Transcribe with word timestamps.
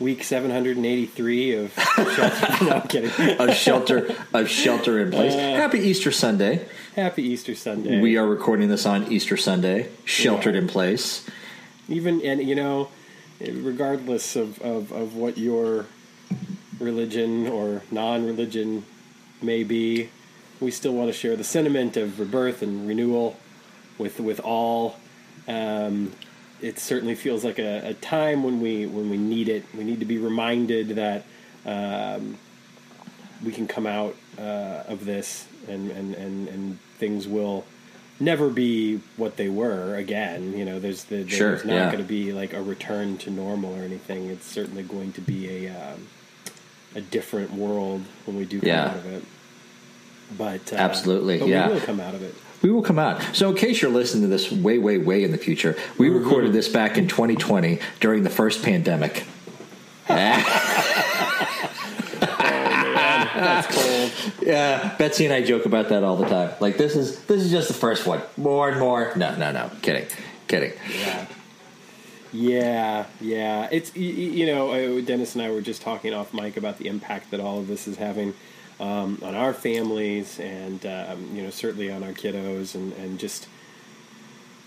week 0.00 0.22
783 0.24 1.54
of 1.54 1.72
Shelter. 1.96 2.64
no, 2.64 2.70
I'm 2.70 2.88
kidding. 2.88 3.38
Of 3.38 3.54
shelter 3.54 4.14
of 4.32 4.48
shelter 4.48 5.00
in 5.00 5.10
place. 5.10 5.34
Uh, 5.34 5.38
Happy 5.38 5.80
Easter 5.80 6.10
Sunday. 6.10 6.66
Happy 6.96 7.22
Easter 7.22 7.54
Sunday. 7.54 8.00
We 8.00 8.16
are 8.16 8.26
recording 8.26 8.68
this 8.68 8.86
on 8.86 9.12
Easter 9.12 9.36
Sunday, 9.36 9.90
sheltered 10.04 10.54
in 10.56 10.66
place. 10.66 11.28
Even, 11.88 12.20
and 12.22 12.42
you 12.46 12.54
know, 12.54 12.88
regardless 13.40 14.34
of, 14.36 14.60
of, 14.60 14.92
of 14.92 15.14
what 15.14 15.36
your 15.38 15.86
religion 16.80 17.46
or 17.48 17.82
non 17.90 18.24
religion 18.26 18.84
may 19.42 19.62
be, 19.62 20.10
we 20.60 20.70
still 20.70 20.92
want 20.94 21.08
to 21.08 21.12
share 21.12 21.36
the 21.36 21.44
sentiment 21.44 21.96
of 21.96 22.18
rebirth 22.18 22.62
and 22.62 22.88
renewal 22.88 23.36
with, 23.98 24.20
with 24.20 24.40
all. 24.40 24.96
Um, 25.48 26.12
it 26.60 26.78
certainly 26.78 27.14
feels 27.14 27.44
like 27.44 27.58
a, 27.58 27.88
a 27.88 27.94
time 27.94 28.42
when 28.42 28.60
we 28.60 28.86
when 28.86 29.10
we 29.10 29.16
need 29.16 29.48
it. 29.48 29.64
We 29.76 29.84
need 29.84 30.00
to 30.00 30.06
be 30.06 30.18
reminded 30.18 30.90
that 30.96 31.24
um, 31.64 32.36
we 33.44 33.52
can 33.52 33.66
come 33.66 33.86
out 33.86 34.16
uh, 34.38 34.82
of 34.88 35.04
this, 35.04 35.46
and, 35.68 35.90
and, 35.90 36.14
and, 36.14 36.48
and 36.48 36.78
things 36.98 37.28
will 37.28 37.64
never 38.20 38.48
be 38.50 39.00
what 39.16 39.36
they 39.36 39.48
were 39.48 39.94
again. 39.94 40.56
You 40.56 40.64
know, 40.64 40.80
there's 40.80 41.04
the, 41.04 41.16
there's 41.22 41.32
Sure, 41.32 41.52
not 41.64 41.66
yeah. 41.66 41.86
going 41.86 41.98
to 41.98 42.08
be 42.08 42.32
like 42.32 42.52
a 42.52 42.60
return 42.62 43.16
to 43.18 43.30
normal 43.30 43.72
or 43.78 43.82
anything. 43.84 44.26
It's 44.28 44.44
certainly 44.46 44.82
going 44.82 45.12
to 45.12 45.20
be 45.20 45.66
a 45.66 45.70
um, 45.70 46.08
a 46.96 47.00
different 47.00 47.52
world 47.52 48.02
when 48.24 48.36
we 48.36 48.44
do 48.44 48.58
come 48.60 48.68
Yeah. 48.68 48.86
out 48.86 48.96
of 48.96 49.06
it. 49.06 49.24
But 50.36 50.72
uh, 50.72 50.76
Absolutely, 50.76 51.38
but 51.38 51.48
yeah. 51.48 51.68
we 51.68 51.74
will 51.74 51.80
come 51.80 52.00
out 52.00 52.14
of 52.14 52.22
it. 52.22 52.34
We 52.62 52.70
will 52.70 52.82
come 52.82 52.98
out. 52.98 53.22
So, 53.34 53.50
in 53.50 53.56
case 53.56 53.80
you're 53.80 53.90
listening 53.90 54.22
to 54.22 54.28
this 54.28 54.50
way, 54.50 54.78
way, 54.78 54.98
way 54.98 55.22
in 55.22 55.30
the 55.30 55.38
future, 55.38 55.76
we 55.96 56.08
mm-hmm. 56.08 56.18
recorded 56.18 56.52
this 56.52 56.68
back 56.68 56.98
in 56.98 57.06
2020 57.06 57.78
during 58.00 58.24
the 58.24 58.30
first 58.30 58.62
pandemic. 58.62 59.24
That's 63.38 63.74
cold. 63.74 64.32
Yeah, 64.42 64.96
Betsy 64.96 65.24
and 65.24 65.34
I 65.34 65.42
joke 65.42 65.66
about 65.66 65.88
that 65.90 66.02
all 66.02 66.16
the 66.16 66.26
time. 66.26 66.54
Like 66.60 66.76
this 66.76 66.96
is 66.96 67.22
this 67.24 67.42
is 67.42 67.50
just 67.50 67.68
the 67.68 67.74
first 67.74 68.06
one. 68.06 68.20
More 68.36 68.68
and 68.68 68.80
more. 68.80 69.12
No, 69.16 69.34
no, 69.36 69.52
no. 69.52 69.70
Kidding, 69.82 70.06
kidding. 70.48 70.72
Yeah. 70.90 71.26
Yeah, 72.32 73.06
yeah. 73.20 73.68
It's 73.70 73.94
you 73.96 74.46
know, 74.46 75.00
Dennis 75.00 75.34
and 75.34 75.42
I 75.42 75.50
were 75.50 75.60
just 75.60 75.82
talking 75.82 76.12
off 76.12 76.34
mic 76.34 76.56
about 76.56 76.78
the 76.78 76.88
impact 76.88 77.30
that 77.30 77.40
all 77.40 77.58
of 77.58 77.68
this 77.68 77.86
is 77.86 77.96
having 77.96 78.34
um, 78.80 79.18
on 79.22 79.34
our 79.34 79.52
families, 79.52 80.38
and 80.38 80.84
um, 80.86 81.34
you 81.34 81.42
know, 81.42 81.50
certainly 81.50 81.90
on 81.90 82.02
our 82.02 82.12
kiddos, 82.12 82.74
and 82.74 82.92
and 82.94 83.18
just 83.18 83.48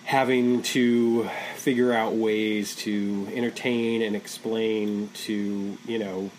having 0.03 0.61
to 0.61 1.29
figure 1.55 1.93
out 1.93 2.13
ways 2.13 2.75
to 2.75 3.27
entertain 3.33 4.01
and 4.01 4.15
explain 4.15 5.09
to 5.13 5.77
you 5.85 5.99
know 5.99 6.29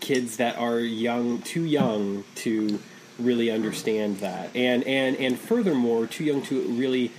kids 0.00 0.38
that 0.38 0.58
are 0.58 0.80
young, 0.80 1.40
too 1.42 1.64
young 1.64 2.24
to 2.34 2.78
really 3.18 3.50
understand 3.50 4.18
that, 4.18 4.54
and 4.54 4.84
and 4.84 5.16
and 5.16 5.38
furthermore, 5.38 6.06
too 6.06 6.24
young 6.24 6.42
to 6.42 6.60
really 6.62 7.12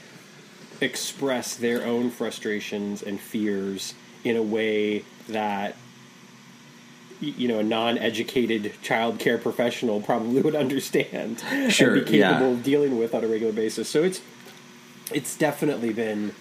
express 0.81 1.55
their 1.55 1.85
own 1.85 2.09
frustrations 2.09 3.03
and 3.03 3.19
fears 3.19 3.93
in 4.23 4.35
a 4.35 4.41
way 4.41 5.03
that 5.27 5.75
you 7.21 7.47
know 7.47 7.59
a 7.59 7.63
non-educated 7.63 8.73
child 8.81 9.19
care 9.19 9.37
professional 9.37 10.01
probably 10.01 10.41
would 10.41 10.55
understand 10.55 11.41
Sure, 11.69 11.95
and 11.95 12.05
be 12.05 12.11
capable 12.19 12.47
yeah. 12.47 12.53
of 12.53 12.63
dealing 12.63 12.97
with 12.97 13.13
on 13.13 13.23
a 13.23 13.27
regular 13.27 13.53
basis. 13.53 13.87
So 13.87 14.03
it's 14.03 14.21
it's 15.13 15.37
definitely 15.37 15.93
been 15.93 16.33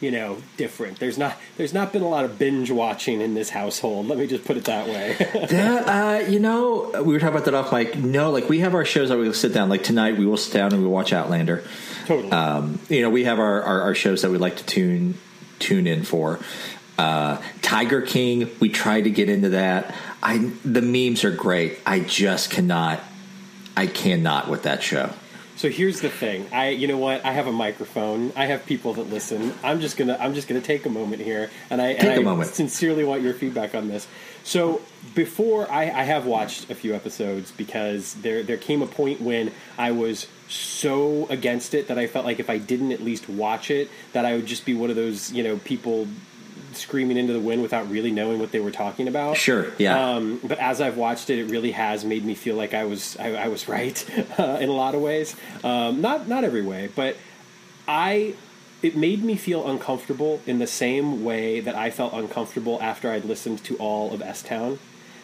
you 0.00 0.10
know 0.10 0.38
different. 0.56 0.98
There's 0.98 1.18
not 1.18 1.36
there's 1.56 1.74
not 1.74 1.92
been 1.92 2.02
a 2.02 2.08
lot 2.08 2.24
of 2.24 2.38
binge 2.38 2.70
watching 2.70 3.20
in 3.20 3.34
this 3.34 3.50
household. 3.50 4.06
Let 4.06 4.18
me 4.18 4.26
just 4.26 4.44
put 4.44 4.56
it 4.56 4.64
that 4.64 4.86
way. 4.86 5.16
Yeah, 5.50 5.74
uh, 6.24 6.28
you 6.28 6.40
know, 6.40 6.90
we 7.04 7.12
were 7.12 7.20
talking 7.20 7.34
about 7.34 7.44
that 7.46 7.54
off 7.54 7.72
mic. 7.72 7.96
No, 7.96 8.30
like 8.30 8.48
we 8.48 8.60
have 8.60 8.74
our 8.74 8.84
shows 8.84 9.08
that 9.08 9.18
we 9.18 9.26
will 9.26 9.34
sit 9.34 9.52
down. 9.52 9.68
Like 9.68 9.82
tonight, 9.82 10.16
we 10.16 10.26
will 10.26 10.36
sit 10.36 10.52
down 10.52 10.72
and 10.72 10.82
we 10.82 10.88
watch 10.88 11.12
Outlander. 11.12 11.64
totally. 12.06 12.30
Um, 12.30 12.78
you 12.88 13.02
know, 13.02 13.10
we 13.10 13.24
have 13.24 13.38
our, 13.38 13.62
our, 13.62 13.80
our 13.82 13.94
shows 13.94 14.22
that 14.22 14.30
we 14.30 14.38
like 14.38 14.56
to 14.56 14.64
tune 14.64 15.14
tune 15.58 15.86
in 15.86 16.04
for. 16.04 16.38
Uh, 16.98 17.40
Tiger 17.62 18.02
King, 18.02 18.50
we 18.60 18.68
tried 18.68 19.02
to 19.02 19.10
get 19.10 19.28
into 19.28 19.50
that. 19.50 19.94
I 20.22 20.38
the 20.64 20.82
memes 20.82 21.24
are 21.24 21.30
great. 21.30 21.78
I 21.86 22.00
just 22.00 22.50
cannot. 22.50 23.00
I 23.76 23.86
cannot 23.86 24.48
with 24.48 24.64
that 24.64 24.82
show. 24.82 25.10
So 25.54 25.68
here's 25.68 26.00
the 26.00 26.08
thing. 26.08 26.46
I 26.52 26.70
you 26.70 26.86
know 26.88 26.98
what? 26.98 27.24
I 27.24 27.32
have 27.32 27.46
a 27.46 27.52
microphone. 27.52 28.32
I 28.36 28.46
have 28.46 28.66
people 28.66 28.94
that 28.94 29.10
listen. 29.10 29.54
I'm 29.62 29.80
just 29.80 29.96
gonna 29.96 30.16
I'm 30.20 30.34
just 30.34 30.48
gonna 30.48 30.60
take 30.60 30.86
a 30.86 30.88
moment 30.88 31.22
here, 31.22 31.50
and 31.70 31.80
I, 31.80 31.94
Take 31.94 32.02
and 32.02 32.20
I 32.20 32.22
moment. 32.22 32.50
sincerely 32.50 33.04
want 33.04 33.22
your 33.22 33.34
feedback 33.34 33.74
on 33.74 33.88
this. 33.88 34.06
So 34.44 34.80
before 35.14 35.70
I, 35.70 35.82
I 35.82 36.04
have 36.04 36.26
watched 36.26 36.70
a 36.70 36.74
few 36.74 36.94
episodes 36.94 37.50
because 37.52 38.14
there 38.14 38.42
there 38.42 38.56
came 38.56 38.82
a 38.82 38.86
point 38.86 39.20
when 39.20 39.52
I 39.76 39.90
was 39.90 40.26
so 40.48 41.26
against 41.28 41.74
it 41.74 41.88
that 41.88 41.98
I 41.98 42.06
felt 42.06 42.24
like 42.24 42.40
if 42.40 42.48
I 42.48 42.58
didn't 42.58 42.92
at 42.92 43.00
least 43.02 43.28
watch 43.28 43.70
it, 43.70 43.90
that 44.12 44.24
I 44.24 44.34
would 44.34 44.46
just 44.46 44.64
be 44.64 44.74
one 44.74 44.90
of 44.90 44.96
those 44.96 45.32
you 45.32 45.42
know 45.42 45.58
people 45.58 46.06
screaming 46.78 47.16
into 47.16 47.32
the 47.32 47.40
wind 47.40 47.62
without 47.62 47.90
really 47.90 48.10
knowing 48.10 48.38
what 48.38 48.52
they 48.52 48.60
were 48.60 48.70
talking 48.70 49.08
about. 49.08 49.36
Sure, 49.36 49.72
yeah. 49.78 50.14
Um, 50.14 50.40
but 50.42 50.58
as 50.58 50.80
I've 50.80 50.96
watched 50.96 51.30
it, 51.30 51.38
it 51.38 51.50
really 51.50 51.72
has 51.72 52.04
made 52.04 52.24
me 52.24 52.34
feel 52.34 52.56
like 52.56 52.74
I 52.74 52.84
was 52.84 53.16
I, 53.18 53.34
I 53.34 53.48
was 53.48 53.68
right 53.68 54.04
uh, 54.38 54.58
in 54.60 54.68
a 54.68 54.72
lot 54.72 54.94
of 54.94 55.02
ways. 55.02 55.36
Um, 55.64 56.00
not 56.00 56.28
not 56.28 56.44
every 56.44 56.62
way, 56.62 56.90
but 56.94 57.16
I 57.86 58.34
it 58.82 58.96
made 58.96 59.24
me 59.24 59.36
feel 59.36 59.68
uncomfortable 59.68 60.40
in 60.46 60.58
the 60.58 60.66
same 60.66 61.24
way 61.24 61.60
that 61.60 61.74
I 61.74 61.90
felt 61.90 62.12
uncomfortable 62.12 62.78
after 62.80 63.10
I'd 63.10 63.24
listened 63.24 63.64
to 63.64 63.76
all 63.76 64.12
of 64.12 64.22
S 64.22 64.42
Town. 64.42 64.78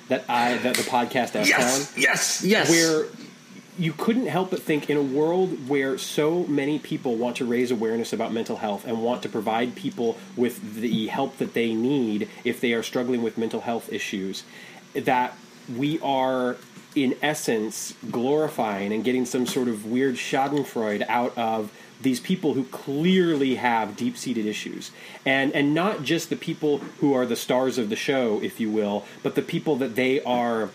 That 0.08 0.24
I 0.28 0.58
that 0.58 0.76
the 0.76 0.82
podcast 0.82 1.34
S 1.34 1.50
Town 1.50 2.02
yes, 2.02 2.44
yes. 2.44 2.68
where 2.68 3.06
you 3.78 3.92
couldn't 3.92 4.26
help 4.26 4.50
but 4.50 4.62
think 4.62 4.88
in 4.88 4.96
a 4.96 5.02
world 5.02 5.68
where 5.68 5.98
so 5.98 6.44
many 6.44 6.78
people 6.78 7.16
want 7.16 7.36
to 7.36 7.44
raise 7.44 7.70
awareness 7.70 8.12
about 8.12 8.32
mental 8.32 8.56
health 8.56 8.86
and 8.86 9.02
want 9.02 9.22
to 9.22 9.28
provide 9.28 9.74
people 9.74 10.16
with 10.36 10.80
the 10.80 11.08
help 11.08 11.38
that 11.38 11.54
they 11.54 11.74
need 11.74 12.28
if 12.44 12.60
they 12.60 12.72
are 12.72 12.82
struggling 12.82 13.22
with 13.22 13.36
mental 13.36 13.60
health 13.60 13.92
issues 13.92 14.44
that 14.94 15.36
we 15.76 15.98
are 16.00 16.56
in 16.94 17.16
essence 17.22 17.94
glorifying 18.10 18.92
and 18.92 19.02
getting 19.02 19.26
some 19.26 19.46
sort 19.46 19.66
of 19.66 19.86
weird 19.86 20.14
schadenfreude 20.14 21.04
out 21.08 21.36
of 21.36 21.72
these 22.00 22.20
people 22.20 22.54
who 22.54 22.64
clearly 22.64 23.56
have 23.56 23.96
deep-seated 23.96 24.46
issues. 24.46 24.90
And 25.24 25.52
and 25.52 25.74
not 25.74 26.02
just 26.02 26.28
the 26.28 26.36
people 26.36 26.78
who 27.00 27.14
are 27.14 27.26
the 27.26 27.36
stars 27.36 27.78
of 27.78 27.88
the 27.88 27.96
show 27.96 28.40
if 28.42 28.60
you 28.60 28.70
will 28.70 29.04
but 29.22 29.34
the 29.34 29.42
people 29.42 29.76
that 29.76 29.96
they 29.96 30.22
are 30.22 30.70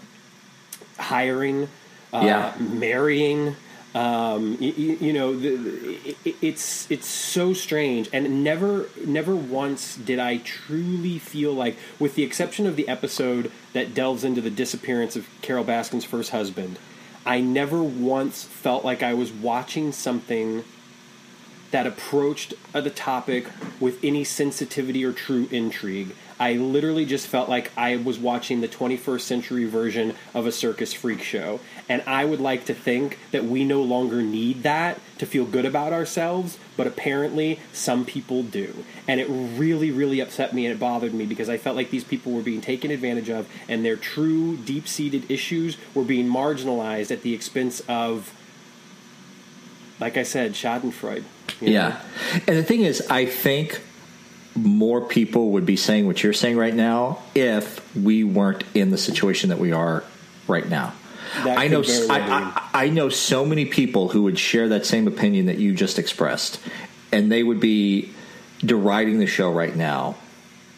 hiring, 0.97 1.69
uh, 2.13 2.21
Yeah. 2.23 2.53
marrying. 2.59 3.55
Um, 3.95 4.55
you, 4.59 4.71
you 5.01 5.13
know, 5.13 5.35
the, 5.35 5.55
the- 5.55 6.15
it, 6.23 6.35
it's 6.43 6.89
it's 6.91 7.07
so 7.07 7.53
strange, 7.53 8.07
and 8.13 8.43
never 8.43 8.85
never 9.03 9.35
once 9.35 9.95
did 9.95 10.19
I 10.19 10.37
truly 10.37 11.17
feel 11.17 11.53
like, 11.53 11.75
with 11.97 12.13
the 12.13 12.21
exception 12.21 12.67
of 12.67 12.75
the 12.75 12.87
episode 12.87 13.51
that 13.73 13.95
delves 13.95 14.23
into 14.23 14.41
the 14.41 14.51
disappearance 14.51 15.15
of 15.15 15.27
Carol 15.41 15.65
Baskin's 15.65 16.05
first 16.05 16.29
husband, 16.29 16.77
I 17.25 17.41
never 17.41 17.81
once 17.81 18.43
felt 18.43 18.85
like 18.85 19.01
I 19.01 19.15
was 19.15 19.31
watching 19.31 19.91
something 19.91 20.63
that 21.71 21.87
approached 21.87 22.53
uh, 22.75 22.81
the 22.81 22.89
topic 22.91 23.47
with 23.79 24.03
any 24.03 24.23
sensitivity 24.23 25.03
or 25.03 25.13
true 25.13 25.47
intrigue. 25.51 26.15
I 26.39 26.53
literally 26.53 27.05
just 27.05 27.27
felt 27.27 27.49
like 27.49 27.71
I 27.75 27.97
was 27.97 28.17
watching 28.17 28.61
the 28.61 28.67
21st 28.67 29.21
century 29.21 29.65
version 29.65 30.15
of 30.33 30.45
a 30.45 30.51
circus 30.51 30.93
freak 30.93 31.21
show. 31.21 31.59
And 31.89 32.01
I 32.07 32.23
would 32.23 32.39
like 32.39 32.65
to 32.65 32.73
think 32.73 33.19
that 33.31 33.43
we 33.43 33.65
no 33.65 33.81
longer 33.81 34.21
need 34.21 34.63
that 34.63 35.01
to 35.17 35.25
feel 35.25 35.45
good 35.45 35.65
about 35.65 35.91
ourselves, 35.91 36.57
but 36.77 36.87
apparently 36.87 37.59
some 37.73 38.05
people 38.05 38.41
do. 38.43 38.85
And 39.07 39.19
it 39.19 39.27
really, 39.29 39.91
really 39.91 40.21
upset 40.21 40.53
me 40.53 40.65
and 40.65 40.73
it 40.73 40.79
bothered 40.79 41.13
me 41.13 41.25
because 41.25 41.49
I 41.49 41.57
felt 41.57 41.75
like 41.75 41.89
these 41.89 42.05
people 42.05 42.31
were 42.31 42.41
being 42.41 42.61
taken 42.61 42.89
advantage 42.89 43.29
of 43.29 43.49
and 43.67 43.83
their 43.83 43.97
true 43.97 44.55
deep 44.55 44.87
seated 44.87 45.29
issues 45.29 45.77
were 45.93 46.05
being 46.05 46.27
marginalized 46.29 47.11
at 47.11 47.21
the 47.21 47.33
expense 47.33 47.81
of 47.89 48.33
like 49.99 50.15
I 50.15 50.23
said, 50.23 50.53
Schadenfreude. 50.53 51.25
Yeah, 51.59 51.89
know? 51.89 51.99
and 52.47 52.57
the 52.57 52.63
thing 52.63 52.83
is, 52.83 53.05
I 53.09 53.25
think 53.25 53.81
more 54.55 55.01
people 55.01 55.51
would 55.51 55.65
be 55.65 55.75
saying 55.75 56.07
what 56.07 56.23
you're 56.23 56.33
saying 56.33 56.57
right 56.57 56.73
now 56.73 57.19
if 57.35 57.95
we 57.95 58.23
weren't 58.23 58.63
in 58.73 58.91
the 58.91 58.97
situation 58.97 59.49
that 59.49 59.59
we 59.59 59.71
are 59.71 60.03
right 60.47 60.67
now. 60.67 60.93
I 61.35 61.67
know 61.67 61.83
I, 62.09 62.19
I, 62.73 62.85
I 62.85 62.89
know 62.89 63.09
so 63.09 63.45
many 63.45 63.65
people 63.65 64.09
who 64.09 64.23
would 64.23 64.39
share 64.39 64.69
that 64.69 64.85
same 64.85 65.07
opinion 65.07 65.45
that 65.45 65.59
you 65.59 65.75
just 65.75 65.99
expressed, 65.99 66.59
and 67.11 67.31
they 67.31 67.43
would 67.43 67.59
be 67.59 68.11
deriding 68.59 69.19
the 69.19 69.27
show 69.27 69.51
right 69.51 69.75
now. 69.75 70.15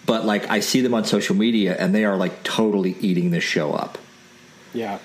But 0.06 0.26
like 0.26 0.50
I 0.50 0.60
see 0.60 0.82
them 0.82 0.94
on 0.94 1.06
social 1.06 1.36
media, 1.36 1.76
and 1.80 1.96
they 1.96 2.04
are 2.04 2.18
like 2.18 2.44
totally 2.44 2.98
eating 3.00 3.32
this 3.32 3.44
show 3.44 3.72
up. 3.72 3.98
Yeah. 4.74 5.00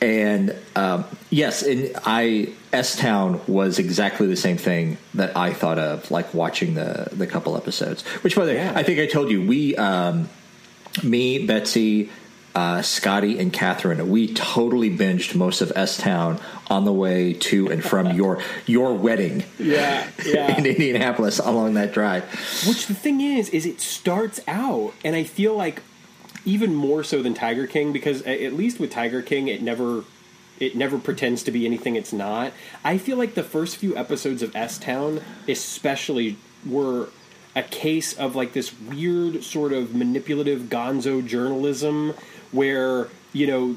And 0.00 0.54
um, 0.74 1.04
yes, 1.30 1.62
and 1.62 1.92
I 2.04 2.52
S 2.72 2.96
Town 2.96 3.40
was 3.46 3.78
exactly 3.78 4.26
the 4.26 4.36
same 4.36 4.58
thing 4.58 4.98
that 5.14 5.36
I 5.36 5.52
thought 5.52 5.78
of, 5.78 6.10
like 6.10 6.34
watching 6.34 6.74
the 6.74 7.08
the 7.12 7.26
couple 7.26 7.56
episodes. 7.56 8.02
Which, 8.22 8.36
by 8.36 8.44
the 8.44 8.52
way, 8.52 8.58
yeah. 8.58 8.72
I 8.74 8.82
think 8.82 9.00
I 9.00 9.06
told 9.06 9.30
you 9.30 9.46
we, 9.46 9.74
um, 9.76 10.28
me, 11.02 11.46
Betsy, 11.46 12.10
uh, 12.54 12.82
Scotty, 12.82 13.38
and 13.38 13.52
Catherine, 13.52 14.10
we 14.10 14.32
totally 14.34 14.94
binged 14.94 15.34
most 15.34 15.62
of 15.62 15.72
S 15.74 15.96
Town 15.96 16.38
on 16.68 16.84
the 16.84 16.92
way 16.92 17.32
to 17.32 17.70
and 17.70 17.82
from 17.82 18.12
your 18.12 18.42
your 18.66 18.92
wedding. 18.92 19.44
Yeah, 19.58 20.06
yeah. 20.26 20.54
in 20.58 20.66
Indianapolis 20.66 21.38
along 21.38 21.74
that 21.74 21.92
drive. 21.92 22.24
Which 22.66 22.86
the 22.86 22.94
thing 22.94 23.22
is, 23.22 23.48
is 23.48 23.64
it 23.64 23.80
starts 23.80 24.40
out, 24.46 24.92
and 25.04 25.16
I 25.16 25.24
feel 25.24 25.56
like 25.56 25.80
even 26.46 26.74
more 26.74 27.04
so 27.04 27.22
than 27.22 27.34
Tiger 27.34 27.66
King 27.66 27.92
because 27.92 28.22
at 28.22 28.54
least 28.54 28.80
with 28.80 28.90
Tiger 28.90 29.20
King 29.20 29.48
it 29.48 29.60
never 29.60 30.04
it 30.58 30.74
never 30.74 30.98
pretends 30.98 31.42
to 31.42 31.50
be 31.50 31.66
anything 31.66 31.96
it's 31.96 32.14
not. 32.14 32.52
I 32.82 32.96
feel 32.96 33.18
like 33.18 33.34
the 33.34 33.42
first 33.42 33.76
few 33.76 33.94
episodes 33.94 34.42
of 34.42 34.56
S 34.56 34.78
Town 34.78 35.20
especially 35.46 36.36
were 36.64 37.10
a 37.54 37.62
case 37.62 38.14
of 38.14 38.34
like 38.36 38.52
this 38.52 38.72
weird 38.80 39.42
sort 39.42 39.72
of 39.72 39.94
manipulative 39.94 40.62
gonzo 40.62 41.26
journalism 41.26 42.14
where, 42.52 43.08
you 43.32 43.46
know, 43.46 43.76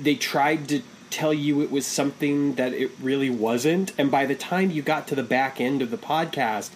they 0.00 0.14
tried 0.14 0.68
to 0.68 0.82
tell 1.10 1.34
you 1.34 1.60
it 1.60 1.70
was 1.70 1.86
something 1.86 2.54
that 2.54 2.72
it 2.72 2.90
really 3.00 3.28
wasn't 3.28 3.92
and 3.98 4.10
by 4.10 4.24
the 4.24 4.34
time 4.34 4.70
you 4.70 4.80
got 4.80 5.06
to 5.06 5.14
the 5.14 5.22
back 5.22 5.60
end 5.60 5.82
of 5.82 5.90
the 5.90 5.98
podcast 5.98 6.70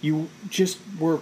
you 0.00 0.28
just 0.48 0.80
were 0.98 1.20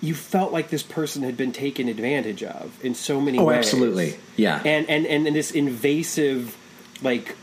you 0.00 0.14
felt 0.14 0.52
like 0.52 0.70
this 0.70 0.82
person 0.82 1.22
had 1.22 1.36
been 1.36 1.52
taken 1.52 1.88
advantage 1.88 2.42
of 2.42 2.82
in 2.84 2.94
so 2.94 3.20
many 3.20 3.38
ways. 3.38 3.44
oh, 3.44 3.48
ways. 3.48 3.58
absolutely. 3.58 4.18
Yeah. 4.36 4.62
And, 4.64 4.88
and 4.88 5.06
and 5.06 5.34
this 5.34 5.50
invasive 5.50 6.56
like 7.02 7.36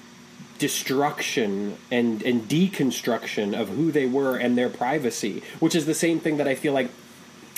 destruction 0.58 1.78
and 1.92 2.22
and 2.24 2.48
deconstruction 2.48 3.60
of 3.60 3.70
who 3.70 3.92
they 3.92 4.06
were 4.06 4.38
and 4.38 4.58
their 4.58 4.70
privacy, 4.70 5.44
which 5.60 5.76
is 5.76 5.86
the 5.86 5.94
same 5.94 6.20
thing 6.20 6.38
that 6.38 6.48
I 6.48 6.56
feel 6.56 6.74
like 6.74 6.90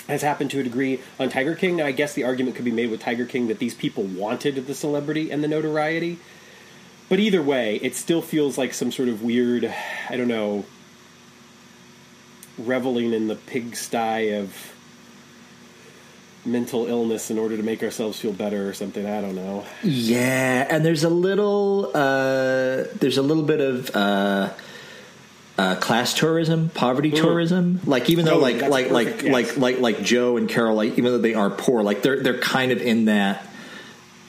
has 0.08 0.22
happened 0.22 0.50
to 0.50 0.60
a 0.60 0.62
degree 0.62 1.00
on 1.20 1.28
Tiger 1.28 1.54
King. 1.54 1.76
Now 1.76 1.86
I 1.86 1.92
guess 1.92 2.14
the 2.14 2.24
argument 2.24 2.56
could 2.56 2.64
be 2.64 2.72
made 2.72 2.90
with 2.90 3.00
Tiger 3.00 3.26
King 3.26 3.48
that 3.48 3.58
these 3.58 3.74
people 3.74 4.02
wanted 4.02 4.66
the 4.66 4.74
celebrity 4.74 5.30
and 5.30 5.44
the 5.44 5.48
notoriety. 5.48 6.18
But 7.08 7.20
either 7.20 7.42
way, 7.42 7.76
it 7.76 7.94
still 7.94 8.20
feels 8.20 8.58
like 8.58 8.74
some 8.74 8.92
sort 8.92 9.08
of 9.08 9.22
weird, 9.22 9.72
I 10.10 10.16
don't 10.16 10.28
know, 10.28 10.66
reveling 12.58 13.14
in 13.14 13.28
the 13.28 13.34
pigsty 13.34 14.30
of 14.32 14.74
mental 16.50 16.86
illness 16.86 17.30
in 17.30 17.38
order 17.38 17.56
to 17.56 17.62
make 17.62 17.82
ourselves 17.82 18.18
feel 18.18 18.32
better 18.32 18.68
or 18.68 18.74
something. 18.74 19.06
I 19.06 19.20
don't 19.20 19.34
know. 19.34 19.64
Yeah, 19.82 20.66
and 20.70 20.84
there's 20.84 21.04
a 21.04 21.08
little 21.08 21.90
uh, 21.94 22.84
there's 22.96 23.18
a 23.18 23.22
little 23.22 23.44
bit 23.44 23.60
of 23.60 23.94
uh, 23.94 24.52
uh, 25.58 25.76
class 25.76 26.14
tourism, 26.14 26.70
poverty 26.70 27.10
mm. 27.10 27.16
tourism. 27.16 27.80
Like 27.84 28.10
even 28.10 28.24
though 28.24 28.36
oh, 28.36 28.40
like 28.40 28.62
like 28.62 28.90
like, 28.90 29.22
yes. 29.22 29.24
like 29.24 29.56
like 29.56 29.78
like 29.80 30.02
Joe 30.02 30.36
and 30.36 30.48
Carol, 30.48 30.76
like 30.76 30.92
even 30.92 31.04
though 31.04 31.18
they 31.18 31.34
are 31.34 31.50
poor, 31.50 31.82
like 31.82 32.02
they're 32.02 32.22
they're 32.22 32.38
kind 32.38 32.72
of 32.72 32.80
in 32.80 33.06
that 33.06 33.44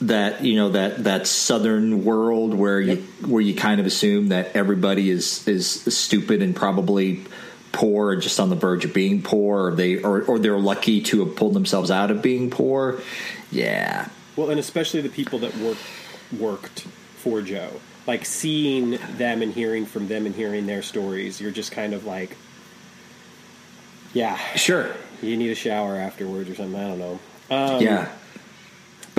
that 0.02 0.44
you 0.44 0.56
know 0.56 0.70
that 0.70 1.04
that 1.04 1.28
southern 1.28 2.04
world 2.06 2.54
where 2.54 2.80
yep. 2.80 2.98
you 2.98 3.28
where 3.28 3.42
you 3.42 3.54
kind 3.54 3.80
of 3.80 3.86
assume 3.86 4.30
that 4.30 4.56
everybody 4.56 5.10
is 5.10 5.48
is 5.48 5.70
stupid 5.70 6.42
and 6.42 6.56
probably 6.56 7.26
poor, 7.72 8.16
just 8.16 8.40
on 8.40 8.50
the 8.50 8.56
verge 8.56 8.86
of 8.86 8.94
being 8.94 9.22
poor, 9.22 9.68
or 9.68 9.76
they 9.76 10.02
or, 10.02 10.24
or 10.24 10.40
they're 10.40 10.58
lucky 10.58 11.02
to 11.02 11.26
have 11.26 11.36
pulled 11.36 11.54
themselves 11.54 11.92
out 11.92 12.12
of 12.12 12.22
being 12.22 12.50
poor. 12.50 13.00
Yeah. 13.52 14.10
Well, 14.36 14.50
and 14.50 14.60
especially 14.60 15.02
the 15.02 15.10
people 15.10 15.40
that 15.40 15.56
work 15.58 15.78
worked 16.38 16.82
for 17.18 17.42
Joe, 17.42 17.70
like 18.08 18.26
seeing 18.26 18.98
them 19.18 19.42
and 19.42 19.54
hearing 19.54 19.86
from 19.86 20.08
them 20.08 20.26
and 20.26 20.36
hearing 20.36 20.66
their 20.66 20.82
stories, 20.82 21.42
you're 21.42 21.52
just 21.52 21.72
kind 21.72 21.94
of 21.94 22.06
like, 22.06 22.36
yeah, 24.14 24.38
sure. 24.56 24.96
You 25.22 25.36
need 25.36 25.52
a 25.52 25.56
shower 25.56 25.96
afterwards 25.96 26.50
or 26.50 26.56
something. 26.56 26.80
I 26.80 26.88
don't 26.88 27.00
know. 27.00 27.20
Um, 27.52 27.82
yeah. 27.82 28.10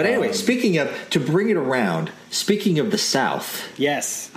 But 0.01 0.07
anyway, 0.07 0.29
um, 0.29 0.33
speaking 0.33 0.79
of 0.79 0.91
to 1.11 1.21
bring 1.21 1.51
it 1.51 1.59
around, 1.59 2.11
speaking 2.31 2.79
of 2.79 2.91
the 2.91 2.97
South, 2.97 3.79
yes, 3.79 4.31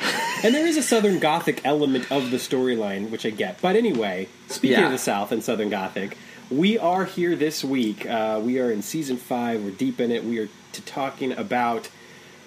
and 0.44 0.54
there 0.54 0.68
is 0.68 0.75
a 0.75 0.83
Southern 0.83 1.19
Gothic 1.19 1.62
element 1.63 2.12
of 2.12 2.31
the 2.31 2.38
storyline, 2.38 3.10
which 3.10 3.25
I 3.25 3.30
get. 3.30 3.62
But 3.62 3.77
anyway, 3.77 4.27
speaking 4.50 4.80
yeah. 4.80 4.88
of 4.88 4.92
the 4.92 4.98
South 4.98 5.31
and 5.31 5.42
Southern 5.42 5.69
Gothic, 5.69 6.18
we 6.51 6.77
are 6.77 7.06
here 7.06 7.38
this 7.38 7.63
week. 7.63 8.06
Uh, 8.06 8.42
we 8.44 8.60
are 8.60 8.71
in 8.71 8.81
season 8.81 9.15
five. 9.15 9.63
We're 9.63 9.71
deep 9.71 10.01
in 10.01 10.12
it. 10.12 10.25
We 10.25 10.39
are 10.39 10.50
to 10.74 10.81
talking 10.81 11.31
about 11.31 11.88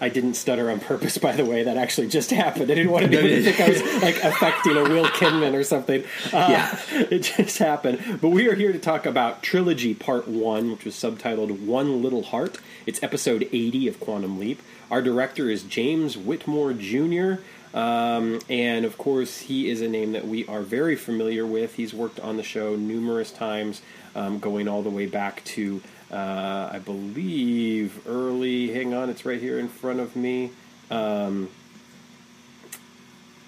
I 0.01 0.09
didn't 0.09 0.35
stutter 0.35 0.71
on 0.71 0.81
purpose, 0.81 1.19
by 1.19 1.33
the 1.33 1.45
way. 1.45 1.63
That 1.63 1.77
actually 1.77 2.09
just 2.09 2.31
happened. 2.31 2.71
I 2.71 2.75
didn't 2.75 2.93
want 2.93 3.11
to 3.11 3.43
think 3.43 3.61
I 3.61 3.69
was 3.69 4.03
like 4.03 4.23
affecting 4.23 4.77
a 4.77 4.83
Will 4.83 5.07
Kinman 5.07 5.55
or 5.55 5.65
something. 5.65 6.05
Uh, 6.33 6.49
yeah, 6.51 6.81
it 7.11 7.21
just 7.37 7.59
happened. 7.59 8.21
But 8.21 8.29
we 8.31 8.49
are 8.49 8.55
here 8.55 8.73
to 8.73 8.79
talk 8.79 9.07
about 9.07 9.43
Trilogy 9.43 9.95
Part 9.95 10.29
One, 10.29 10.71
which 10.71 10.85
was 10.85 10.95
subtitled 10.95 11.65
"One 11.65 12.03
Little 12.03 12.23
Heart." 12.23 12.59
It's 12.85 13.03
episode 13.03 13.49
eighty 13.53 13.89
of 13.89 13.99
Quantum 14.01 14.39
Leap. 14.39 14.61
Our 14.91 15.03
director 15.03 15.49
is 15.49 15.63
James 15.63 16.17
Whitmore 16.17 16.73
Jr. 16.73 17.35
Um, 17.75 18.41
and 18.49 18.85
of 18.85 18.97
course, 18.97 19.39
he 19.39 19.69
is 19.69 19.83
a 19.83 19.89
name 19.89 20.13
that 20.13 20.27
we 20.27 20.47
are 20.47 20.63
very 20.63 20.97
familiar 20.97 21.45
with. 21.45 21.75
He's 21.75 21.93
worked 21.93 22.21
on 22.21 22.37
the 22.37 22.43
show 22.43 22.75
numerous 22.77 23.31
times, 23.31 23.83
um, 24.15 24.39
going 24.39 24.67
all 24.69 24.83
the 24.83 24.91
way 24.91 25.07
back 25.07 25.45
to 25.45 25.83
uh, 26.11 26.71
I 26.73 26.79
believe 26.79 28.07
early. 28.07 28.73
Hang 28.73 28.95
on, 28.95 29.11
it's 29.11 29.25
right 29.25 29.41
here 29.41 29.59
in 29.59 29.69
front 29.69 30.01
of 30.01 30.17
me. 30.17 30.53
Um, 30.91 31.49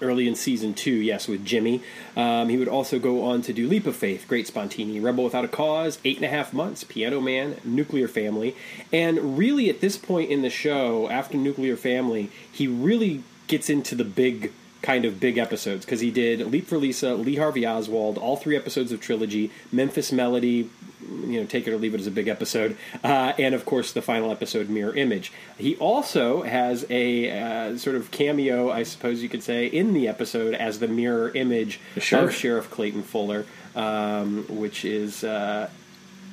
early 0.01 0.29
in 0.29 0.35
season 0.35 0.75
two, 0.75 0.93
yes, 0.93 1.29
with 1.29 1.45
Jimmy. 1.45 1.83
Um, 2.17 2.49
he 2.49 2.57
would 2.57 2.69
also 2.69 2.99
go 2.99 3.25
on 3.25 3.43
to 3.43 3.53
do 3.53 3.69
Leap 3.69 3.87
of 3.87 3.97
Faith, 3.97 4.27
Great 4.29 4.47
Spontini, 4.47 5.03
Rebel 5.03 5.25
Without 5.25 5.45
a 5.45 5.49
Cause, 5.49 5.99
Eight 6.05 6.17
and 6.17 6.25
a 6.25 6.29
Half 6.29 6.53
Months, 6.53 6.85
Piano 6.85 7.21
Man, 7.21 7.57
Nuclear 7.65 8.09
Family. 8.09 8.57
And 8.93 9.39
really, 9.39 9.69
at 9.69 9.81
this 9.81 9.97
point 9.97 10.31
in 10.31 10.43
the 10.43 10.51
show, 10.51 11.09
after 11.11 11.37
Nuclear 11.37 11.77
Family, 11.77 12.31
he 12.51 12.67
really 12.67 13.23
gets 13.47 13.71
into 13.71 13.95
the 13.95 14.05
big 14.05 14.53
kind 14.83 15.05
of 15.05 15.19
big 15.19 15.39
episodes 15.39 15.85
because 15.85 16.01
he 16.01 16.11
did 16.11 16.41
Leap 16.41 16.67
for 16.67 16.79
Lisa, 16.79 17.15
Lee 17.15 17.37
Harvey 17.37 17.67
Oswald, 17.67 18.19
all 18.19 18.37
three 18.37 18.57
episodes 18.57 18.93
of 18.93 19.01
Trilogy, 19.01 19.51
Memphis 19.73 20.13
Melody, 20.13 20.71
you 21.01 21.41
know, 21.41 21.47
take 21.47 21.67
it 21.67 21.73
or 21.73 21.79
leave 21.79 21.95
it 21.95 22.01
as 22.01 22.07
a 22.07 22.13
big 22.13 22.29
episode, 22.29 22.77
uh, 23.03 23.33
and 23.39 23.55
of 23.55 23.65
course 23.65 23.93
the 23.93 24.03
final 24.03 24.31
episode, 24.31 24.69
Mirror 24.69 24.95
Image. 24.95 25.33
He 25.57 25.77
also 25.77 26.43
has 26.43 26.87
a 26.91 27.31
uh, 27.31 27.79
sort 27.79 27.97
of 27.97 28.11
cameo, 28.11 28.71
I 28.71 28.83
suppose 28.83 29.23
you 29.23 29.29
could 29.29 29.43
say, 29.43 29.67
in 29.67 29.95
the 29.95 30.07
episode 30.07 30.55
as 30.55 30.79
the 30.79 30.89
mirror 30.89 31.31
image 31.31 31.81
sure. 31.97 32.25
of 32.25 32.35
Sheriff 32.35 32.71
Clayton 32.71 33.03
Fuller, 33.03 33.47
um, 33.75 34.45
which 34.49 34.85
is. 34.85 35.25
Uh, 35.25 35.71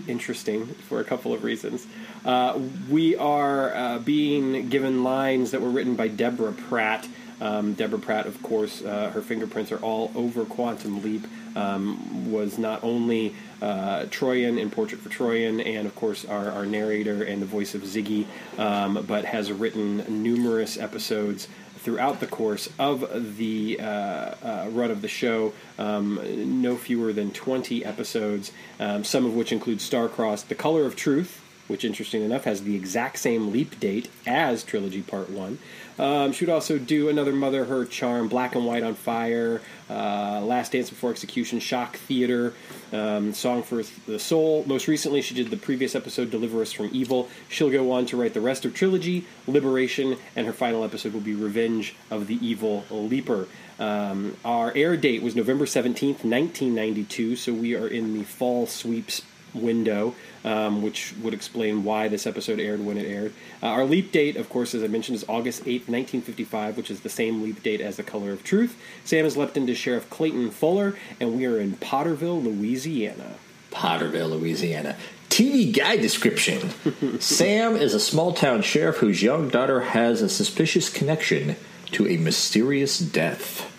interesting 0.07 0.65
for 0.65 0.99
a 0.99 1.03
couple 1.03 1.33
of 1.33 1.43
reasons. 1.43 1.85
Uh, 2.23 2.59
we 2.89 3.15
are 3.15 3.73
uh, 3.73 3.99
being 3.99 4.69
given 4.69 5.03
lines 5.03 5.51
that 5.51 5.61
were 5.61 5.69
written 5.69 5.95
by 5.95 6.07
Deborah 6.07 6.51
Pratt, 6.51 7.07
um, 7.41 7.73
Deborah 7.73 7.99
Pratt, 7.99 8.25
of 8.25 8.41
course, 8.41 8.83
uh, 8.83 9.11
her 9.11 9.21
fingerprints 9.21 9.71
are 9.71 9.79
all 9.79 10.11
over 10.15 10.45
Quantum 10.45 11.01
Leap. 11.01 11.25
Um, 11.55 12.29
was 12.33 12.57
not 12.57 12.83
only 12.83 13.33
uh, 13.61 14.07
Troian 14.07 14.59
in 14.59 14.69
Portrait 14.69 14.99
for 14.99 15.07
Troian, 15.07 15.65
and 15.65 15.87
of 15.87 15.95
course 15.95 16.25
our, 16.25 16.51
our 16.51 16.65
narrator 16.65 17.23
and 17.23 17.41
the 17.41 17.45
voice 17.45 17.73
of 17.73 17.81
Ziggy, 17.83 18.25
um, 18.57 19.05
but 19.07 19.23
has 19.23 19.53
written 19.53 20.21
numerous 20.21 20.77
episodes 20.77 21.47
throughout 21.85 22.19
the 22.19 22.27
course 22.27 22.67
of 22.79 23.37
the 23.37 23.79
uh, 23.79 23.85
uh, 23.85 24.67
run 24.71 24.89
of 24.89 25.03
the 25.03 25.07
show, 25.07 25.53
um, 25.77 26.19
no 26.61 26.75
fewer 26.75 27.13
than 27.13 27.31
20 27.31 27.85
episodes, 27.85 28.51
um, 28.79 29.03
some 29.03 29.23
of 29.23 29.35
which 29.35 29.51
include 29.51 29.77
Starcrossed, 29.77 30.47
The 30.47 30.55
Color 30.55 30.85
of 30.85 30.95
Truth, 30.95 31.43
which, 31.67 31.85
interesting 31.85 32.23
enough, 32.23 32.45
has 32.45 32.63
the 32.63 32.75
exact 32.75 33.19
same 33.19 33.51
leap 33.51 33.79
date 33.79 34.09
as 34.25 34.63
Trilogy 34.63 35.03
Part 35.03 35.29
1. 35.29 35.59
Um, 35.97 36.31
she 36.33 36.45
would 36.45 36.53
also 36.53 36.77
do 36.77 37.09
another 37.09 37.31
Mother 37.31 37.65
Her 37.65 37.85
Charm, 37.85 38.27
Black 38.27 38.55
and 38.55 38.65
White 38.65 38.83
on 38.83 38.95
Fire, 38.95 39.61
uh, 39.89 40.41
Last 40.41 40.73
Dance 40.73 40.89
Before 40.89 41.09
Execution, 41.11 41.59
Shock 41.59 41.95
Theater, 41.97 42.53
um, 42.91 43.33
Song 43.33 43.63
for 43.63 43.83
the 44.05 44.19
Soul. 44.19 44.65
Most 44.67 44.87
recently, 44.87 45.21
she 45.21 45.33
did 45.33 45.49
the 45.49 45.57
previous 45.57 45.95
episode, 45.95 46.31
Deliver 46.31 46.61
Us 46.61 46.73
from 46.73 46.89
Evil. 46.91 47.29
She'll 47.47 47.69
go 47.69 47.91
on 47.91 48.05
to 48.07 48.17
write 48.17 48.33
the 48.33 48.41
rest 48.41 48.65
of 48.65 48.73
Trilogy, 48.73 49.25
Liberation, 49.47 50.17
and 50.35 50.45
her 50.45 50.53
final 50.53 50.83
episode 50.83 51.13
will 51.13 51.21
be 51.21 51.35
Revenge 51.35 51.95
of 52.11 52.27
the 52.27 52.45
Evil 52.45 52.85
Leaper. 52.89 53.47
Um, 53.79 54.37
our 54.45 54.71
air 54.75 54.95
date 54.95 55.21
was 55.21 55.35
November 55.35 55.65
17th, 55.65 56.23
1992, 56.23 57.35
so 57.35 57.53
we 57.53 57.75
are 57.75 57.87
in 57.87 58.13
the 58.13 58.23
fall 58.23 58.67
sweeps 58.67 59.21
window, 59.55 60.15
um, 60.43 60.81
which 60.81 61.13
would 61.21 61.33
explain 61.33 61.83
why 61.83 62.07
this 62.07 62.27
episode 62.27 62.59
aired 62.59 62.85
when 62.85 62.97
it 62.97 63.05
aired. 63.05 63.33
Uh, 63.63 63.67
our 63.67 63.85
leap 63.85 64.11
date, 64.11 64.35
of 64.35 64.49
course, 64.49 64.75
as 64.75 64.83
I 64.83 64.87
mentioned, 64.87 65.15
is 65.15 65.25
August 65.27 65.61
8th, 65.63 65.87
1955, 65.87 66.77
which 66.77 66.91
is 66.91 67.01
the 67.01 67.09
same 67.09 67.41
leap 67.41 67.63
date 67.63 67.81
as 67.81 67.97
The 67.97 68.03
Color 68.03 68.31
of 68.31 68.43
Truth. 68.43 68.77
Sam 69.03 69.23
has 69.23 69.37
leapt 69.37 69.57
into 69.57 69.73
Sheriff 69.75 70.09
Clayton 70.09 70.51
Fuller, 70.51 70.95
and 71.19 71.35
we 71.35 71.45
are 71.45 71.59
in 71.59 71.73
Potterville, 71.73 72.43
Louisiana. 72.43 73.35
Potterville, 73.71 74.39
Louisiana. 74.39 74.95
TV 75.29 75.75
guide 75.75 75.99
description 75.99 76.69
Sam 77.19 77.75
is 77.75 77.93
a 77.93 77.99
small 77.99 78.31
town 78.31 78.61
sheriff 78.61 78.97
whose 78.97 79.21
young 79.21 79.49
daughter 79.49 79.81
has 79.81 80.21
a 80.21 80.29
suspicious 80.29 80.89
connection 80.89 81.57
to 81.91 82.07
a 82.07 82.15
mysterious 82.17 82.99
death. 82.99 83.69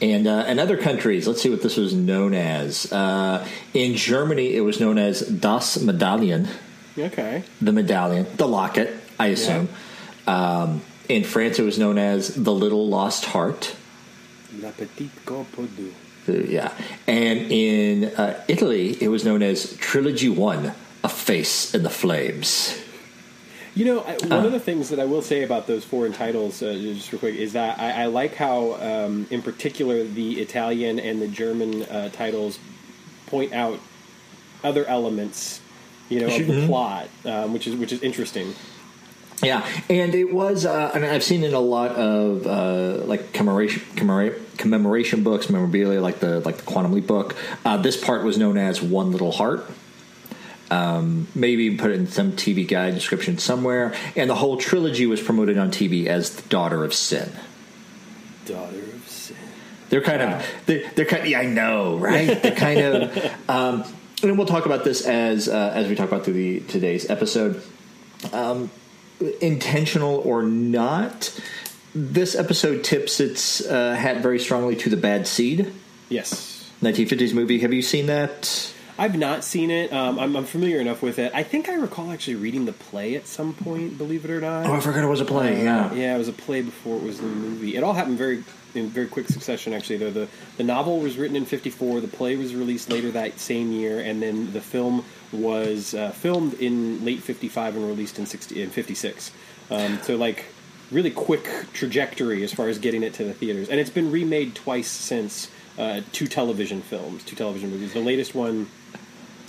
And 0.00 0.26
uh, 0.26 0.44
in 0.46 0.58
other 0.58 0.76
countries, 0.76 1.26
let's 1.26 1.40
see 1.40 1.48
what 1.48 1.62
this 1.62 1.76
was 1.76 1.94
known 1.94 2.34
as. 2.34 2.92
Uh, 2.92 3.46
in 3.72 3.94
Germany, 3.94 4.54
it 4.54 4.60
was 4.60 4.78
known 4.78 4.98
as 4.98 5.20
Das 5.20 5.78
Medaillon. 5.78 6.48
Okay. 6.98 7.44
The 7.60 7.72
medallion, 7.72 8.26
the 8.36 8.46
locket, 8.46 8.94
I 9.18 9.28
assume. 9.28 9.68
Yeah. 10.26 10.62
Um, 10.62 10.82
in 11.08 11.24
France, 11.24 11.58
it 11.58 11.62
was 11.62 11.78
known 11.78 11.98
as 11.98 12.34
the 12.34 12.52
Little 12.52 12.88
Lost 12.88 13.26
Heart. 13.26 13.74
La 14.60 14.70
Petite 14.70 15.24
Corpodou. 15.24 15.92
Yeah. 16.26 16.72
And 17.06 17.52
in 17.52 18.04
uh, 18.16 18.42
Italy, 18.48 18.96
it 19.00 19.08
was 19.08 19.24
known 19.24 19.42
as 19.42 19.76
Trilogy 19.76 20.28
One, 20.28 20.72
A 21.04 21.08
Face 21.08 21.74
in 21.74 21.82
the 21.82 21.90
Flames. 21.90 22.82
You 23.76 23.84
know, 23.84 24.00
I, 24.00 24.12
one 24.22 24.32
uh, 24.32 24.46
of 24.46 24.52
the 24.52 24.58
things 24.58 24.88
that 24.88 24.98
I 24.98 25.04
will 25.04 25.20
say 25.20 25.42
about 25.42 25.66
those 25.66 25.84
foreign 25.84 26.14
titles, 26.14 26.62
uh, 26.62 26.72
just 26.72 27.12
real 27.12 27.18
quick, 27.18 27.34
is 27.34 27.52
that 27.52 27.78
I, 27.78 28.04
I 28.04 28.06
like 28.06 28.34
how, 28.34 28.72
um, 28.80 29.26
in 29.30 29.42
particular, 29.42 30.02
the 30.02 30.40
Italian 30.40 30.98
and 30.98 31.20
the 31.20 31.28
German 31.28 31.82
uh, 31.82 32.08
titles 32.08 32.58
point 33.26 33.52
out 33.52 33.78
other 34.64 34.86
elements, 34.86 35.60
you 36.08 36.20
know, 36.20 36.26
of 36.26 36.46
the 36.46 36.52
mm-hmm. 36.54 36.66
plot, 36.68 37.10
um, 37.26 37.52
which 37.52 37.66
is 37.66 37.76
which 37.76 37.92
is 37.92 38.02
interesting. 38.02 38.54
Yeah, 39.42 39.68
and 39.90 40.14
it 40.14 40.32
was. 40.32 40.64
Uh, 40.64 40.90
I 40.94 40.98
mean, 40.98 41.10
I've 41.10 41.22
seen 41.22 41.44
in 41.44 41.52
a 41.52 41.60
lot 41.60 41.90
of 41.96 42.46
uh, 42.46 43.04
like 43.04 43.34
commemoration, 43.34 43.82
commemoration 44.56 45.22
books, 45.22 45.50
memorabilia, 45.50 46.00
like 46.00 46.20
the 46.20 46.40
like 46.40 46.56
the 46.56 46.62
Quantum 46.62 46.92
Leap 46.92 47.06
book. 47.06 47.36
Uh, 47.62 47.76
this 47.76 48.02
part 48.02 48.24
was 48.24 48.38
known 48.38 48.56
as 48.56 48.80
One 48.80 49.12
Little 49.12 49.32
Heart. 49.32 49.70
Um, 50.70 51.28
maybe 51.34 51.76
put 51.76 51.92
it 51.92 51.94
in 51.94 52.06
some 52.08 52.32
TV 52.32 52.66
guide 52.66 52.94
description 52.94 53.38
somewhere. 53.38 53.94
And 54.16 54.28
the 54.28 54.34
whole 54.34 54.56
trilogy 54.56 55.06
was 55.06 55.22
promoted 55.22 55.58
on 55.58 55.70
TV 55.70 56.06
as 56.06 56.34
the 56.36 56.48
Daughter 56.48 56.84
of 56.84 56.92
Sin. 56.92 57.30
Daughter 58.46 58.78
of 58.78 59.08
Sin. 59.08 59.36
They're 59.88 60.00
kind 60.00 60.20
wow. 60.20 60.38
of 60.38 60.46
they're, 60.66 60.90
they're 60.96 61.04
kind. 61.04 61.22
Of, 61.22 61.28
yeah, 61.28 61.40
I 61.40 61.46
know, 61.46 61.96
right? 61.96 62.42
they're 62.42 62.54
kind 62.54 62.80
of. 62.80 63.32
Um, 63.48 63.84
and 64.22 64.36
we'll 64.36 64.46
talk 64.46 64.66
about 64.66 64.82
this 64.82 65.06
as 65.06 65.48
uh, 65.48 65.72
as 65.74 65.88
we 65.88 65.94
talk 65.94 66.08
about 66.08 66.24
through 66.24 66.34
the 66.34 66.60
today's 66.60 67.08
episode. 67.08 67.62
Um, 68.32 68.70
intentional 69.40 70.16
or 70.16 70.42
not, 70.42 71.38
this 71.94 72.34
episode 72.34 72.82
tips 72.82 73.20
its 73.20 73.64
uh, 73.64 73.94
hat 73.94 74.22
very 74.22 74.38
strongly 74.38 74.74
to 74.76 74.90
the 74.90 74.96
Bad 74.96 75.26
Seed. 75.26 75.72
Yes, 76.08 76.70
1950s 76.82 77.34
movie. 77.34 77.60
Have 77.60 77.72
you 77.72 77.82
seen 77.82 78.06
that? 78.06 78.72
I've 78.98 79.16
not 79.16 79.44
seen 79.44 79.70
it. 79.70 79.92
Um, 79.92 80.18
I'm, 80.18 80.36
I'm, 80.36 80.44
familiar 80.44 80.80
enough 80.80 81.02
with 81.02 81.18
it. 81.18 81.32
I 81.34 81.42
think 81.42 81.68
I 81.68 81.74
recall 81.74 82.10
actually 82.10 82.36
reading 82.36 82.64
the 82.64 82.72
play 82.72 83.14
at 83.14 83.26
some 83.26 83.52
point. 83.52 83.98
Believe 83.98 84.24
it 84.24 84.30
or 84.30 84.40
not. 84.40 84.66
Oh, 84.66 84.74
I 84.74 84.80
forgot 84.80 85.04
it 85.04 85.08
was 85.08 85.20
a 85.20 85.26
play. 85.26 85.60
Uh, 85.60 85.64
yeah, 85.64 85.94
yeah, 85.94 86.14
it 86.14 86.18
was 86.18 86.28
a 86.28 86.32
play 86.32 86.62
before 86.62 86.96
it 86.96 87.02
was 87.02 87.18
the 87.18 87.26
movie. 87.26 87.76
It 87.76 87.82
all 87.82 87.92
happened 87.92 88.16
very 88.16 88.42
in 88.74 88.88
very 88.88 89.06
quick 89.06 89.28
succession. 89.28 89.74
Actually, 89.74 89.98
though 89.98 90.10
the 90.10 90.28
the 90.56 90.64
novel 90.64 91.00
was 91.00 91.18
written 91.18 91.36
in 91.36 91.44
'54, 91.44 92.00
the 92.00 92.08
play 92.08 92.36
was 92.36 92.54
released 92.54 92.90
later 92.90 93.10
that 93.10 93.38
same 93.38 93.70
year, 93.72 94.00
and 94.00 94.22
then 94.22 94.52
the 94.52 94.60
film 94.60 95.04
was 95.32 95.94
uh, 95.94 96.10
filmed 96.10 96.54
in 96.54 97.04
late 97.04 97.20
'55 97.20 97.76
and 97.76 97.86
released 97.86 98.18
in 98.18 98.24
60 98.24 98.62
in 98.62 98.70
'56. 98.70 99.32
Um, 99.70 99.98
so 100.02 100.16
like 100.16 100.46
really 100.90 101.10
quick 101.10 101.48
trajectory 101.72 102.44
as 102.44 102.52
far 102.52 102.68
as 102.68 102.78
getting 102.78 103.02
it 103.02 103.12
to 103.14 103.24
the 103.24 103.34
theaters, 103.34 103.68
and 103.68 103.78
it's 103.78 103.90
been 103.90 104.10
remade 104.10 104.54
twice 104.54 104.88
since. 104.88 105.50
Uh, 105.78 106.00
two 106.10 106.26
television 106.26 106.80
films, 106.80 107.22
two 107.22 107.36
television 107.36 107.68
movies. 107.68 107.92
The 107.92 108.00
latest 108.00 108.34
one 108.34 108.66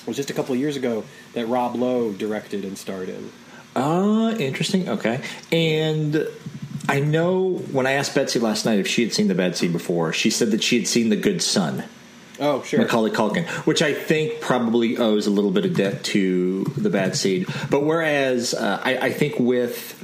was 0.07 0.17
just 0.17 0.29
a 0.29 0.33
couple 0.33 0.53
of 0.53 0.59
years 0.59 0.75
ago 0.75 1.03
that 1.33 1.45
Rob 1.47 1.75
Lowe 1.75 2.11
directed 2.13 2.63
and 2.63 2.77
starred 2.77 3.09
in. 3.09 3.31
Ah, 3.75 4.27
uh, 4.27 4.31
interesting. 4.31 4.89
Okay, 4.89 5.21
and 5.51 6.27
I 6.89 6.99
know 6.99 7.57
when 7.71 7.85
I 7.85 7.93
asked 7.93 8.15
Betsy 8.15 8.39
last 8.39 8.65
night 8.65 8.79
if 8.79 8.87
she 8.87 9.03
had 9.03 9.13
seen 9.13 9.27
The 9.27 9.35
Bad 9.35 9.55
Seed 9.55 9.73
before, 9.73 10.13
she 10.13 10.29
said 10.29 10.51
that 10.51 10.63
she 10.63 10.79
had 10.79 10.87
seen 10.87 11.09
The 11.09 11.15
Good 11.15 11.41
Son. 11.41 11.83
Oh, 12.39 12.61
sure. 12.63 12.79
Macaulay 12.79 13.11
Culkin, 13.11 13.45
which 13.65 13.81
I 13.81 13.93
think 13.93 14.41
probably 14.41 14.97
owes 14.97 15.27
a 15.27 15.31
little 15.31 15.51
bit 15.51 15.65
of 15.65 15.75
debt 15.75 16.03
to 16.05 16.63
The 16.77 16.89
Bad 16.89 17.15
Seed. 17.15 17.47
But 17.69 17.83
whereas 17.83 18.53
uh, 18.53 18.79
I, 18.83 18.97
I 18.97 19.11
think 19.11 19.39
with 19.39 20.03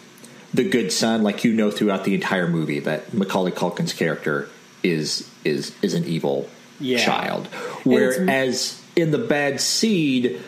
The 0.54 0.68
Good 0.68 0.92
Son, 0.92 1.24
like 1.24 1.44
you 1.44 1.54
know 1.54 1.72
throughout 1.72 2.06
the 2.06 2.16
entire 2.16 2.48
movie 2.48 2.80
that 2.82 3.14
Macaulay 3.14 3.52
Culkin's 3.52 3.94
character 3.94 4.50
is 4.82 5.30
is 5.46 5.76
is 5.82 5.94
an 5.94 6.06
evil 6.06 6.50
yeah. 6.80 6.98
child. 6.98 7.48
Whereas 7.84 8.83
in 8.96 9.12
the 9.12 9.18
bad 9.18 9.60
seed, 9.60 10.42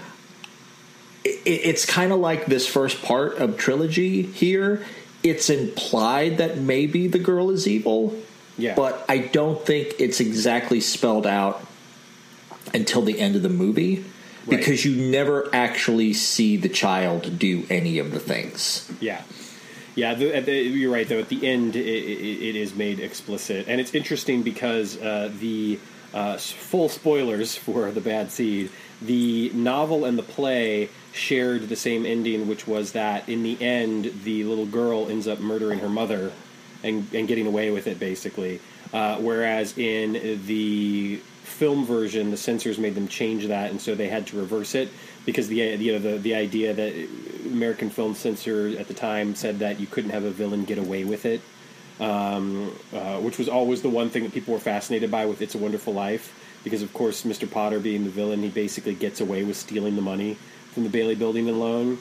it's 1.24 1.86
kind 1.86 2.12
of 2.12 2.20
like 2.20 2.46
this 2.46 2.68
first 2.68 3.02
part 3.04 3.38
of 3.38 3.58
trilogy 3.58 4.22
here. 4.22 4.86
It's 5.24 5.50
implied 5.50 6.38
that 6.38 6.58
maybe 6.58 7.08
the 7.08 7.20
girl 7.20 7.50
is 7.50 7.68
evil, 7.68 8.16
yeah. 8.58 8.76
but 8.76 9.04
I 9.10 9.18
don't 9.18 9.64
think 9.66 9.96
it's 10.00 10.20
exactly 10.20 10.80
spelled 10.80 11.26
out 11.26 11.66
until 12.74 13.02
the 13.02 13.20
end 13.20 13.36
of 13.36 13.42
the 13.42 13.50
movie 13.50 14.06
right. 14.46 14.58
because 14.58 14.86
you 14.86 15.10
never 15.10 15.50
actually 15.54 16.14
see 16.14 16.58
the 16.58 16.70
child 16.70 17.40
do 17.40 17.66
any 17.70 17.98
of 17.98 18.12
the 18.12 18.20
things. 18.20 18.92
Yeah. 19.00 19.24
Yeah, 19.96 20.14
the, 20.14 20.42
the, 20.42 20.52
you're 20.52 20.92
right. 20.92 21.08
Though 21.08 21.20
at 21.20 21.30
the 21.30 21.48
end, 21.48 21.76
it, 21.76 21.86
it, 21.86 22.50
it 22.50 22.56
is 22.58 22.76
made 22.76 23.00
explicit, 23.00 23.68
and 23.70 23.80
it's 23.80 23.96
interesting 23.96 24.44
because 24.44 25.00
uh, 25.02 25.32
the 25.40 25.80
uh, 26.16 26.38
full 26.38 26.90
spoilers 26.90 27.56
for 27.66 27.92
The 27.92 28.02
Bad 28.02 28.32
Seed. 28.32 28.72
The 29.02 29.52
novel 29.54 30.06
and 30.06 30.18
the 30.18 30.24
play 30.24 30.90
shared 31.12 31.70
the 31.70 31.76
same 31.76 32.06
ending, 32.06 32.48
which 32.48 32.66
was 32.66 32.94
that 32.94 33.28
in 33.30 33.44
the 33.44 33.62
end, 33.62 34.12
the 34.24 34.46
little 34.46 34.66
girl 34.66 35.10
ends 35.10 35.28
up 35.28 35.40
murdering 35.40 35.80
her 35.80 35.90
mother 35.90 36.32
and, 36.84 37.08
and 37.14 37.28
getting 37.28 37.46
away 37.46 37.70
with 37.72 37.88
it, 37.88 38.00
basically. 38.00 38.62
Uh, 38.94 39.18
whereas 39.18 39.78
in 39.78 40.42
the 40.46 41.18
film 41.44 41.86
version, 41.86 42.32
the 42.32 42.38
censors 42.38 42.80
made 42.80 42.96
them 42.96 43.08
change 43.08 43.46
that, 43.48 43.70
and 43.70 43.82
so 43.82 43.96
they 43.96 44.08
had 44.08 44.26
to 44.28 44.38
reverse 44.38 44.76
it 44.76 44.90
because 45.26 45.48
the 45.48 45.56
you 45.56 45.92
know 45.92 46.00
the 46.00 46.18
the 46.20 46.36
idea 46.36 46.74
that 46.74 46.94
American 47.46 47.90
film 47.90 48.14
censor 48.14 48.76
at 48.80 48.88
the 48.88 48.94
time 48.94 49.36
said 49.36 49.60
that 49.60 49.80
you 49.80 49.88
couldn't 49.88 50.12
have 50.12 50.24
a 50.24 50.32
villain 50.32 50.66
get 50.66 50.78
away 50.78 51.04
with 51.04 51.26
it 51.26 51.42
um, 52.00 52.76
uh, 52.94 53.18
which 53.20 53.38
was 53.38 53.48
always 53.48 53.82
the 53.82 53.90
one 53.90 54.10
thing 54.10 54.24
that 54.24 54.34
people 54.34 54.54
were 54.54 54.60
fascinated 54.60 55.10
by 55.12 55.26
with 55.26 55.42
It's 55.42 55.56
a 55.56 55.58
Wonderful 55.58 55.94
Life. 55.94 56.42
Because, 56.64 56.82
of 56.82 56.94
course, 56.94 57.24
Mr. 57.24 57.50
Potter 57.50 57.80
being 57.80 58.04
the 58.04 58.10
villain, 58.10 58.42
he 58.42 58.50
basically 58.50 58.96
gets 58.96 59.22
away 59.22 59.44
with 59.44 59.56
stealing 59.56 59.96
the 59.96 60.02
money 60.02 60.38
from 60.74 60.84
the 60.84 60.90
Bailey 60.90 61.16
Building 61.16 61.48
and 61.48 61.60
Loan, 61.60 62.00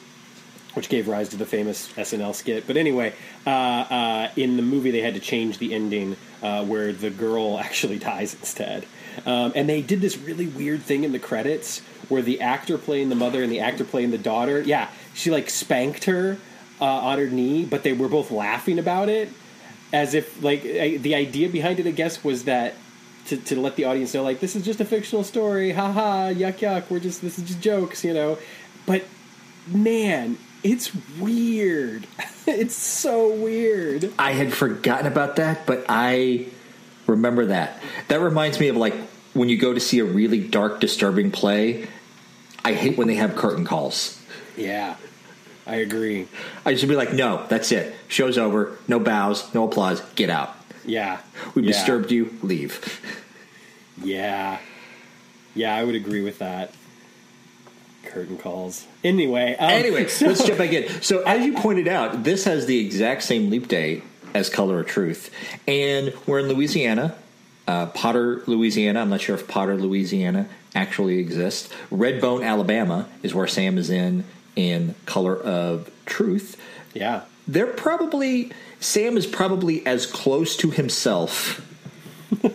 which 0.73 0.89
gave 0.89 1.07
rise 1.07 1.29
to 1.29 1.37
the 1.37 1.45
famous 1.45 1.87
SNL 1.93 2.33
skit. 2.33 2.65
But 2.65 2.75
anyway, 2.75 3.13
uh, 3.45 3.49
uh, 3.49 4.31
in 4.35 4.57
the 4.57 4.63
movie, 4.63 4.91
they 4.91 5.01
had 5.01 5.13
to 5.13 5.19
change 5.19 5.59
the 5.59 5.73
ending 5.73 6.17
uh, 6.41 6.65
where 6.65 6.91
the 6.91 7.11
girl 7.11 7.59
actually 7.63 7.99
dies 7.99 8.33
instead. 8.33 8.85
Um, 9.25 9.53
and 9.55 9.69
they 9.69 9.81
did 9.81 10.01
this 10.01 10.17
really 10.17 10.47
weird 10.47 10.81
thing 10.81 11.03
in 11.03 11.11
the 11.11 11.19
credits 11.19 11.79
where 12.09 12.21
the 12.21 12.41
actor 12.41 12.77
playing 12.77 13.09
the 13.09 13.15
mother 13.15 13.43
and 13.43 13.51
the 13.51 13.61
actor 13.61 13.85
playing 13.85 14.11
the 14.11 14.17
daughter, 14.17 14.61
yeah, 14.61 14.89
she 15.13 15.31
like 15.31 15.49
spanked 15.49 16.05
her 16.05 16.37
uh, 16.81 16.85
on 16.85 17.19
her 17.19 17.27
knee, 17.27 17.65
but 17.65 17.83
they 17.83 17.93
were 17.93 18.09
both 18.09 18.29
laughing 18.31 18.77
about 18.77 19.09
it 19.09 19.29
as 19.95 20.13
if 20.13 20.43
like 20.43 20.65
I, 20.65 20.97
the 20.97 21.15
idea 21.15 21.47
behind 21.47 21.79
it, 21.79 21.87
I 21.87 21.91
guess, 21.91 22.21
was 22.21 22.43
that 22.43 22.75
to, 23.27 23.37
to 23.37 23.59
let 23.59 23.77
the 23.77 23.85
audience 23.85 24.13
know 24.13 24.23
like 24.23 24.41
this 24.41 24.55
is 24.55 24.65
just 24.65 24.81
a 24.81 24.85
fictional 24.85 25.23
story, 25.23 25.71
haha, 25.71 26.33
yuck 26.33 26.59
yuck, 26.59 26.89
we're 26.89 26.99
just 26.99 27.21
this 27.21 27.39
is 27.39 27.45
just 27.45 27.61
jokes, 27.61 28.03
you 28.03 28.13
know. 28.13 28.37
But 28.85 29.05
man, 29.67 30.37
it's 30.63 30.91
weird. 31.17 32.07
it's 32.45 32.75
so 32.75 33.33
weird. 33.33 34.11
I 34.19 34.33
had 34.33 34.53
forgotten 34.53 35.07
about 35.07 35.37
that, 35.37 35.65
but 35.65 35.85
I 35.87 36.47
remember 37.07 37.45
that. 37.45 37.81
That 38.09 38.19
reminds 38.19 38.59
me 38.59 38.67
of 38.67 38.75
like 38.75 38.95
when 39.33 39.47
you 39.47 39.57
go 39.57 39.73
to 39.73 39.79
see 39.79 39.99
a 39.99 40.05
really 40.05 40.45
dark, 40.45 40.81
disturbing 40.81 41.31
play. 41.31 41.87
I 42.65 42.73
hate 42.73 42.97
when 42.97 43.07
they 43.07 43.15
have 43.15 43.35
curtain 43.35 43.63
calls. 43.63 44.21
Yeah, 44.57 44.95
I 45.67 45.77
agree. 45.77 46.27
I 46.65 46.73
just 46.73 46.87
be 46.87 46.95
like, 46.95 47.13
no, 47.13 47.45
that's 47.47 47.71
it. 47.71 47.95
Show's 48.07 48.37
over. 48.37 48.77
No 48.87 48.99
bows, 48.99 49.51
no 49.53 49.63
applause. 49.67 50.01
Get 50.15 50.29
out. 50.29 50.55
Yeah, 50.85 51.19
We've 51.55 51.65
yeah. 51.65 51.71
disturbed 51.71 52.11
you. 52.11 52.37
Leave. 52.43 53.01
Yeah, 54.03 54.59
yeah, 55.55 55.75
I 55.75 55.83
would 55.83 55.95
agree 55.95 56.21
with 56.21 56.39
that. 56.39 56.71
Curtain 58.05 58.37
calls. 58.37 58.85
Anyway, 59.03 59.55
um, 59.57 59.69
Anyway, 59.71 60.07
so- 60.07 60.27
let's 60.27 60.45
jump 60.45 60.59
back 60.59 60.71
in. 60.71 61.01
So, 61.01 61.21
as 61.23 61.45
you 61.45 61.53
pointed 61.53 61.87
out, 61.87 62.23
this 62.23 62.43
has 62.43 62.65
the 62.67 62.77
exact 62.85 63.23
same 63.23 63.49
leap 63.49 63.67
day 63.67 64.03
as 64.33 64.49
Color 64.49 64.81
of 64.81 64.87
Truth, 64.87 65.31
and 65.67 66.13
we're 66.27 66.39
in 66.39 66.47
Louisiana, 66.47 67.15
uh, 67.67 67.87
Potter, 67.87 68.43
Louisiana. 68.45 69.01
I'm 69.01 69.09
not 69.09 69.21
sure 69.21 69.35
if 69.35 69.47
Potter, 69.47 69.75
Louisiana 69.75 70.47
actually 70.75 71.17
exists. 71.19 71.69
Redbone, 71.91 72.45
Alabama 72.45 73.07
is 73.23 73.33
where 73.33 73.47
Sam 73.47 73.77
is 73.77 73.89
in 73.89 74.23
in 74.55 74.95
Color 75.05 75.37
of 75.37 75.89
Truth. 76.05 76.57
Yeah, 76.93 77.21
They're 77.47 77.67
probably 77.67 78.51
Sam 78.79 79.17
is 79.17 79.25
probably 79.27 79.85
as 79.85 80.05
close 80.05 80.55
to 80.57 80.71
himself. 80.71 81.61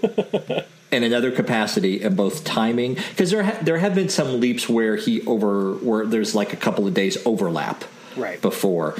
in 0.90 1.04
another 1.04 1.30
capacity 1.30 2.02
in 2.02 2.14
both 2.16 2.42
timing 2.44 2.94
because 2.94 3.30
there 3.30 3.44
ha- 3.44 3.58
there 3.62 3.78
have 3.78 3.94
been 3.94 4.08
some 4.08 4.40
leaps 4.40 4.68
where 4.68 4.96
he 4.96 5.22
over 5.22 5.74
where 5.74 6.04
there's 6.04 6.34
like 6.34 6.52
a 6.52 6.56
couple 6.56 6.86
of 6.86 6.92
days 6.94 7.16
overlap 7.24 7.84
Right. 8.16 8.42
before 8.42 8.96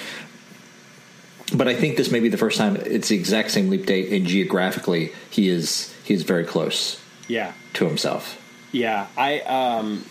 but 1.53 1.67
I 1.67 1.75
think 1.75 1.97
this 1.97 2.13
may 2.13 2.21
be 2.21 2.29
the 2.29 2.39
first 2.39 2.57
time 2.59 2.77
it's 2.77 3.09
the 3.09 3.17
exact 3.17 3.51
same 3.51 3.69
leap 3.71 3.87
date 3.87 4.13
and 4.13 4.25
geographically 4.25 5.13
he 5.31 5.49
is 5.49 5.93
he 6.05 6.15
is 6.15 6.23
very 6.23 6.45
close 6.45 7.01
yeah, 7.27 7.53
to 7.75 7.87
himself 7.87 8.39
yeah. 8.73 9.09
I 9.19 9.41
um, 9.41 10.05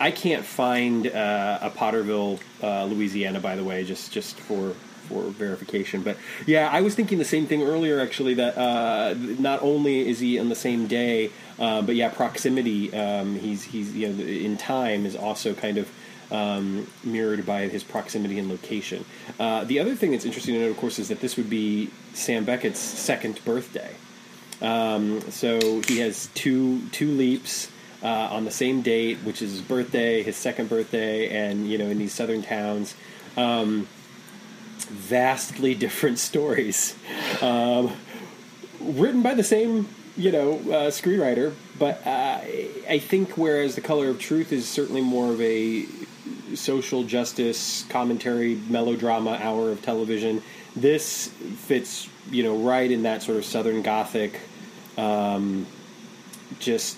I 0.00 0.10
can't 0.10 0.44
find 0.44 1.06
uh, 1.06 1.58
a 1.62 1.70
Potterville, 1.70 2.40
uh, 2.62 2.84
Louisiana. 2.84 3.40
By 3.40 3.56
the 3.56 3.64
way, 3.64 3.84
just 3.84 4.12
just 4.12 4.38
for 4.38 4.74
for 5.08 5.22
verification. 5.22 6.02
But 6.02 6.16
yeah, 6.46 6.68
I 6.70 6.80
was 6.82 6.94
thinking 6.94 7.18
the 7.18 7.24
same 7.24 7.46
thing 7.46 7.62
earlier. 7.62 8.00
Actually, 8.00 8.34
that 8.34 8.56
uh, 8.58 9.14
not 9.38 9.62
only 9.62 10.08
is 10.08 10.20
he 10.20 10.38
on 10.38 10.48
the 10.48 10.54
same 10.54 10.86
day, 10.86 11.30
uh, 11.58 11.82
but 11.82 11.94
yeah, 11.96 12.10
proximity. 12.10 12.94
Um, 12.94 13.36
he's 13.36 13.64
he's 13.64 13.94
you 13.96 14.08
know 14.08 14.22
in 14.22 14.56
time 14.56 15.06
is 15.06 15.16
also 15.16 15.54
kind 15.54 15.78
of. 15.78 15.90
Um, 16.30 16.86
mirrored 17.02 17.46
by 17.46 17.68
his 17.68 17.82
proximity 17.82 18.38
and 18.38 18.50
location. 18.50 19.06
Uh, 19.40 19.64
the 19.64 19.78
other 19.78 19.94
thing 19.94 20.10
that's 20.10 20.26
interesting 20.26 20.56
to 20.56 20.60
note, 20.60 20.72
of 20.72 20.76
course, 20.76 20.98
is 20.98 21.08
that 21.08 21.20
this 21.20 21.38
would 21.38 21.48
be 21.48 21.90
Sam 22.12 22.44
Beckett's 22.44 22.78
second 22.78 23.42
birthday. 23.46 23.94
Um, 24.60 25.22
so 25.30 25.80
he 25.88 26.00
has 26.00 26.26
two 26.34 26.82
two 26.90 27.12
leaps 27.12 27.70
uh, 28.02 28.06
on 28.06 28.44
the 28.44 28.50
same 28.50 28.82
date, 28.82 29.18
which 29.18 29.42
is 29.42 29.52
his 29.52 29.60
birthday, 29.60 30.22
his 30.22 30.36
second 30.36 30.68
birthday, 30.68 31.28
and 31.28 31.68
you 31.68 31.78
know 31.78 31.86
in 31.86 31.98
these 31.98 32.12
southern 32.12 32.42
towns. 32.42 32.94
Um, 33.36 33.88
vastly 34.78 35.74
different 35.86 36.18
stories, 36.18 36.96
um, 37.42 37.92
written 38.80 39.22
by 39.22 39.34
the 39.34 39.44
same 39.44 39.88
you 40.16 40.32
know 40.32 40.54
uh, 40.54 40.90
screenwriter, 40.90 41.54
but 41.78 42.06
uh, 42.06 42.40
I 42.88 43.00
think 43.00 43.36
whereas 43.36 43.74
the 43.74 43.80
Color 43.80 44.08
of 44.08 44.18
Truth 44.18 44.52
is 44.52 44.68
certainly 44.68 45.02
more 45.02 45.32
of 45.32 45.40
a 45.40 45.86
social 46.54 47.04
justice 47.04 47.84
commentary 47.88 48.54
melodrama 48.68 49.38
hour 49.42 49.70
of 49.70 49.82
television, 49.82 50.42
this 50.74 51.28
fits 51.28 52.08
you 52.30 52.42
know 52.42 52.56
right 52.56 52.90
in 52.90 53.02
that 53.02 53.22
sort 53.22 53.38
of 53.38 53.44
southern 53.44 53.82
gothic 53.82 54.40
um, 54.96 55.66
just 56.58 56.96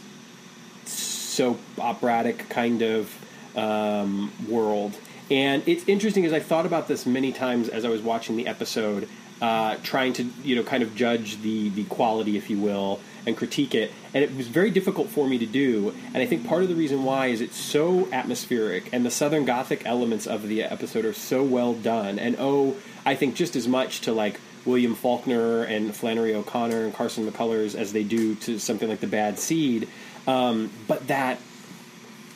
soap 1.41 1.59
operatic 1.79 2.51
kind 2.51 2.83
of 2.83 3.17
um, 3.57 4.31
world. 4.47 4.95
And 5.31 5.63
it's 5.67 5.89
interesting 5.89 6.23
because 6.23 6.35
I 6.35 6.41
thought 6.41 6.67
about 6.67 6.87
this 6.87 7.07
many 7.07 7.33
times 7.33 7.71
as 7.71 7.87
I 7.87 7.89
was 7.89 8.03
watching 8.03 8.37
the 8.37 8.47
episode, 8.47 9.09
uh, 9.41 9.77
trying 9.83 10.13
to 10.15 10.25
you 10.45 10.55
know 10.55 10.63
kind 10.63 10.83
of 10.83 10.95
judge 10.95 11.41
the 11.41 11.71
the 11.71 11.85
quality, 11.85 12.37
if 12.37 12.51
you 12.51 12.59
will, 12.59 13.01
and 13.27 13.39
critique 13.39 13.75
it. 13.75 13.91
And 14.13 14.23
it 14.23 14.37
was 14.37 14.49
very 14.49 14.71
difficult 14.71 15.09
for 15.09 15.27
me 15.27 15.39
to 15.39 15.47
do. 15.47 15.95
And 16.13 16.19
I 16.19 16.27
think 16.27 16.47
part 16.47 16.63
of 16.63 16.69
the 16.69 16.75
reason 16.75 17.05
why 17.05 17.29
is 17.29 17.41
it's 17.41 17.57
so 17.57 18.07
atmospheric, 18.13 18.93
and 18.93 19.07
the 19.07 19.11
Southern 19.11 19.47
Gothic 19.47 19.87
elements 19.87 20.27
of 20.27 20.47
the 20.47 20.63
episode 20.63 21.07
are 21.07 21.15
so 21.15 21.43
well 21.43 21.73
done. 21.73 22.19
And 22.19 22.37
oh, 22.39 22.77
I 23.07 23.15
think 23.15 23.35
just 23.35 23.57
as 23.57 23.67
much 23.67 24.03
to 24.03 24.13
like 24.13 24.39
William 24.67 24.95
Faulkner 24.95 25.63
and 25.63 25.95
Flannery 25.95 26.35
O'Connor 26.35 26.85
and 26.85 26.95
Carson 26.95 27.27
McCullers 27.27 27.75
as 27.75 27.93
they 27.93 28.05
do 28.05 28.35
to 28.37 28.59
something 28.59 28.89
like 28.89 29.01
The 29.01 29.07
Bad 29.07 29.39
Seed. 29.39 29.89
Um, 30.31 30.71
but 30.87 31.09
that 31.09 31.41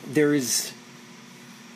there 0.07 0.33
is 0.33 0.73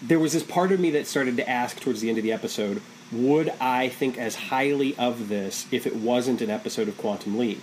there 0.01 0.19
was 0.19 0.33
this 0.33 0.43
part 0.43 0.71
of 0.71 0.79
me 0.79 0.91
that 0.91 1.07
started 1.07 1.37
to 1.37 1.49
ask 1.49 1.79
towards 1.79 2.01
the 2.01 2.09
end 2.09 2.17
of 2.17 2.23
the 2.23 2.31
episode 2.31 2.81
would 3.11 3.51
I 3.59 3.89
think 3.89 4.17
as 4.17 4.35
highly 4.35 4.95
of 4.97 5.29
this 5.29 5.65
if 5.71 5.87
it 5.87 5.95
wasn't 5.95 6.41
an 6.41 6.49
episode 6.49 6.87
of 6.87 6.97
Quantum 6.97 7.39
Leap? 7.39 7.61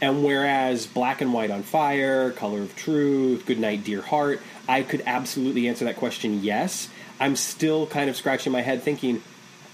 And 0.00 0.24
whereas 0.24 0.86
Black 0.86 1.20
and 1.20 1.32
White 1.32 1.50
on 1.50 1.62
Fire, 1.62 2.30
Color 2.30 2.62
of 2.62 2.76
Truth, 2.76 3.44
Good 3.44 3.58
Night, 3.58 3.84
Dear 3.84 4.00
Heart, 4.00 4.40
I 4.66 4.82
could 4.82 5.02
absolutely 5.04 5.68
answer 5.68 5.84
that 5.84 5.96
question 5.96 6.42
yes. 6.42 6.88
I'm 7.20 7.36
still 7.36 7.86
kind 7.86 8.08
of 8.08 8.16
scratching 8.16 8.52
my 8.52 8.62
head 8.62 8.82
thinking, 8.82 9.22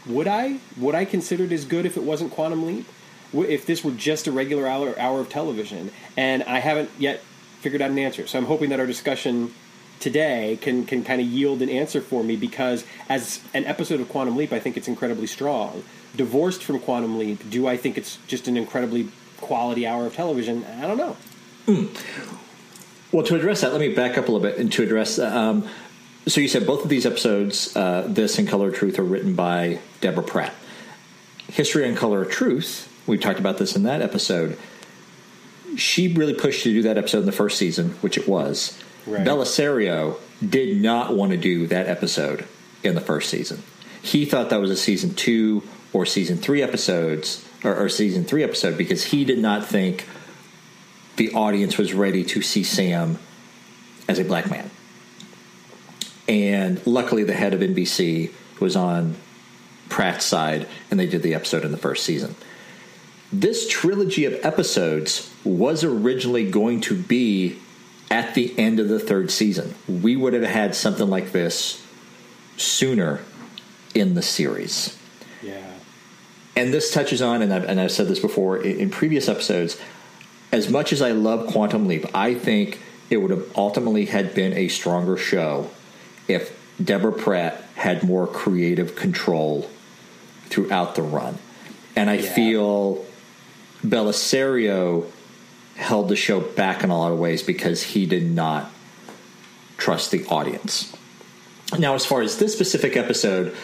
would 0.07 0.27
I? 0.27 0.59
Would 0.79 0.95
I 0.95 1.05
consider 1.05 1.45
it 1.45 1.53
as 1.53 1.65
good 1.65 1.87
if 1.87 1.97
it 1.97 2.03
wasn't 2.03 2.33
Quantum 2.33 2.67
Leap? 2.67 2.87
If 3.33 3.67
this 3.67 3.85
were 3.85 3.93
just 3.93 4.27
a 4.27 4.33
regular 4.33 4.67
hour, 4.67 4.99
hour 4.99 5.21
of 5.21 5.29
television? 5.29 5.93
And 6.17 6.43
I 6.45 6.59
haven't 6.59 6.91
yet 6.99 7.21
figured 7.65 7.81
out 7.81 7.91
an 7.91 7.99
answer. 7.99 8.27
So 8.27 8.39
I'm 8.39 8.45
hoping 8.45 8.69
that 8.69 8.79
our 8.79 8.87
discussion 8.87 9.53
today 9.99 10.59
can 10.61 10.85
can 10.85 11.03
kind 11.03 11.19
of 11.19 11.27
yield 11.27 11.63
an 11.63 11.71
answer 11.71 12.03
for 12.03 12.23
me 12.23 12.37
because 12.37 12.85
as 13.09 13.41
an 13.55 13.65
episode 13.65 14.01
of 14.01 14.09
Quantum 14.11 14.37
Leap, 14.37 14.53
I 14.53 14.61
think 14.61 14.77
it's 14.77 14.87
incredibly 14.87 15.27
strong. 15.27 15.83
Divorced 16.15 16.63
from 16.63 16.79
Quantum 16.79 17.19
Leap, 17.19 17.51
do 17.51 17.67
I 17.67 17.79
think 17.79 17.97
it's 17.97 18.19
just 18.27 18.47
an 18.47 18.59
incredibly 18.59 19.09
quality 19.41 19.87
hour 19.87 20.07
of 20.07 20.15
television? 20.15 20.63
I 20.65 20.87
don't 20.87 20.99
know. 20.99 21.17
Well, 23.11 23.25
to 23.25 23.35
address 23.35 23.63
that, 23.63 23.73
let 23.73 23.81
me 23.81 23.95
back 23.95 24.19
up 24.19 24.29
a 24.29 24.31
little 24.31 24.41
bit 24.41 24.59
and 24.59 24.71
to 24.73 24.83
address. 24.83 25.19
Um, 25.19 25.67
so 26.27 26.41
you 26.41 26.49
said 26.49 26.67
both 26.67 26.83
of 26.83 26.91
these 26.91 27.07
episodes, 27.07 27.75
uh, 27.77 28.05
this 28.07 28.39
and 28.39 28.47
Color 28.47 28.69
of 28.69 28.75
Truth, 28.75 28.99
are 28.99 29.05
written 29.05 29.35
by 29.35 29.79
Deborah 30.01 30.23
Pratt. 30.23 30.53
History 31.49 31.89
and 31.89 31.97
Color 31.97 32.23
of 32.23 32.31
Truth, 32.31 32.93
we 33.07 33.17
talked 33.17 33.39
about 33.39 33.59
this 33.59 33.77
in 33.77 33.85
that 33.85 34.03
episode. 34.03 34.59
She 35.77 36.13
really 36.13 36.35
pushed 36.35 36.63
to 36.65 36.73
do 36.73 36.83
that 36.83 36.99
episode 36.99 37.21
in 37.21 37.27
the 37.27 37.33
first 37.33 37.59
season, 37.59 37.91
which 38.01 38.17
it 38.17 38.29
was. 38.29 38.79
Right. 39.07 39.27
Bellisario 39.27 40.19
did 40.47 40.81
not 40.81 41.15
want 41.15 41.33
to 41.33 41.37
do 41.37 41.67
that 41.67 41.87
episode 41.87 42.47
in 42.83 42.95
the 42.95 43.01
first 43.01 43.31
season. 43.31 43.63
He 44.03 44.25
thought 44.25 44.51
that 44.51 44.61
was 44.61 44.71
a 44.71 44.77
season 44.77 45.15
two 45.15 45.63
or 45.93 46.05
season 46.05 46.37
three 46.37 46.63
episodes 46.63 47.47
or, 47.63 47.75
or 47.75 47.89
season 47.89 48.25
three 48.25 48.43
episode 48.43 48.77
because 48.77 49.05
he 49.05 49.25
did 49.25 49.39
not 49.39 49.67
think 49.67 50.07
the 51.17 51.33
audience 51.33 51.79
was 51.79 51.95
ready 51.95 52.25
to 52.25 52.43
see 52.43 52.63
Sam 52.63 53.19
as 54.09 54.19
a 54.19 54.25
black 54.25 54.51
man. 54.51 54.71
And 56.29 56.85
luckily, 56.87 57.25
the 57.25 57.35
head 57.35 57.55
of 57.55 57.61
NBC 57.61 58.31
was 58.61 58.77
on 58.77 59.17
Pratt's 59.89 60.25
side, 60.25 60.67
and 60.91 60.99
they 60.99 61.07
did 61.07 61.23
the 61.23 61.35
episode 61.35 61.65
in 61.65 61.71
the 61.71 61.79
first 61.79 62.05
season. 62.05 62.35
This 63.33 63.69
trilogy 63.69 64.25
of 64.25 64.35
episodes 64.45 65.31
was 65.45 65.83
originally 65.83 66.49
going 66.51 66.81
to 66.83 66.95
be 66.95 67.59
at 68.11 68.35
the 68.35 68.57
end 68.59 68.79
of 68.79 68.89
the 68.89 68.99
third 69.01 69.31
season. 69.31 69.75
We 69.89 70.15
would 70.15 70.33
have 70.35 70.45
had 70.45 70.75
something 70.75 71.09
like 71.09 71.33
this 71.33 71.83
sooner 72.57 73.21
in 73.95 74.15
the 74.15 74.23
series 74.23 74.97
Yeah. 75.43 75.57
and 76.57 76.73
this 76.73 76.93
touches 76.93 77.21
on, 77.23 77.43
and 77.43 77.53
I've, 77.53 77.65
and 77.65 77.81
I've 77.81 77.91
said 77.93 78.07
this 78.09 78.21
before 78.21 78.59
in, 78.59 78.79
in 78.79 78.91
previous 78.91 79.29
episodes. 79.29 79.77
As 80.53 80.69
much 80.69 80.93
as 80.93 81.03
I 81.03 81.11
love 81.11 81.49
Quantum 81.49 81.89
Leap, 81.89 82.07
I 82.15 82.35
think 82.35 82.79
it 83.11 83.17
would 83.17 83.31
have 83.33 83.45
ultimately 83.57 84.05
had 84.07 84.35
been 84.35 84.53
a 84.53 84.69
stronger 84.69 85.17
show 85.17 85.71
if 86.29 86.57
Deborah 86.83 87.13
Pratt 87.13 87.65
had 87.75 88.05
more 88.05 88.27
creative 88.29 88.95
control 88.95 89.69
throughout 90.47 90.95
the 90.95 91.03
run. 91.03 91.39
And 91.97 92.09
I 92.09 92.15
Yeah. 92.19 92.35
feel 92.35 93.05
Bellisario 93.85 95.11
held 95.77 96.09
the 96.09 96.17
show 96.17 96.41
back 96.41 96.83
in 96.85 96.91
a 96.91 96.99
lot 96.99 97.13
of 97.13 97.19
ways 97.19 97.43
because 97.43 97.83
he 97.83 98.07
did 98.07 98.31
not 98.31 98.71
trust 99.77 100.11
the 100.11 100.25
audience. 100.27 100.97
Now, 101.79 101.95
as 101.95 102.07
far 102.07 102.23
as 102.23 102.39
this 102.39 102.53
specific 102.53 102.97
episode, 102.97 103.55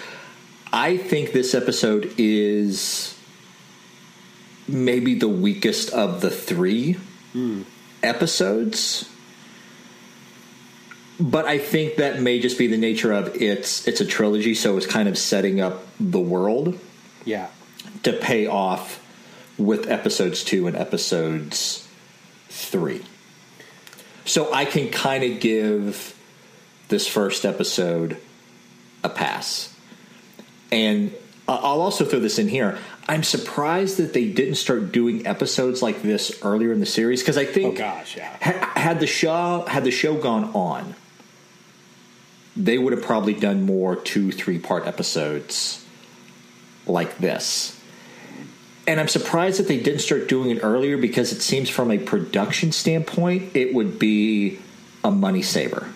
I 0.73 0.97
think 0.97 1.33
this 1.33 1.55
episode 1.55 2.15
is 2.19 3.17
maybe 4.67 5.15
the 5.15 5.29
weakest 5.29 5.91
of 5.91 6.21
the 6.21 6.31
three 6.31 6.93
hmm. 7.33 7.63
episodes. 8.03 9.09
But 11.19 11.45
I 11.45 11.59
think 11.59 11.97
that 11.97 12.21
may 12.21 12.41
just 12.41 12.57
be 12.57 12.67
the 12.67 12.79
nature 12.79 13.13
of 13.13 13.35
it's 13.41 13.87
it's 13.87 14.01
a 14.01 14.07
trilogy, 14.07 14.55
so 14.55 14.77
it's 14.77 14.87
kind 14.87 15.09
of 15.09 15.19
setting 15.19 15.61
up 15.61 15.87
the 15.99 16.21
world 16.21 16.79
Yeah. 17.25 17.49
to 18.05 18.13
pay 18.15 18.47
off 18.47 19.00
with 19.61 19.89
episodes 19.91 20.43
two 20.43 20.67
and 20.67 20.77
episodes 20.77 21.87
three. 22.49 23.05
So 24.25 24.53
I 24.53 24.65
can 24.65 24.89
kind 24.91 25.23
of 25.23 25.41
give 25.41 26.17
this 26.89 27.07
first 27.07 27.45
episode 27.45 28.17
a 29.05 29.09
pass. 29.09 29.75
And 30.73 31.13
I'll 31.47 31.83
also 31.83 32.05
throw 32.05 32.21
this 32.21 32.39
in 32.39 32.49
here. 32.49 32.79
I'm 33.09 33.23
surprised 33.23 33.97
that 33.97 34.13
they 34.13 34.31
didn't 34.31 34.55
start 34.55 34.93
doing 34.93 35.27
episodes 35.27 35.83
like 35.83 36.03
this 36.03 36.41
earlier 36.43 36.73
in 36.73 36.81
the 36.81 36.87
series 36.87 37.21
because 37.21 37.37
I 37.37 37.43
oh, 37.43 37.53
think, 37.53 37.75
oh 37.75 37.79
gosh, 37.79 38.17
yeah, 38.17 38.37
ha- 38.41 38.73
had 38.77 39.01
the 39.01 39.07
show 39.07 39.65
had 39.67 39.83
the 39.83 39.91
show 39.91 40.17
gone 40.17 40.45
on, 40.55 40.95
they 42.57 42.79
would 42.79 42.93
have 42.93 43.03
probably 43.03 43.35
done 43.35 43.63
more 43.63 43.97
two 43.97 44.31
three 44.31 44.61
part 44.61 44.87
episodes 44.87 45.85
like 46.87 47.19
this. 47.19 47.80
And 48.91 48.99
I'm 48.99 49.07
surprised 49.07 49.61
that 49.61 49.69
they 49.69 49.79
didn't 49.79 50.01
start 50.01 50.29
doing 50.29 50.51
it 50.51 50.65
earlier 50.65 50.97
because 50.97 51.31
it 51.31 51.43
seems 51.43 51.71
from 51.71 51.93
a 51.93 51.99
production 51.99 52.73
standpoint 52.73 53.55
it 53.55 53.73
would 53.73 54.01
be 54.01 54.59
a 55.05 55.13
money 55.13 55.43
saver. 55.43 55.89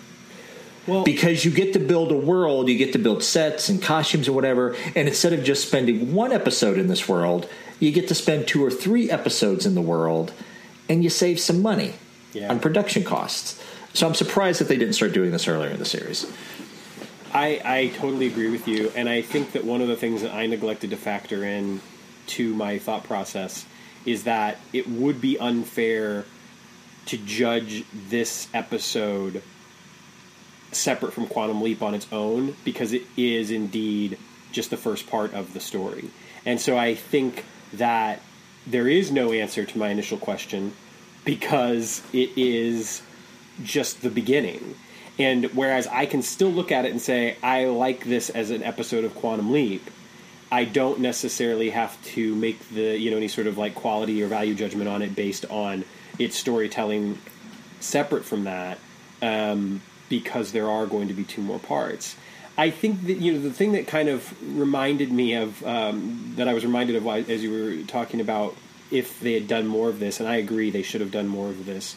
Well, 0.86 1.02
because 1.02 1.44
you 1.44 1.50
get 1.50 1.72
to 1.72 1.80
build 1.80 2.12
a 2.12 2.16
world, 2.16 2.68
you 2.68 2.78
get 2.78 2.92
to 2.92 3.00
build 3.00 3.24
sets 3.24 3.68
and 3.68 3.82
costumes 3.82 4.28
or 4.28 4.32
whatever, 4.32 4.76
and 4.94 5.08
instead 5.08 5.32
of 5.32 5.42
just 5.42 5.66
spending 5.66 6.14
one 6.14 6.30
episode 6.30 6.78
in 6.78 6.86
this 6.86 7.08
world, 7.08 7.48
you 7.80 7.90
get 7.90 8.06
to 8.08 8.14
spend 8.14 8.46
two 8.46 8.64
or 8.64 8.70
three 8.70 9.10
episodes 9.10 9.66
in 9.66 9.74
the 9.74 9.82
world, 9.82 10.32
and 10.88 11.02
you 11.02 11.10
save 11.10 11.40
some 11.40 11.62
money 11.62 11.94
yeah. 12.32 12.48
on 12.48 12.60
production 12.60 13.02
costs. 13.02 13.60
So 13.92 14.06
I'm 14.06 14.14
surprised 14.14 14.60
that 14.60 14.68
they 14.68 14.76
didn't 14.76 14.94
start 14.94 15.12
doing 15.12 15.32
this 15.32 15.48
earlier 15.48 15.70
in 15.70 15.80
the 15.80 15.84
series. 15.84 16.32
I, 17.32 17.60
I 17.64 17.92
totally 17.96 18.28
agree 18.28 18.50
with 18.50 18.68
you, 18.68 18.92
and 18.94 19.08
I 19.08 19.20
think 19.20 19.50
that 19.50 19.64
one 19.64 19.80
of 19.80 19.88
the 19.88 19.96
things 19.96 20.22
that 20.22 20.32
I 20.32 20.46
neglected 20.46 20.90
to 20.90 20.96
factor 20.96 21.44
in 21.44 21.80
to 22.28 22.54
my 22.54 22.78
thought 22.78 23.04
process 23.04 23.66
is 24.04 24.24
that 24.24 24.58
it 24.72 24.88
would 24.88 25.20
be 25.20 25.38
unfair 25.38 26.24
to 27.06 27.16
judge 27.18 27.84
this 28.08 28.48
episode 28.54 29.42
separate 30.72 31.12
from 31.12 31.26
Quantum 31.26 31.62
Leap 31.62 31.82
on 31.82 31.94
its 31.94 32.06
own 32.12 32.56
because 32.64 32.92
it 32.92 33.02
is 33.16 33.50
indeed 33.50 34.18
just 34.52 34.70
the 34.70 34.76
first 34.76 35.08
part 35.08 35.32
of 35.34 35.52
the 35.54 35.60
story. 35.60 36.10
And 36.46 36.60
so 36.60 36.76
I 36.76 36.94
think 36.94 37.44
that 37.74 38.20
there 38.66 38.88
is 38.88 39.10
no 39.10 39.32
answer 39.32 39.64
to 39.64 39.78
my 39.78 39.88
initial 39.88 40.18
question 40.18 40.72
because 41.24 42.02
it 42.12 42.30
is 42.36 43.02
just 43.62 44.02
the 44.02 44.10
beginning. 44.10 44.74
And 45.18 45.46
whereas 45.54 45.86
I 45.86 46.06
can 46.06 46.22
still 46.22 46.50
look 46.50 46.72
at 46.72 46.84
it 46.84 46.90
and 46.90 47.00
say, 47.00 47.36
I 47.42 47.66
like 47.66 48.04
this 48.04 48.30
as 48.30 48.50
an 48.50 48.62
episode 48.62 49.04
of 49.04 49.14
Quantum 49.14 49.52
Leap, 49.52 49.88
I 50.54 50.64
don't 50.64 51.00
necessarily 51.00 51.70
have 51.70 52.00
to 52.14 52.32
make 52.36 52.68
the, 52.68 52.96
you 52.96 53.10
know, 53.10 53.16
any 53.16 53.26
sort 53.26 53.48
of 53.48 53.58
like 53.58 53.74
quality 53.74 54.22
or 54.22 54.28
value 54.28 54.54
judgment 54.54 54.88
on 54.88 55.02
it 55.02 55.16
based 55.16 55.44
on 55.50 55.84
its 56.16 56.36
storytelling 56.38 57.18
separate 57.80 58.24
from 58.24 58.44
that. 58.44 58.78
Um, 59.20 59.82
because 60.08 60.52
there 60.52 60.70
are 60.70 60.86
going 60.86 61.08
to 61.08 61.14
be 61.14 61.24
two 61.24 61.42
more 61.42 61.58
parts. 61.58 62.14
I 62.56 62.70
think 62.70 63.06
that 63.06 63.14
you 63.14 63.32
know 63.32 63.40
the 63.40 63.50
thing 63.50 63.72
that 63.72 63.88
kind 63.88 64.08
of 64.08 64.32
reminded 64.56 65.10
me 65.10 65.34
of 65.34 65.66
um, 65.66 66.34
that 66.36 66.46
I 66.46 66.54
was 66.54 66.64
reminded 66.64 66.94
of 66.94 67.04
as 67.08 67.42
you 67.42 67.50
were 67.50 67.86
talking 67.86 68.20
about 68.20 68.54
if 68.92 69.18
they 69.18 69.32
had 69.32 69.48
done 69.48 69.66
more 69.66 69.88
of 69.88 69.98
this, 69.98 70.20
and 70.20 70.28
I 70.28 70.36
agree 70.36 70.70
they 70.70 70.82
should 70.82 71.00
have 71.00 71.10
done 71.10 71.26
more 71.26 71.48
of 71.48 71.66
this. 71.66 71.96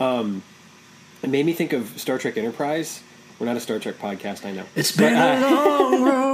Um, 0.00 0.42
it 1.22 1.28
made 1.28 1.44
me 1.44 1.52
think 1.52 1.74
of 1.74 2.00
Star 2.00 2.16
Trek 2.16 2.38
Enterprise 2.38 3.02
we're 3.38 3.46
not 3.46 3.56
a 3.56 3.60
Star 3.60 3.78
Trek 3.78 3.98
podcast, 3.98 4.44
I 4.44 4.52
know. 4.52 4.64
It's 4.74 4.90
been 4.90 5.14
but, 5.14 5.42
uh, 5.42 5.48
a 5.48 5.54
long 5.54 6.02
road. 6.02 6.27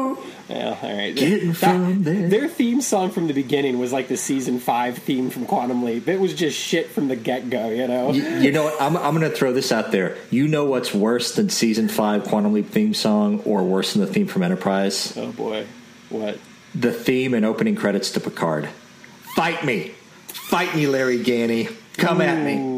Yeah, 0.48 0.78
all 0.82 0.96
right. 0.96 1.14
Getting 1.14 1.48
that, 1.48 1.56
from 1.56 2.02
there. 2.02 2.28
Their 2.28 2.48
theme 2.48 2.80
song 2.80 3.10
from 3.10 3.26
the 3.26 3.32
beginning 3.32 3.78
was 3.78 3.92
like 3.92 4.08
the 4.08 4.16
season 4.16 4.58
five 4.58 4.98
theme 4.98 5.30
from 5.30 5.46
Quantum 5.46 5.82
Leap. 5.82 6.08
It 6.08 6.20
was 6.20 6.34
just 6.34 6.58
shit 6.58 6.90
from 6.90 7.08
the 7.08 7.16
get 7.16 7.50
go, 7.50 7.70
you 7.70 7.88
know. 7.88 8.12
You, 8.12 8.22
you 8.22 8.52
know 8.52 8.64
what? 8.64 8.80
I'm, 8.80 8.96
I'm 8.96 9.16
going 9.16 9.30
to 9.30 9.36
throw 9.36 9.52
this 9.52 9.72
out 9.72 9.92
there. 9.92 10.16
You 10.30 10.48
know 10.48 10.64
what's 10.66 10.92
worse 10.92 11.34
than 11.34 11.48
season 11.48 11.88
five 11.88 12.24
Quantum 12.24 12.52
Leap 12.52 12.68
theme 12.68 12.94
song, 12.94 13.40
or 13.40 13.62
worse 13.62 13.94
than 13.94 14.02
the 14.02 14.12
theme 14.12 14.26
from 14.26 14.42
Enterprise? 14.42 15.16
Oh 15.16 15.32
boy, 15.32 15.66
what? 16.10 16.38
The 16.74 16.92
theme 16.92 17.34
and 17.34 17.44
opening 17.44 17.76
credits 17.76 18.10
to 18.12 18.20
Picard. 18.20 18.68
Fight 19.34 19.64
me, 19.64 19.92
fight 20.26 20.74
me, 20.74 20.86
Larry 20.86 21.18
Ganny. 21.18 21.74
Come 21.96 22.20
Ooh. 22.20 22.24
at 22.24 22.44
me. 22.44 22.73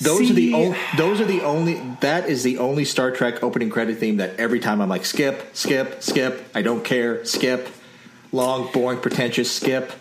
Those 0.00 0.18
See, 0.18 0.30
are 0.30 0.34
the 0.34 0.54
only, 0.54 0.78
those 0.96 1.20
are 1.20 1.24
the 1.24 1.40
only 1.42 1.80
that 2.00 2.28
is 2.28 2.42
the 2.42 2.58
only 2.58 2.84
Star 2.84 3.10
Trek 3.10 3.42
opening 3.42 3.70
credit 3.70 3.98
theme 3.98 4.18
that 4.18 4.38
every 4.38 4.60
time 4.60 4.82
I'm 4.82 4.88
like 4.88 5.06
skip, 5.06 5.54
skip, 5.54 6.02
skip. 6.02 6.44
I 6.54 6.62
don't 6.62 6.84
care. 6.84 7.24
Skip. 7.24 7.68
Long, 8.32 8.70
boring, 8.72 9.00
pretentious. 9.00 9.50
Skip. 9.50 9.92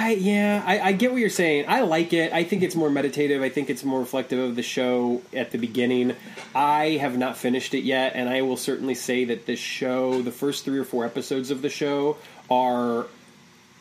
I, 0.00 0.16
yeah, 0.18 0.64
I, 0.66 0.80
I, 0.80 0.92
get 0.92 1.12
what 1.12 1.20
you're 1.20 1.30
saying. 1.30 1.66
I 1.68 1.82
like 1.82 2.12
it. 2.12 2.32
I 2.32 2.42
think 2.42 2.62
it's 2.62 2.74
more 2.74 2.90
meditative. 2.90 3.42
I 3.42 3.50
think 3.50 3.70
it's 3.70 3.84
more 3.84 4.00
reflective 4.00 4.38
of 4.38 4.56
the 4.56 4.62
show 4.62 5.22
at 5.32 5.52
the 5.52 5.58
beginning. 5.58 6.16
I 6.54 6.98
have 7.00 7.16
not 7.16 7.36
finished 7.36 7.74
it 7.74 7.84
yet, 7.84 8.12
and 8.16 8.28
I 8.28 8.42
will 8.42 8.56
certainly 8.56 8.94
say 8.94 9.26
that 9.26 9.46
this 9.46 9.60
show, 9.60 10.22
the 10.22 10.32
first 10.32 10.64
three 10.64 10.78
or 10.78 10.84
four 10.84 11.04
episodes 11.04 11.50
of 11.50 11.62
the 11.62 11.68
show, 11.68 12.16
are 12.50 13.06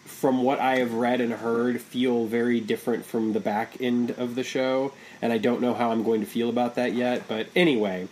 from 0.09 0.43
what 0.43 0.59
I 0.59 0.79
have 0.79 0.93
read 0.93 1.21
and 1.21 1.31
heard, 1.31 1.79
feel 1.79 2.25
very 2.25 2.59
different 2.59 3.05
from 3.05 3.31
the 3.31 3.39
back 3.39 3.79
end 3.79 4.11
of 4.11 4.35
the 4.35 4.43
show, 4.43 4.91
and 5.21 5.31
I 5.31 5.37
don't 5.37 5.61
know 5.61 5.73
how 5.73 5.91
I'm 5.91 6.03
going 6.03 6.19
to 6.19 6.27
feel 6.27 6.49
about 6.49 6.75
that 6.75 6.93
yet. 6.93 7.27
But 7.27 7.47
anyway, 7.55 8.09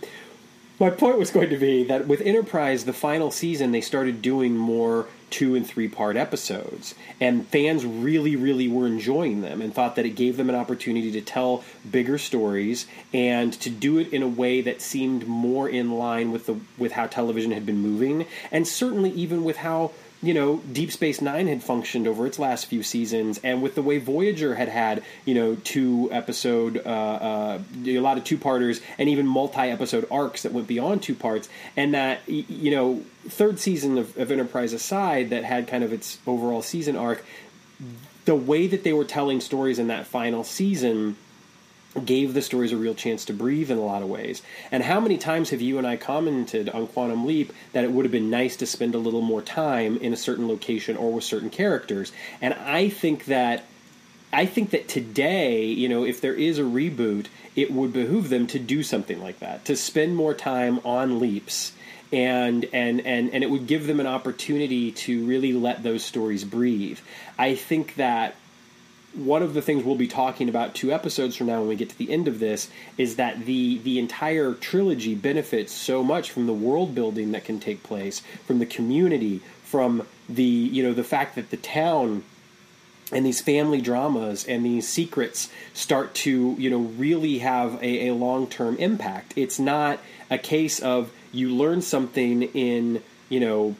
my 0.79 0.89
point 0.89 1.17
was 1.17 1.31
going 1.31 1.49
to 1.49 1.57
be 1.57 1.83
that 1.85 2.07
with 2.07 2.21
Enterprise, 2.21 2.85
the 2.85 2.93
final 2.93 3.31
season, 3.31 3.71
they 3.71 3.81
started 3.81 4.21
doing 4.21 4.55
more 4.55 5.07
two 5.29 5.55
and 5.55 5.67
three 5.67 5.89
part 5.89 6.15
episodes, 6.15 6.95
and 7.19 7.45
fans 7.47 7.85
really, 7.85 8.35
really 8.35 8.67
were 8.67 8.87
enjoying 8.87 9.41
them 9.41 9.61
and 9.61 9.73
thought 9.73 9.95
that 9.97 10.05
it 10.05 10.11
gave 10.11 10.37
them 10.37 10.49
an 10.49 10.55
opportunity 10.55 11.11
to 11.11 11.19
tell 11.19 11.63
bigger 11.89 12.17
stories 12.17 12.87
and 13.13 13.51
to 13.53 13.69
do 13.69 13.97
it 13.97 14.13
in 14.13 14.23
a 14.23 14.27
way 14.27 14.61
that 14.61 14.81
seemed 14.81 15.27
more 15.27 15.67
in 15.67 15.91
line 15.91 16.31
with 16.31 16.45
the 16.45 16.55
with 16.77 16.93
how 16.93 17.07
television 17.07 17.51
had 17.51 17.65
been 17.65 17.79
moving, 17.79 18.25
and 18.51 18.67
certainly 18.67 19.09
even 19.11 19.43
with 19.43 19.57
how 19.57 19.91
you 20.21 20.33
know, 20.33 20.57
Deep 20.71 20.91
Space 20.91 21.21
Nine 21.21 21.47
had 21.47 21.61
functioned 21.61 22.07
over 22.07 22.25
its 22.25 22.39
last 22.39 22.65
few 22.65 22.81
seasons, 22.81 23.39
and 23.43 23.61
with 23.61 23.75
the 23.75 23.83
way 23.83 23.99
Voyager 23.99 24.55
had 24.55 24.67
had, 24.67 25.03
you 25.25 25.35
know, 25.35 25.55
two 25.63 26.09
episode, 26.11 26.77
uh, 26.85 26.89
uh, 26.89 27.59
a 27.85 27.99
lot 27.99 28.17
of 28.17 28.23
two 28.23 28.37
parters, 28.37 28.81
and 28.97 29.09
even 29.09 29.27
multi 29.27 29.61
episode 29.61 30.07
arcs 30.09 30.43
that 30.43 30.53
went 30.53 30.67
beyond 30.67 31.03
two 31.03 31.13
parts, 31.13 31.49
and 31.75 31.93
that, 31.93 32.21
you 32.27 32.71
know, 32.71 33.03
third 33.27 33.59
season 33.59 33.97
of, 33.97 34.17
of 34.17 34.31
Enterprise 34.31 34.73
aside, 34.73 35.29
that 35.29 35.43
had 35.43 35.67
kind 35.67 35.83
of 35.83 35.93
its 35.93 36.17
overall 36.25 36.63
season 36.63 36.95
arc, 36.95 37.23
the 38.25 38.35
way 38.35 38.65
that 38.65 38.83
they 38.83 38.93
were 38.93 39.05
telling 39.05 39.39
stories 39.39 39.77
in 39.77 39.87
that 39.87 40.07
final 40.07 40.43
season 40.43 41.15
gave 42.05 42.33
the 42.33 42.41
stories 42.41 42.71
a 42.71 42.77
real 42.77 42.95
chance 42.95 43.25
to 43.25 43.33
breathe 43.33 43.71
in 43.71 43.77
a 43.77 43.85
lot 43.85 44.01
of 44.01 44.09
ways. 44.09 44.41
And 44.71 44.83
how 44.83 44.99
many 44.99 45.17
times 45.17 45.49
have 45.49 45.61
you 45.61 45.77
and 45.77 45.87
I 45.87 45.97
commented 45.97 46.69
on 46.69 46.87
Quantum 46.87 47.25
Leap 47.25 47.53
that 47.73 47.83
it 47.83 47.91
would 47.91 48.05
have 48.05 48.11
been 48.11 48.29
nice 48.29 48.55
to 48.57 48.65
spend 48.65 48.95
a 48.95 48.99
little 48.99 49.21
more 49.21 49.41
time 49.41 49.97
in 49.97 50.13
a 50.13 50.17
certain 50.17 50.47
location 50.47 50.97
or 50.97 51.13
with 51.13 51.23
certain 51.23 51.49
characters? 51.49 52.11
And 52.41 52.53
I 52.53 52.89
think 52.89 53.25
that 53.25 53.65
I 54.31 54.45
think 54.45 54.71
that 54.71 54.89
today, 54.89 55.65
you 55.65 55.87
know, 55.87 56.03
if 56.03 56.19
there 56.19 56.33
is 56.33 56.59
a 56.59 56.63
reboot, 56.63 57.27
it 57.55 57.71
would 57.71 57.93
behoove 57.93 58.29
them 58.29 58.45
to 58.47 58.59
do 58.59 58.83
something 58.83 59.21
like 59.21 59.39
that, 59.39 59.63
to 59.65 59.75
spend 59.75 60.15
more 60.15 60.33
time 60.33 60.79
on 60.83 61.19
leaps 61.19 61.71
and 62.11 62.65
and 62.73 63.01
and 63.05 63.33
and 63.33 63.43
it 63.43 63.49
would 63.49 63.67
give 63.67 63.87
them 63.87 63.99
an 63.99 64.07
opportunity 64.07 64.91
to 64.91 65.25
really 65.25 65.53
let 65.53 65.83
those 65.83 66.03
stories 66.03 66.43
breathe. 66.43 66.99
I 67.37 67.55
think 67.55 67.95
that 67.95 68.35
one 69.17 69.41
of 69.41 69.53
the 69.53 69.61
things 69.61 69.83
we'll 69.83 69.95
be 69.95 70.07
talking 70.07 70.47
about 70.47 70.75
two 70.75 70.91
episodes 70.91 71.35
from 71.35 71.47
now 71.47 71.59
when 71.59 71.69
we 71.69 71.75
get 71.75 71.89
to 71.89 71.97
the 71.97 72.11
end 72.11 72.27
of 72.27 72.39
this 72.39 72.69
is 72.97 73.15
that 73.15 73.45
the 73.45 73.79
the 73.79 73.99
entire 73.99 74.53
trilogy 74.53 75.15
benefits 75.15 75.73
so 75.73 76.03
much 76.03 76.31
from 76.31 76.45
the 76.45 76.53
world 76.53 76.93
building 76.93 77.31
that 77.31 77.43
can 77.43 77.59
take 77.59 77.83
place 77.83 78.21
from 78.45 78.59
the 78.59 78.65
community 78.65 79.41
from 79.63 80.05
the 80.29 80.43
you 80.43 80.83
know 80.83 80.93
the 80.93 81.03
fact 81.03 81.35
that 81.35 81.49
the 81.49 81.57
town 81.57 82.23
and 83.11 83.25
these 83.25 83.41
family 83.41 83.81
dramas 83.81 84.45
and 84.45 84.65
these 84.65 84.87
secrets 84.87 85.49
start 85.73 86.13
to 86.13 86.55
you 86.57 86.69
know 86.69 86.79
really 86.79 87.39
have 87.39 87.81
a, 87.81 88.07
a 88.07 88.13
long-term 88.13 88.75
impact. 88.77 89.33
It's 89.35 89.59
not 89.59 89.99
a 90.29 90.37
case 90.37 90.79
of 90.79 91.11
you 91.31 91.49
learn 91.49 91.81
something 91.81 92.43
in 92.43 93.01
you 93.29 93.39
know 93.39 93.75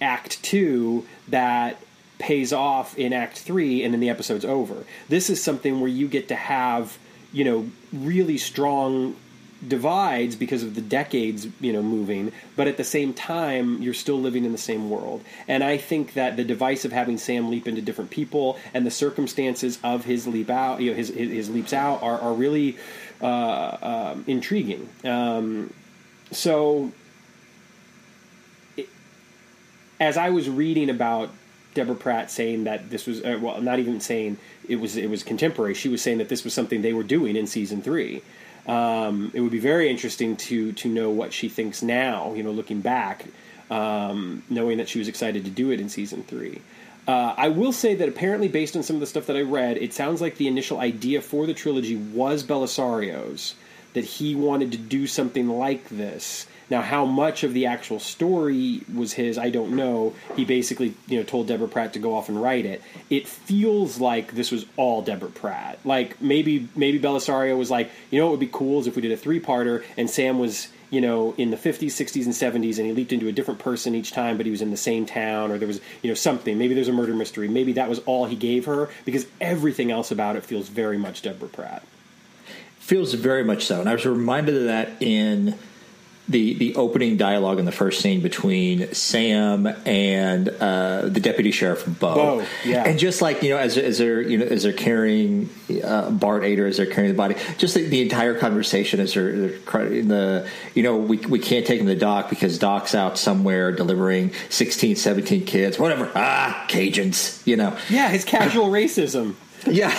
act 0.00 0.42
two 0.42 1.06
that 1.28 1.78
pays 2.20 2.52
off 2.52 2.96
in 2.96 3.12
Act 3.12 3.38
Three, 3.38 3.82
and 3.82 3.92
then 3.92 4.00
the 4.00 4.10
episode's 4.10 4.44
over. 4.44 4.84
This 5.08 5.28
is 5.28 5.42
something 5.42 5.80
where 5.80 5.90
you 5.90 6.06
get 6.06 6.28
to 6.28 6.36
have 6.36 6.98
you 7.32 7.44
know 7.44 7.68
really 7.92 8.38
strong 8.38 9.16
divides 9.66 10.36
because 10.36 10.62
of 10.62 10.74
the 10.74 10.80
decades 10.80 11.46
you 11.60 11.72
know 11.72 11.82
moving 11.82 12.32
but 12.56 12.66
at 12.66 12.78
the 12.78 12.84
same 12.84 13.12
time 13.12 13.82
you're 13.82 13.92
still 13.92 14.18
living 14.18 14.46
in 14.46 14.52
the 14.52 14.58
same 14.58 14.88
world 14.88 15.22
and 15.48 15.62
i 15.62 15.76
think 15.76 16.14
that 16.14 16.36
the 16.36 16.44
device 16.44 16.86
of 16.86 16.92
having 16.92 17.18
sam 17.18 17.50
leap 17.50 17.68
into 17.68 17.82
different 17.82 18.10
people 18.10 18.58
and 18.72 18.86
the 18.86 18.90
circumstances 18.90 19.78
of 19.84 20.04
his 20.04 20.26
leap 20.26 20.48
out 20.48 20.80
you 20.80 20.90
know 20.90 20.96
his 20.96 21.08
his, 21.08 21.30
his 21.30 21.50
leaps 21.50 21.74
out 21.74 22.02
are, 22.02 22.18
are 22.20 22.32
really 22.32 22.78
uh, 23.20 23.26
uh, 23.26 24.16
intriguing 24.26 24.88
um, 25.04 25.70
so 26.30 26.90
as 30.00 30.16
i 30.16 30.30
was 30.30 30.48
reading 30.48 30.88
about 30.88 31.28
Deborah 31.74 31.94
Pratt 31.94 32.30
saying 32.30 32.64
that 32.64 32.90
this 32.90 33.06
was 33.06 33.22
uh, 33.22 33.38
well, 33.40 33.60
not 33.60 33.78
even 33.78 34.00
saying 34.00 34.38
it 34.68 34.76
was 34.76 34.96
it 34.96 35.08
was 35.08 35.22
contemporary. 35.22 35.74
She 35.74 35.88
was 35.88 36.02
saying 36.02 36.18
that 36.18 36.28
this 36.28 36.44
was 36.44 36.54
something 36.54 36.82
they 36.82 36.92
were 36.92 37.02
doing 37.02 37.36
in 37.36 37.46
season 37.46 37.82
three. 37.82 38.22
Um, 38.66 39.30
it 39.34 39.40
would 39.40 39.52
be 39.52 39.60
very 39.60 39.88
interesting 39.88 40.36
to 40.36 40.72
to 40.72 40.88
know 40.88 41.10
what 41.10 41.32
she 41.32 41.48
thinks 41.48 41.82
now. 41.82 42.34
You 42.34 42.42
know, 42.42 42.50
looking 42.50 42.80
back, 42.80 43.26
um, 43.70 44.42
knowing 44.50 44.78
that 44.78 44.88
she 44.88 44.98
was 44.98 45.08
excited 45.08 45.44
to 45.44 45.50
do 45.50 45.70
it 45.70 45.80
in 45.80 45.88
season 45.88 46.22
three. 46.24 46.60
Uh, 47.08 47.34
I 47.36 47.48
will 47.48 47.72
say 47.72 47.94
that 47.94 48.08
apparently, 48.08 48.48
based 48.48 48.76
on 48.76 48.82
some 48.82 48.96
of 48.96 49.00
the 49.00 49.06
stuff 49.06 49.26
that 49.26 49.36
I 49.36 49.42
read, 49.42 49.78
it 49.78 49.92
sounds 49.94 50.20
like 50.20 50.36
the 50.36 50.48
initial 50.48 50.78
idea 50.78 51.20
for 51.20 51.46
the 51.46 51.54
trilogy 51.54 51.96
was 51.96 52.44
Bellisario's. 52.44 53.54
That 53.94 54.04
he 54.04 54.36
wanted 54.36 54.70
to 54.70 54.78
do 54.78 55.08
something 55.08 55.48
like 55.48 55.88
this. 55.88 56.46
Now, 56.70 56.82
how 56.82 57.04
much 57.04 57.42
of 57.42 57.52
the 57.52 57.66
actual 57.66 57.98
story 57.98 58.82
was 58.92 59.12
his, 59.14 59.36
I 59.36 59.50
don't 59.50 59.74
know. 59.76 60.14
He 60.36 60.44
basically, 60.44 60.94
you 61.08 61.18
know, 61.18 61.24
told 61.24 61.48
Deborah 61.48 61.68
Pratt 61.68 61.92
to 61.94 61.98
go 61.98 62.14
off 62.14 62.28
and 62.28 62.40
write 62.40 62.64
it. 62.64 62.80
It 63.10 63.26
feels 63.26 64.00
like 64.00 64.32
this 64.32 64.52
was 64.52 64.64
all 64.76 65.02
Deborah 65.02 65.30
Pratt. 65.30 65.80
Like 65.84 66.22
maybe, 66.22 66.68
maybe 66.76 67.00
Bellisario 67.00 67.58
was 67.58 67.70
like, 67.70 67.90
you 68.10 68.20
know, 68.20 68.26
what 68.26 68.32
would 68.32 68.40
be 68.40 68.50
cool 68.52 68.80
is 68.80 68.86
if 68.86 68.94
we 68.94 69.02
did 69.02 69.12
a 69.12 69.16
three-parter, 69.16 69.84
and 69.96 70.08
Sam 70.08 70.38
was 70.38 70.68
you 70.90 71.00
know, 71.00 71.34
in 71.38 71.50
the 71.50 71.56
50s, 71.56 71.86
60s, 71.86 72.24
and 72.24 72.34
70s, 72.34 72.78
and 72.78 72.86
he 72.86 72.92
leaped 72.92 73.12
into 73.12 73.28
a 73.28 73.32
different 73.32 73.60
person 73.60 73.94
each 73.94 74.10
time, 74.10 74.36
but 74.36 74.44
he 74.44 74.50
was 74.50 74.60
in 74.60 74.70
the 74.70 74.76
same 74.76 75.06
town, 75.06 75.52
or 75.52 75.58
there 75.58 75.68
was, 75.68 75.80
you 76.02 76.10
know, 76.10 76.14
something. 76.14 76.58
Maybe 76.58 76.74
there's 76.74 76.88
a 76.88 76.92
murder 76.92 77.14
mystery. 77.14 77.48
Maybe 77.48 77.72
that 77.74 77.88
was 77.88 78.00
all 78.00 78.26
he 78.26 78.36
gave 78.36 78.64
her, 78.64 78.88
because 79.04 79.26
everything 79.40 79.90
else 79.90 80.10
about 80.10 80.34
it 80.34 80.44
feels 80.44 80.68
very 80.68 80.98
much 80.98 81.22
Deborah 81.22 81.48
Pratt. 81.48 81.84
Feels 82.80 83.14
very 83.14 83.44
much 83.44 83.66
so. 83.66 83.78
And 83.80 83.88
I 83.88 83.92
was 83.92 84.04
reminded 84.04 84.56
of 84.56 84.64
that 84.64 85.00
in 85.00 85.56
the 86.28 86.54
the 86.54 86.76
opening 86.76 87.16
dialogue 87.16 87.58
in 87.58 87.64
the 87.64 87.72
first 87.72 88.00
scene 88.00 88.20
between 88.20 88.94
Sam 88.94 89.66
and 89.84 90.48
uh, 90.48 91.02
the 91.08 91.20
deputy 91.20 91.50
sheriff 91.50 91.84
Bo. 91.86 92.14
Bo, 92.14 92.46
yeah, 92.64 92.84
and 92.86 92.98
just 92.98 93.20
like 93.20 93.42
you 93.42 93.50
know, 93.50 93.56
as, 93.56 93.76
as 93.76 93.98
they're 93.98 94.20
you 94.20 94.38
know 94.38 94.46
as 94.46 94.62
they're 94.62 94.72
carrying 94.72 95.50
uh, 95.82 96.10
Bart 96.10 96.44
Aider 96.44 96.66
as 96.66 96.76
they're 96.76 96.86
carrying 96.86 97.12
the 97.12 97.16
body, 97.16 97.34
just 97.58 97.74
the, 97.74 97.84
the 97.84 98.00
entire 98.00 98.38
conversation 98.38 99.00
as 99.00 99.14
they're, 99.14 99.48
they're 99.48 99.86
in 99.86 100.08
the 100.08 100.48
you 100.74 100.82
know 100.82 100.96
we 100.96 101.18
we 101.18 101.38
can't 101.38 101.66
take 101.66 101.80
him 101.80 101.86
to 101.86 101.94
the 101.94 102.00
Doc 102.00 102.30
because 102.30 102.58
Doc's 102.58 102.94
out 102.94 103.18
somewhere 103.18 103.72
delivering 103.72 104.32
16, 104.50 104.96
17 104.96 105.44
kids, 105.44 105.78
whatever. 105.78 106.10
Ah, 106.14 106.66
Cajuns, 106.68 107.44
you 107.46 107.56
know. 107.56 107.76
Yeah, 107.88 108.08
his 108.08 108.24
casual 108.24 108.68
racism. 108.68 109.34
Yeah, 109.66 109.90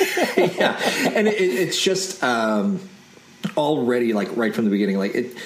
yeah, 0.38 0.80
and 1.14 1.28
it, 1.28 1.38
it's 1.38 1.78
just. 1.78 2.24
Um, 2.24 2.80
already 3.56 4.12
like 4.12 4.34
right 4.36 4.54
from 4.54 4.64
the 4.64 4.70
beginning 4.70 4.96
like 4.98 5.14
it 5.14 5.36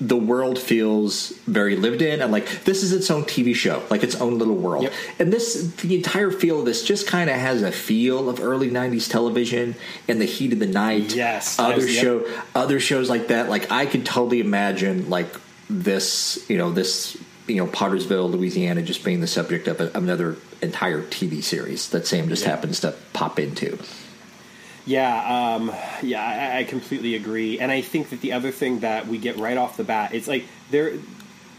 the 0.00 0.16
world 0.16 0.58
feels 0.58 1.30
very 1.46 1.74
lived 1.74 2.02
in 2.02 2.20
and 2.20 2.30
like 2.30 2.64
this 2.64 2.82
is 2.82 2.92
its 2.92 3.10
own 3.10 3.24
TV 3.24 3.54
show, 3.54 3.82
like 3.88 4.02
its 4.02 4.14
own 4.16 4.38
little 4.38 4.54
world. 4.54 4.84
Yep. 4.84 4.92
And 5.18 5.32
this, 5.32 5.74
the 5.76 5.94
entire 5.94 6.30
feel 6.30 6.60
of 6.60 6.66
this 6.66 6.84
just 6.84 7.06
kind 7.06 7.30
of 7.30 7.36
has 7.36 7.62
a 7.62 7.72
feel 7.72 8.28
of 8.28 8.40
early 8.40 8.70
'90s 8.70 9.10
television 9.10 9.74
and 10.06 10.20
the 10.20 10.26
heat 10.26 10.52
of 10.52 10.58
the 10.58 10.66
night. 10.66 11.14
Yes, 11.14 11.58
other 11.58 11.86
show, 11.88 12.26
yep. 12.26 12.46
other 12.54 12.78
shows 12.78 13.08
like 13.08 13.28
that. 13.28 13.48
Like 13.48 13.70
I 13.70 13.86
could 13.86 14.04
totally 14.04 14.40
imagine 14.40 15.08
like 15.08 15.34
this, 15.70 16.44
you 16.48 16.58
know, 16.58 16.70
this, 16.70 17.16
you 17.46 17.56
know, 17.56 17.66
Pottersville, 17.66 18.30
Louisiana, 18.30 18.82
just 18.82 19.02
being 19.02 19.22
the 19.22 19.26
subject 19.26 19.66
of 19.66 19.80
a, 19.80 19.90
another 19.94 20.36
entire 20.60 21.02
TV 21.02 21.42
series 21.42 21.88
that 21.90 22.06
Sam 22.06 22.28
just 22.28 22.44
yep. 22.44 22.56
happens 22.56 22.80
to 22.80 22.94
pop 23.14 23.38
into. 23.38 23.78
Yeah, 24.86 25.56
um, 25.56 25.72
yeah, 26.00 26.22
I, 26.54 26.60
I, 26.60 26.64
completely 26.64 27.16
agree, 27.16 27.58
and 27.58 27.72
I 27.72 27.80
think 27.80 28.10
that 28.10 28.20
the 28.20 28.32
other 28.32 28.52
thing 28.52 28.80
that 28.80 29.08
we 29.08 29.18
get 29.18 29.36
right 29.36 29.56
off 29.56 29.76
the 29.76 29.82
bat, 29.82 30.14
it's 30.14 30.28
like 30.28 30.44
there, 30.70 30.92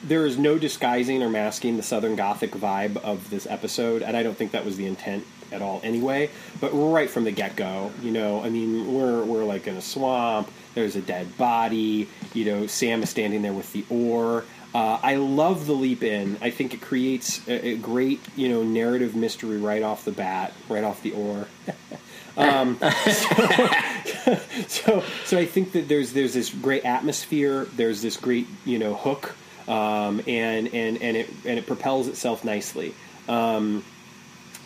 there 0.01 0.25
is 0.25 0.37
no 0.37 0.57
disguising 0.57 1.21
or 1.21 1.29
masking 1.29 1.75
the 1.75 1.83
Southern 1.83 2.15
Gothic 2.15 2.51
vibe 2.51 2.95
of 2.97 3.29
this 3.29 3.45
episode, 3.45 4.01
and 4.01 4.15
I 4.15 4.23
don't 4.23 4.37
think 4.37 4.51
that 4.51 4.63
was 4.63 4.77
the 4.77 4.85
intent 4.85 5.25
at 5.51 5.61
all 5.61 5.81
anyway. 5.83 6.29
But 6.61 6.71
right 6.71 7.09
from 7.09 7.25
the 7.25 7.31
get 7.31 7.57
go, 7.57 7.91
you 8.01 8.11
know, 8.11 8.41
I 8.43 8.49
mean, 8.49 8.93
we're 8.93 9.23
we're 9.23 9.43
like 9.43 9.67
in 9.67 9.75
a 9.75 9.81
swamp. 9.81 10.49
There's 10.73 10.95
a 10.95 11.01
dead 11.01 11.37
body. 11.37 12.07
You 12.33 12.45
know, 12.45 12.67
Sam 12.67 13.03
is 13.03 13.09
standing 13.09 13.41
there 13.41 13.53
with 13.53 13.73
the 13.73 13.85
oar. 13.89 14.45
Uh, 14.73 14.99
I 15.01 15.15
love 15.15 15.65
the 15.65 15.73
leap 15.73 16.03
in. 16.03 16.37
I 16.41 16.49
think 16.49 16.73
it 16.73 16.81
creates 16.81 17.45
a, 17.47 17.69
a, 17.69 17.77
great, 17.77 18.19
you 18.35 18.49
know, 18.49 18.63
narrative 18.63 19.15
mystery 19.15 19.57
right 19.57 19.81
off 19.81 20.03
the 20.03 20.11
bat, 20.11 20.53
right 20.69 20.83
off 20.83 21.01
the 21.01 21.13
oar. 21.13 21.47
Um, 22.37 22.77
so, 22.79 24.37
so, 24.67 25.03
so 25.25 25.37
I 25.37 25.45
think 25.45 25.71
that 25.73 25.87
there's 25.87 26.13
there's 26.13 26.33
this 26.33 26.49
great 26.49 26.85
atmosphere. 26.85 27.65
There's 27.75 28.01
this 28.01 28.15
great 28.15 28.47
you 28.63 28.79
know 28.79 28.93
hook, 28.93 29.35
um, 29.67 30.21
and 30.27 30.67
and 30.73 31.01
and 31.01 31.17
it 31.17 31.29
and 31.45 31.59
it 31.59 31.65
propels 31.65 32.07
itself 32.07 32.45
nicely. 32.45 32.93
Um, 33.27 33.83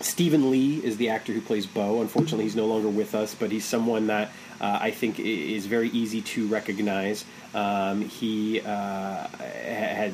Stephen 0.01 0.49
Lee 0.49 0.83
is 0.83 0.97
the 0.97 1.09
actor 1.09 1.31
who 1.31 1.41
plays 1.41 1.65
Bo. 1.65 2.01
Unfortunately, 2.01 2.43
he's 2.43 2.55
no 2.55 2.65
longer 2.65 2.89
with 2.89 3.15
us, 3.15 3.35
but 3.35 3.51
he's 3.51 3.65
someone 3.65 4.07
that 4.07 4.31
uh, 4.59 4.79
I 4.81 4.91
think 4.91 5.19
is 5.19 5.65
very 5.65 5.89
easy 5.89 6.21
to 6.21 6.47
recognize. 6.47 7.23
Um, 7.53 8.01
he 8.01 8.61
uh, 8.61 9.27
had, 9.37 10.13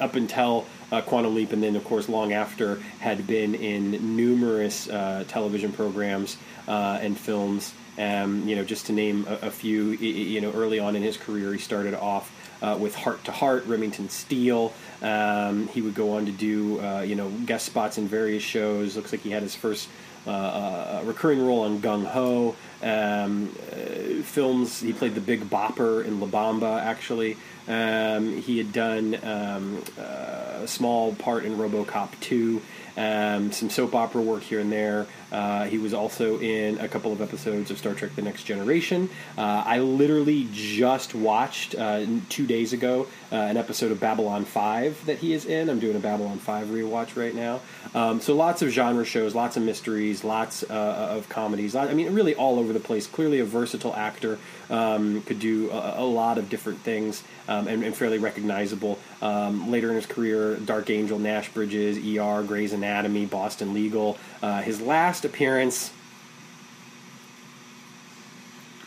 up 0.00 0.14
until 0.14 0.66
uh, 0.90 1.02
Quantum 1.02 1.34
Leap, 1.34 1.52
and 1.52 1.62
then 1.62 1.76
of 1.76 1.84
course 1.84 2.08
long 2.08 2.32
after, 2.32 2.76
had 3.00 3.26
been 3.26 3.54
in 3.54 4.16
numerous 4.16 4.88
uh, 4.88 5.24
television 5.28 5.72
programs 5.72 6.36
uh, 6.68 6.98
and 7.00 7.18
films. 7.18 7.74
Um, 7.96 8.48
you 8.48 8.56
know, 8.56 8.64
just 8.64 8.86
to 8.86 8.92
name 8.92 9.26
a, 9.28 9.46
a, 9.46 9.50
few. 9.50 9.92
You 9.92 10.40
know, 10.40 10.52
early 10.52 10.80
on 10.80 10.96
in 10.96 11.02
his 11.02 11.16
career, 11.16 11.52
he 11.52 11.58
started 11.58 11.94
off 11.94 12.32
uh, 12.60 12.76
with 12.78 12.94
Heart 12.94 13.24
to 13.24 13.32
Heart, 13.32 13.66
Remington 13.66 14.08
Steele. 14.08 14.72
Um, 15.00 15.68
he 15.68 15.80
would 15.80 15.94
go 15.94 16.16
on 16.16 16.26
to 16.26 16.32
do 16.32 16.80
uh, 16.80 17.02
you 17.02 17.14
know 17.14 17.30
guest 17.46 17.66
spots 17.66 17.96
in 17.98 18.08
various 18.08 18.42
shows. 18.42 18.96
Looks 18.96 19.12
like 19.12 19.20
he 19.20 19.30
had 19.30 19.42
his 19.42 19.54
first 19.54 19.88
uh, 20.26 20.30
uh 20.30 21.02
recurring 21.04 21.44
role 21.44 21.60
on 21.60 21.80
Gung 21.80 22.04
Ho. 22.06 22.56
Um, 22.82 23.54
uh, 23.70 24.22
films. 24.22 24.80
He 24.80 24.92
played 24.92 25.14
the 25.14 25.20
Big 25.20 25.48
Bopper 25.48 26.04
in 26.04 26.18
La 26.18 26.26
Bamba. 26.26 26.80
Actually, 26.82 27.36
um, 27.68 28.36
he 28.38 28.58
had 28.58 28.72
done 28.72 29.18
um, 29.22 29.82
uh, 29.98 30.62
a 30.62 30.68
small 30.68 31.14
part 31.14 31.44
in 31.44 31.56
RoboCop 31.56 32.18
2 32.20 32.60
um, 32.96 33.50
some 33.50 33.70
soap 33.70 33.94
opera 33.94 34.22
work 34.22 34.42
here 34.42 34.60
and 34.60 34.70
there. 34.70 35.06
Uh, 35.34 35.64
he 35.64 35.78
was 35.78 35.92
also 35.92 36.38
in 36.38 36.78
a 36.78 36.86
couple 36.86 37.12
of 37.12 37.20
episodes 37.20 37.72
of 37.72 37.76
Star 37.78 37.92
Trek: 37.92 38.14
The 38.14 38.22
Next 38.22 38.44
Generation. 38.44 39.10
Uh, 39.36 39.64
I 39.66 39.80
literally 39.80 40.46
just 40.52 41.12
watched 41.12 41.74
uh, 41.74 42.06
two 42.28 42.46
days 42.46 42.72
ago 42.72 43.08
uh, 43.32 43.36
an 43.36 43.56
episode 43.56 43.90
of 43.90 43.98
Babylon 43.98 44.44
Five 44.44 45.04
that 45.06 45.18
he 45.18 45.32
is 45.32 45.44
in. 45.44 45.68
I'm 45.68 45.80
doing 45.80 45.96
a 45.96 45.98
Babylon 45.98 46.38
Five 46.38 46.68
rewatch 46.68 47.16
right 47.16 47.34
now. 47.34 47.60
Um, 47.96 48.20
so 48.20 48.36
lots 48.36 48.62
of 48.62 48.70
genre 48.70 49.04
shows, 49.04 49.34
lots 49.34 49.56
of 49.56 49.64
mysteries, 49.64 50.22
lots 50.22 50.62
uh, 50.62 51.08
of 51.10 51.28
comedies. 51.28 51.74
I 51.74 51.92
mean, 51.94 52.14
really 52.14 52.36
all 52.36 52.60
over 52.60 52.72
the 52.72 52.80
place. 52.80 53.08
Clearly 53.08 53.40
a 53.40 53.44
versatile 53.44 53.94
actor. 53.94 54.38
Um, 54.70 55.20
could 55.22 55.40
do 55.40 55.70
a, 55.70 55.96
a, 55.98 56.04
lot 56.04 56.38
of 56.38 56.48
different 56.48 56.80
things 56.80 57.22
um, 57.48 57.68
and, 57.68 57.84
and, 57.84 57.94
fairly 57.94 58.16
recognizable. 58.16 58.98
Um, 59.20 59.70
later 59.70 59.90
in 59.90 59.96
his 59.96 60.06
career, 60.06 60.56
Dark 60.56 60.88
Angel, 60.88 61.18
Nash 61.18 61.50
Bridges, 61.52 61.98
ER, 61.98 62.42
Grey's 62.42 62.72
Anatomy, 62.72 63.26
Boston 63.26 63.74
Legal. 63.74 64.16
Uh, 64.42 64.62
his 64.62 64.80
last 64.80 65.23
appearance, 65.24 65.92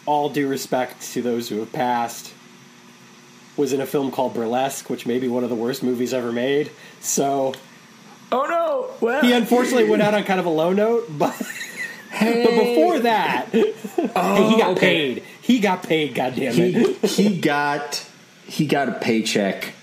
all 0.06 0.30
due 0.30 0.47
respect 0.47 1.02
to 1.13 1.21
those 1.21 1.50
who 1.50 1.60
have 1.60 1.71
passed, 1.71 2.34
was 3.56 3.73
in 3.73 3.82
a 3.82 3.86
film 3.86 4.12
called 4.12 4.34
Burlesque, 4.34 4.89
which 4.89 5.06
may 5.06 5.19
be 5.19 5.28
one 5.28 5.43
of 5.43 5.50
the 5.50 5.56
worst 5.56 5.84
movies 5.84 6.13
ever 6.13 6.32
made. 6.32 6.71
So. 7.00 7.54
Oh 8.32 8.45
no! 8.45 8.95
Well, 9.00 9.21
he 9.21 9.32
unfortunately 9.32 9.89
went 9.89 10.02
out 10.02 10.13
on 10.13 10.23
kind 10.23 10.39
of 10.39 10.45
a 10.45 10.50
low 10.50 10.73
note, 10.73 11.06
but. 11.17 11.36
Hey. 12.12 12.43
But 12.43 12.52
before 12.52 13.00
that, 13.00 13.50
oh, 13.54 14.36
hey, 14.36 14.50
he 14.50 14.58
got 14.58 14.67
oh, 14.67 14.71
okay. 14.71 14.80
paid. 14.80 15.23
He 15.41 15.60
got 15.60 15.84
paid. 15.84 16.15
Goddamn 16.15 16.54
it! 16.58 16.97
He, 17.06 17.23
he 17.30 17.39
got 17.39 18.06
he 18.45 18.65
got 18.65 18.89
a 18.89 18.93
paycheck, 18.93 19.73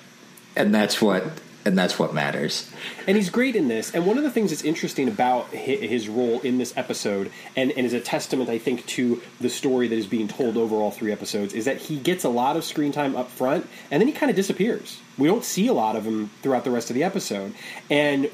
and 0.56 0.74
that's 0.74 1.00
what 1.02 1.24
and 1.64 1.78
that's 1.78 1.98
what 1.98 2.12
matters. 2.12 2.70
And 3.06 3.16
he's 3.16 3.30
great 3.30 3.56
in 3.56 3.68
this. 3.68 3.94
And 3.94 4.06
one 4.06 4.18
of 4.18 4.24
the 4.24 4.30
things 4.30 4.50
that's 4.50 4.62
interesting 4.62 5.08
about 5.08 5.48
his 5.48 6.08
role 6.08 6.40
in 6.40 6.58
this 6.58 6.76
episode, 6.76 7.30
and, 7.56 7.72
and 7.72 7.86
is 7.86 7.92
a 7.92 8.00
testament, 8.00 8.50
I 8.50 8.58
think, 8.58 8.84
to 8.86 9.22
the 9.40 9.48
story 9.48 9.88
that 9.88 9.96
is 9.96 10.06
being 10.06 10.28
told 10.28 10.56
over 10.56 10.76
all 10.76 10.90
three 10.90 11.12
episodes, 11.12 11.54
is 11.54 11.64
that 11.64 11.78
he 11.78 11.96
gets 11.96 12.24
a 12.24 12.28
lot 12.28 12.56
of 12.56 12.64
screen 12.64 12.92
time 12.92 13.16
up 13.16 13.30
front, 13.30 13.66
and 13.90 14.00
then 14.00 14.08
he 14.08 14.12
kind 14.12 14.30
of 14.30 14.36
disappears. 14.36 15.00
We 15.16 15.28
don't 15.28 15.44
see 15.44 15.66
a 15.68 15.72
lot 15.72 15.96
of 15.96 16.04
him 16.04 16.30
throughout 16.42 16.64
the 16.64 16.70
rest 16.70 16.90
of 16.90 16.94
the 16.94 17.04
episode. 17.04 17.54
And, 17.90 18.30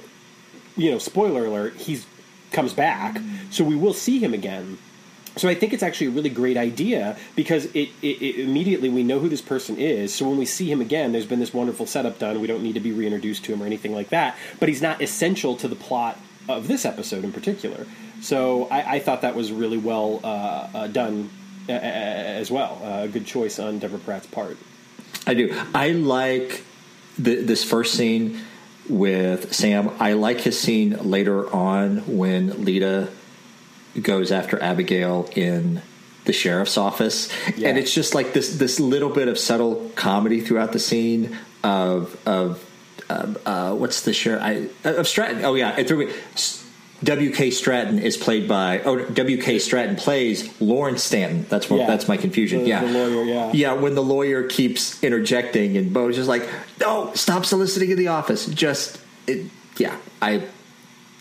you 0.77 0.91
know, 0.91 0.99
spoiler 0.99 1.47
alert, 1.47 1.77
he's 1.77 2.07
comes 2.53 2.73
back, 2.73 3.21
so 3.51 3.63
we 3.63 3.77
will 3.77 3.95
see 3.95 4.19
him 4.19 4.35
again 4.35 4.77
so 5.37 5.49
I 5.49 5.55
think 5.55 5.73
it's 5.73 5.83
actually 5.83 6.09
a 6.09 6.11
really 6.11 6.29
great 6.29 6.57
idea 6.57 7.17
because 7.37 7.67
it, 7.67 7.91
it, 8.03 8.21
it, 8.23 8.41
immediately 8.41 8.89
we 8.89 9.03
know 9.03 9.21
who 9.21 9.29
this 9.29 9.41
person 9.41 9.77
is. 9.79 10.15
So 10.15 10.29
when 10.29 10.39
we 10.39 10.45
see 10.45 10.71
him 10.71 10.81
again, 10.81 11.13
there's 11.13 11.27
been 11.27 11.41
this 11.41 11.55
wonderful 11.55 11.87
setup 11.87 12.19
done. 12.19 12.41
We 12.41 12.47
don't 12.47 12.63
need 12.63 12.75
to 12.75 12.81
be 12.81 12.93
reintroduced 12.93 13.45
to 13.45 13.53
him 13.53 13.63
or 13.63 13.67
anything 13.67 13.95
like 13.95 14.09
that. 14.09 14.37
But 14.59 14.69
he's 14.69 14.83
not 14.83 15.01
essential 15.01 15.57
to 15.57 15.69
the 15.69 15.77
plot 15.77 16.19
of 16.49 16.69
this 16.69 16.85
episode 16.85 17.25
in 17.25 17.33
particular. 17.33 17.87
So 18.21 18.67
I, 18.71 18.97
I 18.97 18.99
thought 18.99 19.23
that 19.23 19.35
was 19.35 19.53
really 19.53 19.79
well 19.79 20.21
uh, 20.23 20.69
uh, 20.75 20.87
done 20.89 21.31
uh, 21.69 21.73
as 21.73 22.51
well. 22.51 22.81
A 22.83 23.09
good 23.09 23.25
choice 23.27 23.59
on 23.59 23.79
Deborah 23.79 23.99
Pratt's 23.99 24.27
part. 24.27 24.59
I 25.27 25.35
do. 25.35 25.57
I 25.75 25.93
like 25.93 26.65
the, 27.19 27.37
this 27.37 27.63
first 27.63 27.95
scene 27.95 28.41
with 28.89 29.55
Sam. 29.55 29.91
I 30.01 30.15
like 30.15 30.41
his 30.41 30.59
scene 30.59 30.99
later 31.09 31.49
on 31.55 32.17
when 32.19 32.65
Lita 32.65 33.11
goes 34.03 34.31
after 34.33 34.63
Abigail 34.63 35.29
in 35.35 35.83
the 36.25 36.33
sheriff's 36.33 36.77
office, 36.77 37.29
Yeah. 37.57 37.69
and 37.69 37.79
it's 37.79 37.93
just 37.95 38.15
like 38.15 38.33
this 38.35 38.57
this 38.59 38.79
little 38.79 39.09
bit 39.11 39.27
of 39.29 39.39
subtle 39.39 39.91
comedy 39.95 40.41
throughout 40.41 40.73
the 40.73 40.79
scene 40.79 41.37
of 41.65 42.17
of 42.27 42.65
uh, 43.09 43.35
uh, 43.47 43.75
what's 43.75 44.03
the 44.03 44.13
sheriff 44.13 44.43
I, 44.43 44.69
of 44.89 45.09
Stratton. 45.09 45.45
Oh 45.45 45.55
yeah, 45.55 45.77
it 45.79 45.89
threw 45.89 46.07
me. 46.07 46.13
W.K. 47.03 47.51
Stratton 47.51 47.99
is 47.99 48.19
played 48.19 48.47
by 48.47 48.81
oh 48.81 49.03
W.K. 49.07 49.59
Stratton 49.59 49.97
plays 49.97 50.61
Lawrence 50.61 51.03
Stanton. 51.03 51.47
That's 51.49 51.71
what 51.71 51.81
Yeah. 51.81 51.87
that's 51.87 52.07
my 52.09 52.19
confusion. 52.19 52.61
The- 52.65 52.69
yeah, 52.69 52.85
the 52.85 52.93
lawyer, 52.93 53.25
yeah. 53.25 53.51
yeah. 53.55 53.73
When 53.73 53.95
the 53.95 54.03
lawyer 54.03 54.43
keeps 54.43 55.03
interjecting 55.03 55.79
and 55.79 55.95
Bo's 55.95 56.17
just 56.17 56.29
like, 56.29 56.47
no, 56.79 57.11
stop 57.15 57.47
soliciting 57.47 57.91
in 57.91 57.97
the 57.97 58.09
office. 58.09 58.45
Just 58.47 59.01
it, 59.27 59.47
yeah, 59.79 59.97
I 60.21 60.43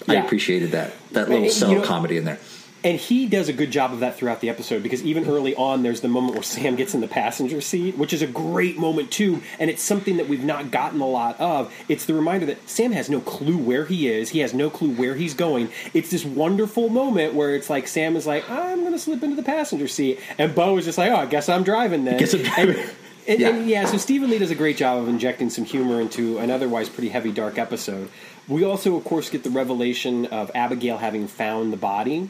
I 0.05 0.15
appreciated 0.15 0.71
that 0.71 0.91
that 1.13 1.29
little 1.29 1.45
you 1.45 1.49
subtle 1.51 1.75
know- 1.75 1.81
comedy 1.83 2.17
in 2.17 2.25
there. 2.25 2.39
And 2.81 2.97
he 2.97 3.27
does 3.27 3.49
a 3.49 3.53
good 3.53 3.71
job 3.71 3.91
of 3.91 3.99
that 3.99 4.15
throughout 4.17 4.39
the 4.39 4.49
episode 4.49 4.83
because 4.83 5.03
even 5.03 5.27
early 5.27 5.53
on, 5.55 5.83
there's 5.83 5.99
the 5.99 6.07
moment 6.07 6.35
where 6.35 6.43
Sam 6.43 6.77
gets 6.77 6.93
in 6.93 7.01
the 7.01 7.09
passenger 7.09 7.59
seat, 7.59 7.97
which 7.97 8.13
is 8.13 8.21
a 8.21 8.27
great 8.27 8.77
moment 8.77 9.11
too. 9.11 9.41
And 9.59 9.69
it's 9.69 9.83
something 9.83 10.15
that 10.15 10.29
we've 10.29 10.43
not 10.45 10.71
gotten 10.71 11.01
a 11.01 11.07
lot 11.07 11.37
of. 11.41 11.73
It's 11.89 12.05
the 12.05 12.13
reminder 12.13 12.45
that 12.45 12.69
Sam 12.69 12.93
has 12.93 13.09
no 13.09 13.19
clue 13.19 13.57
where 13.57 13.85
he 13.85 14.07
is, 14.07 14.29
he 14.29 14.39
has 14.39 14.53
no 14.53 14.69
clue 14.69 14.91
where 14.91 15.15
he's 15.15 15.33
going. 15.33 15.69
It's 15.93 16.09
this 16.09 16.23
wonderful 16.23 16.87
moment 16.87 17.33
where 17.33 17.53
it's 17.53 17.69
like 17.69 17.85
Sam 17.87 18.15
is 18.15 18.25
like, 18.25 18.49
I'm 18.49 18.79
going 18.79 18.93
to 18.93 18.99
slip 18.99 19.23
into 19.23 19.35
the 19.35 19.43
passenger 19.43 19.89
seat. 19.89 20.19
And 20.37 20.55
Bo 20.55 20.77
is 20.77 20.85
just 20.85 20.97
like, 20.97 21.11
oh, 21.11 21.15
I 21.17 21.25
guess 21.25 21.49
I'm 21.49 21.63
driving 21.63 22.05
then. 22.05 22.17
Guess 22.17 22.33
I'm 22.33 22.43
driving. 22.43 22.77
And, 22.77 22.89
and, 23.27 23.39
Yeah. 23.41 23.49
and 23.49 23.69
yeah, 23.69 23.85
so 23.85 23.97
Stephen 23.97 24.29
Lee 24.29 24.39
does 24.39 24.51
a 24.51 24.55
great 24.55 24.77
job 24.77 24.99
of 25.01 25.09
injecting 25.09 25.49
some 25.49 25.65
humor 25.65 25.99
into 25.99 26.37
an 26.37 26.49
otherwise 26.49 26.87
pretty 26.87 27.09
heavy, 27.09 27.31
dark 27.33 27.57
episode. 27.57 28.09
We 28.47 28.63
also, 28.63 28.95
of 28.95 29.03
course, 29.03 29.29
get 29.29 29.43
the 29.43 29.49
revelation 29.51 30.27
of 30.27 30.49
Abigail 30.55 30.97
having 30.97 31.27
found 31.27 31.71
the 31.73 31.77
body. 31.77 32.29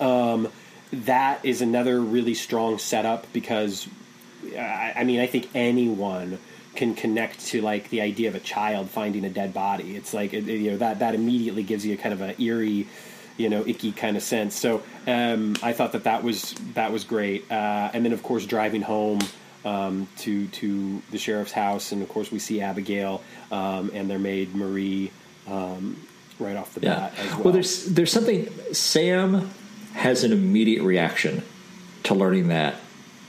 Um, 0.00 0.48
that 0.92 1.44
is 1.44 1.60
another 1.62 2.00
really 2.00 2.34
strong 2.34 2.78
setup 2.78 3.32
because, 3.32 3.86
I, 4.58 4.94
I 4.96 5.04
mean, 5.04 5.20
I 5.20 5.26
think 5.26 5.48
anyone 5.54 6.38
can 6.74 6.94
connect 6.94 7.46
to 7.48 7.60
like 7.60 7.90
the 7.90 8.00
idea 8.00 8.28
of 8.28 8.34
a 8.34 8.40
child 8.40 8.88
finding 8.90 9.24
a 9.24 9.30
dead 9.30 9.52
body. 9.52 9.94
It's 9.96 10.12
like 10.14 10.32
it, 10.32 10.44
you 10.44 10.70
know 10.72 10.76
that 10.78 11.00
that 11.00 11.14
immediately 11.14 11.62
gives 11.62 11.84
you 11.86 11.94
a 11.94 11.96
kind 11.96 12.12
of 12.12 12.20
an 12.20 12.34
eerie, 12.40 12.86
you 13.36 13.48
know, 13.48 13.64
icky 13.66 13.92
kind 13.92 14.16
of 14.16 14.22
sense. 14.22 14.58
So 14.58 14.82
um, 15.06 15.56
I 15.62 15.72
thought 15.72 15.92
that 15.92 16.04
that 16.04 16.22
was 16.24 16.54
that 16.74 16.90
was 16.92 17.04
great. 17.04 17.50
Uh, 17.50 17.90
and 17.92 18.04
then 18.04 18.12
of 18.12 18.22
course 18.22 18.46
driving 18.46 18.82
home 18.82 19.20
um, 19.64 20.08
to 20.18 20.46
to 20.48 21.02
the 21.10 21.18
sheriff's 21.18 21.52
house, 21.52 21.92
and 21.92 22.02
of 22.02 22.08
course 22.08 22.32
we 22.32 22.38
see 22.38 22.60
Abigail 22.62 23.22
um, 23.52 23.90
and 23.94 24.08
their 24.08 24.18
maid 24.18 24.54
Marie 24.54 25.10
um, 25.48 26.00
right 26.38 26.56
off 26.56 26.74
the 26.74 26.80
Yeah. 26.80 26.94
bat 26.94 27.14
as 27.18 27.30
well. 27.34 27.42
Well, 27.44 27.52
there's 27.52 27.84
there's 27.86 28.12
something. 28.12 28.48
Sam 28.72 29.50
has 29.94 30.24
an 30.24 30.32
immediate 30.32 30.82
reaction 30.82 31.42
to 32.04 32.14
learning 32.14 32.48
that 32.48 32.76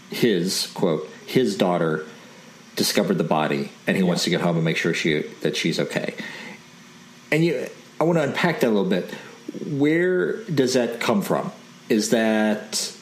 his 0.09 0.67
quote 0.73 1.09
his 1.25 1.55
daughter 1.55 2.05
discovered 2.75 3.17
the 3.17 3.23
body, 3.23 3.71
and 3.87 3.97
he 3.97 4.03
wants 4.03 4.23
to 4.23 4.29
get 4.29 4.41
home 4.41 4.55
and 4.55 4.65
make 4.65 4.77
sure 4.77 4.93
she 4.93 5.21
that 5.41 5.55
she's 5.55 5.79
okay. 5.79 6.15
And 7.31 7.43
you, 7.45 7.67
I 7.99 8.03
want 8.03 8.17
to 8.17 8.23
unpack 8.23 8.59
that 8.61 8.67
a 8.67 8.69
little 8.69 8.89
bit. 8.89 9.09
Where 9.65 10.43
does 10.45 10.73
that 10.73 10.99
come 10.99 11.21
from? 11.21 11.51
Is 11.89 12.09
that 12.09 12.95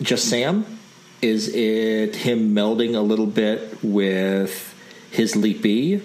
just 0.00 0.28
Sam? 0.28 0.78
Is 1.20 1.48
it 1.54 2.16
him 2.16 2.54
melding 2.54 2.94
a 2.94 3.00
little 3.00 3.26
bit 3.26 3.78
with 3.82 4.74
his 5.10 5.36
leap 5.36 5.62
B? 5.62 6.02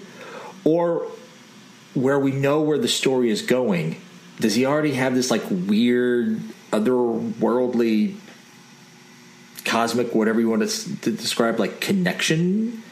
Or 0.64 1.06
where 1.94 2.18
we 2.18 2.30
know 2.30 2.60
where 2.60 2.78
the 2.78 2.88
story 2.88 3.30
is 3.30 3.42
going, 3.42 4.00
does 4.40 4.54
he 4.54 4.66
already 4.66 4.92
have 4.94 5.14
this 5.14 5.30
like 5.30 5.42
weird, 5.50 6.40
otherworldly, 6.72 8.16
cosmic, 9.64 10.14
whatever 10.14 10.40
you 10.40 10.48
want 10.48 10.62
to, 10.62 10.66
s- 10.68 10.84
to 11.02 11.10
describe, 11.10 11.58
like 11.58 11.80
connection 11.80 12.82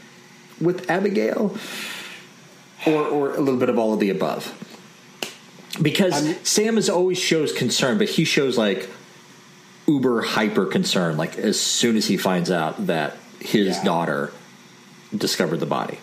with 0.60 0.90
Abigail? 0.90 1.56
Or, 2.86 3.02
or 3.04 3.34
a 3.34 3.40
little 3.40 3.58
bit 3.58 3.68
of 3.68 3.78
all 3.78 3.94
of 3.94 4.00
the 4.00 4.10
above? 4.10 4.52
Because 5.80 6.24
I'm- 6.26 6.36
Sam 6.44 6.78
is 6.78 6.88
always 6.88 7.18
shows 7.18 7.52
concern, 7.52 7.98
but 7.98 8.08
he 8.08 8.24
shows 8.24 8.56
like 8.58 8.88
uber 9.86 10.22
hyper 10.22 10.66
concern, 10.66 11.16
like 11.16 11.38
as 11.38 11.58
soon 11.60 11.96
as 11.96 12.06
he 12.06 12.16
finds 12.16 12.50
out 12.50 12.86
that 12.86 13.16
his 13.40 13.76
Yeah. 13.78 13.84
daughter 13.84 14.32
discovered 15.16 15.58
the 15.60 15.66
body. 15.66 15.98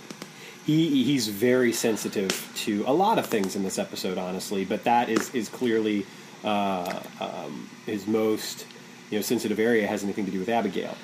He 0.66 1.04
he's 1.04 1.28
very 1.28 1.74
sensitive 1.74 2.52
to 2.56 2.84
a 2.88 2.94
lot 2.94 3.20
of 3.20 3.26
things 3.26 3.56
in 3.56 3.64
this 3.64 3.78
episode, 3.78 4.18
honestly. 4.18 4.66
But 4.66 4.84
that 4.86 5.10
is 5.10 5.34
is 5.34 5.50
clearly 5.50 6.06
uh, 6.44 7.02
um, 7.20 7.70
his 7.86 8.08
most 8.08 8.66
you 9.10 9.18
know 9.18 9.22
sensitive 9.22 9.60
area 9.60 9.88
has 9.88 10.04
anything 10.04 10.26
to 10.26 10.32
do 10.32 10.40
with 10.40 10.50
Abigail. 10.50 10.96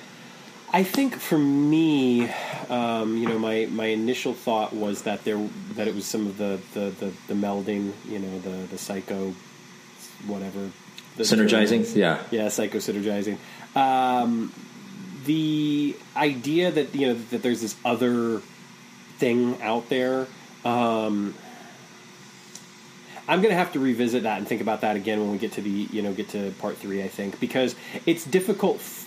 I 0.71 0.83
think 0.83 1.15
for 1.15 1.37
me, 1.37 2.29
um, 2.69 3.17
you 3.17 3.27
know, 3.27 3.39
my, 3.39 3.67
my 3.71 3.85
initial 3.85 4.33
thought 4.33 4.71
was 4.71 5.01
that 5.01 5.23
there 5.23 5.49
that 5.73 5.87
it 5.87 5.95
was 5.95 6.05
some 6.05 6.27
of 6.27 6.37
the, 6.37 6.59
the, 6.73 6.91
the, 6.91 7.11
the 7.27 7.33
melding, 7.33 7.93
you 8.07 8.19
know, 8.19 8.39
the 8.39 8.67
the 8.67 8.77
psycho, 8.77 9.33
whatever, 10.27 10.69
the 11.17 11.23
Synergizing? 11.23 11.95
Yeah. 11.95 12.21
yeah, 12.29 12.47
psychosynergizing. 12.47 13.37
Um, 13.75 14.53
the 15.25 15.95
idea 16.15 16.71
that 16.71 16.93
you 16.93 17.07
know 17.07 17.13
that 17.31 17.41
there's 17.41 17.61
this 17.61 17.75
other 17.83 18.41
thing 19.19 19.61
out 19.61 19.89
there. 19.89 20.27
Um, 20.65 21.35
I'm 23.27 23.41
gonna 23.43 23.53
have 23.53 23.73
to 23.73 23.79
revisit 23.79 24.23
that 24.23 24.39
and 24.39 24.47
think 24.47 24.61
about 24.61 24.81
that 24.81 24.95
again 24.95 25.19
when 25.19 25.31
we 25.31 25.37
get 25.37 25.51
to 25.53 25.61
the 25.61 25.69
you 25.69 26.01
know 26.01 26.13
get 26.13 26.29
to 26.29 26.51
part 26.59 26.77
three. 26.77 27.03
I 27.03 27.07
think 27.07 27.39
because 27.39 27.75
it's 28.05 28.25
difficult. 28.25 28.77
F- 28.77 29.05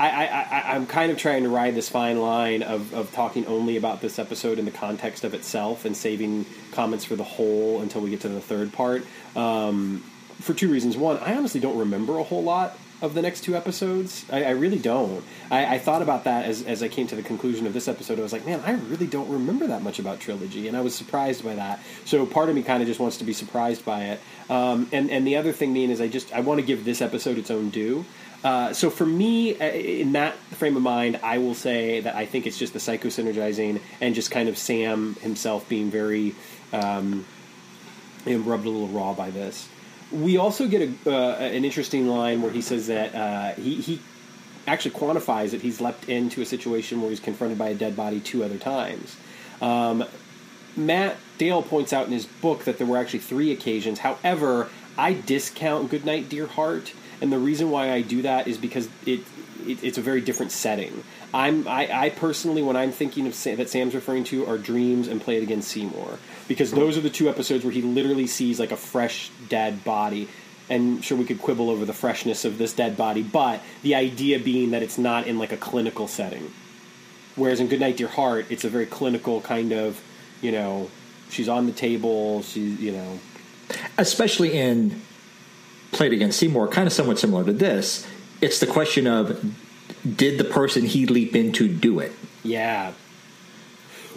I, 0.00 0.08
I, 0.08 0.24
I, 0.26 0.74
I'm 0.74 0.86
kind 0.88 1.12
of 1.12 1.18
trying 1.18 1.44
to 1.44 1.48
ride 1.48 1.76
this 1.76 1.88
fine 1.88 2.18
line 2.20 2.64
of, 2.64 2.92
of 2.92 3.12
talking 3.12 3.46
only 3.46 3.76
about 3.76 4.00
this 4.00 4.18
episode 4.18 4.58
in 4.58 4.64
the 4.64 4.72
context 4.72 5.22
of 5.22 5.34
itself 5.34 5.84
and 5.84 5.96
saving 5.96 6.46
comments 6.72 7.04
for 7.04 7.14
the 7.14 7.22
whole 7.22 7.80
until 7.80 8.00
we 8.00 8.10
get 8.10 8.22
to 8.22 8.28
the 8.28 8.40
third 8.40 8.72
part. 8.72 9.04
Um, 9.36 10.02
for 10.40 10.52
two 10.52 10.68
reasons. 10.68 10.96
One, 10.96 11.18
I 11.18 11.36
honestly 11.36 11.60
don't 11.60 11.78
remember 11.78 12.18
a 12.18 12.24
whole 12.24 12.42
lot 12.42 12.76
of 13.02 13.14
the 13.14 13.20
next 13.20 13.42
two 13.42 13.56
episodes. 13.56 14.24
I, 14.30 14.44
I 14.44 14.50
really 14.50 14.78
don't. 14.78 15.24
I, 15.50 15.74
I 15.74 15.78
thought 15.78 16.00
about 16.00 16.24
that 16.24 16.46
as, 16.46 16.62
as 16.62 16.82
I 16.82 16.88
came 16.88 17.08
to 17.08 17.16
the 17.16 17.22
conclusion 17.22 17.66
of 17.66 17.72
this 17.72 17.88
episode. 17.88 18.18
I 18.18 18.22
was 18.22 18.32
like, 18.32 18.46
man, 18.46 18.62
I 18.64 18.72
really 18.72 19.08
don't 19.08 19.28
remember 19.28 19.66
that 19.66 19.82
much 19.82 19.98
about 19.98 20.20
trilogy, 20.20 20.68
and 20.68 20.76
I 20.76 20.80
was 20.80 20.94
surprised 20.94 21.44
by 21.44 21.56
that. 21.56 21.80
So 22.04 22.24
part 22.24 22.48
of 22.48 22.54
me 22.54 22.62
kind 22.62 22.80
of 22.80 22.86
just 22.86 23.00
wants 23.00 23.18
to 23.18 23.24
be 23.24 23.32
surprised 23.32 23.84
by 23.84 24.04
it. 24.04 24.20
Um, 24.48 24.88
and 24.92 25.10
and 25.10 25.26
the 25.26 25.36
other 25.36 25.52
thing 25.52 25.74
being 25.74 25.90
is 25.90 26.00
I 26.00 26.08
just 26.08 26.32
I 26.32 26.40
want 26.40 26.60
to 26.60 26.66
give 26.66 26.84
this 26.84 27.02
episode 27.02 27.38
its 27.38 27.50
own 27.50 27.70
due. 27.70 28.04
Uh, 28.44 28.72
so 28.72 28.90
for 28.90 29.06
me, 29.06 29.56
uh, 29.58 29.64
in 29.64 30.12
that 30.12 30.34
frame 30.34 30.76
of 30.76 30.82
mind, 30.82 31.20
I 31.22 31.38
will 31.38 31.54
say 31.54 32.00
that 32.00 32.16
I 32.16 32.26
think 32.26 32.46
it's 32.46 32.58
just 32.58 32.72
the 32.72 32.80
psychosynergizing 32.80 33.80
and 34.00 34.14
just 34.14 34.30
kind 34.30 34.48
of 34.48 34.58
Sam 34.58 35.14
himself 35.16 35.68
being 35.68 35.90
very 35.90 36.34
um, 36.72 37.24
rubbed 38.26 38.66
a 38.66 38.70
little 38.70 38.88
raw 38.88 39.14
by 39.14 39.30
this. 39.30 39.68
We 40.12 40.36
also 40.36 40.68
get 40.68 40.82
a, 40.82 41.10
uh, 41.10 41.36
an 41.36 41.64
interesting 41.64 42.06
line 42.06 42.42
where 42.42 42.52
he 42.52 42.60
says 42.60 42.86
that 42.88 43.14
uh, 43.14 43.54
he, 43.54 43.76
he 43.76 44.00
actually 44.66 44.92
quantifies 44.92 45.50
that 45.50 45.62
he's 45.62 45.80
leapt 45.80 46.08
into 46.08 46.40
a 46.42 46.46
situation 46.46 47.00
where 47.00 47.10
he's 47.10 47.20
confronted 47.20 47.58
by 47.58 47.68
a 47.68 47.74
dead 47.74 47.96
body 47.96 48.20
two 48.20 48.44
other 48.44 48.58
times. 48.58 49.16
Um, 49.60 50.04
Matt 50.76 51.16
Dale 51.38 51.62
points 51.62 51.92
out 51.92 52.06
in 52.06 52.12
his 52.12 52.26
book 52.26 52.64
that 52.64 52.78
there 52.78 52.86
were 52.86 52.98
actually 52.98 53.18
three 53.20 53.52
occasions. 53.52 54.00
However, 54.00 54.68
I 54.96 55.14
discount 55.14 55.90
Goodnight 55.90 56.28
Dear 56.28 56.46
Heart, 56.46 56.92
and 57.20 57.32
the 57.32 57.38
reason 57.38 57.70
why 57.70 57.90
I 57.92 58.02
do 58.02 58.22
that 58.22 58.46
is 58.46 58.58
because 58.58 58.88
it, 59.06 59.20
it 59.68 59.82
it's 59.82 59.98
a 59.98 60.02
very 60.02 60.20
different 60.20 60.52
setting. 60.52 61.04
I'm 61.32 61.66
I, 61.66 62.06
I 62.06 62.10
personally, 62.10 62.62
when 62.62 62.76
I'm 62.76 62.92
thinking 62.92 63.26
of 63.26 63.34
Sam, 63.34 63.56
that 63.56 63.68
Sam's 63.68 63.94
referring 63.94 64.24
to, 64.24 64.46
are 64.46 64.58
Dreams 64.58 65.08
and 65.08 65.20
Play 65.20 65.36
It 65.38 65.42
Again 65.42 65.62
Seymour, 65.62 66.18
because 66.48 66.70
those 66.70 66.96
are 66.96 67.00
the 67.00 67.10
two 67.10 67.28
episodes 67.28 67.64
where 67.64 67.72
he 67.72 67.82
literally 67.82 68.26
sees 68.26 68.60
like 68.60 68.72
a 68.72 68.76
fresh 68.76 69.30
dead 69.48 69.84
body. 69.84 70.28
And 70.70 71.04
sure, 71.04 71.18
we 71.18 71.24
could 71.24 71.42
quibble 71.42 71.68
over 71.70 71.84
the 71.84 71.92
freshness 71.92 72.44
of 72.44 72.56
this 72.56 72.72
dead 72.72 72.96
body, 72.96 73.22
but 73.22 73.60
the 73.82 73.94
idea 73.94 74.38
being 74.38 74.70
that 74.70 74.82
it's 74.82 74.96
not 74.96 75.26
in 75.26 75.38
like 75.38 75.52
a 75.52 75.56
clinical 75.56 76.08
setting. 76.08 76.50
Whereas 77.34 77.60
in 77.60 77.68
Goodnight 77.68 77.96
Dear 77.96 78.08
Heart, 78.08 78.46
it's 78.48 78.64
a 78.64 78.70
very 78.70 78.86
clinical 78.86 79.40
kind 79.40 79.72
of, 79.72 80.00
you 80.40 80.52
know, 80.52 80.88
she's 81.30 81.48
on 81.48 81.66
the 81.66 81.72
table, 81.72 82.42
she's, 82.42 82.80
you 82.80 82.92
know, 82.92 83.18
especially 83.98 84.52
in 84.52 85.02
Play 85.90 86.06
It 86.06 86.12
Again 86.14 86.32
Seymour, 86.32 86.68
kind 86.68 86.86
of 86.86 86.92
somewhat 86.92 87.18
similar 87.18 87.44
to 87.44 87.52
this. 87.52 88.06
It's 88.42 88.58
the 88.58 88.66
question 88.66 89.06
of 89.06 89.54
did 90.16 90.36
the 90.36 90.44
person 90.44 90.84
he 90.84 91.06
leap 91.06 91.34
into 91.34 91.68
do 91.68 92.00
it? 92.00 92.12
yeah. 92.42 92.92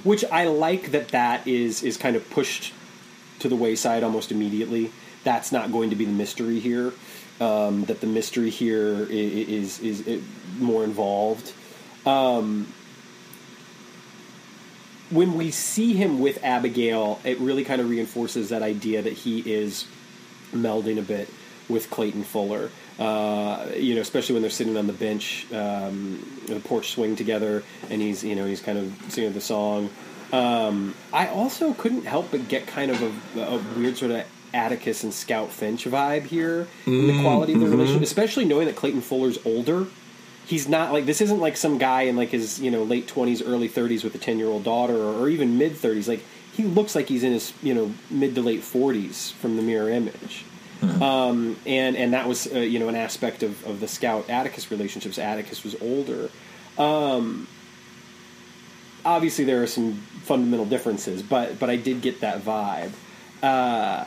Which 0.03 0.23
I 0.25 0.45
like 0.45 0.91
that 0.91 1.09
that 1.09 1.47
is 1.47 1.81
is 1.81 1.97
kind 1.97 2.15
of 2.15 2.29
pushed 2.29 2.73
to 3.39 3.49
the 3.49 3.55
wayside 3.55 4.03
almost 4.03 4.31
immediately. 4.31 4.91
That's 5.23 5.51
not 5.51 5.71
going 5.71 5.89
to 5.91 5.95
be 5.95 6.05
the 6.05 6.11
mystery 6.11 6.59
here. 6.59 6.93
Um, 7.39 7.85
that 7.85 8.01
the 8.01 8.07
mystery 8.07 8.49
here 8.49 9.07
is 9.09 9.79
is, 9.79 10.01
is 10.07 10.23
more 10.59 10.83
involved. 10.83 11.53
Um, 12.05 12.67
when 15.09 15.35
we 15.35 15.51
see 15.51 15.93
him 15.93 16.19
with 16.19 16.43
Abigail, 16.43 17.19
it 17.23 17.39
really 17.39 17.63
kind 17.63 17.81
of 17.81 17.89
reinforces 17.89 18.49
that 18.49 18.61
idea 18.61 19.01
that 19.01 19.13
he 19.13 19.39
is 19.39 19.85
melding 20.51 20.97
a 20.97 21.03
bit 21.03 21.29
with 21.67 21.89
Clayton 21.89 22.23
Fuller. 22.23 22.69
Uh, 22.99 23.71
you 23.75 23.95
know, 23.95 24.01
especially 24.01 24.33
when 24.33 24.41
they're 24.41 24.51
sitting 24.51 24.77
on 24.77 24.87
the 24.87 24.93
bench, 24.93 25.45
um, 25.51 26.41
the 26.47 26.59
porch 26.61 26.91
swing 26.91 27.15
together, 27.15 27.63
and 27.89 28.01
he's 28.01 28.23
you 28.23 28.35
know 28.35 28.45
he's 28.45 28.61
kind 28.61 28.77
of 28.77 28.93
singing 29.09 29.33
the 29.33 29.41
song. 29.41 29.89
Um, 30.31 30.95
I 31.13 31.27
also 31.27 31.73
couldn't 31.73 32.05
help 32.05 32.31
but 32.31 32.47
get 32.47 32.67
kind 32.67 32.91
of 32.91 33.01
a, 33.35 33.41
a 33.41 33.57
weird 33.77 33.97
sort 33.97 34.11
of 34.11 34.25
Atticus 34.53 35.03
and 35.03 35.13
Scout 35.13 35.51
Finch 35.51 35.85
vibe 35.85 36.23
here 36.23 36.67
in 36.85 37.07
the 37.07 37.21
quality 37.21 37.53
of 37.53 37.59
the 37.59 37.67
relationship, 37.67 38.01
especially 38.03 38.45
knowing 38.45 38.67
that 38.67 38.75
Clayton 38.75 39.01
Fuller's 39.01 39.37
older. 39.45 39.87
He's 40.45 40.69
not 40.69 40.93
like 40.93 41.05
this 41.05 41.21
isn't 41.21 41.39
like 41.39 41.57
some 41.57 41.77
guy 41.77 42.03
in 42.03 42.15
like 42.15 42.29
his 42.29 42.59
you 42.61 42.71
know 42.71 42.83
late 42.83 43.07
twenties, 43.07 43.41
early 43.41 43.67
thirties 43.67 44.03
with 44.03 44.15
a 44.15 44.19
ten 44.19 44.37
year 44.39 44.47
old 44.47 44.63
daughter, 44.63 44.95
or, 44.95 45.23
or 45.23 45.29
even 45.29 45.57
mid 45.57 45.75
thirties. 45.75 46.07
Like 46.07 46.23
he 46.53 46.63
looks 46.63 46.95
like 46.95 47.09
he's 47.09 47.23
in 47.23 47.33
his 47.33 47.51
you 47.61 47.73
know 47.73 47.93
mid 48.09 48.35
to 48.35 48.41
late 48.41 48.63
forties 48.63 49.31
from 49.31 49.57
the 49.57 49.61
mirror 49.61 49.89
image. 49.89 50.45
Um, 51.01 51.57
and 51.65 51.95
and 51.95 52.13
that 52.13 52.27
was 52.27 52.51
uh, 52.53 52.59
you 52.59 52.79
know 52.79 52.89
an 52.89 52.95
aspect 52.95 53.43
of, 53.43 53.65
of 53.65 53.79
the 53.79 53.87
Scout 53.87 54.29
Atticus 54.29 54.71
relationships. 54.71 55.17
Atticus 55.17 55.63
was 55.63 55.75
older. 55.81 56.29
Um, 56.77 57.47
obviously, 59.03 59.45
there 59.45 59.61
are 59.63 59.67
some 59.67 59.93
fundamental 60.23 60.65
differences, 60.65 61.21
but 61.21 61.59
but 61.59 61.69
I 61.69 61.75
did 61.75 62.01
get 62.01 62.21
that 62.21 62.41
vibe. 62.41 62.91
Uh, 63.41 64.05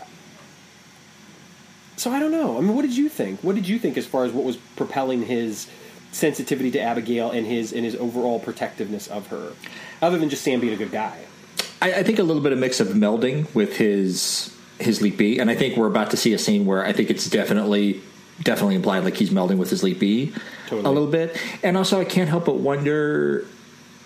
so 1.96 2.12
I 2.12 2.18
don't 2.18 2.32
know. 2.32 2.58
I 2.58 2.60
mean, 2.60 2.74
what 2.74 2.82
did 2.82 2.96
you 2.96 3.08
think? 3.08 3.42
What 3.42 3.54
did 3.56 3.68
you 3.68 3.78
think 3.78 3.96
as 3.96 4.06
far 4.06 4.24
as 4.24 4.32
what 4.32 4.44
was 4.44 4.56
propelling 4.76 5.24
his 5.24 5.68
sensitivity 6.12 6.70
to 6.72 6.80
Abigail 6.80 7.30
and 7.30 7.46
his 7.46 7.72
and 7.72 7.84
his 7.84 7.96
overall 7.96 8.40
protectiveness 8.40 9.08
of 9.08 9.28
her, 9.28 9.52
other 10.00 10.18
than 10.18 10.28
just 10.28 10.42
Sam 10.42 10.60
being 10.60 10.72
a 10.72 10.76
good 10.76 10.92
guy? 10.92 11.20
I, 11.80 11.94
I 11.94 12.02
think 12.02 12.18
a 12.18 12.22
little 12.22 12.42
bit 12.42 12.52
of 12.52 12.58
a 12.58 12.60
mix 12.60 12.80
of 12.80 12.88
melding 12.88 13.52
with 13.54 13.76
his 13.76 14.54
his 14.80 15.02
leap 15.02 15.16
B, 15.16 15.38
and 15.38 15.50
I 15.50 15.54
think 15.54 15.76
we're 15.76 15.86
about 15.86 16.10
to 16.10 16.16
see 16.16 16.32
a 16.34 16.38
scene 16.38 16.66
where 16.66 16.84
I 16.84 16.92
think 16.92 17.10
it's 17.10 17.28
definitely 17.28 18.00
definitely 18.42 18.76
implied 18.76 19.02
like 19.02 19.16
he's 19.16 19.30
melding 19.30 19.58
with 19.58 19.68
his 19.68 19.82
leap 19.82 19.98
B 19.98 20.32
Totally. 20.66 20.84
a 20.86 20.90
little 20.90 21.08
bit, 21.08 21.36
and 21.62 21.76
also 21.76 22.00
I 22.00 22.04
can't 22.04 22.28
help 22.28 22.46
but 22.46 22.56
wonder 22.56 23.46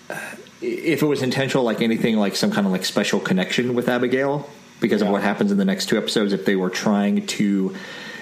uh, 0.09 0.19
if 0.61 1.01
it 1.01 1.05
was 1.05 1.21
intentional, 1.21 1.63
like 1.63 1.81
anything, 1.81 2.17
like 2.17 2.35
some 2.35 2.51
kind 2.51 2.65
of 2.65 2.71
like 2.71 2.85
special 2.85 3.19
connection 3.19 3.75
with 3.75 3.87
Abigail 3.89 4.49
because 4.79 5.01
of 5.01 5.09
what 5.09 5.21
happens 5.21 5.51
in 5.51 5.57
the 5.57 5.65
next 5.65 5.87
two 5.87 5.97
episodes. 5.97 6.33
If 6.33 6.45
they 6.45 6.55
were 6.55 6.69
trying 6.69 7.25
to 7.27 7.75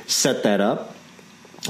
set 0.08 0.43
that 0.43 0.60
up, 0.60 0.95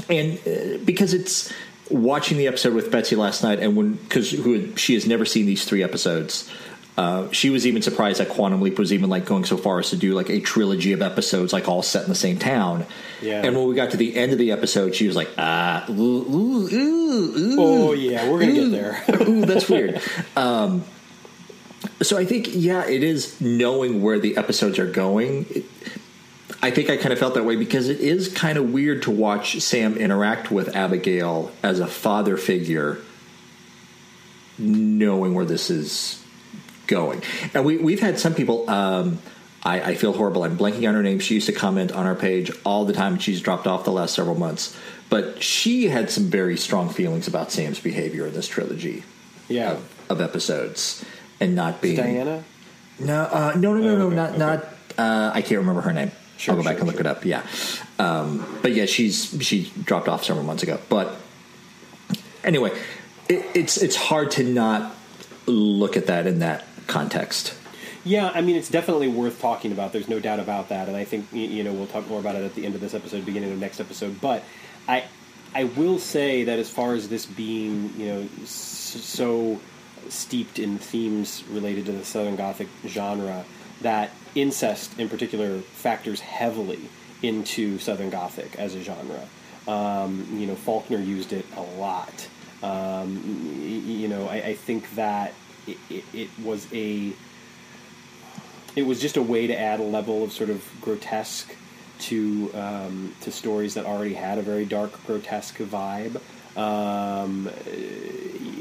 and 0.08 0.38
uh, 0.46 0.78
because 0.84 1.14
it's 1.14 1.52
watching 1.90 2.38
the 2.38 2.46
episode 2.46 2.74
with 2.74 2.90
Betsy 2.90 3.16
last 3.16 3.42
night, 3.42 3.60
and 3.60 3.76
when 3.76 3.94
because 3.94 4.30
who 4.30 4.74
she 4.76 4.94
has 4.94 5.06
never 5.06 5.24
seen 5.24 5.46
these 5.46 5.64
three 5.64 5.82
episodes. 5.82 6.50
Uh, 6.96 7.30
she 7.30 7.48
was 7.48 7.66
even 7.66 7.80
surprised 7.80 8.20
that 8.20 8.28
Quantum 8.28 8.60
Leap 8.60 8.78
was 8.78 8.92
even 8.92 9.08
like 9.08 9.24
going 9.24 9.44
so 9.44 9.56
far 9.56 9.78
as 9.78 9.88
to 9.90 9.96
do 9.96 10.12
like 10.12 10.28
a 10.28 10.40
trilogy 10.40 10.92
of 10.92 11.00
episodes, 11.00 11.52
like 11.52 11.66
all 11.66 11.82
set 11.82 12.02
in 12.02 12.10
the 12.10 12.14
same 12.14 12.38
town. 12.38 12.84
Yeah. 13.22 13.42
And 13.42 13.56
when 13.56 13.66
we 13.66 13.74
got 13.74 13.92
to 13.92 13.96
the 13.96 14.14
end 14.14 14.32
of 14.32 14.38
the 14.38 14.52
episode, 14.52 14.94
she 14.94 15.06
was 15.06 15.16
like, 15.16 15.30
"Ah, 15.38 15.86
ooh, 15.88 15.92
ooh, 16.02 16.68
ooh, 16.70 17.56
Oh 17.58 17.92
yeah, 17.92 18.30
we're 18.30 18.40
gonna 18.40 18.52
get 18.52 18.70
there. 18.70 19.02
ooh, 19.28 19.46
that's 19.46 19.70
weird." 19.70 20.02
Um, 20.36 20.84
so 22.02 22.18
I 22.18 22.26
think, 22.26 22.48
yeah, 22.50 22.84
it 22.86 23.02
is 23.02 23.40
knowing 23.40 24.02
where 24.02 24.18
the 24.18 24.36
episodes 24.36 24.78
are 24.78 24.86
going. 24.86 25.46
It- 25.50 25.64
I 26.64 26.70
think 26.70 26.90
I 26.90 26.96
kind 26.96 27.12
of 27.12 27.18
felt 27.18 27.34
that 27.34 27.44
way 27.44 27.56
because 27.56 27.88
it 27.88 27.98
is 27.98 28.28
kind 28.28 28.56
of 28.56 28.70
weird 28.72 29.02
to 29.02 29.10
watch 29.10 29.58
Sam 29.60 29.96
interact 29.96 30.52
with 30.52 30.76
Abigail 30.76 31.50
as 31.60 31.80
a 31.80 31.88
father 31.88 32.36
figure, 32.36 32.98
knowing 34.58 35.34
where 35.34 35.44
this 35.44 35.70
is 35.70 36.21
going. 36.92 37.22
And 37.54 37.64
we, 37.64 37.78
we've 37.78 38.00
had 38.00 38.18
some 38.18 38.34
people. 38.34 38.68
Um, 38.70 39.18
I, 39.64 39.80
I 39.80 39.94
feel 39.94 40.12
horrible. 40.12 40.42
I'm 40.44 40.58
blanking 40.58 40.88
on 40.88 40.94
her 40.94 41.02
name. 41.02 41.18
She 41.20 41.34
used 41.34 41.46
to 41.46 41.52
comment 41.52 41.92
on 41.92 42.04
our 42.06 42.14
page 42.16 42.50
all 42.64 42.84
the 42.84 42.92
time. 42.92 43.18
She's 43.18 43.40
dropped 43.40 43.66
off 43.66 43.84
the 43.84 43.92
last 43.92 44.14
several 44.14 44.34
months, 44.36 44.76
but 45.08 45.42
she 45.42 45.86
had 45.88 46.10
some 46.10 46.24
very 46.24 46.56
strong 46.56 46.88
feelings 46.88 47.28
about 47.28 47.52
Sam's 47.52 47.78
behavior 47.80 48.26
in 48.26 48.34
this 48.34 48.48
trilogy 48.48 49.04
Yeah, 49.48 49.72
of, 49.72 50.10
of 50.10 50.20
episodes, 50.20 51.04
and 51.40 51.54
not 51.54 51.80
being 51.80 51.96
Diana. 51.96 52.42
no, 52.98 53.22
uh, 53.22 53.52
no, 53.56 53.74
no, 53.74 53.80
no, 53.80 53.88
Oh, 53.94 53.96
no, 53.98 54.06
okay, 54.08 54.16
not 54.16 54.28
okay. 54.30 54.38
not. 54.38 54.64
Uh, 54.98 55.30
I 55.32 55.42
can't 55.42 55.60
remember 55.60 55.82
her 55.82 55.92
name. 55.92 56.10
Sure, 56.36 56.54
I'll 56.54 56.60
go 56.60 56.64
back 56.64 56.78
sure, 56.78 56.80
and 56.80 56.86
look 56.88 56.96
sure. 56.96 57.06
it 57.06 57.06
up. 57.06 57.24
Yeah, 57.24 57.46
um, 58.00 58.44
but 58.62 58.72
yeah, 58.74 58.86
she's 58.86 59.16
she 59.46 59.70
dropped 59.84 60.08
off 60.08 60.24
several 60.24 60.44
months 60.44 60.64
ago. 60.64 60.80
But 60.88 61.14
anyway, 62.42 62.72
it, 63.28 63.46
it's 63.54 63.76
it's 63.76 63.94
hard 63.94 64.32
to 64.32 64.42
not 64.44 64.92
look 65.46 65.96
at 65.96 66.06
that 66.06 66.26
in 66.26 66.40
that 66.40 66.64
context. 66.86 67.54
Yeah, 68.04 68.30
I 68.34 68.40
mean, 68.40 68.56
it's 68.56 68.68
definitely 68.68 69.08
worth 69.08 69.40
talking 69.40 69.70
about. 69.70 69.92
There's 69.92 70.08
no 70.08 70.18
doubt 70.18 70.40
about 70.40 70.70
that, 70.70 70.88
and 70.88 70.96
I 70.96 71.04
think 71.04 71.32
you 71.32 71.62
know 71.62 71.72
we'll 71.72 71.86
talk 71.86 72.08
more 72.08 72.18
about 72.18 72.34
it 72.34 72.44
at 72.44 72.54
the 72.54 72.66
end 72.66 72.74
of 72.74 72.80
this 72.80 72.94
episode, 72.94 73.24
beginning 73.24 73.52
of 73.52 73.58
next 73.58 73.80
episode. 73.80 74.20
But 74.20 74.42
I, 74.88 75.04
I 75.54 75.64
will 75.64 75.98
say 75.98 76.44
that 76.44 76.58
as 76.58 76.68
far 76.68 76.94
as 76.94 77.08
this 77.08 77.26
being, 77.26 77.92
you 77.96 78.06
know, 78.06 78.28
so 78.44 79.60
steeped 80.08 80.58
in 80.58 80.78
themes 80.78 81.44
related 81.48 81.86
to 81.86 81.92
the 81.92 82.04
Southern 82.04 82.34
Gothic 82.34 82.68
genre, 82.86 83.44
that 83.82 84.10
incest 84.34 84.98
in 84.98 85.08
particular 85.08 85.60
factors 85.60 86.20
heavily 86.20 86.80
into 87.22 87.78
Southern 87.78 88.10
Gothic 88.10 88.58
as 88.58 88.74
a 88.74 88.82
genre. 88.82 89.28
Um, 89.68 90.26
you 90.32 90.46
know, 90.46 90.56
Faulkner 90.56 90.98
used 90.98 91.32
it 91.32 91.46
a 91.56 91.62
lot. 91.62 92.28
Um, 92.62 93.22
you 93.62 94.08
know, 94.08 94.26
I, 94.28 94.36
I 94.36 94.54
think 94.54 94.94
that 94.96 95.34
it, 95.66 96.04
it, 96.12 96.28
was 96.42 96.66
a 96.72 97.12
it 98.74 98.82
was 98.82 99.00
just 99.00 99.16
a 99.16 99.22
way 99.22 99.46
to 99.46 99.58
add 99.58 99.80
a 99.80 99.84
level 99.84 100.24
of 100.24 100.32
sort 100.32 100.50
of 100.50 100.66
grotesque 100.80 101.54
to 102.00 102.50
um, 102.54 103.14
to 103.20 103.30
stories 103.30 103.74
that 103.74 103.84
already 103.84 104.14
had 104.14 104.38
a 104.38 104.42
very 104.42 104.64
dark, 104.64 105.04
grotesque 105.06 105.58
vibe. 105.58 106.20
Um, 106.56 107.50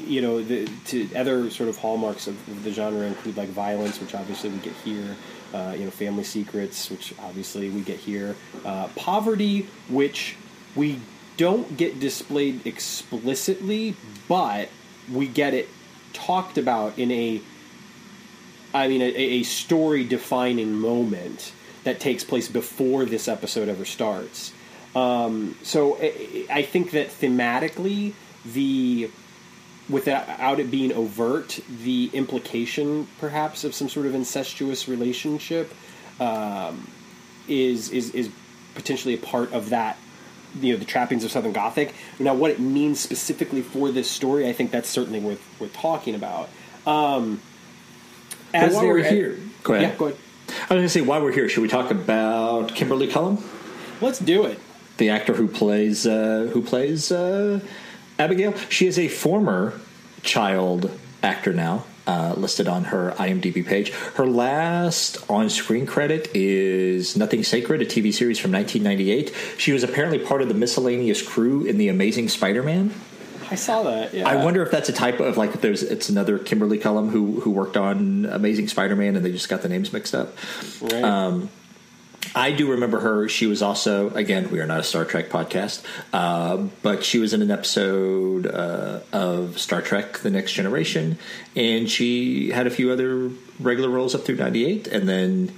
you 0.06 0.22
know, 0.22 0.42
the, 0.42 0.70
to 0.86 1.14
other 1.16 1.50
sort 1.50 1.68
of 1.68 1.78
hallmarks 1.78 2.28
of, 2.28 2.36
of 2.48 2.64
the 2.64 2.72
genre 2.72 3.06
include 3.06 3.38
like 3.38 3.50
violence, 3.50 4.00
which 4.00 4.16
obviously 4.16 4.50
we 4.50 4.58
get 4.60 4.74
here. 4.84 5.16
Uh, 5.54 5.76
you 5.78 5.84
know, 5.84 5.92
family 5.92 6.24
secrets, 6.24 6.90
which 6.90 7.14
obviously 7.20 7.70
we 7.70 7.82
get 7.82 8.00
here. 8.00 8.38
Uh, 8.64 8.88
poverty, 8.96 9.68
which 9.90 10.38
we 10.76 10.98
don't 11.36 11.76
get 11.76 12.00
displayed 12.00 12.66
explicitly, 12.66 13.96
but 14.30 14.70
we 15.12 15.28
get 15.28 15.54
it 15.54 15.68
talked 16.14 16.58
about 16.58 16.98
in 16.98 17.12
a 17.12 17.42
I 18.74 18.88
mean, 18.88 19.02
a, 19.02 19.06
a 19.06 19.44
story 19.44 20.06
defining 20.06 20.74
moment 20.74 21.52
that 21.84 22.00
takes 22.00 22.24
place 22.24 22.48
before 22.48 23.06
this 23.06 23.28
episode 23.28 23.68
ever 23.68 23.86
starts. 23.86 24.54
Um, 24.96 25.58
so 25.64 25.98
I, 26.50 26.64
think 26.64 26.92
that 26.92 27.10
thematically, 27.10 28.14
the 28.46 29.10
without 29.90 30.60
it 30.60 30.70
being 30.70 30.94
overt, 30.94 31.60
the 31.84 32.10
implication 32.14 33.08
perhaps 33.20 33.64
of 33.64 33.74
some 33.74 33.90
sort 33.90 34.06
of 34.06 34.16
incestuous 34.16 34.88
relationship 34.88 35.74
um, 36.20 36.88
is 37.48 37.90
is 37.90 38.12
is 38.12 38.30
potentially 38.76 39.14
a 39.14 39.18
part 39.18 39.52
of 39.54 39.70
that. 39.70 39.98
You 40.60 40.74
know 40.74 40.80
the 40.80 40.86
trappings 40.86 41.24
of 41.24 41.32
Southern 41.32 41.54
Gothic. 41.54 41.94
Now, 42.20 42.34
what 42.34 42.52
it 42.52 42.60
means 42.60 43.00
specifically 43.00 43.62
for 43.62 43.92
this 43.92 44.10
story, 44.10 44.48
I 44.50 44.54
think 44.54 44.72
that's 44.72 44.90
certainly 44.90 45.20
worth 45.20 45.42
worth 45.60 45.74
talking 45.74 46.16
about. 46.16 46.50
Um, 46.86 47.42
But 48.52 48.74
while 48.74 48.88
we're 48.88 49.04
here, 49.10 49.38
go 49.64 49.74
ahead. 49.76 49.92
Yeah, 49.92 49.96
go 49.98 50.06
ahead. 50.08 50.18
I 50.50 50.54
was 50.54 50.68
going 50.70 50.82
to 50.84 50.90
say 50.90 51.02
while 51.02 51.22
we're 51.22 51.32
here, 51.32 51.48
should 51.48 51.62
we 51.62 51.70
talk 51.70 51.92
about 51.92 52.76
Kimberly 52.76 53.08
Cullum, 53.08 53.38
Let's 54.02 54.20
do 54.20 54.44
it. 54.46 54.60
the 54.98 55.10
actor 55.10 55.34
who 55.34 55.48
plays 55.48 56.06
uh, 56.06 56.50
who 56.52 56.62
plays 56.62 57.12
uh, 57.12 57.62
Abigail? 58.20 58.54
She 58.70 58.88
is 58.88 59.00
a 59.00 59.08
former 59.08 59.80
child 60.24 60.92
actor 61.24 61.54
now. 61.54 61.86
Uh, 62.08 62.34
listed 62.36 62.68
on 62.68 62.86
her 62.86 63.12
IMDb 63.18 63.64
page. 63.64 63.92
Her 63.92 64.26
last 64.26 65.24
on 65.30 65.52
screen 65.52 65.86
credit 65.86 66.32
is 66.34 67.16
Nothing 67.16 67.44
Sacred, 67.44 67.84
a 67.84 67.86
TV 67.86 68.12
series 68.12 68.40
from 68.40 68.52
1998. 68.52 69.32
She 69.60 69.72
was 69.72 69.84
apparently 69.84 70.18
part 70.18 70.42
of 70.42 70.48
the 70.48 70.56
miscellaneous 70.56 71.22
crew 71.22 71.64
in 71.64 71.78
The 71.78 71.90
Amazing 71.90 72.30
Spider 72.30 72.64
Man. 72.64 72.92
I 73.52 73.56
saw 73.56 73.84
that. 73.84 74.14
Yeah. 74.14 74.28
I 74.28 74.44
wonder 74.44 74.64
if 74.64 74.72
that's 74.72 74.88
a 74.88 74.94
type 74.94 75.20
of 75.20 75.36
like 75.36 75.54
if 75.54 75.60
there's 75.60 75.84
it's 75.84 76.08
another 76.08 76.40
Kimberly 76.40 76.78
Cullum 76.78 77.10
who 77.10 77.42
who 77.42 77.52
worked 77.52 77.76
on 77.76 78.26
Amazing 78.26 78.70
Spider-Man 78.70 79.18
and 79.18 79.26
they 79.26 79.32
just 79.32 79.50
got 79.50 79.62
the 79.62 79.68
names 79.68 79.92
mixed 79.92 80.16
up. 80.16 80.38
Right. 80.82 81.04
Um, 81.04 81.50
I 82.34 82.52
do 82.52 82.72
remember 82.72 83.00
her. 83.00 83.28
She 83.28 83.46
was 83.46 83.62
also 83.62 84.10
again 84.12 84.52
we 84.52 84.60
are 84.60 84.66
not 84.66 84.80
a 84.80 84.84
Star 84.84 85.04
Trek 85.06 85.30
podcast, 85.30 85.84
uh, 86.14 86.58
but 86.82 87.04
she 87.04 87.20
was 87.20 87.34
in 87.34 87.42
an 87.42 87.52
episode 87.52 88.48
uh, 88.48 89.02
of 89.12 89.60
Star 89.60 89.82
Trek: 89.82 90.20
The 90.20 90.30
Next 90.30 90.54
Generation, 90.54 91.18
and 91.56 91.90
she 91.90 92.52
had 92.52 92.68
a 92.68 92.70
few 92.70 92.92
other 92.92 93.30
regular 93.60 93.90
roles 93.90 94.16
up 94.16 94.22
through 94.22 94.38
'98, 94.38 94.88
and 94.88 95.10
then 95.10 95.54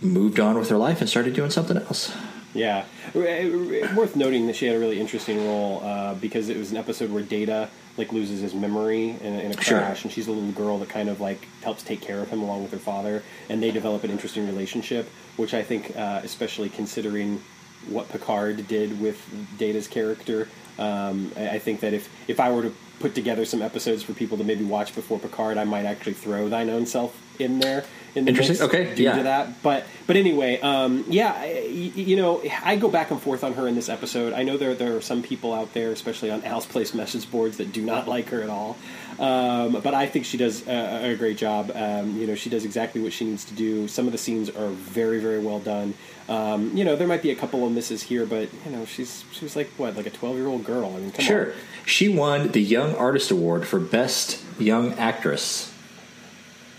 moved 0.00 0.40
on 0.40 0.58
with 0.58 0.70
her 0.70 0.78
life 0.78 1.00
and 1.00 1.10
started 1.10 1.34
doing 1.34 1.50
something 1.50 1.76
else. 1.76 2.14
Yeah, 2.54 2.84
R- 3.14 3.20
r- 3.22 3.94
worth 3.96 4.16
noting 4.16 4.46
that 4.46 4.56
she 4.56 4.66
had 4.66 4.74
a 4.74 4.78
really 4.78 4.98
interesting 5.00 5.44
role 5.46 5.80
uh, 5.84 6.14
because 6.14 6.48
it 6.48 6.56
was 6.56 6.70
an 6.70 6.76
episode 6.78 7.10
where 7.10 7.22
Data 7.22 7.68
like 7.98 8.12
loses 8.12 8.40
his 8.40 8.54
memory 8.54 9.10
in 9.20 9.34
a, 9.34 9.38
in 9.40 9.50
a 9.52 9.60
Sure. 9.62 9.78
crash, 9.80 10.04
and 10.04 10.12
she's 10.12 10.28
a 10.28 10.32
little 10.32 10.52
girl 10.52 10.78
that 10.78 10.88
kind 10.88 11.08
of 11.08 11.20
like 11.20 11.46
helps 11.62 11.82
take 11.82 12.00
care 12.00 12.20
of 12.20 12.30
him 12.30 12.40
along 12.42 12.62
with 12.62 12.72
her 12.72 12.78
father, 12.78 13.22
and 13.48 13.62
they 13.62 13.70
develop 13.70 14.04
an 14.04 14.10
interesting 14.10 14.46
relationship, 14.46 15.08
which 15.36 15.52
I 15.52 15.62
think, 15.62 15.94
uh, 15.96 16.20
especially 16.24 16.68
considering 16.68 17.42
what 17.88 18.08
Picard 18.08 18.66
did 18.68 19.00
with 19.00 19.20
Data's 19.58 19.86
character. 19.88 20.48
Um, 20.78 21.32
I, 21.36 21.48
I 21.50 21.58
think 21.58 21.80
that 21.80 21.92
if 21.92 22.08
if 22.28 22.38
I 22.40 22.50
were 22.50 22.62
to 22.62 22.72
put 23.00 23.14
together 23.14 23.44
some 23.44 23.62
episodes 23.62 24.02
for 24.02 24.12
people 24.14 24.38
to 24.38 24.44
maybe 24.44 24.64
watch 24.64 24.94
before 24.94 25.18
Picard, 25.18 25.58
I 25.58 25.64
might 25.64 25.84
actually 25.84 26.14
throw 26.14 26.48
Thine 26.48 26.70
Own 26.70 26.86
Self 26.86 27.20
in 27.38 27.58
there. 27.60 27.84
In 28.14 28.24
the 28.24 28.30
Interesting. 28.30 28.54
mix 28.54 28.62
Okay, 28.74 28.94
due 28.94 29.02
yeah. 29.04 29.16
to 29.16 29.22
that. 29.24 29.62
But 29.62 29.84
but 30.06 30.16
anyway, 30.16 30.60
um, 30.60 31.04
yeah, 31.08 31.32
I- 31.36 31.66
you 31.68 32.16
know, 32.16 32.42
I 32.64 32.76
go 32.76 32.88
back 32.88 33.10
and 33.10 33.20
forth 33.20 33.44
on 33.44 33.52
her 33.54 33.68
in 33.68 33.74
this 33.74 33.88
episode. 33.88 34.32
I 34.32 34.42
know 34.42 34.56
there 34.56 34.74
there 34.74 34.96
are 34.96 35.00
some 35.02 35.22
people 35.22 35.52
out 35.52 35.72
there, 35.74 35.90
especially 35.92 36.30
on 36.30 36.42
Al's 36.44 36.66
Place 36.66 36.94
message 36.94 37.30
boards, 37.30 37.58
that 37.58 37.72
do 37.72 37.82
not 37.82 38.08
like 38.08 38.28
her 38.30 38.42
at 38.42 38.48
all. 38.48 38.76
Um, 39.18 39.80
but 39.82 39.94
I 39.94 40.06
think 40.06 40.24
she 40.26 40.36
does 40.36 40.66
a, 40.68 41.10
a 41.12 41.16
great 41.16 41.36
job. 41.36 41.72
Um, 41.74 42.16
you 42.16 42.26
know, 42.26 42.34
she 42.36 42.48
does 42.50 42.64
exactly 42.64 43.00
what 43.02 43.12
she 43.12 43.24
needs 43.24 43.44
to 43.46 43.54
do. 43.54 43.88
Some 43.88 44.06
of 44.06 44.12
the 44.12 44.18
scenes 44.18 44.48
are 44.48 44.68
very 44.68 45.18
very 45.20 45.40
well 45.40 45.58
done. 45.58 45.94
Um, 46.28 46.76
you 46.76 46.84
know, 46.84 46.94
there 46.94 47.08
might 47.08 47.22
be 47.22 47.30
a 47.30 47.34
couple 47.36 47.66
of 47.66 47.72
misses 47.72 48.02
here, 48.02 48.26
but 48.26 48.48
you 48.64 48.70
know, 48.70 48.84
she's 48.84 49.24
she 49.32 49.44
was 49.44 49.56
like 49.56 49.68
what, 49.76 49.96
like 49.96 50.06
a 50.06 50.10
twelve 50.10 50.36
year 50.36 50.46
old 50.46 50.64
girl. 50.64 50.94
I 50.96 51.00
mean, 51.00 51.10
come 51.10 51.24
Sure. 51.24 51.46
on. 51.50 51.52
She 51.84 52.08
won 52.08 52.48
the 52.52 52.60
Young 52.62 52.94
Artist 52.96 53.30
Award 53.30 53.66
for 53.66 53.78
Best 53.80 54.42
Young 54.58 54.92
Actress, 54.94 55.72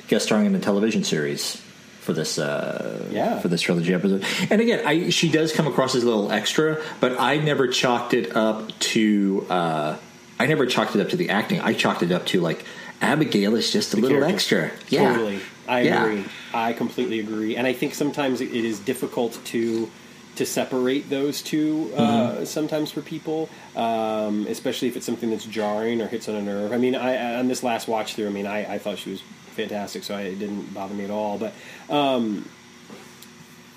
guest 0.09 0.25
starring 0.25 0.45
in 0.45 0.53
a 0.55 0.59
television 0.59 1.03
series 1.03 1.55
for 2.01 2.13
this 2.13 2.37
uh, 2.37 3.07
Yeah. 3.11 3.39
for 3.39 3.47
this 3.47 3.61
trilogy 3.61 3.93
episode. 3.93 4.25
And 4.49 4.59
again, 4.61 4.85
I 4.85 5.09
she 5.09 5.29
does 5.29 5.53
come 5.53 5.67
across 5.67 5.95
as 5.95 6.03
a 6.03 6.05
little 6.07 6.31
extra, 6.31 6.81
but 6.99 7.19
I 7.19 7.37
never 7.37 7.67
chalked 7.67 8.13
it 8.13 8.35
up 8.35 8.77
to 8.93 9.45
uh, 9.49 9.97
I 10.39 10.45
never 10.47 10.65
chalked 10.65 10.95
it 10.95 11.01
up 11.01 11.09
to 11.09 11.17
the 11.17 11.29
acting. 11.29 11.59
I 11.61 11.73
chalked 11.73 12.01
it 12.03 12.11
up 12.11 12.25
to 12.27 12.41
like 12.41 12.65
Abigail 13.01 13.55
is 13.55 13.71
just 13.71 13.93
a 13.93 13.97
little 13.97 14.17
character. 14.19 14.33
extra. 14.35 14.71
Yeah. 14.89 15.13
Totally. 15.13 15.39
I 15.67 15.81
Yeah. 15.81 16.03
agree. 16.05 16.25
I 16.53 16.73
completely 16.73 17.19
agree. 17.19 17.55
And 17.55 17.65
I 17.67 17.73
think 17.73 17.93
sometimes 17.93 18.41
it 18.41 18.51
is 18.51 18.79
difficult 18.79 19.39
to 19.45 19.89
to 20.35 20.45
separate 20.45 21.09
those 21.09 21.41
two 21.41 21.91
uh, 21.95 21.99
Mm-hmm. 22.01 22.45
sometimes 22.45 22.91
for 22.91 23.01
people, 23.01 23.49
um, 23.75 24.47
especially 24.47 24.87
if 24.87 24.95
it's 24.97 25.05
something 25.05 25.29
that's 25.29 25.45
jarring 25.45 26.01
or 26.01 26.07
hits 26.07 26.29
on 26.29 26.35
a 26.35 26.41
nerve. 26.41 26.71
I 26.71 26.77
mean, 26.77 26.95
I, 26.95 27.35
on 27.35 27.47
this 27.49 27.61
last 27.61 27.87
watch 27.89 28.15
through, 28.15 28.27
I 28.27 28.31
mean, 28.31 28.47
I, 28.47 28.75
I 28.75 28.77
thought 28.79 28.97
she 28.99 29.11
was 29.11 29.21
fantastic, 29.61 30.03
so 30.03 30.15
I, 30.15 30.21
it 30.21 30.39
didn't 30.39 30.73
bother 30.73 30.93
me 30.93 31.03
at 31.03 31.11
all. 31.11 31.37
But 31.37 31.53
um, 31.89 32.47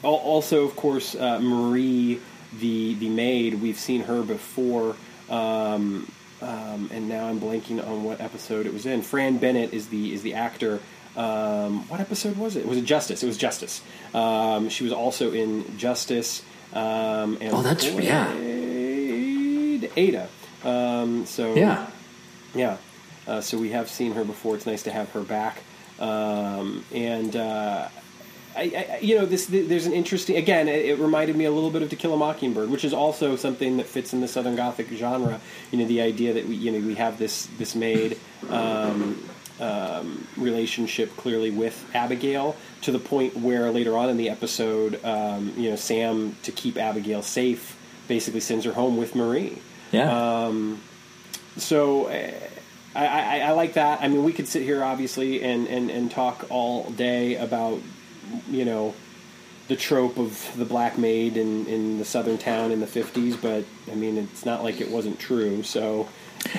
also, 0.02 0.64
of 0.64 0.76
course, 0.76 1.14
uh, 1.14 1.38
Marie, 1.40 2.20
the 2.58 2.94
the 2.94 3.08
maid, 3.08 3.60
we've 3.60 3.78
seen 3.78 4.02
her 4.02 4.22
before. 4.22 4.96
Um, 5.30 6.10
um, 6.40 6.90
and 6.92 7.08
now 7.08 7.26
I'm 7.28 7.38
blanking 7.40 7.86
on 7.86 8.02
what 8.02 8.20
episode 8.20 8.66
it 8.66 8.72
was 8.72 8.84
in. 8.84 9.02
Fran 9.02 9.38
Bennett 9.38 9.72
is 9.72 9.88
the 9.88 10.12
is 10.12 10.22
the 10.22 10.34
actor. 10.34 10.80
Um, 11.16 11.86
what 11.88 12.00
episode 12.00 12.36
was 12.36 12.56
it? 12.56 12.66
Was 12.66 12.78
it 12.78 12.84
Justice? 12.84 13.22
It 13.22 13.26
was 13.26 13.36
Justice. 13.36 13.82
Um, 14.14 14.68
she 14.70 14.82
was 14.82 14.92
also 14.92 15.30
in 15.32 15.76
Justice. 15.78 16.42
Um, 16.72 17.36
and 17.40 17.52
Oh, 17.52 17.62
that's- 17.62 17.84
yeah. 18.02 18.32
Ada. 19.94 20.26
Um, 20.64 21.26
so 21.26 21.54
Yeah. 21.54 21.86
yeah. 22.54 22.76
Uh, 23.26 23.40
so 23.42 23.58
we 23.58 23.70
have 23.70 23.88
seen 23.90 24.12
her 24.12 24.24
before. 24.24 24.56
It's 24.56 24.64
nice 24.66 24.82
to 24.84 24.90
have 24.90 25.10
her 25.10 25.20
back. 25.20 25.62
Um, 26.02 26.84
and 26.92 27.36
uh, 27.36 27.88
I, 28.56 28.60
I, 28.60 28.98
you 29.00 29.16
know, 29.18 29.24
this 29.24 29.46
there's 29.46 29.86
an 29.86 29.92
interesting. 29.92 30.36
Again, 30.36 30.68
it, 30.68 30.84
it 30.86 30.98
reminded 30.98 31.36
me 31.36 31.44
a 31.46 31.50
little 31.50 31.70
bit 31.70 31.82
of 31.82 31.90
To 31.90 31.96
Kill 31.96 32.12
a 32.12 32.16
Mockingbird, 32.16 32.68
which 32.70 32.84
is 32.84 32.92
also 32.92 33.36
something 33.36 33.76
that 33.78 33.86
fits 33.86 34.12
in 34.12 34.20
the 34.20 34.28
Southern 34.28 34.56
Gothic 34.56 34.88
genre. 34.92 35.40
You 35.70 35.78
know, 35.78 35.86
the 35.86 36.00
idea 36.02 36.34
that 36.34 36.46
we, 36.46 36.56
you 36.56 36.70
know, 36.72 36.86
we 36.86 36.94
have 36.96 37.18
this 37.18 37.46
this 37.58 37.74
maid 37.74 38.18
um, 38.50 39.22
um, 39.60 40.26
relationship 40.36 41.16
clearly 41.16 41.50
with 41.50 41.88
Abigail 41.94 42.56
to 42.82 42.90
the 42.92 42.98
point 42.98 43.36
where 43.36 43.70
later 43.70 43.96
on 43.96 44.10
in 44.10 44.16
the 44.16 44.28
episode, 44.28 45.02
um, 45.04 45.52
you 45.56 45.70
know, 45.70 45.76
Sam 45.76 46.34
to 46.42 46.52
keep 46.52 46.76
Abigail 46.76 47.22
safe 47.22 47.78
basically 48.08 48.40
sends 48.40 48.64
her 48.64 48.72
home 48.72 48.96
with 48.96 49.14
Marie 49.14 49.56
Yeah. 49.92 50.50
so 51.56 52.06
uh, 52.06 52.32
I, 52.94 53.06
I, 53.06 53.38
I 53.38 53.50
like 53.52 53.74
that. 53.74 54.02
I 54.02 54.08
mean, 54.08 54.24
we 54.24 54.32
could 54.32 54.48
sit 54.48 54.62
here 54.62 54.84
obviously 54.84 55.42
and, 55.42 55.66
and, 55.68 55.90
and 55.90 56.10
talk 56.10 56.46
all 56.50 56.90
day 56.90 57.36
about 57.36 57.80
you 58.48 58.64
know 58.64 58.94
the 59.68 59.76
trope 59.76 60.18
of 60.18 60.50
the 60.56 60.64
black 60.64 60.98
maid 60.98 61.36
in, 61.36 61.66
in 61.66 61.98
the 61.98 62.04
southern 62.04 62.38
town 62.38 62.72
in 62.72 62.80
the 62.80 62.86
fifties, 62.86 63.36
but 63.36 63.64
I 63.90 63.94
mean, 63.94 64.18
it's 64.18 64.44
not 64.44 64.62
like 64.62 64.80
it 64.80 64.90
wasn't 64.90 65.18
true. 65.18 65.62
So. 65.62 66.08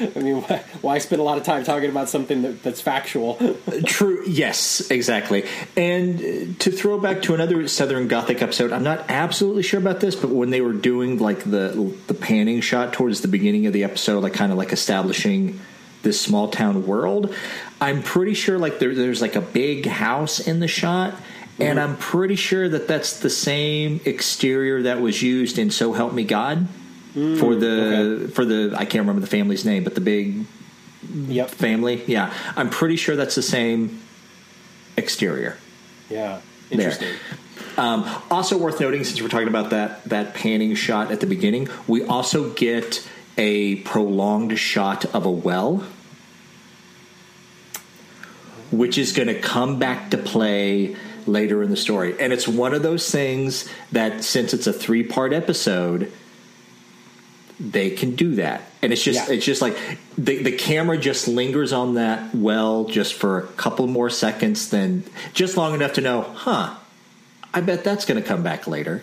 I 0.00 0.20
mean, 0.20 0.42
why, 0.42 0.64
why 0.80 0.98
spend 0.98 1.20
a 1.20 1.24
lot 1.24 1.38
of 1.38 1.44
time 1.44 1.64
talking 1.64 1.90
about 1.90 2.08
something 2.08 2.42
that, 2.42 2.62
that's 2.62 2.80
factual? 2.80 3.36
True. 3.84 4.22
Yes, 4.26 4.90
exactly. 4.90 5.44
And 5.76 6.20
uh, 6.20 6.54
to 6.60 6.70
throw 6.70 7.00
back 7.00 7.22
to 7.22 7.34
another 7.34 7.66
Southern 7.66 8.06
Gothic 8.06 8.40
episode, 8.40 8.72
I'm 8.72 8.84
not 8.84 9.06
absolutely 9.08 9.62
sure 9.62 9.80
about 9.80 10.00
this, 10.00 10.14
but 10.14 10.30
when 10.30 10.50
they 10.50 10.60
were 10.60 10.72
doing 10.72 11.18
like 11.18 11.42
the 11.44 11.94
the 12.06 12.14
panning 12.14 12.60
shot 12.60 12.92
towards 12.92 13.22
the 13.22 13.28
beginning 13.28 13.66
of 13.66 13.72
the 13.72 13.84
episode, 13.84 14.22
like 14.22 14.34
kind 14.34 14.52
of 14.52 14.58
like 14.58 14.72
establishing 14.72 15.60
this 16.02 16.20
small 16.20 16.48
town 16.48 16.86
world, 16.86 17.34
I'm 17.80 18.02
pretty 18.02 18.34
sure 18.34 18.58
like 18.58 18.78
there, 18.78 18.94
there's 18.94 19.20
like 19.20 19.36
a 19.36 19.40
big 19.40 19.86
house 19.86 20.38
in 20.40 20.60
the 20.60 20.68
shot. 20.68 21.14
And 21.60 21.80
I'm 21.80 21.96
pretty 21.96 22.36
sure 22.36 22.68
that 22.68 22.86
that's 22.86 23.18
the 23.18 23.30
same 23.30 24.00
exterior 24.04 24.82
that 24.82 25.00
was 25.00 25.20
used 25.20 25.58
in 25.58 25.72
"So 25.72 25.92
Help 25.92 26.12
Me 26.12 26.22
God" 26.22 26.68
for 27.12 27.54
the 27.54 28.30
for 28.34 28.44
the 28.44 28.74
I 28.76 28.84
can't 28.84 29.02
remember 29.02 29.20
the 29.20 29.26
family's 29.26 29.64
name, 29.64 29.84
but 29.84 29.94
the 29.94 30.00
big 30.00 30.44
yep. 31.12 31.50
family. 31.50 32.04
Yeah, 32.06 32.32
I'm 32.56 32.70
pretty 32.70 32.96
sure 32.96 33.16
that's 33.16 33.34
the 33.34 33.42
same 33.42 34.00
exterior. 34.96 35.56
Yeah. 36.08 36.40
Interesting. 36.70 37.14
Um, 37.76 38.04
also 38.30 38.58
worth 38.58 38.80
noting, 38.80 39.04
since 39.04 39.22
we're 39.22 39.28
talking 39.28 39.48
about 39.48 39.70
that 39.70 40.04
that 40.04 40.34
panning 40.34 40.74
shot 40.74 41.10
at 41.10 41.20
the 41.20 41.26
beginning, 41.26 41.68
we 41.86 42.04
also 42.04 42.52
get 42.52 43.08
a 43.36 43.76
prolonged 43.76 44.58
shot 44.58 45.04
of 45.14 45.24
a 45.24 45.30
well, 45.30 45.84
which 48.70 48.98
is 48.98 49.12
going 49.12 49.28
to 49.28 49.40
come 49.40 49.78
back 49.78 50.10
to 50.10 50.18
play 50.18 50.96
later 51.26 51.62
in 51.62 51.70
the 51.70 51.76
story. 51.76 52.18
And 52.18 52.32
it's 52.32 52.48
one 52.48 52.74
of 52.74 52.82
those 52.82 53.10
things 53.10 53.68
that, 53.92 54.24
since 54.24 54.52
it's 54.52 54.66
a 54.66 54.72
three 54.72 55.04
part 55.04 55.32
episode, 55.32 56.12
they 57.60 57.90
can 57.90 58.14
do 58.14 58.36
that. 58.36 58.62
And 58.82 58.92
it's 58.92 59.02
just 59.02 59.28
Yeah. 59.28 59.34
it's 59.34 59.44
just 59.44 59.60
like 59.60 59.76
the 60.16 60.42
the 60.42 60.52
camera 60.52 60.96
just 60.96 61.26
lingers 61.28 61.72
on 61.72 61.94
that 61.94 62.34
well 62.34 62.84
just 62.84 63.14
for 63.14 63.38
a 63.38 63.42
couple 63.42 63.86
more 63.86 64.10
seconds, 64.10 64.70
then 64.70 65.04
just 65.34 65.56
long 65.56 65.74
enough 65.74 65.94
to 65.94 66.00
know, 66.00 66.22
huh? 66.22 66.74
I 67.52 67.60
bet 67.60 67.82
that's 67.82 68.04
going 68.04 68.20
to 68.22 68.26
come 68.26 68.42
back 68.42 68.66
later. 68.66 69.02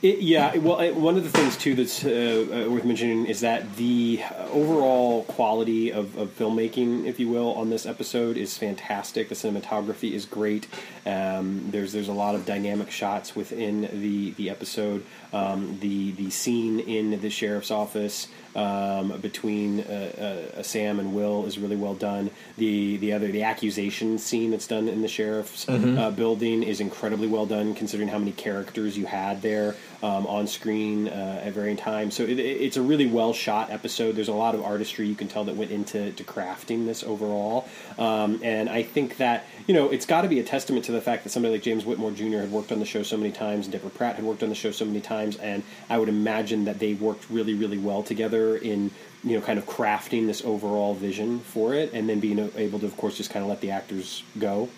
It, 0.00 0.20
yeah, 0.20 0.56
well, 0.58 0.78
it, 0.78 0.94
one 0.94 1.16
of 1.16 1.24
the 1.24 1.30
things 1.30 1.56
too 1.56 1.74
that's 1.74 2.04
uh, 2.04 2.08
uh, 2.08 2.70
worth 2.70 2.84
mentioning 2.84 3.26
is 3.26 3.40
that 3.40 3.74
the 3.74 4.22
overall 4.52 5.24
quality 5.24 5.90
of, 5.90 6.16
of 6.16 6.28
filmmaking, 6.38 7.06
if 7.06 7.18
you 7.18 7.28
will, 7.28 7.52
on 7.54 7.70
this 7.70 7.84
episode 7.84 8.36
is 8.36 8.56
fantastic. 8.56 9.28
The 9.28 9.34
cinematography 9.34 10.12
is 10.12 10.24
great. 10.24 10.68
Um, 11.04 11.70
there's 11.72 11.92
there's 11.92 12.06
a 12.06 12.12
lot 12.12 12.36
of 12.36 12.46
dynamic 12.46 12.92
shots 12.92 13.34
within 13.34 13.88
the 13.92 14.30
the 14.32 14.50
episode. 14.50 15.04
Um, 15.32 15.78
the 15.80 16.12
the 16.12 16.30
scene 16.30 16.78
in 16.78 17.20
the 17.20 17.30
sheriff's 17.30 17.72
office 17.72 18.28
um, 18.54 19.18
between 19.20 19.80
uh, 19.80 20.52
uh, 20.58 20.62
Sam 20.62 20.98
and 21.00 21.14
Will 21.14 21.46
is 21.46 21.58
really 21.58 21.76
well 21.76 21.94
done. 21.94 22.30
The 22.56 22.96
the 22.96 23.12
other 23.12 23.28
the 23.28 23.42
accusation 23.42 24.18
scene 24.18 24.50
that's 24.50 24.66
done 24.66 24.88
in 24.88 25.02
the 25.02 25.08
sheriff's 25.08 25.68
uh, 25.68 26.10
building 26.10 26.62
is 26.62 26.80
incredibly 26.80 27.28
well 27.28 27.46
done, 27.46 27.74
considering 27.74 28.08
how 28.08 28.18
many 28.18 28.32
characters 28.32 28.96
you 28.96 29.06
had 29.06 29.42
there 29.42 29.76
um, 30.02 30.26
on 30.26 30.46
screen 30.46 31.08
uh, 31.08 31.42
at 31.44 31.52
varying 31.52 31.76
times. 31.76 32.14
So 32.14 32.22
it, 32.22 32.38
it- 32.38 32.58
it's 32.68 32.76
a 32.76 32.82
really 32.82 33.06
well 33.06 33.32
shot 33.32 33.70
episode. 33.70 34.14
There's 34.16 34.28
a 34.28 34.32
lot 34.32 34.54
of 34.54 34.62
artistry 34.62 35.06
you 35.06 35.14
can 35.14 35.28
tell 35.28 35.44
that 35.44 35.56
went 35.56 35.70
into 35.70 36.12
to 36.12 36.24
crafting 36.24 36.86
this 36.86 37.02
overall, 37.02 37.68
um, 37.98 38.40
and 38.42 38.68
I 38.68 38.82
think 38.82 39.16
that 39.18 39.46
you 39.66 39.74
know 39.74 39.88
it's 39.90 40.06
got 40.06 40.22
to 40.22 40.28
be 40.28 40.38
a 40.40 40.42
testament 40.44 40.84
to 40.86 40.92
the 40.92 41.00
fact 41.00 41.24
that 41.24 41.30
somebody 41.30 41.54
like 41.54 41.62
James 41.62 41.84
Whitmore 41.84 42.10
Jr. 42.12 42.38
had 42.38 42.50
worked 42.52 42.72
on 42.72 42.78
the 42.78 42.84
show 42.86 43.02
so 43.02 43.16
many 43.16 43.32
times, 43.32 43.66
and 43.66 43.72
Deborah 43.72 43.90
Pratt 43.90 44.16
had 44.16 44.24
worked 44.24 44.42
on 44.42 44.48
the 44.48 44.54
show 44.54 44.70
so 44.70 44.84
many 44.84 45.00
times, 45.00 45.36
and 45.36 45.62
I 45.90 45.98
would 45.98 46.08
imagine 46.08 46.64
that 46.66 46.78
they 46.78 46.94
worked 46.94 47.28
really 47.30 47.54
really 47.54 47.78
well 47.78 48.02
together 48.02 48.56
in 48.56 48.90
you 49.24 49.36
know 49.36 49.44
kind 49.44 49.58
of 49.58 49.66
crafting 49.66 50.26
this 50.26 50.44
overall 50.44 50.94
vision 50.94 51.40
for 51.40 51.74
it, 51.74 51.92
and 51.92 52.08
then 52.08 52.20
being 52.20 52.38
able 52.56 52.78
to 52.78 52.86
of 52.86 52.96
course 52.96 53.16
just 53.16 53.30
kind 53.30 53.42
of 53.42 53.48
let 53.48 53.60
the 53.60 53.70
actors 53.72 54.22
go 54.38 54.68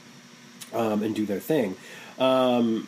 um, 0.72 1.02
and 1.02 1.14
do 1.14 1.26
their 1.26 1.40
thing. 1.40 1.76
Um, 2.18 2.86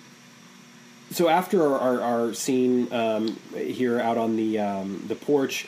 so 1.13 1.29
after 1.29 1.63
our, 1.63 1.79
our, 1.79 2.01
our 2.01 2.35
scene 2.35 2.93
um, 2.93 3.37
here 3.55 4.01
out 4.01 4.19
on 4.19 4.37
the 4.37 4.59
um, 4.59 5.05
the 5.09 5.15
porch, 5.15 5.67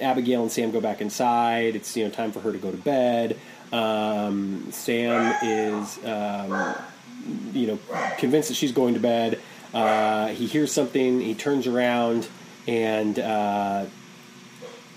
Abigail 0.00 0.42
and 0.42 0.52
Sam 0.52 0.70
go 0.70 0.80
back 0.80 1.00
inside. 1.00 1.76
It's 1.76 1.96
you 1.96 2.04
know 2.04 2.10
time 2.10 2.32
for 2.32 2.40
her 2.40 2.52
to 2.52 2.58
go 2.58 2.70
to 2.70 2.76
bed. 2.76 3.38
Um, 3.72 4.68
Sam 4.70 5.34
is 5.42 6.04
um, 6.04 6.74
you 7.52 7.66
know 7.66 7.78
convinced 8.18 8.48
that 8.48 8.54
she's 8.54 8.72
going 8.72 8.94
to 8.94 9.00
bed. 9.00 9.40
Uh, 9.74 10.28
he 10.28 10.46
hears 10.46 10.72
something. 10.72 11.20
He 11.20 11.34
turns 11.34 11.66
around 11.66 12.28
and 12.66 13.18
uh, 13.18 13.86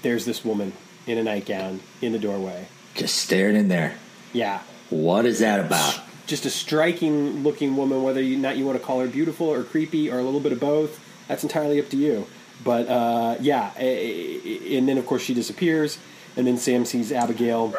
there's 0.02 0.26
this 0.26 0.44
woman 0.44 0.74
in 1.06 1.18
a 1.18 1.24
nightgown 1.24 1.80
in 2.02 2.12
the 2.12 2.20
doorway. 2.20 2.68
Just 2.96 3.16
staring 3.16 3.56
in 3.56 3.68
there. 3.68 3.96
Yeah, 4.34 4.62
What 4.90 5.26
is 5.26 5.40
that 5.40 5.60
about? 5.60 6.00
Just 6.30 6.46
a 6.46 6.50
striking 6.50 7.44
looking 7.44 7.76
woman. 7.76 8.04
Whether 8.04 8.22
you 8.22 8.38
not 8.38 8.58
you 8.58 8.66
want 8.66 8.78
to 8.80 8.84
call 8.86 9.00
her 9.02 9.08
beautiful 9.08 9.48
or 9.48 9.64
creepy 9.64 10.10
or 10.10 10.20
a 10.20 10.24
little 10.24 10.40
bit 10.40 10.52
of 10.52 10.60
both, 10.60 11.00
that's 11.28 11.44
entirely 11.44 11.80
up 11.80 11.90
to 11.90 11.98
you. 11.98 12.28
But 12.64 12.88
uh, 12.88 13.36
yeah, 13.40 13.72
and 13.78 14.88
then 14.88 14.98
of 14.98 15.06
course 15.06 15.22
she 15.24 15.34
disappears, 15.34 15.98
and 16.38 16.46
then 16.48 16.58
Sam 16.58 16.86
sees 16.86 17.12
Abigail 17.12 17.74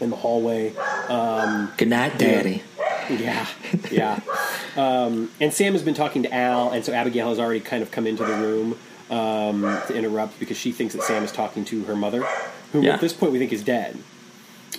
in 0.00 0.10
the 0.10 0.16
hallway. 0.16 0.74
Um, 1.08 1.70
Good 1.76 1.88
night, 1.88 2.18
Daddy. 2.18 2.62
Yeah, 3.10 3.46
yeah. 3.90 4.20
um, 4.76 5.30
and 5.40 5.52
Sam 5.52 5.72
has 5.72 5.82
been 5.82 5.94
talking 5.94 6.22
to 6.22 6.32
Al, 6.32 6.70
and 6.70 6.84
so 6.84 6.92
Abigail 6.92 7.28
has 7.30 7.40
already 7.40 7.58
kind 7.60 7.82
of 7.82 7.90
come 7.90 8.06
into 8.06 8.24
the 8.24 8.34
room 8.34 8.78
um, 9.10 9.62
to 9.88 9.94
interrupt 9.96 10.38
because 10.38 10.56
she 10.56 10.70
thinks 10.70 10.94
that 10.94 11.02
Sam 11.02 11.24
is 11.24 11.32
talking 11.32 11.64
to 11.66 11.82
her 11.84 11.96
mother, 11.96 12.22
who 12.72 12.82
Yeah. 12.82 12.94
at 12.94 13.00
this 13.00 13.12
point 13.12 13.32
we 13.32 13.40
think 13.40 13.52
is 13.52 13.64
dead. 13.64 13.98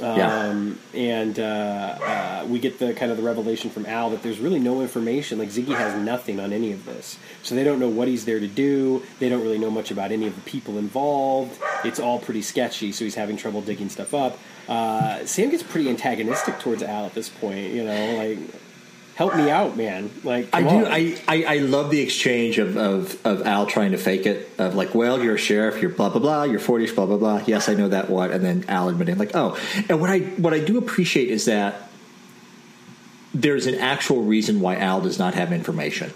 Yeah. 0.02 0.50
Um, 0.50 0.80
and 0.94 1.40
uh, 1.40 1.44
uh, 1.44 2.46
we 2.48 2.60
get 2.60 2.80
the 2.80 2.94
kind 2.94 3.12
of 3.12 3.18
the 3.18 3.24
revelation 3.24 3.70
from 3.70 3.86
Al 3.86 4.10
that 4.10 4.24
there's 4.24 4.40
really 4.40 4.60
no 4.60 4.82
information. 4.82 5.38
Like 5.38 5.50
Ziggy 5.50 5.76
has 5.76 5.96
nothing 6.02 6.40
on 6.40 6.52
any 6.54 6.72
of 6.72 6.86
this, 6.86 7.18
so 7.44 7.56
they 7.56 7.64
don't 7.64 7.80
know 7.80 7.90
what 7.90 8.08
he's 8.08 8.26
there 8.26 8.40
to 8.40 8.48
do. 8.48 9.04
They 9.20 9.30
don't 9.30 9.42
really 9.42 9.60
know 9.60 9.72
much 9.72 9.92
about 9.92 10.12
any 10.12 10.28
of 10.28 10.36
the 10.36 10.42
people 10.42 10.78
involved. 10.78 11.62
It's 11.84 12.00
all 12.00 12.20
pretty 12.20 12.42
sketchy. 12.42 12.92
So 12.92 13.06
he's 13.06 13.16
having 13.16 13.38
trouble 13.38 13.62
digging 13.62 13.90
stuff 13.90 14.14
up. 14.14 14.40
Uh, 14.68 15.26
Sam 15.26 15.50
gets 15.50 15.64
pretty 15.64 15.90
antagonistic 15.90 16.60
towards 16.60 16.84
Al 16.84 17.06
at 17.06 17.14
this 17.14 17.30
point. 17.30 17.74
You 17.74 17.84
know, 17.84 18.16
like 18.16 18.40
help 19.22 19.36
me 19.36 19.50
out, 19.50 19.78
man. 19.78 20.10
Like 20.24 20.50
I 20.52 20.64
come 20.64 20.84
do. 20.84 20.86
I, 20.90 21.18
I, 21.28 21.44
I 21.44 21.58
love 21.58 21.92
the 21.92 22.02
exchange 22.02 22.58
of, 22.58 22.76
of, 22.76 23.26
of 23.26 23.46
Al 23.46 23.68
trying 23.68 23.92
to 23.92 23.98
fake 23.98 24.26
it. 24.26 24.50
Of 24.58 24.76
like, 24.76 24.96
well, 24.96 25.24
you're 25.24 25.36
a 25.36 25.40
sheriff. 25.40 25.82
You're 25.82 25.92
blah 25.92 26.10
blah 26.10 26.20
blah. 26.20 26.44
You're 26.44 26.60
forty. 26.60 26.92
Blah 26.92 27.06
blah 27.06 27.18
blah. 27.18 27.44
Yes, 27.46 27.70
I 27.70 27.76
know 27.76 27.90
that. 27.90 28.10
What? 28.10 28.32
And 28.32 28.44
then 28.44 28.66
Al 28.68 28.90
admitting 28.90 29.18
like, 29.18 29.36
oh. 29.36 29.58
And 29.90 30.02
what 30.02 30.10
I 30.10 30.20
what 30.20 30.54
I 30.54 30.60
do 30.60 30.78
appreciate 30.78 31.30
is 31.30 31.46
that 31.46 31.90
there's 33.34 33.68
an 33.68 33.76
actual 33.76 34.24
reason 34.24 34.60
why 34.60 34.76
Al 34.76 35.02
does 35.02 35.20
not 35.20 35.36
have 35.36 35.54
information. 35.54 36.12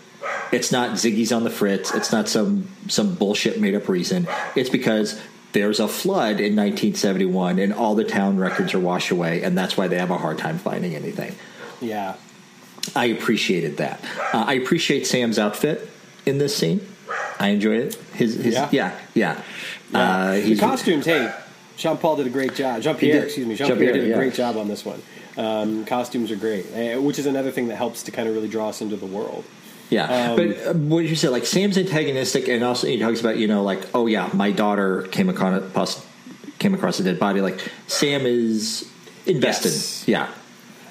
It's 0.51 0.72
not 0.72 0.91
Ziggy's 0.91 1.32
on 1.32 1.43
the 1.43 1.49
fritz. 1.49 1.93
It's 1.93 2.12
not 2.12 2.28
some 2.28 2.68
some 2.88 3.16
bullshit 3.16 3.60
made 3.60 3.76
up 3.76 3.88
reason. 3.88 4.28
It's 4.56 4.70
because 4.70 5.22
there's 5.53 5.80
a 5.80 5.88
flood 5.88 6.41
in 6.41 6.56
1971 6.56 7.60
and 7.60 7.74
all 7.74 7.95
the 7.95 8.03
town 8.03 8.38
records 8.38 8.74
are 8.74 8.80
washed 8.80 9.12
away, 9.12 9.43
and 9.43 9.58
that's 9.58 9.78
why 9.78 9.88
they 9.88 9.97
have 9.97 10.12
a 10.12 10.18
hard 10.18 10.38
time 10.38 10.58
finding 10.58 10.95
anything. 10.95 11.36
yeah. 11.82 12.16
I 12.95 13.05
appreciated 13.05 13.77
that. 13.77 14.03
Uh, 14.33 14.45
I 14.47 14.53
appreciate 14.53 15.07
Sam's 15.07 15.39
outfit 15.39 15.89
in 16.25 16.38
this 16.38 16.55
scene. 16.55 16.86
I 17.39 17.49
enjoy 17.49 17.77
it. 17.77 17.95
His, 18.13 18.36
his 18.36 18.55
Yeah. 18.55 18.69
yeah, 18.71 18.99
yeah. 19.13 19.41
Yeah. 19.91 19.99
Uh, 19.99 20.31
the 20.33 20.57
costumes, 20.57 21.05
hey, 21.05 21.33
Jean 21.77 21.97
Paul 21.97 22.17
did 22.17 22.27
a 22.27 22.29
great 22.29 22.55
job. 22.55 22.81
Jean 22.81 22.95
Pierre, 22.95 23.25
excuse 23.25 23.47
me, 23.47 23.55
Jean 23.55 23.77
Pierre 23.77 23.93
did 23.93 24.03
a 24.03 24.07
yeah. 24.07 24.15
great 24.15 24.33
job 24.33 24.57
on 24.57 24.67
this 24.67 24.83
one. 24.86 25.01
Um, 25.38 25.86
costumes 25.86 26.31
are 26.31 26.38
great, 26.38 26.65
eh, 26.73 26.95
which 26.97 27.19
is 27.19 27.25
another 27.25 27.51
thing 27.51 27.67
that 27.67 27.75
helps 27.75 28.03
to 28.03 28.11
kind 28.11 28.27
of 28.27 28.36
really 28.36 28.47
draw 28.47 28.69
us 28.69 28.81
into 28.81 28.95
the 28.95 29.05
world. 29.05 29.43
Yeah, 29.89 30.31
Um, 30.31 30.36
but 30.36 30.67
uh, 30.67 30.73
what 30.73 31.05
you 31.05 31.15
said, 31.15 31.29
Like 31.31 31.45
Sam's 31.45 31.77
antagonistic, 31.77 32.47
and 32.47 32.63
also 32.63 32.88
he 32.88 32.97
talks 32.97 33.19
about 33.19 33.38
you 33.38 33.47
know 33.47 33.61
like 33.63 33.81
oh 33.93 34.07
yeah, 34.07 34.29
my 34.33 34.51
daughter 34.51 35.03
came 35.11 35.29
across 35.29 36.03
came 36.57 36.73
across 36.73 36.99
a 36.99 37.03
dead 37.03 37.19
body. 37.19 37.41
Like 37.41 37.59
Sam 37.88 38.25
is 38.25 38.89
invested. 39.27 39.69
Yes. 39.69 40.07
Yeah, 40.07 40.31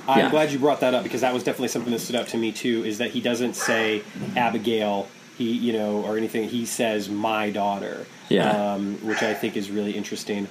I'm 0.07 0.19
Yeah. 0.27 0.31
glad 0.31 0.53
you 0.53 0.59
brought 0.59 0.81
that 0.81 0.95
up 0.95 1.03
because 1.03 1.23
that 1.23 1.33
was 1.33 1.43
definitely 1.43 1.69
something 1.69 1.93
that 1.93 2.01
stood 2.01 2.17
out 2.17 2.29
to 2.29 2.37
me 2.37 2.53
too. 2.53 2.85
Is 2.85 2.99
that 2.99 3.11
he 3.13 3.21
doesn't 3.21 3.55
say 3.57 4.03
Abigail, 4.37 5.09
he 5.39 5.51
you 5.53 5.73
know, 5.73 6.03
or 6.05 6.17
anything. 6.19 6.49
He 6.49 6.67
says 6.67 7.09
my 7.09 7.51
daughter, 7.51 8.07
Yeah. 8.29 8.75
um, 8.75 8.99
which 9.03 9.23
I 9.23 9.35
think 9.35 9.57
is 9.57 9.71
really 9.71 9.93
interesting. 9.93 10.49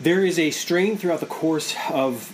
There 0.00 0.24
is 0.24 0.38
a 0.38 0.50
strain 0.50 0.98
throughout 0.98 1.20
the 1.20 1.26
course 1.26 1.74
of 1.90 2.32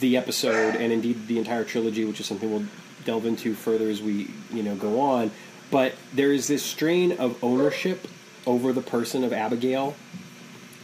the 0.00 0.16
episode, 0.16 0.74
and 0.76 0.92
indeed 0.92 1.26
the 1.26 1.38
entire 1.38 1.64
trilogy, 1.64 2.04
which 2.04 2.20
is 2.20 2.26
something 2.26 2.50
we'll 2.50 2.64
delve 3.04 3.24
into 3.24 3.54
further 3.54 3.88
as 3.88 4.02
we 4.02 4.28
you 4.52 4.62
know 4.62 4.74
go 4.74 5.00
on. 5.00 5.30
But 5.70 5.94
there 6.14 6.32
is 6.32 6.48
this 6.48 6.62
strain 6.62 7.12
of 7.12 7.42
ownership 7.42 8.06
over 8.46 8.72
the 8.72 8.80
person 8.82 9.24
of 9.24 9.32
Abigail, 9.32 9.94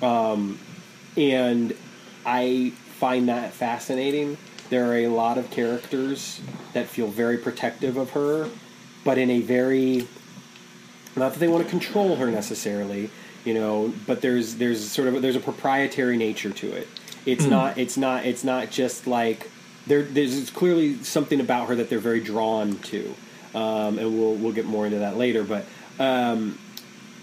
um, 0.02 0.58
and 1.16 1.74
I 2.26 2.72
find 2.98 3.28
that 3.28 3.52
fascinating. 3.52 4.36
There 4.70 4.90
are 4.90 4.98
a 4.98 5.08
lot 5.08 5.38
of 5.38 5.50
characters 5.50 6.40
that 6.72 6.86
feel 6.86 7.08
very 7.08 7.38
protective 7.38 7.96
of 7.96 8.10
her, 8.10 8.48
but 9.04 9.18
in 9.18 9.30
a 9.30 9.40
very 9.40 10.08
not 11.16 11.32
that 11.32 11.38
they 11.38 11.48
want 11.48 11.64
to 11.64 11.70
control 11.70 12.16
her 12.16 12.30
necessarily, 12.30 13.10
you 13.44 13.54
know, 13.54 13.92
but 14.06 14.20
there's 14.20 14.56
there's 14.56 14.90
sort 14.90 15.08
of 15.08 15.22
there's 15.22 15.36
a 15.36 15.40
proprietary 15.40 16.16
nature 16.16 16.50
to 16.50 16.72
it. 16.72 16.88
It's 17.26 17.44
not 17.46 17.78
it's 17.78 17.96
not 17.96 18.26
it's 18.26 18.44
not 18.44 18.70
just 18.70 19.06
like 19.06 19.50
there 19.86 20.02
there's 20.02 20.50
clearly 20.50 21.02
something 21.02 21.40
about 21.40 21.68
her 21.68 21.74
that 21.76 21.88
they're 21.88 21.98
very 21.98 22.20
drawn 22.20 22.78
to, 22.78 23.14
um, 23.54 23.98
and 23.98 24.18
we'll 24.18 24.34
we'll 24.34 24.52
get 24.52 24.66
more 24.66 24.86
into 24.86 24.98
that 24.98 25.16
later. 25.16 25.44
But 25.44 25.66
um, 25.98 26.58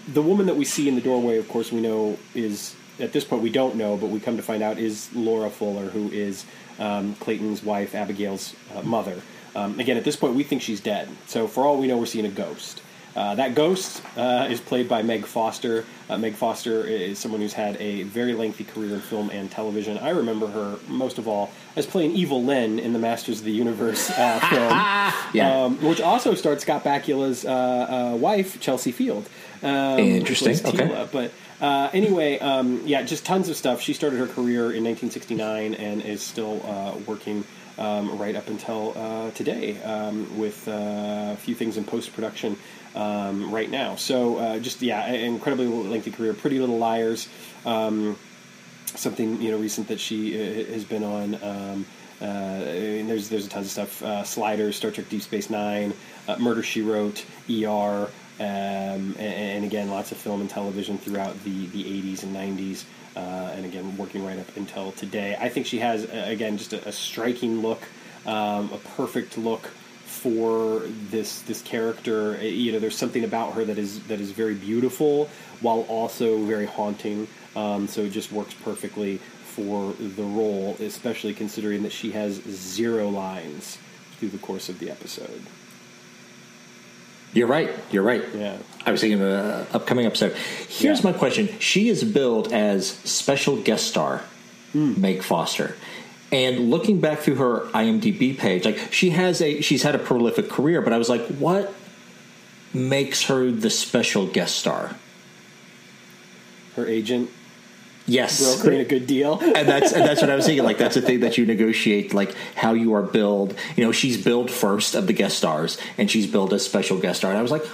the 0.08 0.22
woman 0.22 0.46
that 0.46 0.56
we 0.56 0.66
see 0.66 0.88
in 0.88 0.96
the 0.96 1.02
doorway, 1.02 1.38
of 1.38 1.48
course, 1.48 1.72
we 1.72 1.82
know 1.82 2.18
is 2.34 2.76
at 3.00 3.14
this 3.14 3.24
point 3.24 3.42
we 3.42 3.50
don't 3.50 3.76
know, 3.76 3.98
but 3.98 4.08
we 4.08 4.20
come 4.20 4.38
to 4.38 4.44
find 4.44 4.64
out 4.64 4.78
is 4.78 5.10
Laura 5.14 5.50
Fuller, 5.50 5.90
who 5.90 6.10
is 6.12 6.46
um, 6.82 7.16
Clayton's 7.16 7.64
wife, 7.64 7.96
Abigail's 7.96 8.56
uh, 8.76 8.82
mother. 8.82 9.22
Um, 9.56 9.80
again, 9.80 9.98
at 9.98 10.04
this 10.04 10.16
point, 10.16 10.36
we 10.36 10.44
think 10.44 10.62
she's 10.62 10.80
dead. 10.82 11.08
So 11.28 11.48
for 11.48 11.66
all 11.66 11.78
we 11.78 11.88
know, 11.88 11.98
we're 11.98 12.06
seeing 12.06 12.26
a 12.26 12.30
ghost. 12.30 12.82
Uh, 13.14 13.36
that 13.36 13.54
ghost 13.56 14.02
uh, 14.16 14.48
is 14.50 14.62
played 14.62 14.88
by 14.88 15.02
Meg 15.02 15.26
Foster. 15.26 15.84
Uh, 16.10 16.18
Meg 16.18 16.34
Foster 16.34 16.86
is 16.88 17.20
someone 17.20 17.42
who's 17.42 17.52
had 17.52 17.76
a 17.82 18.04
very 18.04 18.34
lengthy 18.34 18.64
career 18.64 18.94
in 18.96 19.02
film 19.02 19.30
and 19.32 19.52
television. 19.52 19.98
I 19.98 20.12
remember 20.12 20.48
her 20.48 20.80
most 20.88 21.18
of 21.18 21.28
all 21.28 21.52
as 21.76 21.86
playing 21.86 22.12
Evil 22.12 22.42
Lynn 22.42 22.80
in 22.80 22.94
the 22.94 23.00
Masters 23.00 23.40
of 23.40 23.46
the 23.46 23.52
Universe 23.52 24.10
uh, 24.12 24.40
film, 24.50 25.34
Yeah. 25.34 25.64
um, 25.66 25.82
which 25.84 26.00
also 26.00 26.36
starred 26.36 26.62
Scott 26.62 26.86
Bakula's 26.86 27.44
uh, 27.44 28.14
uh, 28.14 28.16
wife, 28.16 28.62
Chelsea 28.62 28.94
Field. 28.94 29.28
Um, 29.62 30.00
Interesting, 30.00 30.54
okay. 30.66 30.88
Teela. 30.88 31.12
But 31.12 31.34
uh, 31.62 31.90
anyway, 31.94 32.40
um, 32.40 32.82
yeah, 32.86 33.04
just 33.04 33.26
tons 33.26 33.50
of 33.50 33.56
stuff. 33.56 33.82
She 33.82 33.94
started 33.94 34.18
her 34.18 34.28
career 34.28 34.72
in 34.72 34.84
1969 34.84 35.76
and 35.76 36.02
is 36.02 36.22
still 36.22 36.62
uh, 36.66 36.98
working 37.06 37.44
um, 37.78 38.18
right 38.18 38.36
up 38.36 38.48
until 38.48 38.94
uh, 38.98 39.32
today 39.32 39.82
um, 39.84 40.38
with 40.38 40.68
uh, 40.68 41.34
a 41.34 41.38
few 41.38 41.56
things 41.56 41.78
in 41.78 41.84
post 41.84 42.14
production 42.14 42.58
um, 42.96 43.52
right 43.52 43.70
now. 43.70 43.96
So 43.96 44.38
uh, 44.38 44.60
just 44.60 44.82
yeah, 44.82 45.08
incredibly 45.12 45.68
lengthy 45.68 46.12
career. 46.12 46.34
Pretty 46.34 46.60
Little 46.60 46.78
Liars. 46.78 47.30
Um, 47.66 48.18
something 48.86 49.42
you 49.42 49.52
know 49.52 49.58
recent 49.58 49.88
that 49.88 50.00
she 50.00 50.34
has 50.66 50.84
been 50.84 51.04
on. 51.04 51.86
Uh, 52.22 52.64
there's 52.64 53.30
there's 53.30 53.48
a 53.48 53.50
tons 53.50 53.66
of 53.66 53.72
stuff. 53.72 54.04
Uh, 54.04 54.24
Sliders, 54.24 54.76
Star 54.76 54.92
Trek: 54.92 55.10
Deep 55.10 55.24
Space 55.24 55.50
Nine, 55.50 55.94
uh, 56.28 56.38
Murder 56.38 56.62
She 56.62 56.84
Wrote, 56.84 57.26
ER, 57.50 58.10
um, 58.42 59.16
and, 59.20 59.20
and 59.20 59.66
again 59.66 59.90
lots 59.90 60.12
of 60.12 60.18
film 60.18 60.42
and 60.42 60.50
television 60.50 60.98
throughout 60.98 61.42
the 61.44 61.68
the 61.68 61.84
80s 61.84 62.24
and 62.24 62.36
90s. 62.36 62.86
Uh, 63.16 63.52
and 63.56 63.66
again, 63.66 63.98
working 63.98 64.26
right 64.26 64.40
up 64.40 64.56
until 64.56 64.94
today. 64.94 65.36
I 65.38 65.50
think 65.50 65.66
she 65.66 65.80
has 65.80 66.06
again 66.06 66.58
just 66.58 66.74
a, 66.74 66.88
a 66.88 66.92
striking 66.92 67.62
look, 67.62 67.82
um, 68.26 68.72
a 68.72 68.80
perfect 68.96 69.38
look 69.38 69.70
for 70.06 70.84
this 71.10 71.42
this 71.42 71.62
character. 71.62 72.36
Uh, 72.38 72.44
You 72.44 72.72
know, 72.72 72.80
there's 72.80 72.98
something 72.98 73.24
about 73.24 73.54
her 73.54 73.66
that 73.66 73.78
is 73.78 74.00
that 74.04 74.22
is 74.22 74.32
very 74.32 74.56
beautiful 74.56 75.30
while 75.60 75.82
also 75.90 76.44
very 76.46 76.66
haunting. 76.66 77.28
Um, 77.56 77.88
so 77.88 78.02
it 78.02 78.12
just 78.12 78.32
works 78.32 78.54
perfectly 78.54 79.20
for 79.44 79.94
the 80.00 80.24
role, 80.24 80.78
especially 80.80 81.34
considering 81.34 81.84
that 81.84 81.92
she 81.92 82.12
has 82.12 82.42
zero 82.48 83.10
lines 83.10 83.78
through 84.18 84.30
the 84.30 84.38
course 84.38 84.70
of 84.70 84.80
the 84.80 84.90
episode. 84.90 85.42
You're 87.34 87.48
right. 87.48 87.70
You're 87.92 88.04
right. 88.04 88.24
Yeah. 88.36 88.58
I 88.86 88.92
was 88.92 89.02
thinking 89.02 89.22
of 89.22 89.28
an 89.28 89.68
upcoming 89.74 90.06
episode. 90.06 90.36
Here's 90.70 91.04
Yeah. 91.04 91.12
my 91.12 91.18
question: 91.18 91.50
She 91.60 91.90
is 91.90 92.04
billed 92.04 92.52
as 92.52 92.88
special 92.88 93.58
guest 93.58 93.88
star, 93.88 94.22
Hmm. 94.74 95.00
Meg 95.00 95.22
Foster. 95.24 95.76
And 96.32 96.72
looking 96.72 97.00
back 97.02 97.20
through 97.20 97.36
her 97.36 97.68
IMDb 97.74 98.38
page, 98.38 98.64
like 98.66 98.92
she 98.94 99.10
has 99.12 99.42
a 99.42 99.62
she's 99.62 99.84
had 99.84 99.96
a 99.96 100.00
prolific 100.00 100.50
career, 100.50 100.82
but 100.82 100.94
I 100.94 100.98
was 100.98 101.10
like, 101.10 101.26
what 101.28 101.74
makes 102.74 103.24
her 103.24 103.52
the 103.52 103.70
special 103.70 104.26
guest 104.28 104.56
star? 104.58 104.96
Her 106.78 106.88
agent 106.88 107.30
Yes, 108.12 108.42
brokering 108.42 108.82
a 108.82 108.86
good 108.86 109.08
deal. 109.08 109.40
and 109.42 109.68
that's 109.68 109.94
and 109.94 110.06
that's 110.06 110.22
what 110.22 110.30
I 110.30 110.36
was 110.36 110.46
thinking. 110.46 110.66
Like 110.66 110.78
that's 110.78 110.96
the 110.96 111.02
thing 111.02 111.22
that 111.22 111.38
you 111.38 111.46
negotiate, 111.46 112.14
like 112.14 112.36
how 112.56 112.74
you 112.74 112.94
are 112.94 113.02
billed. 113.02 113.56
You 113.78 113.86
know, 113.86 113.92
she's 113.94 114.22
billed 114.22 114.52
first 114.52 114.96
of 114.96 115.08
the 115.08 115.14
guest 115.14 115.38
stars, 115.38 115.78
and 115.98 116.12
she's 116.12 116.28
billed 116.28 116.54
as 116.54 116.66
special 116.66 117.00
guest 117.00 117.20
star. 117.20 117.32
And 117.32 117.40
I 117.40 117.42
was 117.42 117.52
like, 117.52 117.66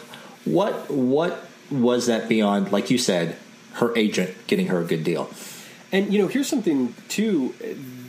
what 0.46 0.92
what 0.92 1.44
was 1.72 2.06
that 2.06 2.30
beyond? 2.30 2.72
Like 2.72 2.92
you 2.92 3.00
said, 3.00 3.36
her 3.74 3.98
agent 3.98 4.36
getting 4.46 4.68
her 4.68 4.80
a 4.80 4.86
good 4.86 5.04
deal. 5.04 5.30
And 5.92 6.14
you 6.14 6.20
know, 6.20 6.28
here's 6.28 6.48
something 6.48 6.94
too. 7.08 7.56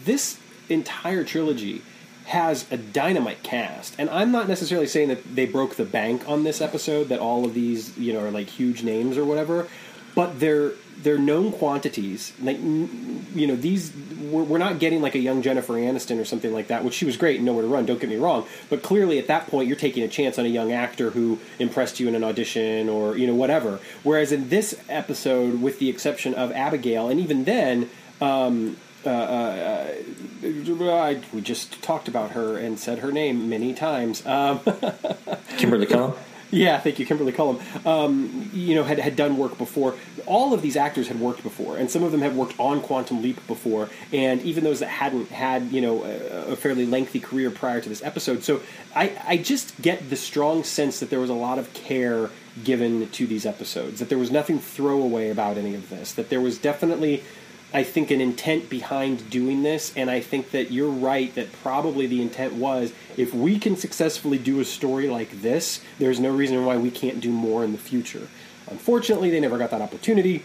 This 0.04 0.38
entire 0.68 1.24
trilogy 1.24 1.80
has 2.26 2.70
a 2.70 2.76
dynamite 2.76 3.42
cast, 3.42 3.94
and 3.98 4.10
I'm 4.10 4.30
not 4.30 4.48
necessarily 4.48 4.86
saying 4.86 5.08
that 5.08 5.34
they 5.34 5.46
broke 5.46 5.76
the 5.76 5.86
bank 5.86 6.28
on 6.28 6.44
this 6.44 6.60
episode. 6.60 7.08
That 7.08 7.20
all 7.20 7.46
of 7.46 7.54
these, 7.54 7.96
you 7.96 8.12
know, 8.12 8.20
are 8.20 8.30
like 8.30 8.48
huge 8.48 8.82
names 8.82 9.16
or 9.16 9.24
whatever. 9.24 9.66
But 10.14 10.40
they're 10.40 10.72
they're 11.02 11.18
known 11.18 11.52
quantities. 11.52 12.32
Like 12.42 12.58
you 12.58 13.46
know, 13.46 13.56
these 13.56 13.92
we're, 14.20 14.42
we're, 14.42 14.58
not 14.58 14.78
getting 14.78 15.00
like 15.00 15.14
a 15.14 15.18
young 15.18 15.42
Jennifer 15.42 15.74
Aniston 15.74 16.20
or 16.20 16.24
something 16.24 16.52
like 16.52 16.68
that, 16.68 16.84
which 16.84 16.94
she 16.94 17.04
was 17.04 17.16
great 17.16 17.36
and 17.36 17.46
nowhere 17.46 17.62
to 17.62 17.68
run. 17.68 17.86
Don't 17.86 18.00
get 18.00 18.10
me 18.10 18.16
wrong, 18.16 18.46
but 18.68 18.82
clearly 18.82 19.18
at 19.18 19.28
that 19.28 19.46
point 19.46 19.68
you're 19.68 19.76
taking 19.76 20.02
a 20.02 20.08
chance 20.08 20.38
on 20.38 20.44
a 20.44 20.48
young 20.48 20.72
actor 20.72 21.10
who 21.10 21.38
impressed 21.58 22.00
you 22.00 22.08
in 22.08 22.14
an 22.14 22.24
audition 22.24 22.88
or 22.88 23.16
you 23.16 23.26
know 23.26 23.34
whatever. 23.34 23.80
Whereas 24.02 24.32
in 24.32 24.48
this 24.48 24.80
episode, 24.88 25.62
with 25.62 25.78
the 25.78 25.88
exception 25.88 26.34
of 26.34 26.52
Abigail, 26.52 27.08
and 27.08 27.20
even 27.20 27.44
then. 27.44 27.90
Um, 28.20 28.76
uh, 29.06 29.10
uh, 29.10 29.94
uh, 30.42 31.14
we 31.32 31.40
just 31.40 31.80
talked 31.82 32.08
about 32.08 32.32
her 32.32 32.58
and 32.58 32.78
said 32.78 32.98
her 32.98 33.12
name 33.12 33.48
many 33.48 33.72
times. 33.72 34.26
Um, 34.26 34.60
Kimberly 35.56 35.86
Cullum. 35.86 36.14
Yeah, 36.58 36.80
thank 36.80 36.98
you, 36.98 37.04
Kimberly 37.04 37.32
Cullum. 37.32 37.60
Um, 37.84 38.50
you 38.54 38.74
know, 38.74 38.82
had 38.82 38.98
had 38.98 39.16
done 39.16 39.36
work 39.36 39.58
before. 39.58 39.94
All 40.24 40.54
of 40.54 40.62
these 40.62 40.76
actors 40.76 41.08
had 41.08 41.20
worked 41.20 41.42
before, 41.42 41.76
and 41.76 41.90
some 41.90 42.02
of 42.02 42.10
them 42.10 42.22
had 42.22 42.34
worked 42.34 42.58
on 42.58 42.80
Quantum 42.80 43.20
Leap 43.20 43.46
before. 43.46 43.90
And 44.14 44.40
even 44.42 44.64
those 44.64 44.80
that 44.80 44.88
hadn't 44.88 45.28
had, 45.28 45.64
you 45.64 45.82
know, 45.82 46.04
a, 46.04 46.52
a 46.52 46.56
fairly 46.56 46.86
lengthy 46.86 47.20
career 47.20 47.50
prior 47.50 47.82
to 47.82 47.88
this 47.88 48.02
episode. 48.02 48.44
So 48.44 48.62
I, 48.96 49.12
I 49.26 49.36
just 49.36 49.80
get 49.82 50.08
the 50.08 50.16
strong 50.16 50.64
sense 50.64 51.00
that 51.00 51.10
there 51.10 51.20
was 51.20 51.30
a 51.30 51.34
lot 51.34 51.58
of 51.58 51.72
care 51.74 52.30
given 52.64 53.10
to 53.10 53.26
these 53.26 53.44
episodes. 53.44 53.98
That 53.98 54.08
there 54.08 54.18
was 54.18 54.30
nothing 54.30 54.58
throwaway 54.58 55.28
about 55.28 55.58
any 55.58 55.74
of 55.74 55.90
this. 55.90 56.14
That 56.14 56.30
there 56.30 56.40
was 56.40 56.56
definitely 56.56 57.24
I 57.72 57.82
think, 57.82 58.10
an 58.10 58.20
intent 58.20 58.70
behind 58.70 59.28
doing 59.28 59.62
this, 59.62 59.92
and 59.94 60.10
I 60.10 60.20
think 60.20 60.52
that 60.52 60.70
you're 60.70 60.88
right 60.90 61.34
that 61.34 61.52
probably 61.62 62.06
the 62.06 62.22
intent 62.22 62.54
was 62.54 62.92
if 63.16 63.34
we 63.34 63.58
can 63.58 63.76
successfully 63.76 64.38
do 64.38 64.60
a 64.60 64.64
story 64.64 65.08
like 65.08 65.42
this, 65.42 65.82
there's 65.98 66.18
no 66.18 66.30
reason 66.30 66.64
why 66.64 66.78
we 66.78 66.90
can't 66.90 67.20
do 67.20 67.30
more 67.30 67.64
in 67.64 67.72
the 67.72 67.78
future. 67.78 68.28
Unfortunately, 68.70 69.30
they 69.30 69.40
never 69.40 69.58
got 69.58 69.70
that 69.70 69.82
opportunity, 69.82 70.44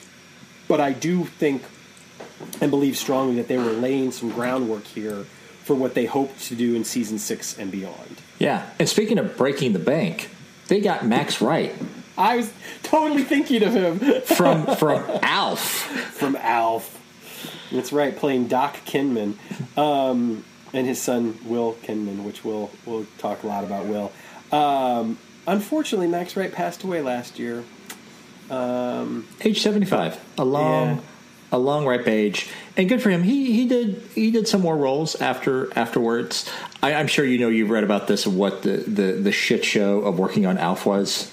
but 0.67 0.82
I 0.82 0.91
do 0.91 1.26
think 1.26 1.63
and 2.61 2.69
believe 2.71 2.97
strongly 2.97 3.36
that 3.36 3.47
they 3.47 3.57
were 3.57 3.71
laying 3.71 4.11
some 4.11 4.30
groundwork 4.32 4.86
here 4.86 5.26
for 5.63 5.76
what 5.76 5.93
they 5.93 6.05
hoped 6.05 6.41
to 6.45 6.55
do 6.55 6.76
in 6.76 6.84
season 6.84 7.17
six 7.17 7.57
and 7.57 7.71
beyond. 7.71 8.21
Yeah, 8.39 8.69
and 8.80 8.89
speaking 8.89 9.17
of 9.17 9.38
breaking 9.38 9.74
the 9.74 9.80
bank, 9.80 10.30
they 10.67 10.82
got 10.82 11.05
Max 11.05 11.41
Wright. 11.41 11.74
I 12.17 12.38
was 12.38 12.51
totally 12.84 13.24
thinking 13.24 13.63
of 13.63 13.74
him 13.74 14.21
from 14.21 14.65
from 14.76 15.03
Alf. 15.21 15.59
From 15.59 16.36
Alf. 16.36 16.99
That's 17.74 17.91
right, 17.91 18.15
playing 18.15 18.47
Doc 18.47 18.78
Kinman, 18.86 19.36
um, 19.78 20.45
and 20.74 20.86
his 20.86 21.01
son 21.01 21.39
Will 21.43 21.74
Kinman, 21.84 22.24
which 22.24 22.45
we'll 22.45 22.69
we'll 22.86 23.07
talk 23.17 23.43
a 23.43 23.47
lot 23.47 23.63
about. 23.63 23.88
Will. 23.88 24.11
Um, 24.51 25.17
unfortunately, 25.47 26.07
Max 26.07 26.38
Wright 26.38 26.51
passed 26.51 26.84
away 26.84 27.01
last 27.01 27.39
year. 27.39 27.63
Um, 28.51 29.28
age 29.41 29.61
seventy 29.61 29.88
five. 29.88 30.24
A 30.38 30.45
long, 30.45 30.97
yeah. 30.97 31.01
a 31.53 31.57
long 31.57 31.88
ripe 31.88 32.07
age, 32.07 32.47
and 32.78 32.88
good 32.88 33.01
for 33.01 33.09
him. 33.09 33.24
He 33.24 33.53
he 33.53 33.67
did 33.67 34.03
he 34.13 34.30
did 34.30 34.47
some 34.47 34.61
more 34.61 34.78
roles 34.78 35.15
after 35.15 35.76
afterwards. 35.76 36.47
I, 36.84 36.91
am 36.91 37.07
sure 37.07 37.26
you 37.26 37.39
know 37.39 37.49
you've 37.49 37.71
read 37.71 37.84
about 37.84 38.07
this 38.07 38.28
of 38.28 38.36
what 38.36 38.61
the, 38.61 38.78
the 38.78 39.13
the 39.13 39.32
shit 39.32 39.65
show 39.65 40.01
of 40.01 40.19
working 40.19 40.45
on 40.45 40.59
Alf 40.59 40.86
was. 40.86 41.32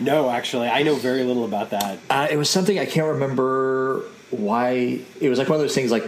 No, 0.00 0.30
actually, 0.30 0.68
I 0.68 0.82
know 0.82 0.94
very 0.94 1.22
little 1.22 1.44
about 1.44 1.70
that. 1.70 1.98
Uh, 2.08 2.28
it 2.30 2.36
was 2.36 2.48
something 2.48 2.78
I 2.78 2.86
can't 2.86 3.06
remember 3.06 4.04
why 4.32 5.00
it 5.20 5.28
was 5.28 5.38
like 5.38 5.48
one 5.48 5.56
of 5.56 5.62
those 5.62 5.74
things 5.74 5.90
like 5.90 6.04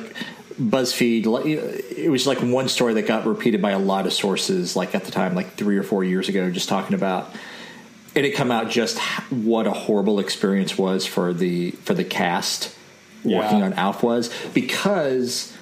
BuzzFeed. 0.61 1.27
It 1.97 2.09
was 2.09 2.27
like 2.27 2.39
one 2.39 2.68
story 2.68 2.95
that 2.95 3.07
got 3.07 3.27
repeated 3.27 3.61
by 3.61 3.72
a 3.72 3.79
lot 3.79 4.07
of 4.07 4.12
sources, 4.12 4.77
like 4.77 4.95
at 4.95 5.05
the 5.05 5.11
time, 5.11 5.35
like 5.35 5.55
three 5.55 5.77
or 5.77 5.83
four 5.83 6.05
years 6.05 6.29
ago, 6.29 6.51
just 6.51 6.68
talking 6.68 6.95
about 6.95 7.35
it 8.14 8.25
had 8.25 8.35
come 8.35 8.51
out 8.51 8.70
just 8.70 8.99
what 9.31 9.66
a 9.66 9.72
horrible 9.72 10.20
experience 10.20 10.79
was 10.79 11.05
for 11.05 11.33
the 11.33 11.72
for 11.72 11.95
the 11.95 12.05
cast 12.05 12.75
yeah. 13.25 13.39
working 13.39 13.62
on 13.62 13.72
Alf 13.75 14.03
was 14.03 14.33
because 14.53 15.57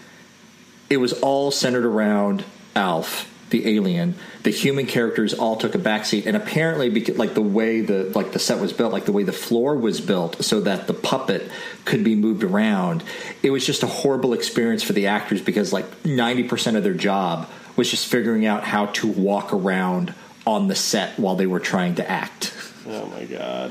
it 0.90 0.98
was 0.98 1.12
all 1.14 1.50
centered 1.50 1.86
around 1.86 2.44
Alf 2.76 3.28
the 3.52 3.76
alien, 3.76 4.16
the 4.42 4.50
human 4.50 4.86
characters 4.86 5.32
all 5.32 5.56
took 5.56 5.76
a 5.76 5.78
backseat, 5.78 6.26
and 6.26 6.36
apparently, 6.36 6.88
because, 6.88 7.16
like 7.16 7.34
the 7.34 7.42
way 7.42 7.82
the 7.82 8.04
like 8.14 8.32
the 8.32 8.40
set 8.40 8.58
was 8.58 8.72
built, 8.72 8.92
like 8.92 9.04
the 9.04 9.12
way 9.12 9.22
the 9.22 9.32
floor 9.32 9.76
was 9.76 10.00
built, 10.00 10.42
so 10.42 10.60
that 10.62 10.88
the 10.88 10.94
puppet 10.94 11.48
could 11.84 12.02
be 12.02 12.16
moved 12.16 12.42
around, 12.42 13.04
it 13.42 13.50
was 13.50 13.64
just 13.64 13.84
a 13.84 13.86
horrible 13.86 14.32
experience 14.32 14.82
for 14.82 14.94
the 14.94 15.06
actors 15.06 15.40
because 15.40 15.72
like 15.72 15.86
ninety 16.04 16.42
percent 16.42 16.76
of 16.76 16.82
their 16.82 16.94
job 16.94 17.48
was 17.76 17.90
just 17.90 18.06
figuring 18.06 18.44
out 18.44 18.64
how 18.64 18.86
to 18.86 19.06
walk 19.06 19.52
around 19.52 20.12
on 20.46 20.66
the 20.66 20.74
set 20.74 21.18
while 21.18 21.36
they 21.36 21.46
were 21.46 21.60
trying 21.60 21.94
to 21.94 22.10
act. 22.10 22.52
Oh 22.88 23.06
my 23.06 23.24
god! 23.26 23.70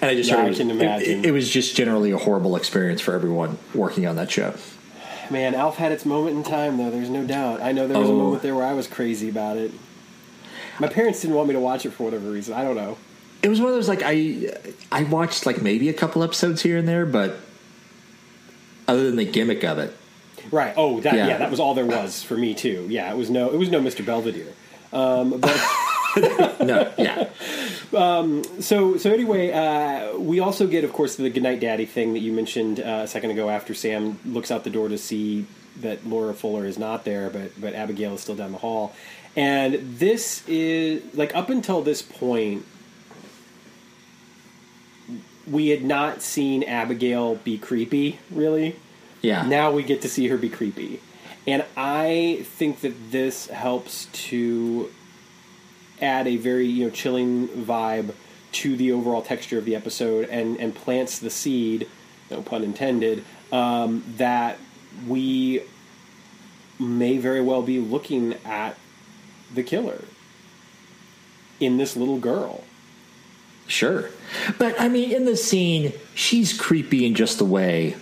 And 0.00 0.10
I 0.10 0.14
just 0.14 0.30
yeah, 0.30 0.44
I 0.44 0.52
can 0.52 0.70
imagine 0.70 1.20
it, 1.20 1.26
it 1.26 1.32
was 1.32 1.48
just 1.48 1.74
generally 1.74 2.12
a 2.12 2.18
horrible 2.18 2.56
experience 2.56 3.00
for 3.00 3.14
everyone 3.14 3.58
working 3.74 4.06
on 4.06 4.16
that 4.16 4.30
show. 4.30 4.54
Man, 5.30 5.54
Alf 5.54 5.76
had 5.76 5.92
its 5.92 6.04
moment 6.04 6.36
in 6.36 6.42
time, 6.42 6.76
though. 6.76 6.90
There's 6.90 7.10
no 7.10 7.26
doubt. 7.26 7.60
I 7.62 7.72
know 7.72 7.88
there 7.88 7.98
was 7.98 8.08
oh. 8.08 8.14
a 8.14 8.18
moment 8.18 8.42
there 8.42 8.54
where 8.54 8.66
I 8.66 8.74
was 8.74 8.86
crazy 8.86 9.28
about 9.28 9.56
it. 9.56 9.72
My 10.78 10.88
parents 10.88 11.20
didn't 11.20 11.36
want 11.36 11.48
me 11.48 11.54
to 11.54 11.60
watch 11.60 11.86
it 11.86 11.90
for 11.90 12.04
whatever 12.04 12.30
reason. 12.30 12.54
I 12.54 12.64
don't 12.64 12.76
know. 12.76 12.98
It 13.42 13.48
was 13.48 13.60
one 13.60 13.68
of 13.68 13.74
those 13.74 13.88
like 13.88 14.02
I 14.02 14.56
I 14.90 15.02
watched 15.04 15.44
like 15.44 15.60
maybe 15.60 15.88
a 15.88 15.92
couple 15.92 16.22
episodes 16.22 16.62
here 16.62 16.78
and 16.78 16.88
there, 16.88 17.04
but 17.04 17.36
other 18.88 19.04
than 19.04 19.16
the 19.16 19.24
gimmick 19.24 19.62
of 19.64 19.78
it, 19.78 19.94
right? 20.50 20.72
Oh, 20.76 21.00
that 21.00 21.14
yeah, 21.14 21.28
yeah 21.28 21.38
that 21.38 21.50
was 21.50 21.60
all 21.60 21.74
there 21.74 21.84
was 21.84 22.22
for 22.22 22.36
me 22.36 22.54
too. 22.54 22.86
Yeah, 22.88 23.12
it 23.12 23.16
was 23.16 23.28
no 23.28 23.50
it 23.50 23.58
was 23.58 23.70
no 23.70 23.80
Mr. 23.80 24.04
Belvedere. 24.04 24.52
Um, 24.94 25.40
but 25.40 25.50
no, 26.60 26.92
yeah. 26.98 27.28
Um, 27.96 28.44
so 28.60 28.96
so 28.96 29.12
anyway, 29.12 29.52
uh, 29.52 30.18
we 30.18 30.40
also 30.40 30.66
get, 30.66 30.84
of 30.84 30.92
course, 30.92 31.16
the 31.16 31.30
goodnight 31.30 31.60
daddy 31.60 31.86
thing 31.86 32.12
that 32.14 32.20
you 32.20 32.32
mentioned 32.32 32.80
uh, 32.80 33.02
a 33.04 33.06
second 33.06 33.30
ago. 33.30 33.48
After 33.50 33.74
Sam 33.74 34.18
looks 34.24 34.50
out 34.50 34.64
the 34.64 34.70
door 34.70 34.88
to 34.88 34.98
see 34.98 35.46
that 35.80 36.06
Laura 36.06 36.34
Fuller 36.34 36.66
is 36.66 36.78
not 36.78 37.04
there, 37.04 37.30
but 37.30 37.60
but 37.60 37.74
Abigail 37.74 38.14
is 38.14 38.20
still 38.20 38.36
down 38.36 38.52
the 38.52 38.58
hall, 38.58 38.94
and 39.36 39.98
this 39.98 40.46
is 40.48 41.02
like 41.14 41.34
up 41.34 41.50
until 41.50 41.82
this 41.82 42.02
point. 42.02 42.66
We 45.46 45.68
had 45.68 45.84
not 45.84 46.22
seen 46.22 46.62
Abigail 46.62 47.34
be 47.34 47.58
creepy, 47.58 48.18
really. 48.30 48.76
Yeah. 49.20 49.46
Now 49.46 49.72
we 49.72 49.82
get 49.82 50.00
to 50.02 50.08
see 50.08 50.28
her 50.28 50.38
be 50.38 50.48
creepy. 50.48 51.00
And 51.46 51.64
I 51.76 52.40
think 52.42 52.80
that 52.80 53.10
this 53.10 53.48
helps 53.48 54.06
to 54.28 54.90
add 56.00 56.26
a 56.26 56.36
very 56.36 56.66
you 56.66 56.84
know 56.84 56.90
chilling 56.90 57.48
vibe 57.48 58.14
to 58.52 58.76
the 58.76 58.92
overall 58.92 59.22
texture 59.22 59.58
of 59.58 59.64
the 59.64 59.74
episode 59.74 60.28
and 60.28 60.58
and 60.58 60.74
plants 60.74 61.18
the 61.18 61.30
seed, 61.30 61.88
no 62.30 62.42
pun 62.42 62.62
intended, 62.62 63.24
um, 63.52 64.04
that 64.16 64.58
we 65.06 65.62
may 66.78 67.18
very 67.18 67.40
well 67.40 67.62
be 67.62 67.78
looking 67.78 68.34
at 68.44 68.76
the 69.54 69.62
killer 69.62 70.04
in 71.60 71.76
this 71.76 71.96
little 71.96 72.18
girl. 72.18 72.64
Sure. 73.66 74.10
But 74.58 74.78
I 74.80 74.88
mean, 74.88 75.10
in 75.10 75.24
the 75.24 75.36
scene, 75.36 75.92
she's 76.14 76.52
creepy 76.52 77.06
in 77.06 77.14
just 77.14 77.38
the 77.38 77.44
way 77.44 77.96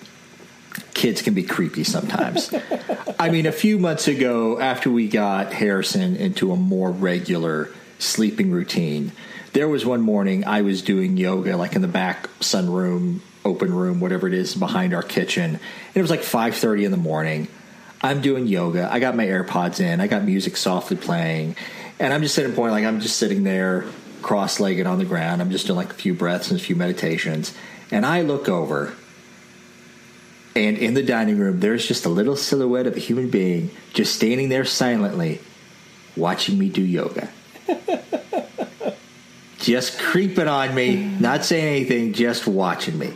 kids 0.94 1.22
can 1.22 1.34
be 1.34 1.42
creepy 1.42 1.84
sometimes. 1.84 2.52
I 3.18 3.30
mean, 3.30 3.46
a 3.46 3.52
few 3.52 3.78
months 3.78 4.08
ago, 4.08 4.60
after 4.60 4.90
we 4.90 5.08
got 5.08 5.52
Harrison 5.52 6.16
into 6.16 6.52
a 6.52 6.56
more 6.56 6.90
regular 6.90 7.70
sleeping 8.02 8.50
routine. 8.50 9.12
There 9.52 9.68
was 9.68 9.86
one 9.86 10.00
morning 10.00 10.44
I 10.44 10.62
was 10.62 10.82
doing 10.82 11.16
yoga, 11.16 11.56
like 11.56 11.76
in 11.76 11.82
the 11.82 11.88
back 11.88 12.28
sunroom, 12.40 13.20
open 13.44 13.72
room, 13.72 14.00
whatever 14.00 14.26
it 14.26 14.34
is, 14.34 14.54
behind 14.54 14.94
our 14.94 15.02
kitchen. 15.02 15.54
And 15.54 15.60
it 15.94 16.00
was 16.00 16.10
like 16.10 16.22
five 16.22 16.56
thirty 16.56 16.84
in 16.84 16.90
the 16.90 16.96
morning. 16.96 17.48
I'm 18.00 18.20
doing 18.20 18.46
yoga. 18.46 18.88
I 18.90 18.98
got 18.98 19.14
my 19.14 19.26
AirPods 19.26 19.78
in. 19.78 20.00
I 20.00 20.06
got 20.08 20.24
music 20.24 20.56
softly 20.56 20.96
playing, 20.96 21.56
and 22.00 22.12
I'm 22.12 22.22
just 22.22 22.34
sitting 22.34 22.54
point 22.54 22.72
like 22.72 22.84
I'm 22.84 23.00
just 23.00 23.16
sitting 23.16 23.44
there, 23.44 23.84
cross-legged 24.22 24.86
on 24.86 24.98
the 24.98 25.04
ground. 25.04 25.40
I'm 25.40 25.50
just 25.50 25.66
doing 25.66 25.76
like 25.76 25.90
a 25.90 25.94
few 25.94 26.14
breaths 26.14 26.50
and 26.50 26.58
a 26.58 26.62
few 26.62 26.74
meditations, 26.74 27.54
and 27.90 28.04
I 28.04 28.22
look 28.22 28.48
over. 28.48 28.94
And 30.56 30.76
in 30.76 30.94
the 30.94 31.02
dining 31.02 31.38
room, 31.38 31.60
there's 31.60 31.86
just 31.86 32.04
a 32.04 32.10
little 32.10 32.36
silhouette 32.36 32.86
of 32.86 32.96
a 32.96 33.00
human 33.00 33.30
being 33.30 33.70
just 33.94 34.14
standing 34.14 34.48
there 34.48 34.64
silently, 34.64 35.40
watching 36.16 36.58
me 36.58 36.68
do 36.68 36.82
yoga 36.82 37.30
just 39.58 39.98
creeping 39.98 40.48
on 40.48 40.74
me, 40.74 41.04
not 41.20 41.44
saying 41.44 41.76
anything, 41.76 42.12
just 42.12 42.46
watching 42.46 42.98
me. 42.98 43.14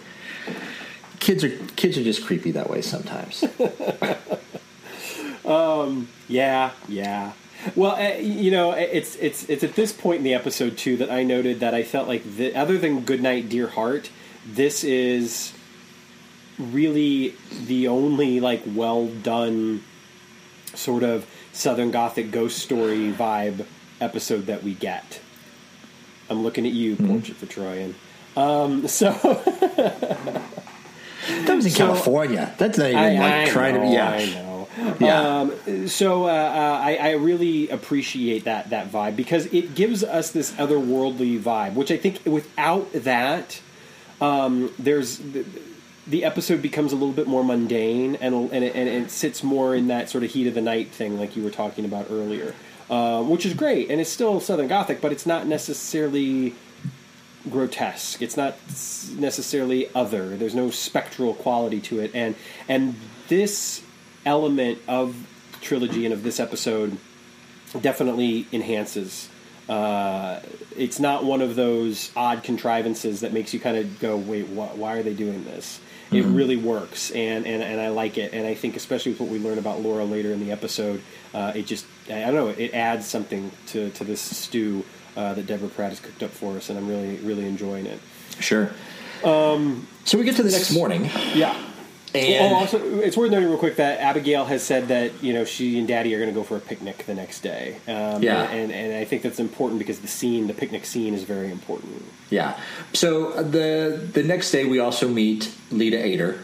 Kids 1.19 1.45
are 1.45 1.57
kids 1.77 1.99
are 1.99 2.05
just 2.05 2.25
creepy 2.25 2.53
that 2.53 2.71
way 2.71 2.83
sometimes. 2.83 3.45
um, 5.45 6.09
yeah, 6.29 6.71
yeah. 6.89 7.33
Well, 7.75 7.97
uh, 7.97 8.19
you 8.19 8.51
know, 8.51 8.73
it's 8.73 9.17
it's 9.17 9.49
it's 9.49 9.65
at 9.65 9.75
this 9.75 9.93
point 9.93 10.19
in 10.19 10.25
the 10.25 10.35
episode 10.35 10.79
too 10.79 10.97
that 10.99 11.11
I 11.11 11.25
noted 11.25 11.61
that 11.61 11.75
I 11.75 11.83
felt 11.83 12.07
like 12.07 12.37
the, 12.37 12.55
other 12.55 12.79
than 12.79 13.01
"Goodnight, 13.01 13.49
Dear 13.49 13.69
Heart," 13.69 14.11
this 14.47 14.85
is 14.85 15.53
really 16.59 17.35
the 17.67 17.89
only 17.89 18.41
like 18.41 18.63
well 18.67 19.09
done 19.09 19.83
sort 20.75 21.03
of 21.03 21.27
Southern 21.53 21.91
Gothic 21.91 22.31
ghost 22.31 22.59
story 22.59 23.13
vibe 23.13 23.67
episode 24.01 24.47
that 24.47 24.63
we 24.63 24.75
get. 24.75 25.21
I'm 26.29 26.43
looking 26.43 26.67
at 26.67 26.73
you, 26.73 26.97
mm-hmm. 26.97 27.09
Portrait 27.09 27.37
for 27.37 27.47
Troian. 27.47 27.95
Um, 28.37 28.87
so, 28.89 29.11
that 29.13 30.43
was 31.49 31.67
in 31.67 31.73
So- 31.73 31.79
California. 31.87 32.55
That's 32.59 32.79
not 32.79 32.89
even 32.89 32.99
I, 32.99 33.13
like 33.19 33.49
I 33.49 33.51
trying 33.51 33.75
know, 33.77 33.83
to. 33.83 33.89
Yeah, 33.89 34.11
I 34.11 34.27
know. 34.27 34.69
Yeah. 35.01 35.39
Um, 35.41 35.89
so 35.89 36.25
uh, 36.25 36.29
uh, 36.29 36.81
I, 36.83 36.97
I 37.01 37.11
really 37.13 37.71
appreciate 37.71 38.45
that 38.45 38.71
that 38.71 38.93
vibe 38.93 39.17
because 39.17 39.47
it 39.47 39.75
gives 39.75 40.05
us 40.05 40.31
this 40.33 40.53
otherworldly 40.53 41.41
vibe, 41.41 41.75
which 41.75 41.91
I 41.91 41.97
think 41.97 42.21
without 42.27 42.93
that, 42.93 43.61
um, 44.21 44.71
there's 44.79 45.19
the, 45.19 45.47
the 46.07 46.25
episode 46.25 46.61
becomes 46.61 46.93
a 46.93 46.97
little 46.97 47.15
bit 47.15 47.27
more 47.27 47.43
mundane 47.43 48.17
and 48.17 48.35
and 48.53 48.65
it, 48.65 48.75
and 48.75 48.89
it 48.89 49.11
sits 49.11 49.43
more 49.43 49.75
in 49.75 49.89
that 49.89 50.11
sort 50.11 50.25
of 50.25 50.31
heat 50.31 50.47
of 50.47 50.55
the 50.55 50.61
night 50.61 50.89
thing, 50.91 51.19
like 51.19 51.37
you 51.37 51.43
were 51.43 51.51
talking 51.51 51.85
about 51.85 52.09
earlier, 52.11 52.55
uh, 52.91 53.23
which 53.23 53.45
is 53.45 53.55
great 53.55 53.91
and 53.91 54.01
it's 54.01 54.11
still 54.11 54.41
Southern 54.41 54.69
Gothic, 54.69 55.01
but 55.01 55.13
it's 55.13 55.27
not 55.27 55.47
necessarily 55.47 56.55
grotesque. 57.51 58.23
It's 58.23 58.37
not 58.37 58.57
necessarily 59.19 59.89
other. 59.95 60.37
There's 60.37 60.55
no 60.55 60.71
spectral 60.71 61.35
quality 61.35 61.81
to 61.83 62.01
it, 62.01 62.11
and 62.15 62.35
and 62.69 62.97
this 63.29 63.83
element 64.25 64.79
of 64.89 65.17
trilogy 65.61 66.05
and 66.05 66.13
of 66.13 66.23
this 66.23 66.41
episode 66.41 66.99
definitely 67.81 68.47
enhances. 68.53 69.29
Uh, 69.69 70.41
it's 70.77 71.01
not 71.01 71.25
one 71.25 71.43
of 71.43 71.57
those 71.57 72.13
odd 72.15 72.45
contrivances 72.45 73.21
that 73.21 73.33
makes 73.33 73.53
you 73.53 73.61
kind 73.61 73.77
of 73.77 73.99
go, 74.01 74.17
"Wait, 74.17 74.47
wh- 74.47 74.79
why 74.79 74.97
are 74.97 75.03
they 75.03 75.15
doing 75.15 75.45
this?" 75.45 75.81
It 76.13 76.25
really 76.25 76.57
works, 76.57 77.11
and, 77.11 77.45
and 77.47 77.65
and 77.65 77.81
I 77.81 77.89
like 77.89 78.17
it, 78.17 78.33
and 78.33 78.47
I 78.47 78.55
think 78.55 78.77
especially 78.77 79.13
with 79.13 79.21
what 79.21 79.29
we 79.31 79.41
learn 79.41 79.59
about 79.59 79.81
Laura 79.81 80.05
later 80.05 80.33
in 80.33 80.39
the 80.39 80.53
episode, 80.53 81.03
uh, 81.35 81.53
it 81.57 81.67
just 81.67 81.85
I 82.11 82.27
don't 82.31 82.35
know, 82.35 82.49
it 82.49 82.73
adds 82.75 83.07
something 83.07 83.51
to 83.69 83.91
to 83.91 84.05
this 84.05 84.21
stew 84.21 84.85
uh, 85.17 85.35
that 85.35 85.47
Deborah 85.47 85.69
Pratt 85.69 85.91
has 85.91 86.01
cooked 86.01 86.23
up 86.23 86.31
for 86.31 86.57
us, 86.57 86.69
and 86.71 86.79
I'm 86.79 86.89
really 86.89 87.17
really 87.17 87.47
enjoying 87.47 87.87
it. 87.87 88.01
sure. 88.41 88.71
Um, 89.25 89.87
so 90.05 90.19
we 90.19 90.25
get 90.25 90.37
to 90.37 90.43
the 90.43 90.51
next 90.51 90.73
morning, 90.73 91.09
Yeah. 91.35 91.57
and 92.15 92.53
oh, 92.53 92.57
also, 92.57 92.79
it's 93.01 93.17
worth 93.17 93.31
noting 93.31 93.49
real 93.49 93.59
quick 93.59 93.77
that 93.77 93.99
Abigail 94.01 94.45
has 94.45 94.63
said 94.63 94.89
that 94.89 95.23
you 95.25 95.33
know 95.33 95.45
she 95.45 95.79
and 95.79 95.89
Daddy 95.89 96.15
are 96.15 96.19
going 96.19 96.29
to 96.31 96.35
go 96.35 96.45
for 96.45 96.57
a 96.57 96.61
picnic 96.61 97.05
the 97.07 97.15
next 97.15 97.41
day. 97.41 97.77
Um, 97.89 98.23
Yeah. 98.23 98.43
and, 98.51 98.71
and 98.71 98.95
I 98.95 99.05
think 99.05 99.23
that's 99.23 99.41
important 99.41 99.79
because 99.79 100.01
the 100.01 100.09
scene, 100.09 100.47
the 100.47 100.55
picnic 100.55 100.85
scene, 100.85 101.15
is 101.15 101.25
very 101.25 101.51
important. 101.51 102.03
yeah. 102.31 102.59
So 102.93 103.31
uh, 103.33 103.43
the 103.43 104.07
the 104.13 104.23
next 104.23 104.51
day 104.53 104.65
we 104.67 104.79
also 104.81 105.09
meet 105.09 105.51
Leta 105.71 105.97
Aider. 106.05 106.39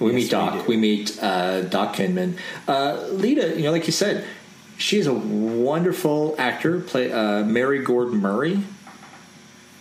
We 0.00 0.06
Yes, 0.06 0.14
meet 0.14 0.24
we 0.24 0.28
Doc. 0.30 0.52
do. 0.54 0.64
We, 0.68 0.76
meet 0.76 1.18
uh, 1.22 1.62
Doc 1.62 1.96
Kinman. 1.96 2.36
Uh, 2.68 2.96
Leta, 3.12 3.56
you 3.56 3.62
know, 3.62 3.72
like 3.72 3.86
you 3.86 3.92
said, 3.92 4.24
she's 4.78 5.06
a 5.06 5.14
wonderful 5.14 6.34
actor. 6.38 6.80
Play 6.80 7.12
uh, 7.12 7.44
Mary 7.44 7.82
Gordon 7.82 8.18
Murray. 8.20 8.62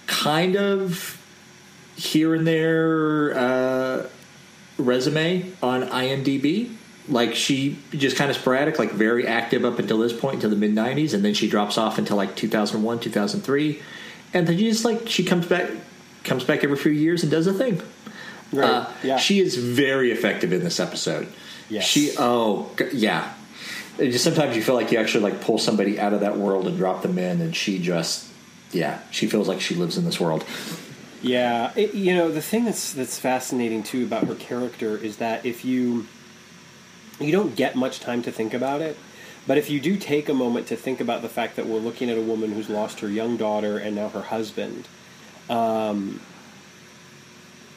Kind 0.08 0.56
of 0.56 1.22
here 1.96 2.36
and 2.36 2.46
there 2.46 3.38
uh, 3.38 4.08
resume 4.78 5.52
on 5.62 5.84
IMDb. 5.84 6.76
Like 7.08 7.36
she 7.36 7.78
just 7.91 8.18
kind 8.18 8.32
of 8.32 8.38
sporadic, 8.38 8.80
like 8.80 8.91
very 8.91 9.28
active 9.28 9.64
up 9.64 9.78
until 9.78 10.00
this 10.00 10.12
point, 10.12 10.36
until 10.36 10.50
the 10.50 10.56
mid 10.56 10.74
'90s, 10.74 11.14
and 11.14 11.24
then 11.24 11.36
she 11.36 11.48
drops 11.48 11.78
off 11.78 12.00
until 12.00 12.18
like 12.18 12.36
2001, 12.36 13.00
2003, 13.00 13.82
and 14.34 14.48
then 14.48 14.58
she 14.58 14.70
just 14.70 14.86
like 14.86 15.08
she 15.08 15.24
comes 15.24 15.46
back, 15.46 15.70
comes 16.24 16.43
back 16.43 16.64
every 16.64 16.78
few 16.78 16.91
years 16.91 17.22
and 17.22 17.32
does 17.32 17.46
a 17.46 17.54
thing. 17.54 17.80
Right? 18.52 18.70
Uh, 18.70 18.89
yeah. 19.04 19.18
She 19.18 19.39
is 19.39 19.56
very 19.56 20.12
effective 20.12 20.52
in 20.52 20.64
this 20.64 20.80
episode. 20.80 21.32
Yes. 21.70 21.86
She 21.86 22.12
oh 22.18 22.72
yeah. 22.91 23.32
Just 23.98 24.24
sometimes 24.24 24.56
you 24.56 24.62
feel 24.62 24.76
like 24.76 24.91
you 24.91 24.98
actually 24.98 25.24
like 25.24 25.41
pull 25.41 25.58
somebody 25.58 26.00
out 26.00 26.14
of 26.14 26.20
that 26.22 26.38
world 26.38 26.68
and 26.68 26.78
drop 26.78 27.02
them 27.02 27.18
in, 27.18 27.41
and 27.41 27.56
she 27.56 27.80
just 27.80 28.30
yeah 28.72 29.00
she 29.12 29.28
feels 29.28 29.48
like 29.48 29.62
she 29.62 29.76
lives 29.76 29.98
in 29.98 30.06
this 30.06 30.20
world. 30.20 30.43
Yeah, 31.22 31.72
it, 31.76 31.93
you 31.93 32.14
know 32.14 32.30
the 32.30 32.41
thing 32.41 32.66
that's 32.66 32.93
that's 32.93 33.18
fascinating 33.20 33.84
too 33.84 34.04
about 34.04 34.26
her 34.26 34.36
character 34.36 34.98
is 34.98 35.18
that 35.18 35.46
if 35.46 35.66
you 35.66 36.08
you 37.20 37.32
don't 37.32 37.56
get 37.56 37.76
much 37.76 38.00
time 38.00 38.22
to 38.24 38.32
think 38.32 38.54
about 38.54 38.82
it, 38.82 38.98
but 39.48 39.58
if 39.58 39.70
you 39.70 39.80
do 39.80 39.98
take 39.98 40.28
a 40.28 40.34
moment 40.34 40.68
to 40.68 40.76
think 40.76 41.00
about 41.00 41.22
the 41.22 41.30
fact 41.30 41.56
that 41.56 41.66
we're 41.66 41.80
looking 41.80 42.10
at 42.10 42.18
a 42.18 42.22
woman 42.22 42.52
who's 42.52 42.70
lost 42.70 43.00
her 43.00 43.10
young 43.10 43.38
daughter 43.38 43.78
and 43.78 43.96
now 43.96 44.10
her 44.10 44.24
husband, 44.24 44.88
um, 45.50 46.20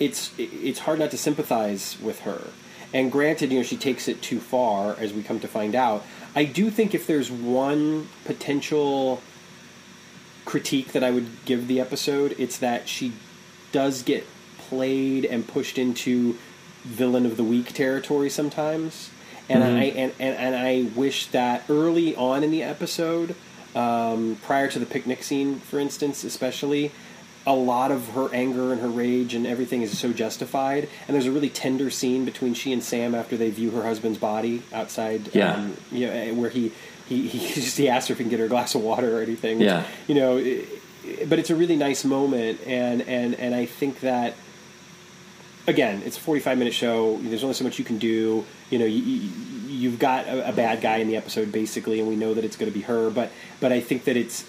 it's 0.00 0.32
it's 0.38 0.80
hard 0.80 0.98
not 0.98 1.10
to 1.12 1.18
sympathize 1.18 1.96
with 2.00 2.20
her. 2.20 2.42
And 2.92 3.12
granted, 3.12 3.52
you 3.52 3.58
know 3.58 3.64
she 3.64 3.76
takes 3.76 4.08
it 4.08 4.22
too 4.22 4.40
far, 4.40 4.96
as 4.98 5.12
we 5.12 5.22
come 5.22 5.40
to 5.40 5.48
find 5.48 5.74
out. 5.74 6.04
I 6.34 6.44
do 6.44 6.70
think 6.70 6.94
if 6.94 7.06
there's 7.06 7.30
one 7.30 8.08
potential 8.24 9.22
critique 10.44 10.92
that 10.92 11.04
I 11.04 11.10
would 11.10 11.44
give 11.44 11.68
the 11.68 11.80
episode, 11.80 12.34
it's 12.38 12.58
that 12.58 12.88
she 12.88 13.12
does 13.72 14.02
get 14.02 14.26
played 14.56 15.24
and 15.24 15.46
pushed 15.46 15.78
into 15.78 16.36
villain 16.84 17.26
of 17.26 17.36
the 17.36 17.44
week 17.44 17.74
territory 17.74 18.30
sometimes. 18.30 19.10
And 19.50 19.64
I 19.64 19.84
and, 19.84 20.12
and, 20.18 20.36
and 20.36 20.54
I 20.54 20.90
wish 20.94 21.26
that 21.28 21.64
early 21.68 22.14
on 22.16 22.44
in 22.44 22.50
the 22.50 22.62
episode, 22.62 23.34
um, 23.74 24.38
prior 24.42 24.68
to 24.68 24.78
the 24.78 24.86
picnic 24.86 25.22
scene, 25.22 25.60
for 25.60 25.78
instance, 25.78 26.24
especially, 26.24 26.92
a 27.46 27.54
lot 27.54 27.90
of 27.90 28.08
her 28.10 28.28
anger 28.34 28.72
and 28.72 28.80
her 28.82 28.88
rage 28.88 29.32
and 29.34 29.46
everything 29.46 29.80
is 29.82 29.96
so 29.98 30.12
justified. 30.12 30.88
And 31.06 31.14
there's 31.14 31.26
a 31.26 31.32
really 31.32 31.48
tender 31.48 31.88
scene 31.90 32.24
between 32.24 32.54
she 32.54 32.72
and 32.72 32.82
Sam 32.82 33.14
after 33.14 33.36
they 33.36 33.50
view 33.50 33.70
her 33.70 33.82
husband's 33.82 34.18
body 34.18 34.62
outside. 34.72 35.34
Yeah. 35.34 35.54
Um, 35.54 35.76
you 35.90 36.06
know, 36.06 36.12
eh, 36.12 36.30
where 36.32 36.50
he 36.50 36.72
he 37.08 37.26
he 37.28 37.54
just 37.60 37.78
he 37.78 37.88
asks 37.88 38.08
her 38.08 38.12
if 38.12 38.18
he 38.18 38.24
can 38.24 38.30
get 38.30 38.40
her 38.40 38.46
a 38.46 38.48
glass 38.48 38.74
of 38.74 38.82
water 38.82 39.18
or 39.18 39.22
anything. 39.22 39.60
Yeah. 39.60 39.84
You 40.06 40.14
know, 40.14 40.36
it- 40.36 40.68
but 41.26 41.38
it's 41.38 41.48
a 41.48 41.56
really 41.56 41.76
nice 41.76 42.04
moment, 42.04 42.60
and 42.66 43.00
and 43.02 43.34
and 43.36 43.54
I 43.54 43.64
think 43.64 44.00
that 44.00 44.34
again, 45.66 46.02
it's 46.04 46.16
a 46.16 46.20
45 46.20 46.58
minute 46.58 46.74
show. 46.74 47.16
There's 47.18 47.42
only 47.42 47.54
so 47.54 47.64
much 47.64 47.78
you 47.78 47.84
can 47.84 47.96
do. 47.98 48.44
You 48.70 48.78
know, 48.78 48.84
you, 48.84 49.00
you've 49.68 49.98
got 49.98 50.26
a, 50.26 50.48
a 50.50 50.52
bad 50.52 50.80
guy 50.80 50.96
in 50.98 51.08
the 51.08 51.16
episode 51.16 51.50
basically, 51.52 51.98
and 52.00 52.08
we 52.08 52.16
know 52.16 52.34
that 52.34 52.44
it's 52.44 52.56
going 52.56 52.70
to 52.70 52.76
be 52.76 52.84
her. 52.84 53.08
But 53.10 53.30
but 53.60 53.72
I 53.72 53.80
think 53.80 54.04
that 54.04 54.16
it's 54.18 54.44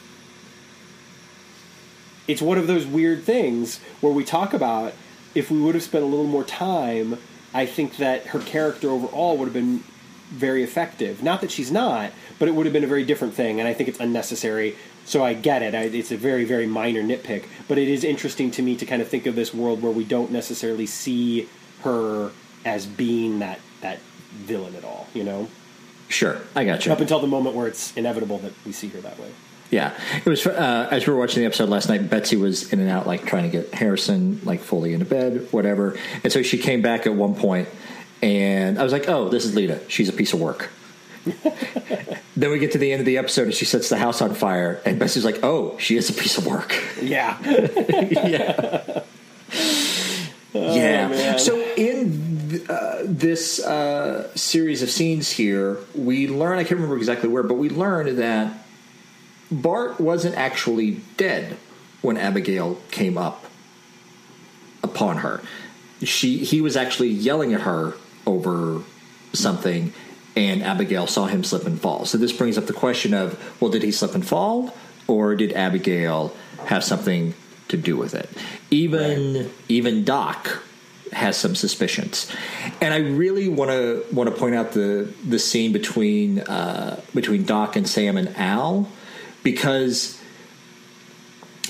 it's 2.29 2.41
one 2.41 2.57
of 2.59 2.67
those 2.67 2.85
weird 2.85 3.23
things 3.23 3.79
where 4.01 4.13
we 4.13 4.23
talk 4.23 4.53
about 4.53 4.93
if 5.33 5.49
we 5.49 5.59
would 5.59 5.73
have 5.73 5.83
spent 5.83 6.03
a 6.03 6.07
little 6.07 6.27
more 6.27 6.43
time. 6.43 7.17
I 7.53 7.65
think 7.65 7.97
that 7.97 8.27
her 8.27 8.39
character 8.39 8.89
overall 8.91 9.35
would 9.37 9.45
have 9.45 9.53
been 9.53 9.83
very 10.29 10.61
effective. 10.63 11.23
Not 11.23 11.41
that 11.41 11.49
she's 11.49 11.71
not, 11.71 12.11
but 12.37 12.47
it 12.47 12.53
would 12.53 12.67
have 12.67 12.73
been 12.73 12.83
a 12.83 12.87
very 12.87 13.03
different 13.03 13.33
thing. 13.33 13.59
And 13.59 13.67
I 13.67 13.73
think 13.73 13.89
it's 13.89 13.99
unnecessary. 13.99 14.75
So 15.05 15.23
I 15.23 15.33
get 15.33 15.63
it. 15.63 15.73
I, 15.73 15.85
it's 15.85 16.11
a 16.11 16.17
very, 16.17 16.45
very 16.45 16.67
minor 16.67 17.01
nitpick. 17.01 17.45
But 17.67 17.79
it 17.79 17.87
is 17.87 18.03
interesting 18.03 18.51
to 18.51 18.61
me 18.61 18.75
to 18.75 18.85
kind 18.85 19.01
of 19.01 19.07
think 19.07 19.25
of 19.25 19.33
this 19.35 19.51
world 19.51 19.81
where 19.81 19.91
we 19.91 20.03
don't 20.03 20.31
necessarily 20.31 20.85
see 20.85 21.49
her 21.81 22.29
as 22.63 22.85
being 22.85 23.39
that 23.39 23.59
that 23.81 23.97
villain 24.33 24.75
at 24.75 24.83
all. 24.83 25.07
You 25.15 25.23
know, 25.23 25.47
Sure, 26.09 26.39
I 26.55 26.63
got 26.65 26.85
you. 26.85 26.91
up 26.91 26.99
until 26.99 27.19
the 27.19 27.27
moment 27.27 27.55
where 27.55 27.65
it's 27.67 27.95
inevitable 27.97 28.37
that 28.39 28.53
we 28.65 28.71
see 28.71 28.89
her 28.89 29.01
that 29.01 29.17
way. 29.19 29.31
Yeah, 29.71 29.93
it 30.17 30.25
was 30.25 30.47
uh, 30.47 30.87
as 30.89 31.05
we 31.05 31.13
were 31.13 31.19
watching 31.19 31.41
the 31.41 31.45
episode 31.45 31.69
last 31.69 31.89
night. 31.89 32.09
Betsy 32.09 32.35
was 32.35 32.73
in 32.73 32.79
and 32.79 32.89
out, 32.89 33.05
like 33.05 33.25
trying 33.25 33.43
to 33.43 33.49
get 33.49 33.71
Harrison 33.73 34.41
like 34.43 34.61
fully 34.61 34.93
into 34.93 35.05
bed, 35.05 35.47
whatever. 35.51 35.97
And 36.23 36.33
so 36.33 36.41
she 36.41 36.57
came 36.57 36.81
back 36.81 37.05
at 37.05 37.13
one 37.13 37.35
point, 37.35 37.69
and 38.23 38.79
I 38.79 38.83
was 38.83 38.91
like, 38.91 39.07
"Oh, 39.07 39.29
this 39.29 39.45
is 39.45 39.55
Leta. 39.55 39.79
She's 39.87 40.09
a 40.09 40.13
piece 40.13 40.33
of 40.33 40.41
work." 40.41 40.71
then 42.35 42.49
we 42.49 42.57
get 42.57 42.71
to 42.71 42.79
the 42.79 42.91
end 42.91 43.01
of 43.01 43.05
the 43.05 43.19
episode, 43.19 43.43
and 43.43 43.53
she 43.53 43.65
sets 43.65 43.89
the 43.89 43.97
house 43.97 44.23
on 44.23 44.33
fire, 44.33 44.81
and 44.85 44.97
Betsy's 44.97 45.25
like, 45.25 45.43
"Oh, 45.43 45.77
she 45.77 45.97
is 45.97 46.09
a 46.09 46.13
piece 46.13 46.39
of 46.39 46.47
work." 46.47 46.75
Yeah. 46.99 47.37
yeah, 47.45 49.03
yeah. 50.53 51.07
man. 51.09 51.37
So 51.37 51.61
in 51.77 52.65
uh, 52.67 53.01
this 53.03 53.63
uh, 53.63 54.35
series 54.35 54.81
of 54.81 54.89
scenes 54.89 55.29
here, 55.29 55.77
we 55.93 56.27
learn. 56.27 56.57
I 56.57 56.63
can't 56.63 56.79
remember 56.79 56.97
exactly 56.97 57.29
where, 57.29 57.43
but 57.43 57.55
we 57.55 57.69
learned 57.69 58.17
that 58.17 58.65
Bart 59.51 59.99
wasn't 59.99 60.35
actually 60.35 61.01
dead 61.17 61.57
when 62.01 62.17
Abigail 62.17 62.79
came 62.91 63.17
up 63.17 63.45
upon 64.83 65.17
her. 65.17 65.41
She 66.03 66.37
he 66.37 66.61
was 66.61 66.77
actually 66.77 67.09
yelling 67.09 67.53
at 67.53 67.61
her 67.61 67.93
over 68.25 68.83
something, 69.33 69.93
and 70.35 70.63
Abigail 70.63 71.07
saw 71.07 71.25
him 71.25 71.43
slip 71.43 71.65
and 71.65 71.79
fall. 71.79 72.05
So 72.05 72.17
this 72.17 72.31
brings 72.31 72.57
up 72.57 72.67
the 72.67 72.73
question 72.73 73.13
of, 73.13 73.37
well, 73.59 73.71
did 73.71 73.83
he 73.83 73.91
slip 73.91 74.15
and 74.15 74.25
fall, 74.25 74.75
or 75.07 75.35
did 75.35 75.51
Abigail 75.53 76.33
have 76.65 76.83
something 76.83 77.33
to 77.67 77.77
do 77.77 77.97
with 77.97 78.13
it? 78.13 78.29
Even 78.71 79.51
even 79.67 80.03
Doc 80.03 80.63
has 81.11 81.35
some 81.35 81.55
suspicions, 81.55 82.31
and 82.81 82.93
I 82.93 82.99
really 82.99 83.49
want 83.49 83.71
to 83.71 84.05
want 84.13 84.29
to 84.29 84.35
point 84.35 84.55
out 84.55 84.71
the 84.71 85.11
the 85.27 85.39
scene 85.39 85.73
between 85.73 86.39
uh, 86.39 87.01
between 87.13 87.43
Doc 87.43 87.75
and 87.75 87.87
Sam 87.87 88.15
and 88.15 88.35
Al 88.37 88.87
because 89.43 90.19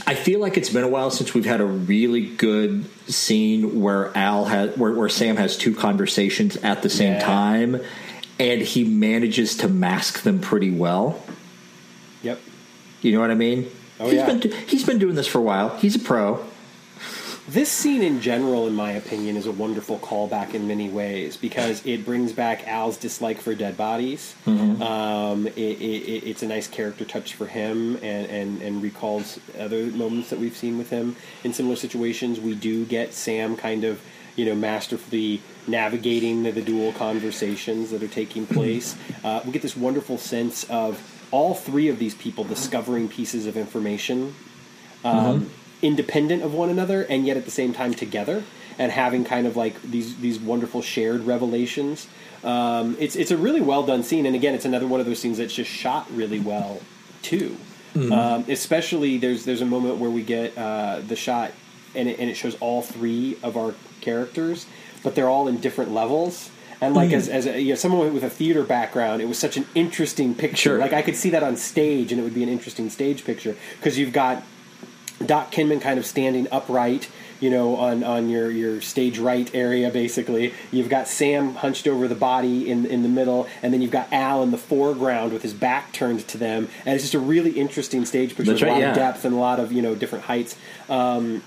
I 0.07 0.15
feel 0.15 0.39
like 0.39 0.57
it's 0.57 0.69
been 0.69 0.83
a 0.83 0.87
while 0.87 1.11
since 1.11 1.33
we've 1.33 1.45
had 1.45 1.61
a 1.61 1.65
really 1.65 2.25
good 2.25 2.85
scene 3.11 3.81
where 3.81 4.15
Al 4.17 4.45
has 4.45 4.75
where, 4.77 4.93
where 4.93 5.09
Sam 5.09 5.35
has 5.37 5.57
two 5.57 5.75
conversations 5.75 6.55
at 6.57 6.81
the 6.81 6.89
same 6.89 7.13
Yeah. 7.13 7.19
time, 7.25 7.81
and 8.39 8.61
he 8.61 8.83
manages 8.83 9.57
to 9.57 9.67
mask 9.67 10.21
them 10.23 10.39
pretty 10.39 10.71
well. 10.71 11.21
Yep. 12.23 12.39
You 13.01 13.11
know 13.13 13.19
what 13.19 13.31
I 13.31 13.35
mean? 13.35 13.69
Oh, 13.99 14.05
He's 14.05 14.13
yeah. 14.15 14.33
been 14.33 14.51
he's 14.67 14.85
been 14.85 14.97
doing 14.99 15.15
this 15.15 15.27
for 15.27 15.39
a 15.39 15.41
while. 15.43 15.75
He's 15.77 15.95
a 15.95 15.99
pro. 15.99 16.43
This 17.49 17.71
scene 17.71 18.03
in 18.03 18.21
general, 18.21 18.67
in 18.67 18.75
my 18.75 18.91
opinion, 18.91 19.35
is 19.35 19.47
a 19.47 19.51
wonderful 19.51 19.97
callback 19.97 20.53
in 20.53 20.67
many 20.67 20.87
ways 20.87 21.35
because 21.35 21.83
it 21.83 22.05
brings 22.05 22.31
back 22.31 22.67
Al's 22.67 22.95
dislike 22.95 23.41
for 23.41 23.55
dead 23.55 23.75
bodies. 23.75 24.35
Mm-hmm. 24.45 24.83
Um, 24.83 25.47
it, 25.47 25.57
it, 25.57 26.27
it's 26.27 26.43
a 26.43 26.47
nice 26.47 26.67
character 26.67 27.05
touch 27.05 27.33
for 27.33 27.47
him 27.47 27.95
and, 28.03 28.27
and, 28.29 28.61
and 28.61 28.83
recalls 28.83 29.39
other 29.57 29.87
moments 29.87 30.29
that 30.29 30.37
we've 30.37 30.55
seen 30.55 30.77
with 30.77 30.91
him 30.91 31.15
in 31.43 31.51
similar 31.51 31.75
situations. 31.75 32.39
We 32.39 32.53
do 32.53 32.85
get 32.85 33.13
Sam 33.13 33.57
kind 33.57 33.83
of, 33.83 33.99
you 34.35 34.45
know, 34.45 34.53
masterfully 34.53 35.41
navigating 35.65 36.43
the, 36.43 36.51
the 36.51 36.61
dual 36.61 36.93
conversations 36.93 37.89
that 37.89 38.03
are 38.03 38.07
taking 38.07 38.45
place. 38.45 38.95
Uh, 39.23 39.41
we 39.43 39.51
get 39.51 39.63
this 39.63 39.75
wonderful 39.75 40.19
sense 40.19 40.65
of 40.65 41.01
all 41.31 41.55
three 41.55 41.87
of 41.87 41.97
these 41.97 42.13
people 42.13 42.43
discovering 42.43 43.09
pieces 43.09 43.47
of 43.47 43.57
information 43.57 44.35
um, 45.03 45.49
independent 45.81 46.43
of 46.43 46.53
one 46.53 46.69
another 46.69 47.03
and 47.03 47.25
yet 47.25 47.37
at 47.37 47.45
the 47.45 47.51
same 47.51 47.73
time 47.73 47.93
together 47.93 48.43
and 48.77 48.91
having 48.91 49.25
kind 49.25 49.45
of 49.45 49.55
like 49.57 49.81
these 49.81 50.17
these 50.17 50.39
wonderful 50.39 50.81
shared 50.81 51.21
revelations. 51.21 52.07
Um, 52.43 52.95
it's 52.99 53.15
it's 53.15 53.31
a 53.31 53.37
really 53.37 53.61
well 53.61 53.83
done 53.83 54.03
scene, 54.03 54.25
and 54.25 54.35
again, 54.35 54.55
it's 54.55 54.65
another 54.65 54.87
one 54.87 54.99
of 54.99 55.05
those 55.05 55.19
scenes 55.19 55.37
that's 55.37 55.53
just 55.53 55.69
shot 55.69 56.07
really 56.11 56.39
well 56.39 56.81
too. 57.21 57.57
Um, 57.95 58.45
especially 58.47 59.17
there's 59.17 59.45
there's 59.45 59.61
a 59.61 59.65
moment 59.65 59.97
where 59.97 60.09
we 60.09 60.23
get 60.23 60.57
uh, 60.57 61.01
the 61.05 61.15
shot 61.15 61.51
and 61.95 62.07
it, 62.07 62.19
and 62.19 62.29
it 62.29 62.35
shows 62.35 62.55
all 62.59 62.81
three 62.81 63.37
of 63.43 63.57
our 63.57 63.73
characters, 63.99 64.65
but 65.03 65.15
they're 65.15 65.29
all 65.29 65.47
in 65.47 65.57
different 65.57 65.91
levels. 65.91 66.49
And 66.81 66.95
like 66.95 67.11
as 67.11 67.27
as 67.27 67.45
a, 67.45 67.61
you 67.61 67.69
know, 67.69 67.75
someone 67.75 68.13
with 68.13 68.23
a 68.23 68.29
theater 68.29 68.63
background, 68.63 69.21
it 69.21 69.27
was 69.27 69.37
such 69.37 69.57
an 69.57 69.65
interesting 69.75 70.33
picture. 70.33 70.57
Sure. 70.57 70.77
Like 70.77 70.93
I 70.93 71.01
could 71.01 71.17
see 71.17 71.31
that 71.31 71.43
on 71.43 71.57
stage, 71.57 72.13
and 72.13 72.21
it 72.21 72.23
would 72.23 72.35
be 72.35 72.43
an 72.43 72.49
interesting 72.49 72.89
stage 72.89 73.25
picture 73.25 73.57
because 73.77 73.97
you've 73.97 74.13
got 74.13 74.43
Doc 75.25 75.51
Kinman 75.51 75.81
kind 75.81 75.99
of 75.99 76.05
standing 76.05 76.47
upright, 76.51 77.09
you 77.39 77.49
know, 77.49 77.75
on, 77.75 78.03
on 78.03 78.29
your, 78.29 78.49
your 78.49 78.81
stage 78.81 79.19
right 79.19 79.53
area, 79.53 79.89
basically. 79.89 80.53
You've 80.71 80.89
got 80.89 81.07
Sam 81.07 81.55
hunched 81.55 81.87
over 81.87 82.07
the 82.07 82.15
body 82.15 82.69
in 82.69 82.85
in 82.85 83.03
the 83.03 83.09
middle, 83.09 83.47
and 83.61 83.73
then 83.73 83.81
you've 83.81 83.91
got 83.91 84.11
Al 84.13 84.43
in 84.43 84.51
the 84.51 84.57
foreground 84.57 85.33
with 85.33 85.41
his 85.41 85.53
back 85.53 85.91
turned 85.91 86.27
to 86.29 86.37
them, 86.37 86.69
and 86.85 86.95
it's 86.95 87.03
just 87.03 87.13
a 87.13 87.19
really 87.19 87.51
interesting 87.51 88.05
stage 88.05 88.29
picture 88.29 88.51
That's 88.51 88.61
with 88.61 88.69
a 88.69 88.73
lot 88.73 88.81
yeah. 88.81 88.89
of 88.89 88.95
depth 88.95 89.25
and 89.25 89.33
a 89.33 89.37
lot 89.37 89.59
of 89.59 89.71
you 89.71 89.81
know 89.81 89.95
different 89.95 90.25
heights. 90.25 90.55
Um, 90.89 91.43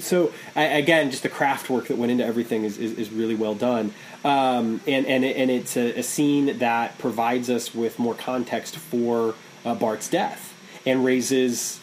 so 0.00 0.32
I, 0.54 0.64
again, 0.64 1.10
just 1.10 1.22
the 1.22 1.28
craft 1.28 1.68
work 1.68 1.88
that 1.88 1.96
went 1.96 2.12
into 2.12 2.24
everything 2.24 2.64
is, 2.64 2.78
is, 2.78 2.92
is 2.92 3.10
really 3.10 3.34
well 3.34 3.54
done, 3.54 3.92
um, 4.24 4.80
and 4.86 5.06
and 5.06 5.24
and 5.24 5.50
it's 5.50 5.76
a, 5.76 5.98
a 5.98 6.02
scene 6.02 6.58
that 6.58 6.98
provides 6.98 7.50
us 7.50 7.74
with 7.74 7.98
more 7.98 8.14
context 8.14 8.76
for 8.76 9.34
uh, 9.64 9.74
Bart's 9.74 10.08
death 10.08 10.54
and 10.86 11.04
raises 11.04 11.80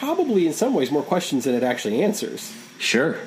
probably 0.00 0.46
in 0.46 0.52
some 0.54 0.72
ways 0.72 0.90
more 0.90 1.02
questions 1.02 1.44
than 1.44 1.54
it 1.54 1.62
actually 1.62 2.02
answers, 2.02 2.52
Sure. 2.78 3.18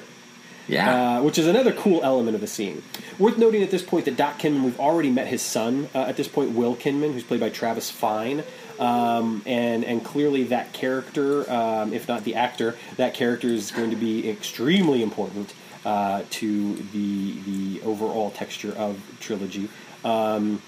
Yeah. 0.67 1.17
uh, 1.17 1.21
which 1.21 1.37
is 1.37 1.45
another 1.45 1.71
cool 1.71 2.01
element 2.03 2.35
of 2.35 2.41
the 2.41 2.47
scene. 2.47 2.81
Worth 3.19 3.37
noting 3.37 3.61
at 3.61 3.69
this 3.69 3.83
point 3.83 4.05
that 4.05 4.17
Doc 4.17 4.39
Kinman, 4.39 4.63
we've 4.63 4.79
already 4.79 5.11
met 5.11 5.27
his 5.27 5.41
son 5.41 5.87
uh, 5.93 5.99
at 5.99 6.15
this 6.17 6.27
point, 6.27 6.51
Will 6.51 6.75
Kinman, 6.75 7.13
who's 7.13 7.23
played 7.23 7.41
by 7.41 7.49
Travis 7.49 7.91
Fine. 7.91 8.43
Um, 8.79 9.43
and 9.45 9.85
and 9.85 10.03
clearly 10.03 10.45
that 10.45 10.73
character, 10.73 11.47
um, 11.51 11.93
if 11.93 12.07
not 12.07 12.23
the 12.23 12.33
actor, 12.33 12.75
that 12.97 13.13
character 13.13 13.47
is 13.49 13.69
going 13.69 13.91
to 13.91 13.95
be 13.95 14.27
extremely 14.27 15.03
important 15.03 15.53
uh, 15.85 16.23
to 16.31 16.73
the 16.91 17.33
the 17.45 17.81
overall 17.83 18.31
texture 18.31 18.73
of 18.73 18.99
trilogy. 19.19 19.69
Um, 20.03 20.59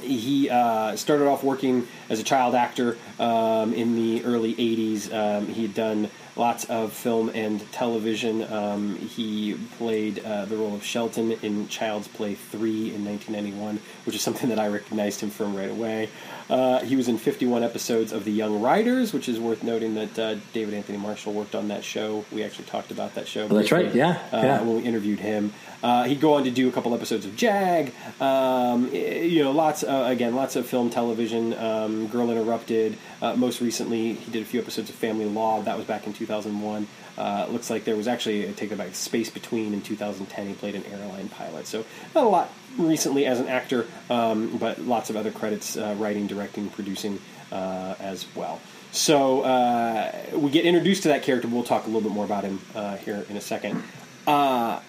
he 0.00 0.50
uh, 0.50 0.96
started 0.96 1.26
off 1.26 1.42
working 1.42 1.86
as 2.08 2.20
a 2.20 2.24
child 2.24 2.54
actor 2.54 2.96
um, 3.18 3.72
in 3.74 3.96
the 3.96 4.24
early 4.24 4.54
80s. 4.54 5.12
Um, 5.12 5.46
he 5.46 5.62
had 5.62 5.74
done 5.74 6.10
lots 6.36 6.64
of 6.66 6.92
film 6.92 7.30
and 7.34 7.60
television. 7.72 8.42
Um, 8.52 8.96
he 8.96 9.54
played 9.78 10.24
uh, 10.24 10.44
the 10.44 10.56
role 10.56 10.74
of 10.74 10.84
Shelton 10.84 11.32
in 11.42 11.68
Child's 11.68 12.08
Play 12.08 12.34
3 12.34 12.94
in 12.94 13.04
1991, 13.04 13.80
which 14.04 14.14
is 14.14 14.22
something 14.22 14.48
that 14.50 14.58
I 14.58 14.68
recognized 14.68 15.20
him 15.20 15.30
from 15.30 15.56
right 15.56 15.70
away. 15.70 16.10
Uh, 16.48 16.80
he 16.80 16.94
was 16.94 17.08
in 17.08 17.18
51 17.18 17.64
episodes 17.64 18.12
of 18.12 18.24
The 18.24 18.30
Young 18.30 18.60
Riders, 18.60 19.12
which 19.12 19.28
is 19.28 19.40
worth 19.40 19.62
noting 19.64 19.94
that 19.94 20.18
uh, 20.18 20.36
David 20.52 20.74
Anthony 20.74 20.98
Marshall 20.98 21.32
worked 21.32 21.54
on 21.54 21.68
that 21.68 21.82
show. 21.82 22.24
We 22.30 22.44
actually 22.44 22.66
talked 22.66 22.90
about 22.90 23.14
that 23.14 23.26
show. 23.26 23.48
that's 23.48 23.72
right, 23.72 23.92
yeah, 23.94 24.22
uh, 24.32 24.36
yeah. 24.42 24.62
when 24.62 24.76
we 24.76 24.82
interviewed 24.82 25.18
him. 25.18 25.52
Uh, 25.82 26.04
he'd 26.04 26.20
go 26.20 26.34
on 26.34 26.44
to 26.44 26.50
do 26.50 26.68
a 26.68 26.72
couple 26.72 26.94
episodes 26.94 27.26
of 27.26 27.36
Jag. 27.36 27.92
Um, 28.20 28.92
you 28.92 29.44
know, 29.44 29.52
lots 29.52 29.84
uh, 29.84 30.06
again, 30.08 30.34
lots 30.34 30.56
of 30.56 30.66
film, 30.66 30.90
television. 30.90 31.54
Um, 31.54 32.06
Girl 32.08 32.30
Interrupted. 32.30 32.96
Uh, 33.20 33.34
most 33.34 33.60
recently, 33.60 34.14
he 34.14 34.30
did 34.30 34.42
a 34.42 34.44
few 34.44 34.60
episodes 34.60 34.90
of 34.90 34.96
Family 34.96 35.26
Law. 35.26 35.62
That 35.62 35.76
was 35.76 35.86
back 35.86 36.06
in 36.06 36.12
2001. 36.26 36.86
Uh, 37.16 37.46
looks 37.50 37.70
like 37.70 37.84
there 37.84 37.96
was 37.96 38.08
actually 38.08 38.48
I 38.48 38.52
take 38.52 38.72
it 38.72 38.78
back 38.78 38.94
Space 38.94 39.30
Between 39.30 39.72
in 39.72 39.82
2010. 39.82 40.46
He 40.48 40.54
played 40.54 40.74
an 40.74 40.84
airline 40.86 41.28
pilot. 41.28 41.66
So 41.66 41.84
not 42.14 42.24
a 42.24 42.28
lot 42.28 42.50
recently 42.78 43.26
as 43.26 43.40
an 43.40 43.48
actor, 43.48 43.86
um, 44.10 44.58
but 44.58 44.80
lots 44.80 45.10
of 45.10 45.16
other 45.16 45.30
credits: 45.30 45.76
uh, 45.76 45.94
writing, 45.98 46.26
directing, 46.26 46.68
producing 46.68 47.20
uh, 47.52 47.94
as 48.00 48.26
well. 48.34 48.60
So 48.92 49.42
uh, 49.42 50.12
we 50.34 50.50
get 50.50 50.64
introduced 50.64 51.02
to 51.04 51.08
that 51.08 51.22
character. 51.22 51.48
We'll 51.48 51.62
talk 51.62 51.84
a 51.84 51.86
little 51.86 52.00
bit 52.00 52.12
more 52.12 52.24
about 52.24 52.44
him 52.44 52.60
uh, 52.74 52.96
here 52.96 53.24
in 53.28 53.36
a 53.36 53.40
second. 53.40 53.82
Uh, 54.26 54.80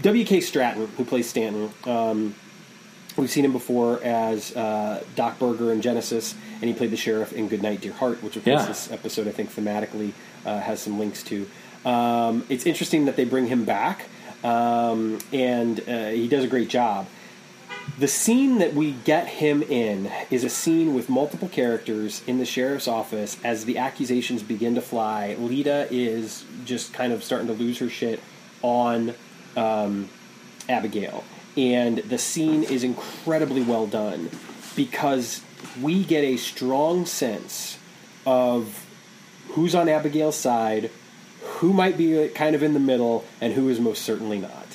W.K. 0.00 0.40
Stratton, 0.40 0.88
who 0.88 1.04
plays 1.04 1.28
Stanton, 1.28 1.72
um, 1.84 2.34
we've 3.16 3.30
seen 3.30 3.44
him 3.44 3.52
before 3.52 4.02
as 4.02 4.54
uh, 4.54 5.02
Doc 5.14 5.38
Berger 5.38 5.72
in 5.72 5.80
Genesis, 5.80 6.34
and 6.60 6.64
he 6.64 6.74
played 6.74 6.90
the 6.90 6.96
sheriff 6.96 7.32
in 7.32 7.48
Goodnight, 7.48 7.80
Dear 7.80 7.92
Heart, 7.92 8.22
which 8.22 8.36
of 8.36 8.44
course 8.44 8.62
Yeah. 8.62 8.66
this 8.66 8.90
episode 8.90 9.28
I 9.28 9.32
think 9.32 9.54
thematically 9.54 10.12
uh, 10.44 10.60
has 10.60 10.80
some 10.80 10.98
links 10.98 11.22
to. 11.24 11.48
Um, 11.84 12.44
it's 12.48 12.66
interesting 12.66 13.04
that 13.06 13.16
they 13.16 13.24
bring 13.24 13.46
him 13.46 13.64
back, 13.64 14.06
um, 14.42 15.18
and 15.32 15.80
uh, 15.88 16.08
he 16.08 16.28
does 16.28 16.44
a 16.44 16.48
great 16.48 16.68
job. 16.68 17.06
The 17.98 18.08
scene 18.08 18.58
that 18.58 18.74
we 18.74 18.92
get 19.04 19.28
him 19.28 19.62
in 19.62 20.10
is 20.30 20.42
a 20.42 20.48
scene 20.50 20.92
with 20.94 21.08
multiple 21.08 21.48
characters 21.48 22.20
in 22.26 22.38
the 22.38 22.44
sheriff's 22.44 22.88
office 22.88 23.36
as 23.44 23.64
the 23.64 23.78
accusations 23.78 24.42
begin 24.42 24.74
to 24.74 24.80
fly. 24.80 25.36
Leta 25.38 25.86
is 25.90 26.44
just 26.64 26.92
kind 26.92 27.12
of 27.12 27.22
starting 27.22 27.46
to 27.46 27.52
lose 27.52 27.78
her 27.78 27.88
shit 27.88 28.20
on 28.60 29.14
um, 29.56 30.08
Abigail. 30.68 31.22
And 31.56 31.98
the 31.98 32.18
scene 32.18 32.64
is 32.64 32.82
incredibly 32.82 33.62
well 33.62 33.86
done 33.86 34.30
because 34.74 35.40
we 35.80 36.04
get 36.04 36.24
a 36.24 36.36
strong 36.36 37.06
sense 37.06 37.78
of 38.24 38.86
who's 39.50 39.74
on 39.74 39.88
Abigail's 39.88 40.36
side, 40.36 40.90
who 41.42 41.72
might 41.72 41.96
be 41.96 42.24
uh, 42.24 42.28
kind 42.28 42.54
of 42.54 42.62
in 42.62 42.74
the 42.74 42.80
middle, 42.80 43.24
and 43.40 43.52
who 43.52 43.68
is 43.68 43.80
most 43.80 44.02
certainly 44.02 44.38
not. 44.38 44.66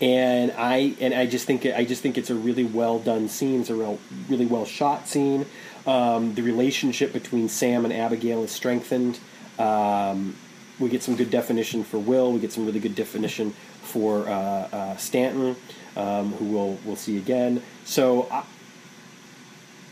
And 0.00 0.52
I 0.52 0.94
and 1.00 1.14
I 1.14 1.26
just 1.26 1.46
think 1.46 1.66
I 1.66 1.84
just 1.84 2.02
think 2.02 2.18
it's 2.18 2.30
a 2.30 2.34
really 2.34 2.64
well 2.64 2.98
done 2.98 3.28
scene. 3.28 3.60
It's 3.60 3.70
a 3.70 3.74
real, 3.74 3.98
really 4.28 4.46
well 4.46 4.64
shot 4.64 5.08
scene. 5.08 5.46
Um, 5.86 6.34
the 6.34 6.42
relationship 6.42 7.12
between 7.12 7.48
Sam 7.48 7.84
and 7.84 7.92
Abigail 7.92 8.42
is 8.42 8.50
strengthened. 8.50 9.18
Um, 9.58 10.36
we 10.78 10.88
get 10.88 11.02
some 11.02 11.14
good 11.14 11.30
definition 11.30 11.84
for 11.84 11.98
Will. 11.98 12.32
We 12.32 12.40
get 12.40 12.52
some 12.52 12.66
really 12.66 12.80
good 12.80 12.96
definition 12.96 13.52
for 13.82 14.28
uh, 14.28 14.32
uh, 14.32 14.96
Stanton, 14.96 15.56
um, 15.96 16.32
who 16.32 16.46
we'll 16.46 16.78
we'll 16.84 16.96
see 16.96 17.16
again. 17.16 17.62
So 17.84 18.28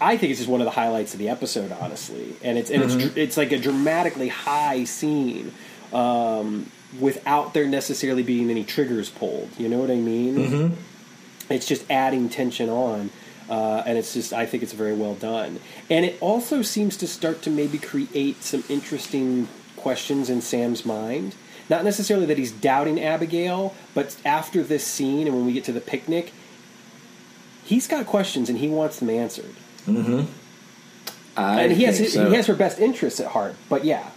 I 0.03 0.17
think 0.17 0.31
it's 0.31 0.41
just 0.41 0.51
one 0.51 0.61
of 0.61 0.65
the 0.65 0.73
highlights 0.73 1.13
of 1.15 1.19
the 1.19 1.29
episode, 1.29 1.73
honestly. 1.73 2.37
And 2.43 2.59
it's 2.59 2.71
and 2.71 2.83
it's 2.83 2.95
dr- 2.97 3.17
it's 3.19 3.37
like 3.37 3.53
a 3.53 3.59
dramatically 3.59 4.29
high 4.29 4.85
scene, 4.85 5.53
um, 5.93 6.71
without 7.01 7.55
there 7.55 7.67
necessarily 7.67 8.23
being 8.23 8.51
any 8.51 8.65
triggers 8.65 9.11
pulled. 9.11 9.51
You 9.59 9.69
know 9.69 9.79
what 9.79 9.91
I 9.91 9.97
mean? 9.97 10.37
It's 11.51 11.67
just 11.67 11.85
adding 11.91 12.29
tension 12.29 12.69
on. 12.69 13.11
Uh, 13.51 13.83
and 13.85 13.99
it's 13.99 14.15
just, 14.15 14.33
I 14.33 14.47
think 14.47 14.63
it's 14.63 14.73
very 14.73 14.95
well 14.95 15.15
done. 15.15 15.61
And 15.91 16.05
it 16.07 16.17
also 16.23 16.63
seems 16.63 16.97
to 16.99 17.07
start 17.07 17.43
to 17.43 17.51
maybe 17.51 17.77
create 17.77 18.43
some 18.43 18.65
interesting 18.69 19.49
questions 19.77 20.31
in 20.31 20.41
Sam's 20.41 20.87
mind. 20.87 21.35
Not 21.69 21.85
necessarily 21.85 22.25
that 22.27 22.39
he's 22.39 22.53
doubting 22.53 23.03
Abigail, 23.03 23.75
but 23.95 24.17
after 24.25 24.63
this 24.63 24.87
scene 24.87 25.27
and 25.27 25.37
when 25.37 25.45
we 25.45 25.53
get 25.53 25.65
to 25.65 25.73
the 25.73 25.81
picnic, 25.81 26.33
he's 27.65 27.87
got 27.87 28.07
questions 28.07 28.49
and 28.49 28.59
he 28.59 28.69
wants 28.69 29.01
them 29.01 29.11
answered. 29.11 29.55
Mm-hmm. 29.87 30.24
I 31.37 31.62
and 31.62 31.72
he 31.72 31.85
has 31.85 32.12
so. 32.12 32.28
he 32.28 32.37
has 32.37 32.47
her 32.47 32.55
best 32.55 32.78
interests 32.78 33.18
at 33.20 33.28
heart. 33.28 33.55
But 33.68 33.85
yeah, 33.85 34.09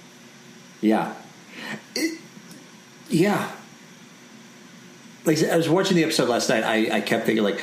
Yeah. 0.82 1.14
It- 1.96 2.20
yeah. 3.10 3.52
Like 5.26 5.42
I 5.44 5.50
I 5.54 5.58
was 5.58 5.70
watching 5.70 5.96
the 5.98 6.04
episode 6.04 6.30
last 6.30 6.50
night. 6.50 6.64
I, 6.64 6.98
I 6.98 7.02
kept 7.02 7.26
thinking, 7.26 7.44
like, 7.44 7.62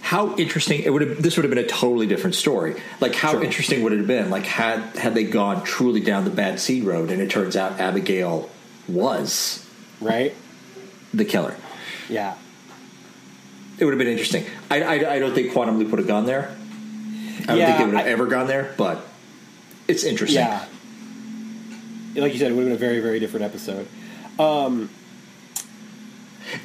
how 0.00 0.34
interesting 0.36 0.82
it 0.82 0.90
would 0.90 1.02
have. 1.02 1.22
This 1.22 1.36
would 1.36 1.44
have 1.44 1.50
been 1.54 1.62
a 1.64 1.66
totally 1.68 2.06
different 2.06 2.36
story. 2.36 2.80
Like, 3.00 3.14
how 3.14 3.32
Sure. 3.32 3.42
interesting 3.44 3.82
would 3.82 3.92
it 3.92 3.98
have 3.98 4.06
been? 4.06 4.30
Like, 4.30 4.44
had 4.44 4.96
had 4.96 5.14
they 5.14 5.24
gone 5.24 5.62
truly 5.64 6.00
down 6.00 6.24
the 6.24 6.30
bad 6.30 6.58
seed 6.60 6.84
road, 6.84 7.10
and 7.10 7.20
it 7.20 7.30
turns 7.30 7.56
out 7.56 7.80
Abigail 7.80 8.48
was 8.88 9.66
right. 10.00 10.34
the 11.12 11.24
killer. 11.24 11.56
Yeah, 12.08 12.34
It 13.78 13.84
would 13.84 13.92
have 13.92 13.98
been 13.98 14.08
interesting. 14.08 14.44
I, 14.70 14.82
I, 14.82 15.14
I 15.14 15.18
don't 15.18 15.34
think 15.34 15.52
Quantum 15.52 15.78
Leap 15.78 15.88
would 15.88 15.98
have 15.98 16.08
gone 16.08 16.26
there. 16.26 16.54
I 17.42 17.46
don't 17.46 17.58
Yeah, 17.58 17.66
think 17.66 17.78
they 17.78 17.84
would 17.86 17.94
have 17.96 18.06
I- 18.06 18.10
ever 18.10 18.26
gone 18.26 18.46
there, 18.46 18.72
but 18.76 19.06
it's 19.88 20.04
interesting. 20.04 20.40
yeah. 20.42 20.64
like 22.14 22.32
you 22.32 22.38
said, 22.38 22.50
it 22.50 22.54
would 22.54 22.66
have 22.68 22.78
been 22.78 22.88
a 22.88 22.90
very 22.90 23.00
very 23.00 23.18
different 23.20 23.44
episode. 23.44 23.86
Um, 24.38 24.90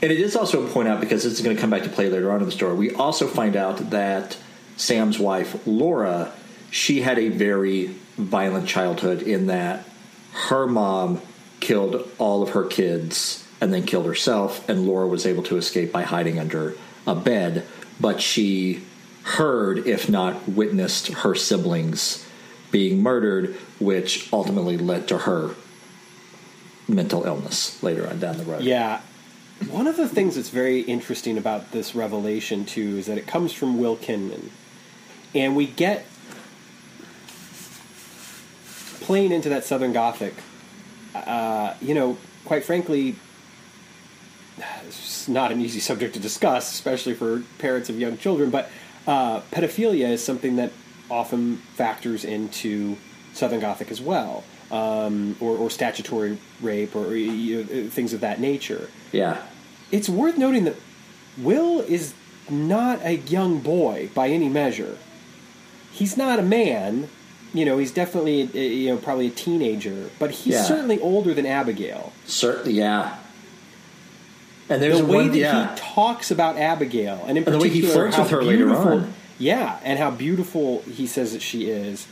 and 0.01 0.11
it 0.11 0.19
is 0.19 0.35
also 0.35 0.65
a 0.65 0.69
point 0.69 0.87
out 0.87 0.99
because 0.99 1.25
it's 1.25 1.41
going 1.41 1.55
to 1.55 1.61
come 1.61 1.69
back 1.69 1.83
to 1.83 1.89
play 1.89 2.09
later 2.09 2.31
on 2.31 2.39
in 2.39 2.45
the 2.45 2.51
story. 2.51 2.75
We 2.75 2.91
also 2.93 3.27
find 3.27 3.55
out 3.55 3.89
that 3.91 4.37
Sam's 4.75 5.17
wife, 5.19 5.65
Laura, 5.65 6.31
she 6.71 7.01
had 7.01 7.17
a 7.19 7.29
very 7.29 7.87
violent 8.17 8.67
childhood 8.67 9.21
in 9.21 9.47
that 9.47 9.85
her 10.33 10.67
mom 10.67 11.21
killed 11.59 12.07
all 12.17 12.43
of 12.43 12.49
her 12.49 12.65
kids 12.65 13.45
and 13.61 13.73
then 13.73 13.83
killed 13.83 14.05
herself, 14.05 14.67
and 14.69 14.85
Laura 14.85 15.07
was 15.07 15.25
able 15.25 15.43
to 15.43 15.57
escape 15.57 15.91
by 15.91 16.03
hiding 16.03 16.37
under 16.39 16.75
a 17.07 17.15
bed. 17.15 17.65
But 17.99 18.21
she 18.21 18.83
heard, 19.27 19.85
if 19.87 20.09
not 20.09 20.47
witnessed, 20.47 21.07
her 21.09 21.35
siblings 21.35 22.25
being 22.71 23.01
murdered, 23.01 23.55
which 23.79 24.31
ultimately 24.31 24.77
led 24.77 25.07
to 25.07 25.19
her 25.19 25.55
mental 26.87 27.25
illness 27.25 27.81
later 27.83 28.07
on 28.07 28.19
down 28.19 28.37
the 28.37 28.43
road. 28.43 28.63
Yeah. 28.63 29.01
One 29.69 29.87
of 29.87 29.97
the 29.97 30.07
things 30.07 30.35
that's 30.35 30.49
very 30.49 30.81
interesting 30.81 31.37
about 31.37 31.71
this 31.71 31.95
revelation, 31.95 32.65
too, 32.65 32.97
is 32.97 33.07
that 33.07 33.17
it 33.17 33.27
comes 33.27 33.53
from 33.53 33.79
Will 33.79 33.97
Kinman. 33.97 34.49
And 35.33 35.55
we 35.55 35.65
get 35.65 36.05
playing 39.01 39.31
into 39.31 39.49
that 39.49 39.63
Southern 39.63 39.93
Gothic. 39.93 40.35
Uh, 41.15 41.73
you 41.81 41.93
know, 41.93 42.17
quite 42.45 42.63
frankly, 42.63 43.15
it's 44.85 45.27
not 45.27 45.51
an 45.51 45.61
easy 45.61 45.79
subject 45.79 46.13
to 46.13 46.19
discuss, 46.19 46.71
especially 46.71 47.13
for 47.13 47.43
parents 47.57 47.89
of 47.89 47.99
young 47.99 48.17
children, 48.17 48.49
but 48.49 48.69
uh, 49.07 49.39
pedophilia 49.51 50.09
is 50.09 50.23
something 50.23 50.57
that 50.57 50.71
often 51.09 51.57
factors 51.75 52.23
into 52.25 52.97
Southern 53.33 53.59
Gothic 53.61 53.89
as 53.91 54.01
well, 54.01 54.43
um, 54.71 55.35
or, 55.39 55.55
or 55.57 55.69
statutory 55.69 56.37
rape, 56.61 56.95
or 56.95 57.15
you 57.15 57.63
know, 57.63 57.89
things 57.89 58.13
of 58.13 58.19
that 58.21 58.39
nature. 58.39 58.89
Yeah. 59.11 59.41
It's 59.91 60.09
worth 60.09 60.37
noting 60.37 60.65
that 60.65 60.75
Will 61.37 61.79
is 61.81 62.13
not 62.49 62.99
a 63.03 63.17
young 63.17 63.59
boy 63.59 64.09
by 64.13 64.27
any 64.29 64.49
measure. 64.49 64.97
He's 65.91 66.17
not 66.17 66.39
a 66.39 66.43
man. 66.43 67.07
You 67.53 67.63
know, 67.65 67.77
he's 67.77 67.91
definitely 67.91 68.41
you 68.43 68.89
know 68.89 68.97
probably 68.97 69.27
a 69.27 69.31
teenager, 69.31 70.09
but 70.19 70.31
he's 70.31 70.55
Yeah. 70.55 70.63
certainly 70.63 70.99
older 70.99 71.33
than 71.33 71.45
Abigail. 71.45 72.11
Certainly, 72.25 72.73
yeah. 72.73 73.15
And 74.69 74.81
there's 74.81 74.97
the 74.99 75.05
way 75.05 75.17
one, 75.17 75.31
that 75.31 75.37
yeah. 75.37 75.73
he 75.73 75.79
talks 75.79 76.29
about 76.31 76.57
Abigail, 76.57 77.23
and 77.25 77.37
in 77.37 77.43
And 77.45 77.53
the 77.53 77.59
way 77.59 77.69
he 77.69 77.81
particular, 77.81 78.11
flirts 78.11 78.17
with 78.17 78.29
her 78.31 78.43
later 78.43 78.75
on. 78.75 79.13
yeah, 79.39 79.79
and 79.83 79.97
how 79.97 80.11
beautiful 80.11 80.81
he 80.81 81.07
says 81.07 81.31
that 81.31 81.41
she 81.41 81.69
is, 81.69 82.05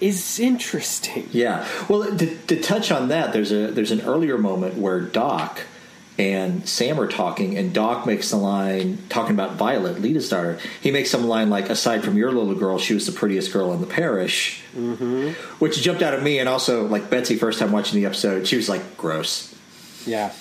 is 0.00 0.40
interesting. 0.40 1.28
Yeah. 1.30 1.66
Well, 1.88 2.16
to, 2.16 2.36
to 2.46 2.60
touch 2.60 2.90
on 2.90 3.08
that, 3.08 3.32
there's 3.32 3.52
a 3.52 3.70
there's 3.70 3.90
an 3.90 4.00
earlier 4.02 4.38
moment 4.38 4.76
where 4.76 5.00
Doc 5.00 5.60
and 6.18 6.68
Sam 6.68 7.00
are 7.00 7.06
talking, 7.06 7.56
and 7.56 7.72
Doc 7.72 8.04
makes 8.06 8.30
the 8.30 8.36
line 8.36 8.98
talking 9.08 9.32
about 9.34 9.56
Violet, 9.56 10.00
Leta's 10.00 10.28
daughter. 10.28 10.58
He 10.80 10.90
makes 10.90 11.10
some 11.10 11.26
line 11.26 11.48
like, 11.48 11.70
"Aside 11.70 12.02
from 12.02 12.16
your 12.16 12.32
little 12.32 12.54
girl, 12.54 12.78
she 12.78 12.94
was 12.94 13.06
the 13.06 13.12
prettiest 13.12 13.52
girl 13.52 13.72
in 13.72 13.80
the 13.80 13.86
parish," 13.86 14.62
mm-hmm. 14.76 15.28
which 15.58 15.80
jumped 15.80 16.02
out 16.02 16.12
at 16.12 16.22
me, 16.22 16.38
and 16.38 16.48
also 16.48 16.86
like 16.86 17.08
Betsy, 17.08 17.36
first 17.36 17.58
time 17.58 17.70
watching 17.72 18.00
the 18.00 18.06
episode, 18.06 18.46
she 18.48 18.56
was 18.56 18.68
like, 18.68 18.96
"Gross." 18.96 19.49
Yeah. 20.06 20.32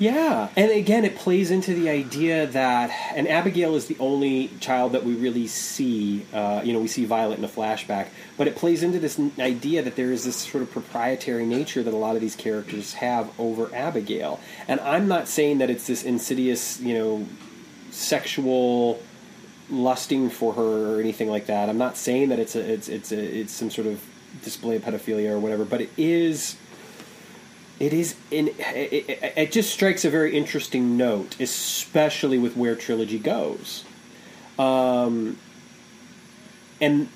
Yeah, 0.00 0.48
and 0.54 0.70
again, 0.70 1.04
it 1.04 1.16
plays 1.16 1.50
into 1.50 1.74
the 1.74 1.90
idea 1.90 2.46
that, 2.46 2.90
and 3.16 3.26
Abigail 3.26 3.74
is 3.74 3.88
the 3.88 3.96
only 3.98 4.48
child 4.60 4.92
that 4.92 5.04
we 5.04 5.14
really 5.14 5.48
see. 5.48 6.24
Uh, 6.32 6.60
you 6.62 6.72
know, 6.72 6.78
we 6.78 6.86
see 6.86 7.04
Violet 7.04 7.36
in 7.36 7.44
a 7.44 7.48
flashback, 7.48 8.06
but 8.36 8.46
it 8.46 8.54
plays 8.54 8.84
into 8.84 9.00
this 9.00 9.18
idea 9.40 9.82
that 9.82 9.96
there 9.96 10.12
is 10.12 10.24
this 10.24 10.36
sort 10.36 10.62
of 10.62 10.70
proprietary 10.70 11.44
nature 11.44 11.82
that 11.82 11.92
a 11.92 11.96
lot 11.96 12.14
of 12.14 12.20
these 12.20 12.36
characters 12.36 12.92
have 12.94 13.28
over 13.40 13.74
Abigail. 13.74 14.38
And 14.68 14.78
I'm 14.80 15.08
not 15.08 15.26
saying 15.26 15.58
that 15.58 15.68
it's 15.68 15.88
this 15.88 16.04
insidious, 16.04 16.80
you 16.80 16.94
know, 16.94 17.26
sexual 17.90 19.02
lusting 19.68 20.30
for 20.30 20.52
her 20.52 20.94
or 20.94 21.00
anything 21.00 21.28
like 21.28 21.46
that. 21.46 21.68
I'm 21.68 21.78
not 21.78 21.96
saying 21.96 22.28
that 22.28 22.38
it's 22.38 22.54
a 22.54 22.72
it's 22.72 22.88
it's 22.88 23.10
a 23.10 23.18
it's 23.18 23.52
some 23.52 23.68
sort 23.68 23.88
of 23.88 24.00
display 24.44 24.76
of 24.76 24.82
pedophilia 24.82 25.30
or 25.30 25.40
whatever, 25.40 25.64
but 25.64 25.80
it 25.80 25.90
is 25.96 26.56
it 27.80 27.92
is 27.92 28.14
in 28.30 28.48
it, 28.48 28.92
it, 28.92 29.32
it 29.36 29.52
just 29.52 29.70
strikes 29.72 30.04
a 30.04 30.10
very 30.10 30.36
interesting 30.36 30.96
note, 30.96 31.40
especially 31.40 32.38
with 32.38 32.56
where 32.56 32.74
trilogy 32.74 33.18
goes, 33.18 33.84
um, 34.58 35.38
and 36.80 37.08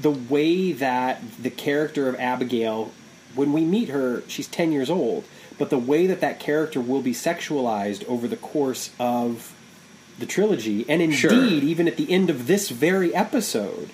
the 0.00 0.10
way 0.10 0.72
that 0.72 1.20
the 1.42 1.50
character 1.50 2.08
of 2.08 2.14
Abigail, 2.18 2.92
when 3.34 3.52
we 3.52 3.62
meet 3.64 3.88
her, 3.90 4.22
she's 4.28 4.46
ten 4.48 4.72
years 4.72 4.88
old, 4.88 5.24
but 5.58 5.70
the 5.70 5.78
way 5.78 6.06
that 6.06 6.20
that 6.20 6.40
character 6.40 6.80
will 6.80 7.02
be 7.02 7.12
sexualized 7.12 8.04
over 8.08 8.26
the 8.26 8.36
course 8.36 8.90
of 8.98 9.54
the 10.18 10.26
trilogy, 10.26 10.84
and 10.88 11.02
indeed 11.02 11.16
Sure. 11.16 11.44
even 11.44 11.88
at 11.88 11.96
the 11.96 12.10
end 12.10 12.30
of 12.30 12.46
this 12.46 12.68
very 12.70 13.14
episode, 13.14 13.90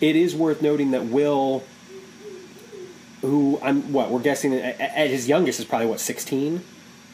it 0.00 0.14
is 0.16 0.34
worth 0.34 0.60
noting 0.62 0.90
that 0.92 1.04
Will 1.06 1.62
who 3.22 3.58
I'm 3.62 3.92
what 3.92 4.10
we're 4.10 4.20
guessing 4.20 4.54
at, 4.54 4.78
at 4.80 5.08
his 5.08 5.28
youngest 5.28 5.58
is 5.58 5.64
probably 5.64 5.86
what 5.86 6.00
16 6.00 6.62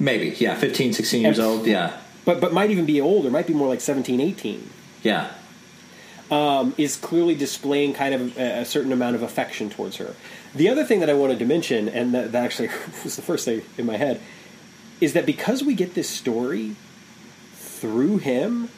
Maybe, 0.01 0.31
yeah, 0.39 0.55
15, 0.55 0.93
16 0.93 1.23
years 1.23 1.39
And- 1.39 1.47
old, 1.47 1.67
yeah, 1.67 1.99
but 2.25 2.41
but 2.41 2.53
might 2.53 2.71
even 2.71 2.87
be 2.87 3.01
older 3.01 3.31
might 3.31 3.47
be 3.47 3.55
more 3.55 3.69
like 3.69 3.81
17 3.81 4.21
18 4.21 4.71
yeah, 5.03 5.33
um, 6.31 6.75
is 6.77 6.97
clearly 6.97 7.35
displaying 7.37 7.95
kind 7.95 8.15
of 8.15 8.37
a, 8.37 8.61
a 8.61 8.65
certain 8.65 8.93
amount 8.93 9.15
of 9.15 9.23
affection 9.23 9.71
towards 9.71 9.97
her. 9.97 10.15
The 10.55 10.69
other 10.69 10.85
thing 10.85 11.01
that 11.01 11.09
I 11.11 11.15
wanted 11.15 11.39
to 11.39 11.45
mention 11.45 11.89
and 11.89 12.13
that, 12.15 12.33
that 12.33 12.45
actually 12.45 12.69
was 13.05 13.15
the 13.17 13.23
first 13.23 13.45
thing 13.45 13.63
in 13.77 13.87
my 13.87 13.97
head 13.97 14.21
is 15.01 15.13
that 15.13 15.25
because 15.27 15.63
we 15.63 15.75
get 15.75 15.95
this 15.95 16.09
story 16.11 16.75
through 17.55 18.19
him 18.19 18.69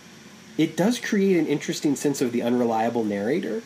it 0.59 0.77
does 0.77 0.99
create 0.99 1.39
an 1.39 1.47
interesting 1.47 1.97
sense 1.97 2.21
of 2.21 2.33
the 2.33 2.43
unreliable 2.43 3.03
narrator. 3.03 3.63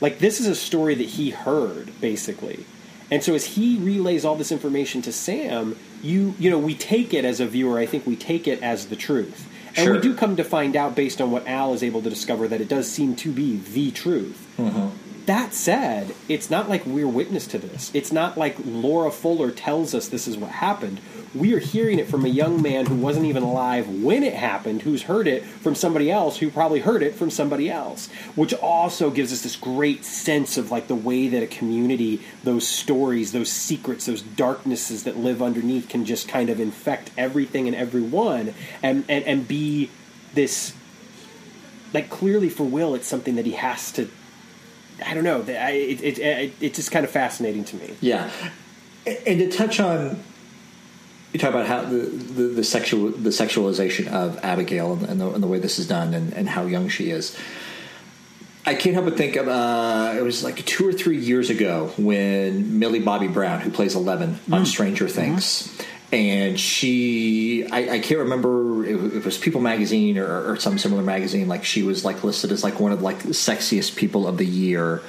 Like 0.00 0.20
this 0.20 0.40
is 0.40 0.46
a 0.46 0.54
story 0.54 0.94
that 0.94 1.04
he 1.08 1.30
heard 1.30 2.00
basically 2.00 2.64
and 3.10 3.22
so 3.22 3.34
as 3.34 3.44
he 3.44 3.78
relays 3.78 4.24
all 4.24 4.36
this 4.36 4.52
information 4.52 5.02
to 5.02 5.12
sam 5.12 5.76
you 6.04 6.34
you 6.38 6.50
know 6.50 6.58
we 6.58 6.74
take 6.74 7.14
it 7.14 7.24
as 7.24 7.40
a 7.40 7.46
viewer. 7.46 7.78
I 7.78 7.86
think 7.86 8.06
we 8.06 8.14
take 8.14 8.46
it 8.46 8.62
as 8.62 8.86
the 8.86 8.96
truth. 8.96 9.48
And 9.76 9.90
we 9.90 9.98
do 9.98 10.14
come 10.14 10.36
to 10.36 10.44
find 10.44 10.76
out 10.76 10.94
based 10.94 11.20
on 11.20 11.32
what 11.32 11.48
al 11.48 11.74
is 11.74 11.82
able 11.82 12.00
to 12.02 12.10
discover 12.10 12.46
that 12.46 12.60
it 12.60 12.68
does 12.68 12.88
seem 12.88 13.16
to 13.16 13.32
be 13.32 13.56
the 13.56 13.90
truth. 13.90 14.46
Mm-hmm. 14.56 14.90
That 15.26 15.52
said, 15.52 16.14
it's 16.28 16.48
not 16.48 16.68
like 16.68 16.86
we're 16.86 17.08
witness 17.08 17.48
to 17.48 17.58
this. 17.58 17.90
It's 17.92 18.12
not 18.12 18.38
like 18.38 18.56
Laura 18.64 19.10
Fuller 19.10 19.50
tells 19.50 19.92
us 19.92 20.06
this 20.06 20.28
is 20.28 20.36
what 20.36 20.50
happened. 20.50 21.00
We 21.34 21.52
are 21.54 21.58
hearing 21.58 21.98
it 21.98 22.08
from 22.08 22.24
a 22.24 22.28
young 22.28 22.62
man 22.62 22.86
who 22.86 22.94
wasn't 22.94 23.26
even 23.26 23.42
alive 23.42 23.88
when 23.88 24.22
it 24.22 24.34
happened, 24.34 24.82
who's 24.82 25.02
heard 25.02 25.26
it 25.26 25.44
from 25.44 25.74
somebody 25.74 26.10
else 26.10 26.38
who 26.38 26.50
probably 26.50 26.80
heard 26.80 27.02
it 27.02 27.14
from 27.14 27.30
somebody 27.30 27.68
else, 27.68 28.08
which 28.36 28.54
also 28.54 29.10
gives 29.10 29.32
us 29.32 29.42
this 29.42 29.56
great 29.56 30.04
sense 30.04 30.56
of 30.56 30.70
like 30.70 30.86
the 30.86 30.94
way 30.94 31.26
that 31.28 31.42
a 31.42 31.46
community, 31.46 32.22
those 32.44 32.66
stories, 32.66 33.32
those 33.32 33.50
secrets, 33.50 34.06
those 34.06 34.22
darknesses 34.22 35.04
that 35.04 35.16
live 35.16 35.42
underneath 35.42 35.88
can 35.88 36.04
just 36.04 36.28
kind 36.28 36.50
of 36.50 36.60
infect 36.60 37.10
everything 37.18 37.66
and 37.66 37.76
everyone 37.76 38.54
and, 38.82 39.04
and, 39.08 39.24
and 39.24 39.48
be 39.48 39.90
this 40.34 40.72
like 41.92 42.10
clearly 42.10 42.48
for 42.48 42.64
Will, 42.64 42.94
it's 42.94 43.06
something 43.06 43.36
that 43.36 43.46
he 43.46 43.52
has 43.52 43.92
to. 43.92 44.08
I 45.04 45.14
don't 45.14 45.24
know. 45.24 45.40
It, 45.42 46.02
it, 46.02 46.18
it, 46.18 46.52
it's 46.60 46.76
just 46.76 46.90
kind 46.90 47.04
of 47.04 47.10
fascinating 47.10 47.64
to 47.64 47.76
me. 47.76 47.94
yeah. 48.00 48.30
And 49.06 49.38
to 49.38 49.50
touch 49.50 49.80
on, 49.80 50.22
you 51.34 51.40
talk 51.40 51.50
about 51.50 51.66
how 51.66 51.82
the, 51.82 51.98
the, 51.98 52.42
the 52.44 52.64
sexual 52.64 53.10
the 53.10 53.30
sexualization 53.30 54.06
of 54.08 54.38
Abigail 54.42 54.92
and, 54.94 55.02
and, 55.02 55.20
the, 55.20 55.30
and 55.30 55.42
the 55.42 55.46
way 55.48 55.58
this 55.58 55.78
is 55.78 55.86
done 55.86 56.14
and, 56.14 56.32
and 56.32 56.48
how 56.48 56.64
young 56.64 56.88
she 56.88 57.10
is. 57.10 57.36
I 58.64 58.74
can't 58.74 58.94
help 58.94 59.04
but 59.06 59.18
think 59.18 59.36
of 59.36 59.46
uh, 59.48 60.14
it 60.16 60.22
was 60.22 60.42
like 60.42 60.64
two 60.64 60.88
or 60.88 60.92
three 60.92 61.18
years 61.18 61.50
ago 61.50 61.92
when 61.98 62.78
Millie 62.78 63.00
Bobby 63.00 63.28
Brown, 63.28 63.60
who 63.60 63.70
plays 63.70 63.94
Eleven 63.94 64.38
on 64.50 64.64
Stranger 64.64 65.06
Things, 65.08 65.76
and 66.12 66.58
she 66.58 67.66
I, 67.70 67.96
I 67.96 67.98
can't 67.98 68.20
remember 68.20 68.86
it, 68.86 69.16
it 69.16 69.24
was 69.24 69.36
People 69.36 69.60
Magazine 69.60 70.16
or, 70.18 70.52
or 70.52 70.56
some 70.56 70.78
similar 70.78 71.02
magazine. 71.02 71.46
Like 71.48 71.64
she 71.64 71.82
was 71.82 72.04
like 72.04 72.24
listed 72.24 72.52
as 72.52 72.62
like 72.64 72.78
one 72.80 72.92
of 72.92 73.02
like 73.02 73.18
the 73.18 73.30
sexiest 73.30 73.96
people 73.96 74.26
of 74.26 74.38
the 74.38 74.46
year 74.46 75.02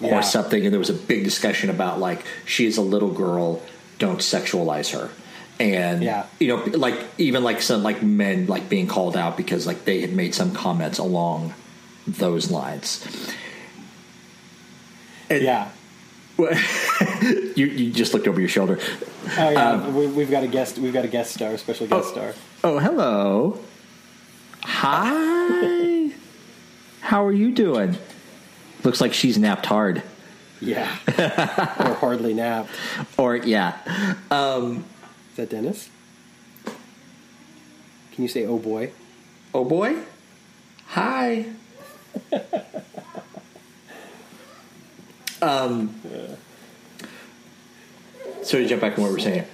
Yeah. 0.00 0.18
or 0.18 0.22
something, 0.22 0.62
and 0.64 0.72
there 0.72 0.80
was 0.80 0.90
a 0.90 0.94
big 0.94 1.22
discussion 1.24 1.70
about 1.70 1.98
like 2.00 2.24
she 2.44 2.66
is 2.66 2.76
a 2.76 2.82
little 2.82 3.12
girl, 3.12 3.62
don't 3.98 4.18
sexualize 4.18 4.92
her. 4.92 5.08
And 5.62 6.02
Yeah. 6.02 6.26
you 6.40 6.48
know, 6.48 6.64
like 6.76 6.98
even 7.18 7.44
like 7.44 7.62
some 7.62 7.82
like 7.84 8.02
men 8.02 8.46
like 8.46 8.68
being 8.68 8.88
called 8.88 9.16
out 9.16 9.36
because 9.36 9.66
like 9.66 9.84
they 9.84 10.00
had 10.00 10.12
made 10.12 10.34
some 10.34 10.52
comments 10.52 10.98
along 10.98 11.54
those 12.06 12.50
lines. 12.50 13.06
And- 15.30 15.42
Yeah. 15.42 15.68
you 17.54 17.66
you 17.66 17.92
just 17.92 18.12
looked 18.14 18.26
over 18.26 18.40
your 18.40 18.48
shoulder. 18.48 18.78
Oh 19.38 19.50
yeah. 19.50 19.70
Um, 19.70 19.94
we, 19.94 20.06
we've 20.08 20.30
got 20.30 20.42
a 20.42 20.48
guest. 20.48 20.78
We've 20.78 20.92
got 20.92 21.04
a 21.04 21.08
guest 21.08 21.34
star, 21.34 21.56
special 21.58 21.86
guest 21.86 22.08
star. 22.08 22.34
Oh, 22.64 22.78
hello. 22.78 23.60
Hi. 24.64 26.10
How 27.00 27.24
are 27.24 27.32
you 27.32 27.52
doing? 27.52 27.96
Looks 28.82 29.00
like 29.00 29.12
she's 29.12 29.38
napped 29.38 29.66
hard. 29.66 30.02
Yeah. 30.60 30.96
or 31.78 31.94
hardly 31.94 32.34
napped. 32.34 32.70
Or 33.18 33.36
yeah. 33.36 33.76
Um, 34.30 34.84
Is 35.32 35.36
that 35.36 35.50
Dennis? 35.50 35.88
Can 38.12 38.22
you 38.22 38.28
say 38.28 38.44
"oh 38.46 38.58
boy"? 38.58 38.92
oh 39.54 39.64
boy. 39.64 39.96
Hi. 40.88 41.46
um. 45.42 45.94
So 48.42 48.58
to 48.58 48.66
jump 48.66 48.82
back 48.82 48.98
on 48.98 49.02
what 49.04 49.08
we 49.08 49.14
were 49.14 49.20
saying. 49.20 49.44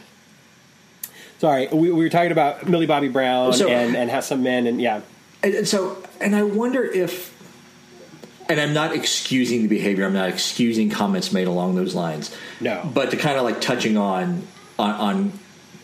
Sorry, 1.38 1.68
we, 1.68 1.92
we 1.92 2.02
were 2.04 2.08
talking 2.08 2.32
about 2.32 2.68
Millie 2.68 2.86
Bobby 2.86 3.08
Brown 3.08 3.52
So- 3.52 3.68
and 3.68 3.94
and 3.96 4.10
how 4.10 4.20
some 4.20 4.42
men 4.42 4.66
and 4.66 4.80
yeah, 4.80 5.02
And, 5.44 5.54
and 5.54 5.68
so, 5.68 6.02
and 6.20 6.34
I 6.34 6.42
wonder 6.42 6.82
if, 6.84 7.32
and 8.48 8.60
I'm 8.60 8.74
not 8.74 8.92
excusing 8.92 9.62
the 9.62 9.68
behavior. 9.68 10.04
I'm 10.04 10.12
not 10.14 10.30
excusing 10.30 10.90
comments 10.90 11.32
made 11.32 11.46
along 11.46 11.76
those 11.76 11.94
lines. 11.94 12.34
No. 12.60 12.90
but 12.92 13.12
to 13.12 13.16
kind 13.16 13.38
of 13.38 13.44
like 13.44 13.60
touching 13.60 13.96
on 13.96 14.42
on, 14.80 14.90
on 14.90 15.32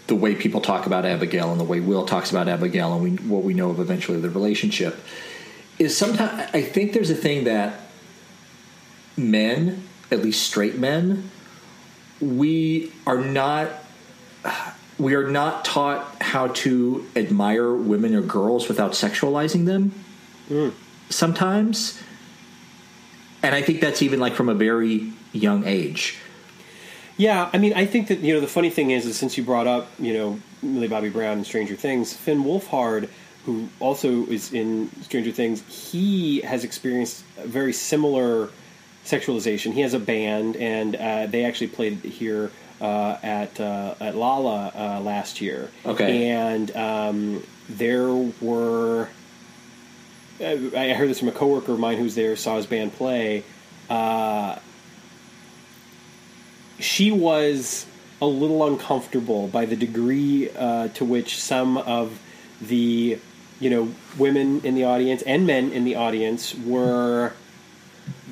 the 0.06 0.14
way 0.14 0.34
people 0.34 0.60
talk 0.60 0.86
about 0.86 1.04
Abigail 1.06 1.50
and 1.50 1.58
the 1.58 1.64
way 1.64 1.80
Will 1.80 2.04
talks 2.04 2.30
about 2.30 2.48
Abigail 2.48 2.92
and 2.94 3.02
we, 3.02 3.10
what 3.26 3.42
we 3.42 3.54
know 3.54 3.70
of 3.70 3.80
eventually 3.80 4.20
the 4.20 4.30
relationship 4.30 4.98
is 5.78 5.96
sometimes 5.96 6.50
I 6.52 6.62
think 6.62 6.92
there's 6.92 7.10
a 7.10 7.14
thing 7.14 7.44
that 7.44 7.80
men, 9.16 9.82
at 10.10 10.20
least 10.20 10.42
straight 10.46 10.78
men, 10.78 11.30
we 12.20 12.92
are 13.06 13.18
not 13.18 13.70
we 14.98 15.14
are 15.14 15.28
not 15.28 15.64
taught 15.64 16.22
how 16.22 16.48
to 16.48 17.04
admire 17.16 17.74
women 17.74 18.14
or 18.14 18.20
girls 18.20 18.68
without 18.68 18.92
sexualizing 18.92 19.66
them 19.66 19.92
mm. 20.48 20.72
sometimes. 21.08 22.00
And 23.42 23.54
i 23.54 23.60
think 23.60 23.80
that's 23.80 24.00
even 24.00 24.20
like 24.20 24.34
from 24.34 24.48
a 24.48 24.54
very 24.54 25.12
young 25.32 25.66
age 25.66 26.18
yeah. 27.16 27.50
I 27.52 27.58
mean, 27.58 27.74
I 27.74 27.86
think 27.86 28.08
that 28.08 28.20
you 28.20 28.34
know 28.34 28.40
the 28.40 28.46
funny 28.46 28.70
thing 28.70 28.90
is, 28.90 29.06
is 29.06 29.16
since 29.16 29.36
you 29.36 29.44
brought 29.44 29.66
up 29.66 29.88
you 29.98 30.12
know 30.12 30.40
Millie 30.62 30.88
Bobby 30.88 31.10
Brown 31.10 31.38
and 31.38 31.46
Stranger 31.46 31.76
Things, 31.76 32.12
Finn 32.12 32.44
Wolfhard, 32.44 33.08
who 33.46 33.68
also 33.80 34.26
is 34.26 34.52
in 34.52 34.90
Stranger 35.02 35.32
Things, 35.32 35.62
he 35.68 36.40
has 36.40 36.64
experienced 36.64 37.24
a 37.38 37.46
very 37.46 37.72
similar 37.72 38.50
sexualization. 39.04 39.72
He 39.72 39.82
has 39.82 39.94
a 39.94 39.98
band, 39.98 40.56
and 40.56 40.96
uh, 40.96 41.26
they 41.26 41.44
actually 41.44 41.68
played 41.68 41.98
here 41.98 42.50
uh, 42.80 43.16
at 43.22 43.58
uh, 43.60 43.94
at 44.00 44.16
Lala 44.16 44.72
uh, 44.74 45.00
last 45.00 45.40
year. 45.40 45.70
Okay. 45.86 46.28
and 46.28 46.74
um, 46.76 47.42
there 47.68 48.12
were. 48.40 49.08
uh, 50.40 50.44
I 50.76 50.94
heard 50.94 51.08
this 51.08 51.18
from 51.20 51.28
a 51.28 51.32
coworker 51.32 51.72
of 51.72 51.78
mine 51.78 51.98
who's 51.98 52.14
there, 52.14 52.36
saw 52.36 52.56
his 52.56 52.66
band 52.66 52.92
play. 52.94 53.44
She 56.84 57.10
was 57.10 57.86
a 58.20 58.26
little 58.26 58.66
uncomfortable 58.66 59.48
by 59.48 59.64
the 59.64 59.74
degree 59.74 60.50
uh, 60.50 60.88
to 60.88 61.04
which 61.04 61.40
some 61.40 61.78
of 61.78 62.20
the 62.60 63.18
you 63.58 63.70
know 63.70 63.94
women 64.18 64.60
in 64.64 64.74
the 64.74 64.84
audience 64.84 65.22
and 65.22 65.46
men 65.46 65.72
in 65.72 65.84
the 65.84 65.94
audience 65.96 66.54
were 66.54 67.32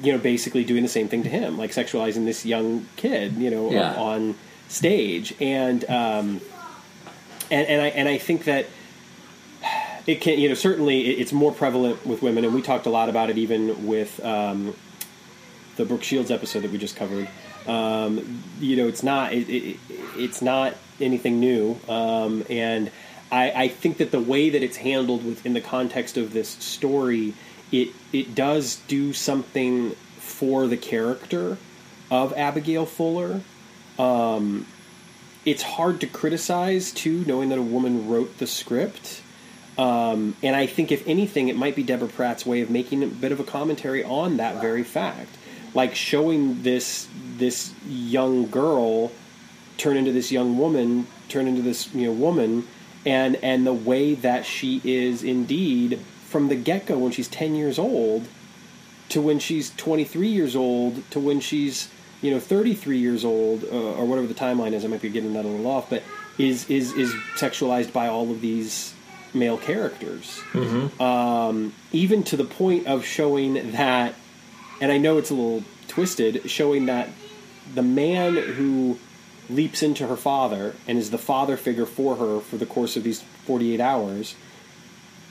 you 0.03 0.13
know 0.13 0.19
basically 0.19 0.65
doing 0.65 0.83
the 0.83 0.89
same 0.89 1.09
thing 1.09 1.23
to 1.23 1.29
him 1.29 1.57
like 1.57 1.71
sexualizing 1.71 2.25
this 2.27 2.45
young 2.45 2.87
kid 2.97 3.33
you 3.37 3.51
know 3.51 3.71
Yeah. 3.71 3.95
on 3.95 4.35
stage 4.69 5.35
and 5.41 5.85
um 5.89 6.41
and 7.51 7.67
and 7.69 7.81
I 7.81 7.89
and 7.89 8.09
I 8.09 8.19
think 8.19 8.45
that 8.45 8.67
it 10.07 10.21
can 10.21 10.39
you 10.39 10.49
know 10.49 10.55
certainly 10.55 11.01
it's 11.21 11.33
more 11.33 11.53
prevalent 11.53 12.05
with 12.05 12.21
women 12.23 12.45
and 12.45 12.53
we 12.55 12.61
talked 12.63 12.87
a 12.87 12.91
lot 12.91 13.09
about 13.09 13.31
it 13.31 13.39
even 13.39 13.87
with 13.87 14.23
um 14.25 14.75
the 15.77 15.85
Brooke 15.87 16.05
Shields 16.05 16.31
episode 16.31 16.61
that 16.65 16.71
we 16.71 16.79
just 16.79 16.97
covered. 16.97 17.29
Um, 17.67 18.43
you 18.61 18.77
know, 18.77 18.89
it's 18.89 19.03
not 19.03 19.33
it, 19.33 19.49
it, 19.49 19.77
it's 20.17 20.43
not 20.43 20.75
anything 21.01 21.41
new, 21.41 21.79
um, 21.89 22.45
and 22.49 22.91
I, 23.31 23.51
I 23.51 23.69
think 23.69 23.97
that 23.99 24.11
the 24.11 24.21
way 24.21 24.51
that 24.51 24.63
it's 24.63 24.77
handled 24.77 25.25
within 25.25 25.55
the 25.55 25.61
context 25.61 26.17
of 26.17 26.33
this 26.33 26.49
story, 26.49 27.35
it 27.71 27.89
it 28.13 28.35
does 28.35 28.77
do 28.89 29.13
something 29.13 29.93
for 30.19 30.67
the 30.67 30.77
character 30.77 31.57
of 32.11 32.33
Abigail 32.35 32.87
Fuller. 32.87 33.41
Um, 33.99 34.67
it's 35.45 35.63
hard 35.63 36.01
to 36.03 36.07
criticize 36.07 36.93
too, 36.93 37.25
knowing 37.27 37.49
that 37.49 37.59
a 37.59 37.63
woman 37.63 38.09
wrote 38.09 38.39
the 38.39 38.47
script. 38.47 39.23
Um, 39.79 40.37
and 40.43 40.55
I 40.55 40.67
think, 40.67 40.93
if 40.93 41.07
anything, 41.09 41.49
it 41.49 41.57
might 41.57 41.75
be 41.75 41.83
Deborah 41.83 42.09
Pratt's 42.09 42.45
way 42.45 42.61
of 42.61 42.71
making 42.71 43.03
a 43.03 43.07
bit 43.07 43.33
of 43.33 43.41
a 43.41 43.45
commentary 43.45 44.05
on 44.05 44.37
that 44.37 44.61
very 44.61 44.83
fact, 44.83 45.31
like 45.75 45.95
showing 45.95 46.63
this 46.63 47.09
this 47.39 47.73
young 47.87 48.49
girl 48.49 49.13
turn 49.79 49.97
into 49.97 50.13
this 50.13 50.31
young 50.31 50.59
woman, 50.59 51.07
turn 51.29 51.47
into 51.47 51.63
this 51.63 51.93
you 51.95 52.07
know 52.07 52.13
woman, 52.13 52.67
and 53.05 53.37
and 53.37 53.67
the 53.67 53.73
way 53.73 54.15
that 54.15 54.45
she 54.45 54.81
is 54.85 55.23
indeed 55.23 55.99
from 56.29 56.49
the 56.49 56.57
get 56.57 56.87
go 56.87 56.99
when 56.99 57.13
she's 57.13 57.29
ten 57.29 57.55
years 57.55 57.79
old 57.79 58.27
to 59.09 59.21
when 59.21 59.39
she's 59.39 59.75
23 59.77 60.29
years 60.29 60.57
old 60.57 61.03
to 61.11 61.21
when 61.21 61.39
she's 61.39 61.91
you 62.23 62.31
know 62.31 62.41
33 62.41 62.97
years 62.97 63.27
old 63.27 63.63
uh, 63.65 63.93
or 63.93 64.07
whatever 64.07 64.27
the 64.27 64.35
timeline 64.35 64.73
is. 64.73 64.85
I 64.85 64.89
might 64.89 65.03
be 65.03 65.11
getting 65.11 65.35
that 65.35 65.45
a 65.45 65.49
little 65.49 65.67
off 65.67 65.91
but 65.91 66.03
is 66.39 66.69
is 66.71 66.93
is 66.93 67.13
sexualized 67.37 67.93
by 67.93 68.09
all 68.09 68.31
of 68.31 68.41
these 68.41 68.95
male 69.35 69.59
characters. 69.59 70.41
Um, 71.01 71.75
even 71.93 72.23
to 72.25 72.37
the 72.37 72.45
point 72.45 72.87
of 72.87 73.05
showing 73.05 73.73
that 73.73 74.15
and 74.83 74.93
i 74.93 74.99
know 74.99 75.17
it's 75.17 75.31
a 75.31 75.35
little 75.35 75.65
twisted 75.89 76.51
showing 76.51 76.85
that 76.87 77.09
the 77.75 77.83
man 77.83 78.37
who 78.37 78.99
leaps 79.49 79.83
into 79.83 80.07
her 80.07 80.17
father 80.17 80.75
and 80.87 80.99
is 80.99 81.11
the 81.11 81.19
father 81.19 81.57
figure 81.57 81.87
for 81.87 82.17
her 82.17 82.41
for 82.41 82.57
the 82.57 82.67
course 82.67 82.97
of 82.97 83.03
these 83.03 83.23
48 83.47 83.81
hours 83.81 84.35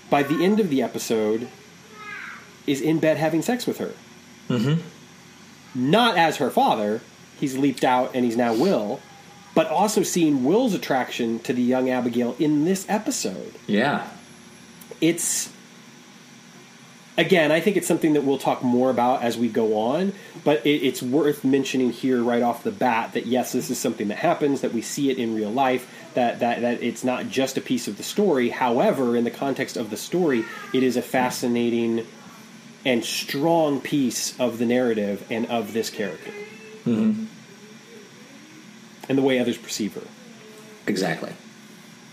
by 0.09 0.23
the 0.23 0.43
end 0.43 0.59
of 0.59 0.69
the 0.69 0.81
episode 0.81 1.47
is 2.67 2.81
in 2.81 2.99
bed 2.99 3.17
having 3.17 3.41
sex 3.41 3.65
with 3.65 3.77
her. 3.79 3.93
Mm-hmm. 4.49 4.81
Not 5.73 6.17
as 6.17 6.37
her 6.37 6.49
father. 6.49 7.01
He's 7.39 7.57
leaped 7.57 7.83
out 7.83 8.11
and 8.13 8.25
he's 8.25 8.37
now 8.37 8.53
Will, 8.53 8.99
but 9.55 9.67
also 9.67 10.03
seeing 10.03 10.43
Will's 10.43 10.73
attraction 10.73 11.39
to 11.39 11.53
the 11.53 11.61
young 11.61 11.89
Abigail 11.89 12.35
in 12.37 12.65
this 12.65 12.85
episode. 12.87 13.53
yeah 13.67 14.07
It's 14.99 15.51
again, 17.17 17.51
I 17.51 17.59
think 17.59 17.77
it's 17.77 17.87
something 17.87 18.13
that 18.13 18.23
we'll 18.23 18.37
talk 18.37 18.63
more 18.63 18.89
about 18.89 19.21
as 19.21 19.37
we 19.37 19.49
go 19.49 19.77
on, 19.77 20.13
but 20.43 20.65
it, 20.65 20.83
it's 20.83 21.01
worth 21.01 21.43
mentioning 21.43 21.91
here 21.91 22.23
right 22.23 22.41
off 22.41 22.63
the 22.63 22.71
bat 22.71 23.13
that 23.13 23.25
yes, 23.25 23.51
this 23.51 23.69
is 23.69 23.77
something 23.77 24.07
that 24.09 24.17
happens, 24.17 24.61
that 24.61 24.73
we 24.73 24.81
see 24.81 25.09
it 25.09 25.17
in 25.17 25.35
real 25.35 25.51
life, 25.51 26.11
that, 26.13 26.39
that, 26.39 26.61
that 26.61 26.81
it's 26.81 27.03
not 27.03 27.27
just 27.29 27.57
a 27.57 27.61
piece 27.61 27.87
of 27.87 27.97
the 27.97 28.03
story. 28.03 28.49
However, 28.49 29.15
in 29.15 29.23
the 29.23 29.31
context 29.31 29.77
of 29.77 29.89
the 29.89 29.97
story, 29.97 30.45
it 30.73 30.83
is 30.83 30.97
a 30.97 31.01
fascinating 31.01 32.05
and 32.83 33.05
strong 33.05 33.79
piece 33.79 34.39
of 34.39 34.57
the 34.57 34.65
narrative 34.65 35.25
and 35.29 35.45
of 35.47 35.73
this 35.73 35.89
character. 35.89 36.31
Mm-hmm. 36.85 37.25
And 39.09 39.17
the 39.17 39.21
way 39.21 39.39
others 39.39 39.57
perceive 39.57 39.93
her. 39.95 40.07
exactly 40.87 41.33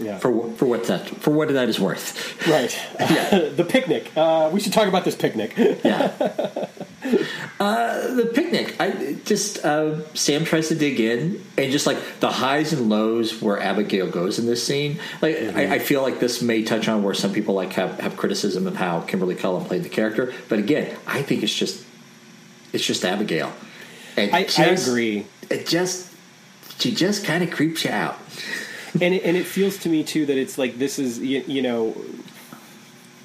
Yeah. 0.00 0.18
for 0.18 0.50
for 0.52 0.66
what 0.66 0.84
that 0.84 1.08
for 1.08 1.30
what 1.32 1.48
that 1.48 1.68
is 1.68 1.80
worth 1.80 2.46
right. 2.46 2.72
yeah. 3.00 3.48
the 3.56 3.64
picnic. 3.64 4.12
Uh, 4.16 4.48
we 4.52 4.60
should 4.60 4.72
talk 4.72 4.86
about 4.86 5.04
this 5.04 5.16
picnic. 5.16 5.54
yeah 5.84 6.12
uh, 7.60 8.14
the 8.14 8.30
picnic 8.34 8.76
i 8.80 9.16
just 9.24 9.64
uh, 9.64 10.04
sam 10.14 10.44
tries 10.44 10.68
to 10.68 10.74
dig 10.74 11.00
in 11.00 11.42
and 11.56 11.72
just 11.72 11.86
like 11.86 11.98
the 12.20 12.30
highs 12.30 12.72
and 12.72 12.88
lows 12.88 13.40
where 13.40 13.58
abigail 13.60 14.08
goes 14.10 14.38
in 14.38 14.46
this 14.46 14.64
scene 14.64 14.98
like 15.22 15.36
I, 15.36 15.74
I 15.74 15.78
feel 15.78 16.02
like 16.02 16.20
this 16.20 16.42
may 16.42 16.62
touch 16.62 16.88
on 16.88 17.02
where 17.02 17.14
some 17.14 17.32
people 17.32 17.54
like 17.54 17.72
have, 17.74 17.98
have 18.00 18.16
criticism 18.16 18.66
of 18.66 18.76
how 18.76 19.00
kimberly 19.00 19.34
cullum 19.34 19.64
played 19.64 19.82
the 19.82 19.88
character 19.88 20.32
but 20.48 20.58
again 20.58 20.96
i 21.06 21.22
think 21.22 21.42
it's 21.42 21.54
just 21.54 21.84
it's 22.72 22.84
just 22.84 23.04
abigail 23.04 23.52
and 24.16 24.34
I, 24.34 24.46
I 24.58 24.64
agree. 24.64 25.26
it 25.50 25.66
just 25.66 26.12
she 26.78 26.94
just 26.94 27.24
kind 27.24 27.42
of 27.42 27.50
creeps 27.50 27.84
you 27.84 27.90
out 27.90 28.18
and 29.00 29.14
it, 29.14 29.22
and 29.24 29.36
it 29.36 29.46
feels 29.46 29.76
to 29.78 29.88
me 29.88 30.02
too 30.04 30.26
that 30.26 30.36
it's 30.38 30.58
like 30.58 30.78
this 30.78 30.98
is 30.98 31.18
you, 31.18 31.42
you 31.46 31.62
know 31.62 31.94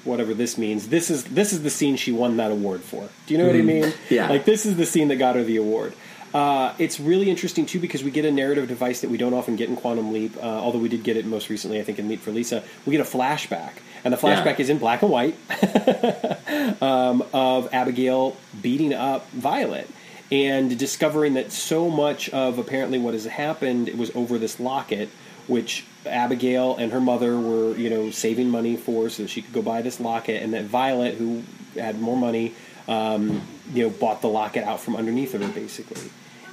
whatever 0.04 0.34
this 0.34 0.58
means 0.58 0.88
this 0.88 1.10
is 1.10 1.24
this 1.24 1.52
is 1.52 1.62
the 1.62 1.70
scene 1.70 1.96
she 1.96 2.12
won 2.12 2.36
that 2.36 2.50
award 2.50 2.82
for 2.82 3.08
do 3.26 3.34
you 3.34 3.38
know 3.38 3.46
what 3.46 3.56
i 3.56 3.62
mean 3.62 3.92
Yeah. 4.10 4.28
like 4.28 4.44
this 4.44 4.66
is 4.66 4.76
the 4.76 4.84
scene 4.86 5.08
that 5.08 5.16
got 5.16 5.34
her 5.36 5.42
the 5.44 5.56
award 5.56 5.94
uh, 6.34 6.74
it's 6.80 6.98
really 6.98 7.30
interesting 7.30 7.64
too 7.64 7.78
because 7.78 8.02
we 8.02 8.10
get 8.10 8.24
a 8.24 8.30
narrative 8.32 8.66
device 8.66 9.02
that 9.02 9.08
we 9.08 9.16
don't 9.16 9.34
often 9.34 9.54
get 9.54 9.68
in 9.68 9.76
Quantum 9.76 10.12
Leap, 10.12 10.36
uh, 10.38 10.40
although 10.40 10.80
we 10.80 10.88
did 10.88 11.04
get 11.04 11.16
it 11.16 11.24
most 11.24 11.48
recently, 11.48 11.78
I 11.78 11.84
think, 11.84 12.00
in 12.00 12.08
Leap 12.08 12.18
for 12.22 12.32
Lisa. 12.32 12.64
We 12.84 12.90
get 12.90 13.00
a 13.00 13.08
flashback, 13.08 13.70
and 14.02 14.12
the 14.12 14.18
flashback 14.18 14.56
Yeah. 14.58 14.62
is 14.62 14.68
in 14.68 14.78
black 14.78 15.02
and 15.02 15.12
white 15.12 15.36
um, 16.82 17.22
of 17.32 17.72
Abigail 17.72 18.36
beating 18.60 18.92
up 18.92 19.30
Violet 19.30 19.88
and 20.32 20.76
discovering 20.76 21.34
that 21.34 21.52
so 21.52 21.88
much 21.88 22.28
of 22.30 22.58
apparently 22.58 22.98
what 22.98 23.14
has 23.14 23.26
happened 23.26 23.90
was 23.90 24.10
over 24.16 24.36
this 24.36 24.58
locket, 24.58 25.10
which 25.46 25.84
Abigail 26.06 26.76
and 26.76 26.92
her 26.92 27.00
mother 27.00 27.38
were, 27.38 27.76
you 27.76 27.90
know, 27.90 28.10
saving 28.10 28.50
money 28.50 28.76
for 28.76 29.08
so 29.08 29.26
she 29.26 29.42
could 29.42 29.52
go 29.52 29.62
buy 29.62 29.82
this 29.82 30.00
locket, 30.00 30.42
and 30.42 30.54
that 30.54 30.64
Violet, 30.64 31.14
who 31.14 31.42
had 31.74 32.00
more 32.00 32.16
money, 32.16 32.54
um, 32.88 33.42
you 33.72 33.84
know, 33.84 33.90
bought 33.90 34.20
the 34.20 34.28
locket 34.28 34.64
out 34.64 34.80
from 34.80 34.96
underneath 34.96 35.34
of 35.34 35.42
her, 35.42 35.48
basically, 35.48 36.10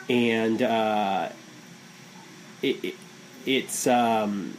and 0.10 0.62
uh, 0.62 1.30
it, 2.62 2.84
it, 2.84 2.96
it's. 3.46 3.88
Um, 3.88 4.58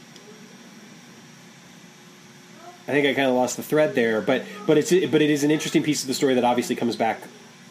I 2.83 2.91
think 2.91 3.07
I 3.07 3.15
kind 3.15 3.29
of 3.29 3.37
lost 3.37 3.57
the 3.57 3.63
thread 3.63 3.95
there, 3.95 4.21
but 4.21 4.45
but 4.67 4.77
it's 4.77 4.91
but 4.91 5.23
it 5.23 5.31
is 5.31 5.45
an 5.45 5.51
interesting 5.51 5.83
piece 5.83 6.03
of 6.03 6.09
the 6.09 6.15
story 6.15 6.35
that 6.35 6.45
obviously 6.45 6.75
comes 6.75 6.97
back 6.97 7.21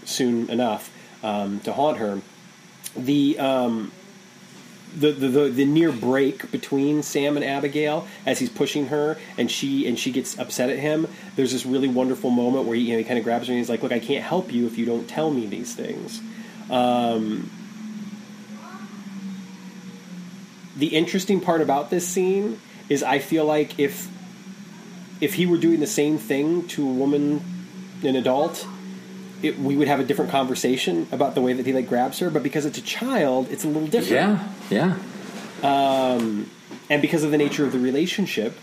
soon 0.06 0.50
enough 0.50 0.90
um, 1.24 1.60
to 1.62 1.74
haunt 1.74 1.98
her. 1.98 2.22
The 2.96 3.38
um, 3.38 3.92
the, 4.98 5.12
the, 5.12 5.28
the 5.28 5.50
the 5.50 5.66
near 5.66 5.92
break 5.92 6.52
between 6.52 7.04
Sam 7.04 7.38
and 7.38 7.46
Abigail 7.46 8.08
as 8.26 8.40
he's 8.40 8.50
pushing 8.50 8.88
her 8.88 9.18
and 9.38 9.50
she 9.50 9.88
and 9.88 9.98
she 9.98 10.12
gets 10.12 10.38
upset 10.38 10.70
at 10.70 10.80
him. 10.80 11.08
There's 11.36 11.52
this 11.52 11.66
really 11.66 11.88
wonderful 11.88 12.30
moment 12.30 12.66
where 12.66 12.76
he, 12.76 12.84
you 12.84 12.94
know, 12.94 12.98
he 12.98 13.04
kind 13.04 13.18
of 13.18 13.24
grabs 13.24 13.48
her 13.48 13.54
and 13.54 13.60
he's 13.60 13.70
like, 13.70 13.84
"Look, 13.84 13.92
I 13.92 14.00
can't 14.00 14.24
help 14.24 14.52
you 14.52 14.68
if 14.68 14.78
you 14.78 14.86
don't 14.86 15.08
tell 15.08 15.32
me 15.32 15.46
these 15.48 15.74
things." 15.74 16.22
Um, 16.70 17.50
the 20.76 20.88
interesting 20.88 21.40
part 21.40 21.62
about 21.62 21.90
this 21.90 22.08
scene 22.08 22.60
is 22.90 23.04
I 23.04 23.20
feel 23.20 23.46
like 23.46 23.80
if 23.80 24.10
if 25.22 25.36
he 25.36 25.46
were 25.46 25.58
doing 25.58 25.80
the 25.80 25.88
same 25.88 26.18
thing 26.18 26.68
to 26.70 26.88
a 26.88 26.92
woman, 26.92 27.42
an 28.04 28.16
adult, 28.16 28.66
it, 29.44 29.60
we 29.60 29.76
would 29.76 29.88
have 29.88 30.00
a 30.00 30.04
different 30.04 30.32
conversation 30.32 31.08
about 31.12 31.36
the 31.36 31.42
way 31.42 31.54
that 31.54 31.66
he 31.66 31.74
like 31.74 31.88
grabs 31.88 32.20
her. 32.20 32.30
But 32.30 32.44
because 32.44 32.66
it's 32.66 32.78
a 32.78 32.82
child, 32.82 33.50
it's 33.50 33.64
a 33.64 33.68
little 33.68 33.88
different. 33.88 34.42
Yeah, 34.70 34.98
yeah. 35.62 36.14
Um, 36.14 36.50
and 36.90 37.02
because 37.02 37.24
of 37.24 37.32
the 37.32 37.38
nature 37.38 37.66
of 37.66 37.72
the 37.72 37.80
relationship, 37.80 38.58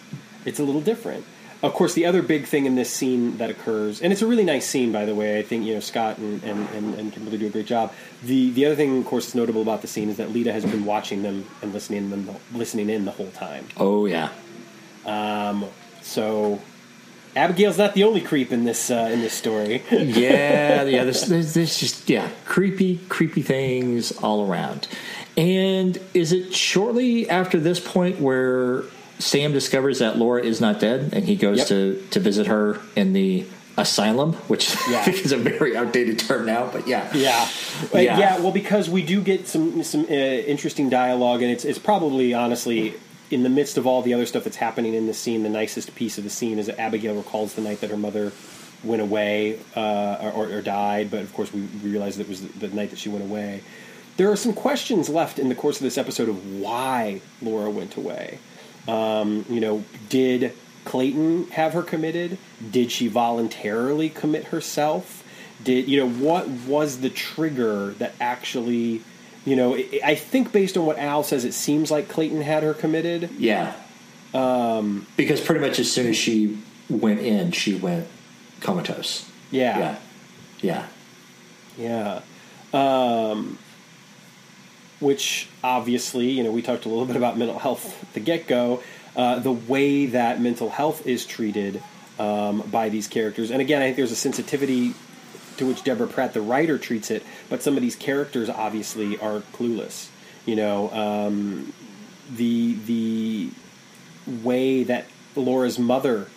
it's 0.45 0.59
a 0.59 0.65
little 0.65 0.81
different. 0.81 1.25
Of 1.61 1.75
course, 1.75 1.95
the 1.95 2.07
other 2.07 2.23
big 2.23 2.47
thing 2.47 2.67
in 2.67 2.77
this 2.77 2.93
scene 2.93 3.39
that 3.39 3.51
occurs, 3.51 4.01
and 4.01 4.13
it's 4.13 4.23
a 4.23 4.29
really 4.29 4.45
nice 4.45 4.65
scene, 4.65 4.93
by 4.93 5.05
the 5.05 5.15
way. 5.15 5.41
I 5.41 5.43
think 5.43 5.67
you 5.67 5.75
know 5.75 5.81
Scott 5.81 6.19
and, 6.19 6.41
and, 6.45 6.69
and, 6.71 6.95
and 6.95 7.13
Kimberly 7.13 7.37
do 7.37 7.49
a 7.49 7.51
great 7.51 7.67
job. 7.67 7.93
The 8.23 8.51
the 8.51 8.67
other 8.67 8.77
thing, 8.77 8.99
of 8.99 9.05
course, 9.07 9.27
that's 9.27 9.35
notable 9.35 9.63
about 9.63 9.83
the 9.83 9.89
scene 9.89 10.09
is 10.09 10.19
that 10.19 10.31
Leta 10.31 10.53
has 10.53 10.65
been 10.65 10.85
watching 10.85 11.23
them 11.23 11.47
and 11.61 11.73
listening 11.73 12.11
them 12.11 12.31
listening 12.55 12.91
in 12.91 13.05
the 13.07 13.11
whole 13.11 13.31
time. 13.33 13.67
Oh 13.77 14.07
yeah. 14.07 14.31
Um, 15.05 15.65
so 16.03 16.61
Abigail's 17.39 17.79
not 17.79 17.95
the 17.95 18.05
only 18.05 18.21
creep 18.21 18.53
in 18.53 18.65
this 18.65 18.91
uh, 18.91 19.09
in 19.13 19.21
this 19.21 19.33
story. 19.33 19.83
yeah, 19.91 20.83
yeah. 20.83 21.05
There's, 21.05 21.23
there's, 21.29 21.55
there's 21.55 21.79
just 21.79 22.11
yeah, 22.11 22.29
creepy, 22.45 22.99
creepy 23.09 23.43
things 23.43 24.13
all 24.19 24.51
around. 24.51 24.89
And 25.37 25.99
is 26.15 26.33
it 26.33 26.53
shortly 26.53 27.31
after 27.31 27.61
this 27.61 27.79
point 27.79 28.21
where 28.21 28.83
Sam 29.21 29.53
discovers 29.53 30.01
that 30.01 30.19
Laura 30.19 30.43
is 30.43 30.61
not 30.61 30.81
dead, 30.81 31.11
and 31.13 31.25
he 31.25 31.37
goes 31.37 31.59
yep. 31.59 31.69
to 31.69 32.07
to 32.11 32.21
visit 32.21 32.49
her 32.49 32.81
in 32.97 33.13
the 33.13 33.47
asylum, 33.77 34.33
which 34.49 34.71
yeah. 34.91 34.99
I 34.99 35.03
think 35.05 35.25
is 35.25 35.33
a 35.33 35.39
very 35.39 35.77
outdated 35.77 36.19
term 36.19 36.45
now, 36.45 36.69
but 36.73 36.89
yeah, 36.89 37.09
yeah, 37.15 37.49
yeah. 37.95 38.19
yeah 38.19 38.39
well, 38.41 38.53
because 38.53 38.91
we 38.91 39.03
do 39.03 39.23
get 39.23 39.47
some 39.47 39.83
some 39.85 40.05
uh, 40.05 40.13
interesting 40.13 40.91
dialogue, 40.91 41.43
and 41.43 41.51
it's 41.51 41.65
it's 41.65 41.79
probably 41.79 42.35
honestly 42.35 42.95
in 43.31 43.43
the 43.43 43.49
midst 43.49 43.77
of 43.77 43.87
all 43.87 44.03
the 44.03 44.15
other 44.15 44.27
stuff 44.27 44.45
that's 44.45 44.57
happening 44.57 44.95
in 44.95 45.07
the 45.07 45.15
scene, 45.15 45.43
the 45.43 45.49
nicest 45.49 45.95
piece 45.95 46.19
of 46.19 46.25
the 46.25 46.31
scene 46.31 46.59
is 46.59 46.67
that 46.67 46.79
Abigail 46.81 47.15
recalls 47.15 47.55
the 47.55 47.63
night 47.63 47.81
that 47.81 47.91
her 47.91 47.97
mother 47.97 48.33
went 48.83 49.03
away 49.03 49.59
uh, 49.77 50.31
or, 50.35 50.47
or, 50.47 50.63
died, 50.63 51.11
but 51.11 51.21
of 51.21 51.33
course 51.35 51.53
we 51.53 51.61
realize 51.83 52.17
that 52.17 52.25
it 52.25 52.29
was 52.29 52.47
the, 52.47 52.69
night 52.69 52.91
that 52.91 52.99
she 52.99 53.09
went 53.09 53.25
away. 53.25 53.63
There 54.17 54.31
are 54.31 54.37
some 54.37 54.53
questions 54.53 55.09
left 55.09 55.39
in 55.39 55.49
the 55.49 55.55
course 55.55 55.77
of 55.77 55.83
this 55.83 55.99
episode 55.99 56.29
of 56.29 56.61
why 56.61 57.21
Laura 57.43 57.71
went 57.71 57.97
away. 57.97 58.39
Um, 58.87 59.45
you 59.49 59.61
know, 59.61 59.85
did 60.09 60.53
Clayton 60.85 61.49
have 61.51 61.73
her 61.75 61.83
committed? 61.83 62.39
Did 62.71 62.91
she 62.91 63.09
voluntarily 63.09 64.09
commit 64.09 64.45
herself? 64.45 65.25
Did 65.63 65.89
you 65.89 65.99
know 65.99 66.09
what 66.09 66.49
was 66.49 67.01
the 67.01 67.11
trigger 67.11 67.91
that 67.99 68.15
actually 68.21 69.03
you 69.49 69.57
know, 69.57 69.75
I 70.05 70.15
think 70.15 70.53
based 70.53 70.77
on 70.77 70.85
what 70.85 70.99
Al 70.99 71.23
says, 71.23 71.45
it 71.45 71.55
seems 71.55 71.91
like 71.91 72.09
Clayton 72.09 72.43
had 72.43 72.63
her 72.63 72.75
committed. 72.75 73.31
Yeah. 73.39 73.75
Um, 74.35 75.07
because 75.17 75.41
pretty 75.41 75.61
much 75.61 75.79
as 75.79 75.91
soon 75.91 76.07
as 76.07 76.17
she 76.17 76.59
went 76.91 77.21
in, 77.21 77.53
she 77.53 77.75
went 77.75 78.07
comatose. 78.61 79.29
Yeah. 79.51 79.99
Yeah. 80.61 80.87
Yeah. 81.79 82.21
Yeah. 82.73 83.31
Um, 83.31 83.59
which 85.01 85.49
obviously, 85.65 86.31
you 86.31 86.43
know, 86.43 86.51
we 86.51 86.61
talked 86.61 86.85
a 86.85 86.89
little 86.89 87.07
bit 87.07 87.17
about 87.17 87.39
mental 87.39 87.59
health 87.59 88.03
at 88.03 88.13
the 88.15 88.21
get 88.21 88.47
go. 88.47 88.83
Uh, 89.17 89.39
the 89.39 89.53
way 89.53 90.07
that 90.07 90.41
mental 90.41 90.69
health 90.69 91.07
is 91.07 91.25
treated 91.25 91.83
um, 92.19 92.61
by 92.71 92.89
these 92.89 93.09
characters, 93.09 93.51
and 93.51 93.61
again, 93.61 93.81
I 93.81 93.87
think 93.87 93.97
there's 93.97 94.13
a 94.13 94.17
sensitivity 94.17 94.95
to 95.59 95.67
which 95.67 95.85
Deborah 95.85 96.07
Pratt, 96.07 96.35
the 96.35 96.41
writer, 96.41 96.79
treats 96.79 97.11
it, 97.11 97.25
but 97.49 97.63
some 97.63 97.77
of 97.77 97.83
these 97.83 97.97
characters 97.97 98.49
obviously 98.49 99.19
are 99.19 99.41
clueless. 99.53 100.09
You 100.47 100.57
know, 100.57 100.91
um, 100.93 101.73
the 102.35 102.75
the 102.87 103.51
way 104.43 104.85
that 104.85 105.07
Laura's 105.37 105.79
mother 105.79 106.29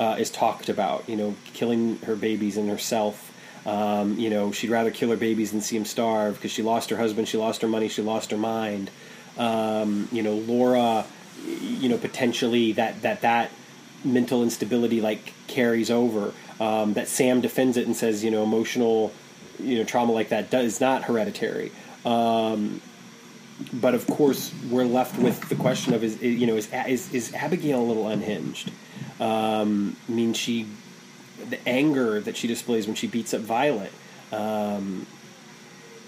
uh, 0.00 0.16
is 0.18 0.30
talked 0.30 0.68
about, 0.68 1.08
you 1.08 1.16
know, 1.16 1.34
killing 1.54 1.98
her 1.98 2.16
babies 2.16 2.56
and 2.56 2.68
herself. 2.68 3.24
Um, 3.66 4.18
you 4.18 4.30
know, 4.30 4.52
she'd 4.52 4.70
rather 4.70 4.90
kill 4.90 5.10
her 5.10 5.16
babies 5.16 5.50
than 5.50 5.60
see 5.60 5.76
them 5.76 5.84
starve 5.84 6.36
because 6.36 6.50
she 6.50 6.62
lost 6.62 6.90
her 6.90 6.96
husband, 6.96 7.28
she 7.28 7.36
lost 7.36 7.62
her 7.62 7.68
money, 7.68 7.88
she 7.88 8.02
lost 8.02 8.30
her 8.30 8.38
mind. 8.38 8.90
Um, 9.36 10.08
you 10.10 10.22
know, 10.22 10.34
Laura, 10.34 11.04
you 11.46 11.88
know, 11.88 11.98
potentially 11.98 12.72
that 12.72 13.02
that 13.02 13.20
that 13.22 13.50
mental 14.04 14.42
instability 14.42 15.00
like 15.00 15.32
carries 15.46 15.90
over. 15.90 16.32
Um, 16.60 16.94
that 16.94 17.06
Sam 17.06 17.40
defends 17.40 17.76
it 17.76 17.86
and 17.86 17.96
says, 17.96 18.24
you 18.24 18.32
know, 18.32 18.42
emotional, 18.42 19.12
you 19.60 19.78
know, 19.78 19.84
trauma 19.84 20.12
like 20.12 20.30
that 20.30 20.50
does 20.50 20.80
not 20.80 21.04
hereditary. 21.04 21.70
Um, 22.04 22.80
but 23.72 23.94
of 23.94 24.06
course, 24.06 24.52
we're 24.70 24.84
left 24.84 25.18
with 25.18 25.48
the 25.48 25.54
question 25.54 25.94
of 25.94 26.04
is 26.04 26.22
you 26.22 26.46
know 26.46 26.56
is 26.56 26.68
is, 26.86 27.12
is 27.12 27.34
Abigail 27.34 27.80
a 27.80 27.82
little 27.82 28.08
unhinged? 28.08 28.70
Um, 29.20 29.96
I 30.08 30.12
mean, 30.12 30.32
she 30.32 30.66
the 31.48 31.58
anger 31.68 32.20
that 32.20 32.36
she 32.36 32.46
displays 32.46 32.86
when 32.86 32.94
she 32.94 33.06
beats 33.06 33.34
up 33.34 33.40
Violet. 33.40 33.92
Um, 34.32 35.06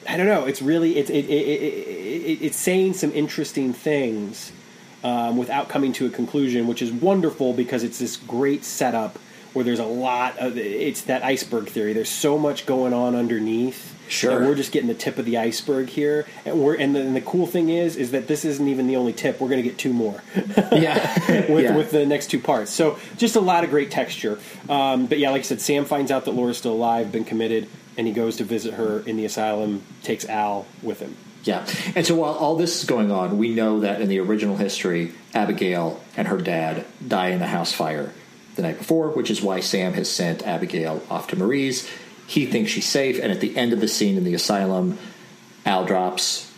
I 0.09 0.17
don't 0.17 0.27
know. 0.27 0.47
It's 0.47 0.63
really 0.63 0.97
it's 0.97 1.11
it, 1.11 1.25
it, 1.27 1.31
it, 1.31 2.43
it's 2.43 2.57
saying 2.57 2.95
some 2.95 3.13
interesting 3.13 3.73
things 3.73 4.53
um, 5.03 5.37
without 5.37 5.69
coming 5.69 5.93
to 5.95 6.07
a 6.07 6.11
conclusion, 6.11 6.67
which 6.67 6.83
is 6.83 6.93
wonderful 6.93 7.53
because 7.53 7.83
it's 7.83 7.99
this 7.99 8.17
great 8.17 8.65
setup 8.65 9.19
where 9.53 9.65
there's 9.65 9.79
a 9.79 9.85
lot 9.85 10.39
of 10.39 10.57
it's 10.57 11.03
that 11.03 11.23
iceberg 11.23 11.69
theory. 11.69 11.93
There's 11.93 12.11
so 12.11 12.39
much 12.39 12.67
going 12.67 12.93
on 12.93 13.15
underneath. 13.15 13.97
Sure. 14.09 14.39
And 14.39 14.47
we're 14.47 14.57
just 14.57 14.73
getting 14.73 14.89
the 14.89 14.95
tip 14.95 15.19
of 15.19 15.25
the 15.25 15.39
iceberg 15.39 15.89
here, 15.89 16.27
and 16.45 16.61
we're 16.61 16.75
and 16.75 16.97
the, 16.97 17.01
and 17.01 17.15
the 17.15 17.21
cool 17.21 17.47
thing 17.47 17.69
is 17.69 17.95
is 17.95 18.11
that 18.11 18.27
this 18.27 18.45
isn't 18.45 18.67
even 18.67 18.89
the 18.89 18.97
only 18.97 19.13
tip. 19.13 19.41
We're 19.41 19.49
going 19.49 19.63
to 19.63 19.69
get 19.69 19.79
two 19.79 19.93
more. 19.93 20.21
yeah. 20.73 21.47
with 21.49 21.65
yeah. 21.65 21.77
with 21.77 21.93
the 21.93 22.05
next 22.07 22.29
two 22.29 22.41
parts. 22.41 22.73
So 22.73 22.99
just 23.17 23.37
a 23.37 23.41
lot 23.41 23.63
of 23.63 23.71
great 23.71 23.91
texture. 23.91 24.41
Um, 24.69 25.07
but 25.07 25.19
yeah, 25.19 25.31
like 25.31 25.41
I 25.41 25.43
said, 25.43 25.61
Sam 25.61 25.85
finds 25.85 26.11
out 26.11 26.25
that 26.25 26.33
Laura's 26.33 26.59
still 26.59 26.73
alive, 26.73 27.13
been 27.13 27.25
committed, 27.25 27.69
and 27.97 28.07
he 28.07 28.13
goes 28.13 28.37
to 28.39 28.45
visit 28.45 28.75
her 28.75 29.01
in 29.01 29.17
the 29.17 29.25
asylum. 29.25 29.83
Takes 30.03 30.29
Al 30.29 30.67
with 30.83 30.99
him. 30.99 31.17
Yeah. 31.45 31.67
And 31.95 32.07
so 32.07 32.17
while 32.17 32.35
all 32.35 32.57
this 32.57 32.81
is 32.81 32.85
going 32.85 33.11
on, 33.11 33.39
we 33.39 33.55
know 33.55 33.81
that 33.81 34.01
in 34.01 34.09
the 34.09 34.19
original 34.19 34.57
history, 34.57 35.13
Abigail 35.35 36.03
and 36.17 36.29
her 36.29 36.37
dad 36.37 36.85
die 37.07 37.29
in 37.29 37.41
a 37.41 37.47
house 37.47 37.73
fire 37.73 38.13
the 38.57 38.63
night 38.63 38.79
before, 38.79 39.09
which 39.11 39.31
is 39.31 39.43
why 39.43 39.61
Sam 39.61 39.93
has 39.95 40.11
sent 40.11 40.47
Abigail 40.47 41.03
off 41.11 41.29
to 41.29 41.37
Marie's. 41.37 41.89
He 42.27 42.47
thinks 42.47 42.71
she's 42.71 42.89
safe, 42.89 43.19
and 43.21 43.33
at 43.33 43.41
the 43.41 43.57
end 43.57 43.73
of 43.73 43.81
the 43.81 43.89
scene 43.89 44.17
in 44.17 44.25
the 44.25 44.35
asylum, 44.35 44.99
Al 45.67 45.85
drops 45.85 46.51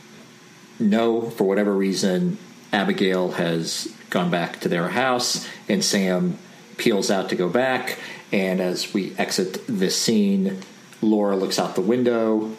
no, 0.82 1.30
for 1.30 1.44
whatever 1.44 1.72
reason, 1.72 2.38
Abigail 2.72 3.32
has 3.32 3.92
gone 4.10 4.30
back 4.30 4.60
to 4.60 4.68
their 4.68 4.88
house, 4.88 5.48
and 5.68 5.84
Sam 5.84 6.38
peels 6.76 7.10
out 7.10 7.28
to 7.30 7.36
go 7.36 7.48
back. 7.48 7.98
And 8.32 8.60
as 8.60 8.92
we 8.92 9.14
exit 9.16 9.60
this 9.66 10.00
scene, 10.00 10.60
Laura 11.00 11.36
looks 11.36 11.58
out 11.58 11.74
the 11.74 11.80
window. 11.82 12.56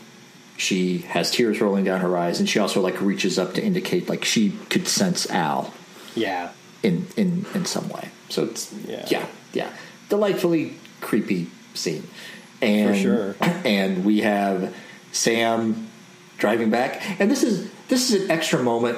She 0.56 1.00
has 1.00 1.32
tears 1.32 1.60
rolling 1.60 1.84
down 1.84 2.02
her 2.02 2.16
eyes, 2.16 2.40
and 2.40 2.48
she 2.48 2.60
also 2.60 2.82
like 2.82 3.02
reaches 3.02 3.40
up 3.40 3.56
to 3.56 3.64
indicate 3.64 4.08
like 4.08 4.24
she 4.24 4.52
could 4.70 4.88
sense 4.88 5.30
Al. 5.30 5.74
Yeah. 6.16 6.52
In 6.84 7.08
in 7.18 7.46
in 7.54 7.66
some 7.66 7.90
way. 7.90 8.10
So 8.34 8.46
it's 8.46 8.74
yeah, 8.88 9.06
yeah, 9.10 9.26
yeah. 9.54 9.70
delightfully 10.10 10.74
creepy 11.02 11.48
scene. 11.76 12.08
And, 12.62 12.96
For 12.96 13.02
sure. 13.02 13.36
And 13.66 14.04
we 14.04 14.22
have 14.22 14.76
Sam 15.12 15.88
driving 16.38 16.72
back, 16.72 17.20
and 17.20 17.30
this 17.30 17.44
is 17.44 17.72
this 17.90 18.10
is 18.12 18.24
an 18.24 18.32
extra 18.32 18.62
moment 18.62 18.98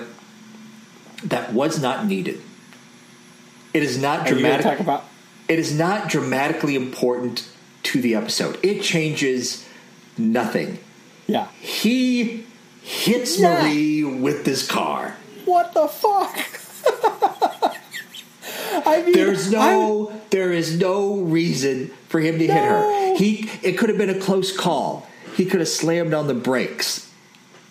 that 1.25 1.51
was 1.51 1.81
not 1.81 2.05
needed. 2.05 2.41
It 3.73 3.83
is 3.83 3.97
not 3.97 4.25
dramatic. 4.25 4.65
Talk 4.65 4.79
about 4.79 5.03
it 5.49 5.59
is 5.59 5.77
not 5.77 6.07
dramatically 6.09 6.75
important 6.75 7.47
to 7.83 8.01
the 8.01 8.15
episode. 8.15 8.57
It 8.63 8.81
changes 8.81 9.67
nothing. 10.17 10.79
Yeah. 11.27 11.47
He 11.59 12.45
hits 12.81 13.37
yeah. 13.37 13.61
Marie 13.61 14.03
with 14.03 14.45
this 14.45 14.65
car. 14.65 15.17
What 15.43 15.73
the 15.73 15.87
fuck? 15.87 16.35
I 18.85 19.01
mean, 19.03 19.13
there's 19.13 19.51
no, 19.51 20.09
I, 20.09 20.19
there 20.29 20.51
is 20.51 20.79
no 20.79 21.15
reason 21.21 21.87
for 22.07 22.19
him 22.19 22.37
to 22.39 22.47
no. 22.47 22.53
hit 22.53 22.63
her. 22.63 23.15
He 23.17 23.49
it 23.63 23.77
could 23.77 23.89
have 23.89 23.97
been 23.97 24.09
a 24.09 24.19
close 24.19 24.55
call. 24.55 25.07
He 25.35 25.45
could 25.45 25.59
have 25.59 25.69
slammed 25.69 26.13
on 26.13 26.27
the 26.27 26.33
brakes. 26.33 27.11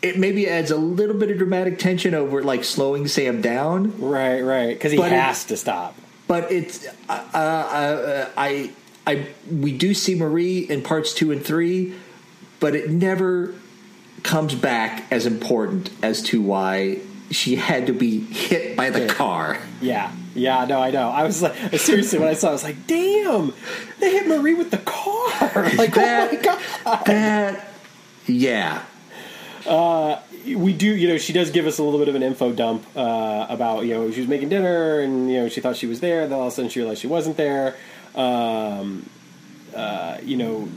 It 0.02 0.18
maybe 0.18 0.48
adds 0.48 0.70
a 0.70 0.76
little 0.76 1.16
bit 1.16 1.30
of 1.30 1.38
dramatic 1.38 1.78
tension 1.78 2.14
over 2.14 2.42
like 2.42 2.62
slowing 2.64 3.06
Sam 3.08 3.40
down. 3.40 3.98
Right, 3.98 4.42
right, 4.42 4.68
because 4.74 4.92
he 4.92 4.98
But 4.98 5.12
it- 5.12 5.20
has 5.20 5.44
to 5.46 5.56
stop. 5.56 5.94
But 6.26 6.50
it's 6.50 6.86
uh, 7.08 7.12
uh, 7.12 8.28
I 8.36 8.70
I 9.06 9.28
we 9.50 9.76
do 9.76 9.92
see 9.94 10.14
Marie 10.14 10.60
in 10.60 10.82
parts 10.82 11.12
two 11.12 11.32
and 11.32 11.44
three, 11.44 11.94
but 12.60 12.74
it 12.74 12.90
never 12.90 13.54
comes 14.22 14.54
back 14.54 15.04
as 15.10 15.26
important 15.26 15.90
as 16.02 16.22
to 16.22 16.40
why 16.40 16.98
she 17.30 17.56
had 17.56 17.86
to 17.88 17.92
be 17.92 18.20
hit 18.20 18.76
by 18.76 18.90
the 18.90 19.00
Yeah. 19.00 19.06
car. 19.14 19.58
Yeah, 19.80 20.12
yeah, 20.34 20.64
no, 20.66 20.80
I 20.80 20.90
know. 20.90 21.08
I 21.10 21.22
was 21.24 21.42
like, 21.42 21.54
seriously, 21.78 22.18
when 22.18 22.28
I 22.28 22.34
saw, 22.34 22.48
it, 22.48 22.50
I 22.50 22.52
was 22.52 22.64
like, 22.64 22.86
damn, 22.86 23.52
they 24.00 24.12
hit 24.12 24.26
Marie 24.28 24.54
with 24.54 24.70
the 24.70 24.78
car. 24.78 25.70
Like, 25.76 25.94
That- 25.94 26.30
oh 26.30 26.36
my 26.36 26.42
god. 26.42 27.06
That 27.06 27.72
yeah. 28.26 28.82
we 30.46 30.72
do, 30.72 30.86
you 30.94 31.08
know, 31.08 31.18
she 31.18 31.32
does 31.32 31.50
give 31.50 31.66
us 31.66 31.78
a 31.78 31.82
little 31.82 31.98
bit 31.98 32.08
of 32.08 32.14
an 32.14 32.22
info 32.22 32.52
dump 32.52 32.84
uh, 32.96 33.46
about, 33.48 33.84
you 33.86 33.94
know, 33.94 34.10
she 34.10 34.20
was 34.20 34.28
making 34.28 34.48
dinner 34.50 35.00
and, 35.00 35.30
you 35.30 35.40
know, 35.40 35.48
she 35.48 35.60
thought 35.60 35.76
she 35.76 35.86
was 35.86 36.00
there. 36.00 36.26
Then 36.28 36.38
all 36.38 36.46
of 36.46 36.52
a 36.52 36.56
sudden 36.56 36.70
she 36.70 36.80
realized 36.80 37.00
she 37.00 37.06
wasn't 37.06 37.36
there. 37.36 37.76
Um, 38.14 39.08
uh, 39.74 40.18
you 40.22 40.36
know, 40.36 40.68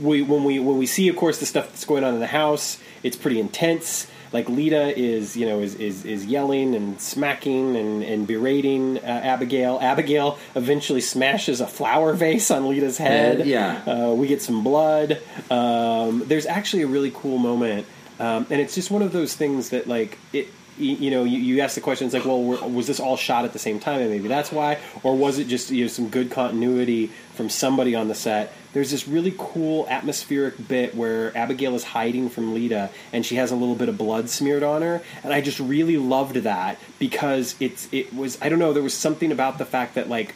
we 0.00 0.22
when 0.22 0.44
we 0.44 0.58
when 0.58 0.78
we 0.78 0.86
see, 0.86 1.08
of 1.08 1.16
course, 1.16 1.38
the 1.38 1.46
stuff 1.46 1.68
that's 1.68 1.84
going 1.84 2.04
on 2.04 2.14
in 2.14 2.20
the 2.20 2.26
house, 2.26 2.78
it's 3.02 3.16
pretty 3.16 3.38
intense. 3.40 4.06
Like 4.32 4.48
Leta 4.48 4.96
is, 4.96 5.36
you 5.36 5.46
know, 5.46 5.60
is 5.60 5.74
is, 5.74 6.04
is 6.04 6.24
yelling 6.24 6.74
and 6.74 7.00
smacking 7.00 7.76
and, 7.76 8.02
and 8.02 8.26
berating 8.26 8.98
uh, 8.98 9.00
Abigail. 9.02 9.78
Abigail 9.82 10.38
eventually 10.54 11.00
smashes 11.00 11.60
a 11.60 11.66
flower 11.66 12.12
vase 12.12 12.50
on 12.50 12.68
Leta's 12.68 12.98
head. 12.98 13.40
Uh, 13.40 13.44
yeah. 13.44 13.82
Uh, 13.84 14.14
we 14.14 14.28
get 14.28 14.40
some 14.40 14.62
blood. 14.62 15.20
Um, 15.50 16.22
there's 16.26 16.46
actually 16.46 16.82
a 16.82 16.86
really 16.86 17.10
cool 17.12 17.38
moment, 17.38 17.86
um, 18.20 18.46
and 18.50 18.60
it's 18.60 18.74
just 18.74 18.90
one 18.90 19.02
of 19.02 19.10
those 19.12 19.34
things 19.34 19.70
that, 19.70 19.86
like, 19.88 20.18
it. 20.32 20.48
You, 20.78 21.10
know, 21.10 21.24
you, 21.24 21.38
you 21.38 21.60
ask 21.60 21.74
the 21.74 21.82
question. 21.82 22.06
It's 22.06 22.14
like, 22.14 22.24
well, 22.24 22.42
was 22.42 22.86
this 22.86 23.00
all 23.00 23.18
shot 23.18 23.44
at 23.44 23.52
the 23.52 23.58
same 23.58 23.80
time, 23.80 24.00
and 24.00 24.10
maybe 24.10 24.28
that's 24.28 24.50
why, 24.50 24.78
or 25.02 25.14
was 25.14 25.38
it 25.38 25.46
just 25.46 25.70
you 25.70 25.84
know 25.84 25.88
some 25.88 26.08
good 26.08 26.30
continuity 26.30 27.10
from 27.40 27.48
somebody 27.48 27.94
on 27.94 28.08
the 28.08 28.14
set? 28.14 28.52
There's 28.74 28.90
this 28.90 29.08
really 29.08 29.34
cool 29.38 29.88
atmospheric 29.88 30.68
bit 30.68 30.94
where 30.94 31.34
Abigail 31.34 31.74
is 31.74 31.84
hiding 31.84 32.28
from 32.28 32.52
Leta, 32.52 32.90
and 33.14 33.24
she 33.24 33.36
has 33.36 33.50
a 33.50 33.56
little 33.56 33.74
bit 33.74 33.88
of 33.88 33.96
blood 33.96 34.28
smeared 34.28 34.62
on 34.62 34.82
her, 34.82 35.00
and 35.24 35.32
I 35.32 35.40
just 35.40 35.58
really 35.58 35.96
loved 35.96 36.36
that 36.36 36.78
because 36.98 37.54
it's 37.60 37.88
it 37.92 38.14
was 38.14 38.36
I 38.42 38.50
don't 38.50 38.58
know 38.58 38.74
there 38.74 38.82
was 38.82 38.92
something 38.92 39.32
about 39.32 39.56
the 39.56 39.64
fact 39.64 39.94
that 39.94 40.10
like 40.10 40.34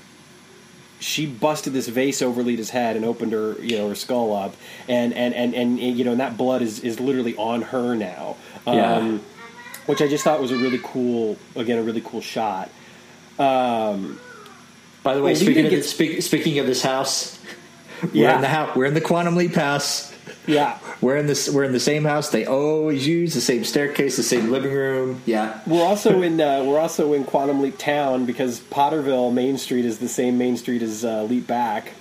she 0.99 1.27
busted 1.27 1.75
this 1.75 1.89
vase 1.89 2.23
over 2.23 2.43
Leta's 2.43 2.71
head 2.71 2.97
and 2.97 3.05
opened 3.05 3.33
her, 3.33 3.61
you 3.61 3.77
know, 3.77 3.91
her 3.91 3.95
skull 3.95 4.33
up, 4.35 4.57
and 4.89 5.13
and 5.13 5.35
and 5.35 5.55
and, 5.55 5.79
you 5.79 6.05
know, 6.05 6.13
and 6.13 6.21
that 6.21 6.39
blood 6.39 6.63
is 6.63 6.81
is 6.81 6.99
literally 6.99 7.37
on 7.37 7.61
her 7.61 7.95
now. 7.95 8.37
Um, 8.67 8.77
Yeah. 8.77 9.19
Which 9.85 10.01
I 10.01 10.09
just 10.09 10.25
thought 10.25 10.41
was 10.41 10.51
a 10.51 10.57
really 10.57 10.81
cool, 10.83 11.37
again, 11.57 11.77
a 11.79 11.83
really 11.83 12.01
cool 12.01 12.23
shot. 12.23 12.71
Um, 13.39 14.19
By 15.05 15.15
the 15.15 15.23
way, 15.23 15.33
Well, 15.33 15.41
speaking 15.41 15.67
of, 15.67 15.71
gets- 15.71 15.91
speak, 15.91 16.23
speaking 16.23 16.59
of 16.59 16.67
this 16.67 16.83
house, 16.83 17.39
we're 18.03 18.09
Yeah. 18.25 18.35
in 18.37 18.41
the 18.41 18.49
house. 18.49 18.75
We're 18.75 18.87
in 18.87 18.95
the 18.95 19.01
Quantum 19.03 19.37
Leap 19.37 19.55
house. 19.55 20.11
yeah, 20.47 20.79
We're 21.03 21.17
in 21.19 21.27
this. 21.27 21.49
We're 21.51 21.65
in 21.65 21.73
the 21.73 21.81
same 21.81 22.05
house. 22.05 22.31
They 22.31 22.47
always 22.47 23.07
use 23.07 23.35
the 23.35 23.41
same 23.43 23.65
staircase, 23.65 24.17
the 24.17 24.23
same 24.23 24.51
living 24.51 24.73
room. 24.73 25.21
Yeah, 25.27 25.59
we're 25.67 25.85
also 25.85 26.23
in 26.23 26.41
uh, 26.41 26.65
we're 26.65 26.79
also 26.81 27.13
in 27.13 27.25
Quantum 27.25 27.61
Leap 27.61 27.77
Town 27.77 28.25
because 28.25 28.61
Potterville 28.61 29.31
Main 29.33 29.59
Street 29.59 29.85
is 29.85 29.99
the 29.99 30.09
same 30.09 30.39
Main 30.39 30.57
Street 30.57 30.81
as 30.83 31.05
uh, 31.05 31.25
Leap 31.25 31.47
Back, 31.47 31.93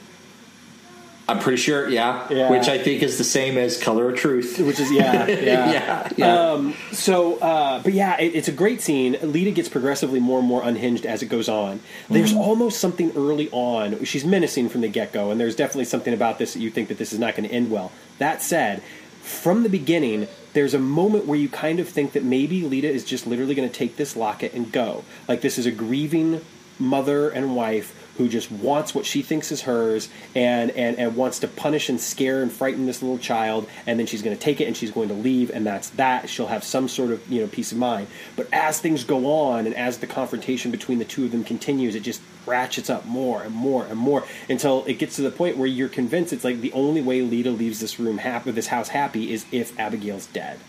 I'm 1.28 1.40
pretty 1.40 1.58
sure. 1.58 1.88
Yeah. 1.88 2.28
Yeah. 2.30 2.50
which 2.50 2.68
I 2.68 2.78
think 2.78 3.02
is 3.02 3.18
the 3.18 3.24
same 3.24 3.58
as 3.58 3.82
Color 3.82 4.10
of 4.10 4.18
Truth. 4.18 4.60
which 4.60 4.80
is 4.80 4.92
yeah, 4.92 5.26
yeah. 5.28 5.72
yeah, 5.72 6.10
yeah. 6.18 6.52
Um, 6.52 6.74
so, 6.92 7.38
uh, 7.40 7.82
but 7.82 7.94
yeah, 7.94 8.20
it, 8.20 8.36
it's 8.36 8.48
a 8.48 8.52
great 8.52 8.82
scene. 8.82 9.18
Leta 9.22 9.52
gets 9.52 9.70
progressively 9.70 10.20
more 10.20 10.40
and 10.40 10.48
more 10.48 10.62
unhinged 10.64 11.06
as 11.06 11.22
it 11.22 11.28
goes 11.28 11.48
on. 11.48 11.80
There's 12.10 12.34
almost 12.34 12.80
something 12.80 13.12
early 13.16 13.50
on. 13.52 14.04
She's 14.04 14.26
menacing 14.26 14.70
from 14.70 14.82
the 14.82 14.90
get 14.90 15.14
go, 15.14 15.32
and 15.32 15.40
there's 15.40 15.56
definitely 15.56 15.86
something 15.86 16.14
about 16.14 16.40
this 16.40 16.54
that 16.54 16.60
you 16.60 16.70
think 16.70 16.90
that 16.90 16.98
this 16.98 17.14
is 17.14 17.20
not 17.20 17.36
going 17.36 17.48
to 17.48 17.56
end 17.56 17.72
well. 17.72 17.92
That 18.18 18.42
said, 18.42 18.84
from 19.22 19.64
the 19.64 19.70
beginning, 19.70 20.28
there's 20.52 20.74
a 20.74 20.80
moment 20.80 21.26
where 21.26 21.40
you 21.40 21.48
kind 21.48 21.80
of 21.80 21.88
think 21.88 22.12
that 22.12 22.24
maybe 22.24 22.64
Leta 22.64 22.90
is 22.90 23.06
just 23.06 23.26
literally 23.26 23.56
going 23.56 23.68
to 23.68 23.74
take 23.74 23.96
this 23.96 24.16
locket 24.16 24.54
and 24.54 24.72
go. 24.72 25.06
Like 25.28 25.42
this 25.42 25.58
is 25.58 25.66
a 25.66 25.72
grieving 25.72 26.42
mother 26.78 27.30
and 27.30 27.56
wife 27.56 28.03
who 28.18 28.30
just 28.30 28.52
wants 28.52 28.94
what 28.94 29.06
she 29.06 29.22
thinks 29.22 29.52
is 29.52 29.62
hers 29.62 30.10
and, 30.36 30.72
and, 30.72 30.98
and 30.98 31.16
wants 31.16 31.40
to 31.40 31.48
punish 31.48 31.90
and 31.90 32.00
scare 32.00 32.42
and 32.42 32.52
frighten 32.52 32.86
this 32.86 33.02
little 33.02 33.18
child 33.18 33.68
and 33.88 34.00
then 34.00 34.06
she's 34.06 34.22
going 34.22 34.36
to 34.36 34.42
take 34.42 34.62
it 34.62 34.66
and 34.66 34.78
she's 34.78 34.92
going 34.92 35.08
to 35.08 35.14
leave 35.14 35.50
and 35.50 35.66
that's 35.66 35.90
that 35.92 36.30
she'll 36.30 36.48
have 36.48 36.64
some 36.64 36.88
sort 36.88 37.12
of 37.12 37.28
you 37.28 37.42
know 37.42 37.48
peace 37.48 37.72
of 37.72 37.78
mind 37.78 38.08
but 38.36 38.48
as 38.54 38.80
things 38.80 39.04
go 39.04 39.26
on 39.26 39.66
and 39.66 39.76
as 39.76 39.98
the 39.98 40.08
confrontation 40.08 40.72
between 40.72 41.00
the 41.00 41.06
two 41.06 41.26
of 41.26 41.32
them 41.32 41.44
continues 41.44 41.96
it 41.96 42.02
just 42.02 42.22
ratchets 42.46 42.90
up 42.90 43.06
more 43.06 43.42
and 43.42 43.54
more 43.54 43.86
and 43.86 43.98
more 43.98 44.24
until 44.50 44.84
it 44.86 44.96
gets 44.96 45.16
to 45.16 45.22
the 45.22 45.32
point 45.32 45.58
where 45.58 45.68
you're 45.68 45.90
convinced 45.90 46.34
it's 46.34 46.44
like 46.44 46.60
the 46.62 46.74
only 46.74 47.02
way 47.02 47.22
Leta 47.22 47.50
leaves 47.50 47.80
this 47.80 48.00
room 48.00 48.18
happy 48.18 48.52
this 48.52 48.68
house 48.68 48.90
happy 48.90 49.32
is 49.32 49.46
if 49.52 49.78
Abigail's 49.80 50.28
dead 50.28 50.60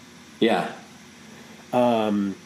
yeah. 0.41 0.73
um 1.73 2.37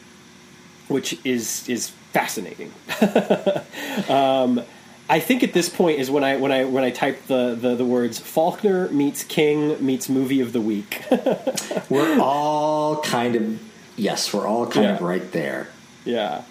which 0.89 1.19
is 1.25 1.69
is 1.69 1.93
fascinating. 2.13 2.73
um, 4.09 4.63
I 5.11 5.21
think 5.21 5.43
at 5.43 5.55
this 5.55 5.69
point 5.71 5.99
is 6.01 6.11
when 6.11 6.23
I 6.23 6.37
when 6.37 6.53
I 6.53 6.65
when 6.65 6.85
I 6.85 6.91
type 6.91 7.27
the, 7.29 7.55
the, 7.59 7.75
the 7.75 7.85
words 7.85 8.19
Faulkner 8.19 8.89
meets 8.91 9.25
King 9.25 9.85
meets 9.85 10.09
movie 10.09 10.41
of 10.43 10.53
the 10.53 10.61
week. 10.61 11.03
We're 11.89 12.21
all 12.21 13.01
kind 13.03 13.35
of 13.35 13.59
yes. 13.97 14.33
We're 14.35 14.47
all 14.47 14.67
kind 14.67 14.87
of 14.87 15.01
right 15.01 15.33
there. 15.33 15.69
yeah. 16.05 16.43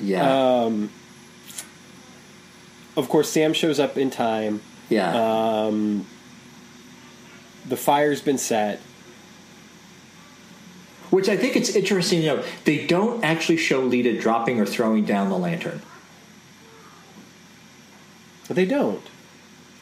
Yeah. 0.00 0.62
Um, 0.64 0.90
Of 2.96 3.08
course, 3.08 3.30
Sam 3.30 3.52
shows 3.54 3.78
up 3.80 3.96
in 3.96 4.10
time. 4.10 4.60
yeah. 4.90 5.14
Um, 5.64 6.06
The 7.66 7.76
fire's 7.76 8.20
been 8.20 8.38
set. 8.38 8.80
Which 11.10 11.28
I 11.28 11.36
think 11.36 11.56
it's 11.56 11.74
interesting 11.76 12.20
you 12.22 12.26
know. 12.36 12.44
They 12.64 12.86
don't 12.86 13.22
actually 13.24 13.58
show 13.58 13.80
Leta 13.80 14.18
dropping 14.18 14.58
or 14.60 14.66
throwing 14.66 15.04
down 15.04 15.28
the 15.28 15.38
lantern. 15.38 15.80
But 18.48 18.56
they 18.56 18.66
don't. 18.66 19.02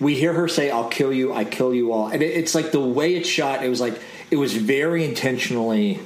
we 0.01 0.15
hear 0.15 0.33
her 0.33 0.49
say 0.49 0.71
i'll 0.71 0.89
kill 0.89 1.13
you 1.13 1.33
i 1.35 1.45
kill 1.45 1.75
you 1.75 1.93
all 1.93 2.09
and 2.09 2.23
it, 2.23 2.31
it's 2.41 2.55
like 2.55 2.73
the 2.73 2.81
way 2.81 3.15
it's 3.17 3.29
shot 3.29 3.63
it 3.65 3.69
was 3.69 3.81
like 3.81 4.01
it 4.31 4.37
was 4.37 4.55
very 4.57 5.05
intentionally 5.05 6.01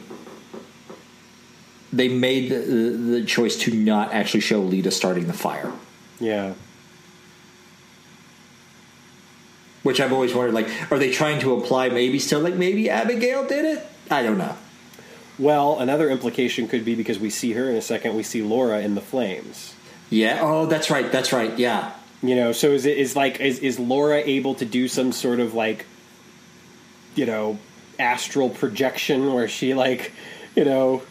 they 1.92 2.08
made 2.08 2.50
the, 2.50 2.58
the, 2.58 2.90
the 3.20 3.24
choice 3.24 3.56
to 3.56 3.72
not 3.72 4.12
actually 4.12 4.40
show 4.40 4.60
leta 4.60 4.90
starting 4.90 5.26
the 5.28 5.32
fire 5.32 5.70
Yeah. 6.18 6.54
which 9.82 10.00
i've 10.00 10.12
always 10.12 10.34
wondered 10.34 10.54
like 10.54 10.68
are 10.90 10.98
they 10.98 11.10
trying 11.12 11.38
to 11.40 11.54
apply 11.54 11.88
maybe 11.88 12.18
still 12.18 12.40
like 12.40 12.54
maybe 12.54 12.88
abigail 12.90 13.46
did 13.46 13.64
it 13.64 13.86
i 14.10 14.22
don't 14.22 14.38
know 14.38 14.56
Well, 15.38 15.78
another 15.80 16.10
implication 16.10 16.68
could 16.68 16.84
be 16.84 16.94
because 16.94 17.18
we 17.18 17.28
see 17.30 17.52
her 17.58 17.68
in 17.68 17.74
a 17.76 17.82
second. 17.82 18.14
We 18.14 18.22
see 18.22 18.40
Laura 18.42 18.78
in 18.80 18.94
the 18.94 19.00
flames. 19.00 19.74
yeah 20.10 20.38
oh 20.42 20.66
that's 20.66 20.90
right 20.90 21.10
that's 21.12 21.32
right 21.32 21.58
yeah 21.58 21.92
You 22.26 22.36
know, 22.36 22.52
so 22.52 22.70
is 22.70 22.86
it 22.86 22.96
is 22.96 23.14
like 23.14 23.40
is 23.40 23.58
is 23.58 23.78
Laura 23.78 24.18
able 24.18 24.54
to 24.56 24.64
do 24.64 24.88
some 24.88 25.12
sort 25.12 25.40
of 25.40 25.54
like 25.54 25.86
you 27.14 27.26
know, 27.26 27.58
astral 27.98 28.50
projection 28.50 29.32
where 29.32 29.48
she 29.48 29.74
like, 29.74 30.12
you 30.56 30.64
know, 30.64 31.02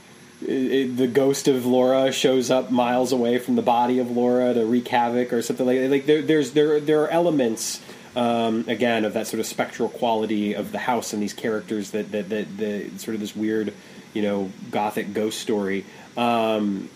the 0.41 1.07
ghost 1.07 1.47
of 1.47 1.65
Laura 1.65 2.11
shows 2.11 2.51
up 2.51 2.69
miles 2.69 3.13
away 3.13 3.37
from 3.37 3.55
the 3.55 3.61
body 3.61 3.99
of 3.99 4.11
Laura 4.11 4.53
to 4.53 4.65
wreak 4.65 4.89
havoc 4.89 5.31
or 5.31 5.41
something 5.41 5.65
like 5.65 5.89
like 5.89 6.05
there, 6.05 6.21
there's 6.21 6.51
there 6.51 6.81
there 6.81 7.03
are 7.03 7.07
elements 7.07 7.79
um, 8.17 8.65
again 8.67 9.05
of 9.05 9.13
that 9.13 9.25
sort 9.27 9.39
of 9.39 9.45
spectral 9.45 9.87
quality 9.87 10.53
of 10.53 10.73
the 10.73 10.79
house 10.79 11.13
and 11.13 11.23
these 11.23 11.31
characters 11.31 11.91
that 11.91 12.11
that 12.11 12.27
that 12.27 12.57
the 12.57 12.89
sort 12.97 13.15
of 13.15 13.21
this 13.21 13.33
weird 13.33 13.73
you 14.13 14.21
know 14.21 14.51
gothic 14.69 15.13
ghost 15.13 15.39
story. 15.39 15.85
Um, 16.17 16.89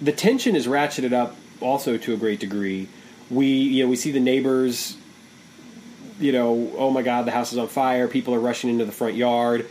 the 0.00 0.12
tension 0.12 0.56
is 0.56 0.66
ratcheted 0.66 1.12
up 1.12 1.36
also 1.60 1.96
to 1.96 2.12
a 2.12 2.16
great 2.16 2.40
degree. 2.40 2.88
We 3.34 3.46
you 3.46 3.84
know 3.84 3.90
we 3.90 3.96
see 3.96 4.10
the 4.10 4.20
neighbors. 4.20 4.96
You 6.20 6.30
know, 6.30 6.72
oh 6.76 6.90
my 6.90 7.02
God, 7.02 7.26
the 7.26 7.32
house 7.32 7.52
is 7.52 7.58
on 7.58 7.66
fire. 7.66 8.06
People 8.06 8.34
are 8.34 8.40
rushing 8.40 8.70
into 8.70 8.84
the 8.84 8.92
front 8.92 9.16
yard, 9.16 9.68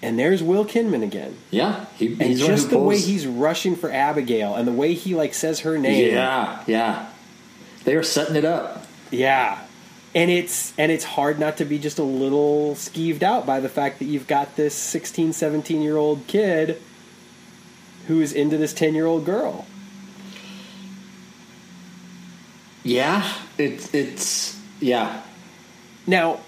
and 0.00 0.16
there's 0.16 0.40
Will 0.42 0.64
Kinman 0.64 1.02
again. 1.02 1.36
yeah 1.50 1.86
he, 1.96 2.12
And 2.12 2.22
he's 2.22 2.38
the 2.38 2.46
one 2.46 2.56
just 2.56 2.70
the 2.70 2.78
way 2.78 3.00
he's 3.00 3.26
rushing 3.26 3.74
for 3.74 3.90
Abigail, 3.90 4.54
and 4.54 4.68
the 4.68 4.72
way 4.72 4.94
he 4.94 5.14
like 5.14 5.34
says 5.34 5.60
her 5.60 5.78
name, 5.78 6.14
yeah 6.14 6.62
yeah 6.66 7.08
they 7.84 7.96
are 7.96 8.04
setting 8.04 8.36
it 8.36 8.44
up 8.44 8.86
yeah. 9.12 9.60
And 10.14 10.30
it's 10.30 10.72
and 10.76 10.90
it's 10.90 11.04
hard 11.04 11.38
not 11.38 11.58
to 11.58 11.64
be 11.64 11.78
just 11.78 11.98
a 11.98 12.02
little 12.02 12.74
skeeved 12.74 13.22
out 13.22 13.46
by 13.46 13.60
the 13.60 13.68
fact 13.68 13.98
that 14.00 14.06
you've 14.06 14.26
got 14.26 14.56
this 14.56 14.74
16, 14.74 15.32
17 15.32 15.80
year 15.80 15.96
old 15.96 16.26
kid 16.26 16.80
who 18.08 18.20
is 18.20 18.32
into 18.32 18.56
this 18.56 18.74
10 18.74 18.94
year 18.94 19.06
old 19.06 19.24
girl. 19.24 19.66
Yeah, 22.84 23.30
it, 23.58 23.94
it's 23.94 24.58
Yeah. 24.80 25.22
Now, 26.06 26.40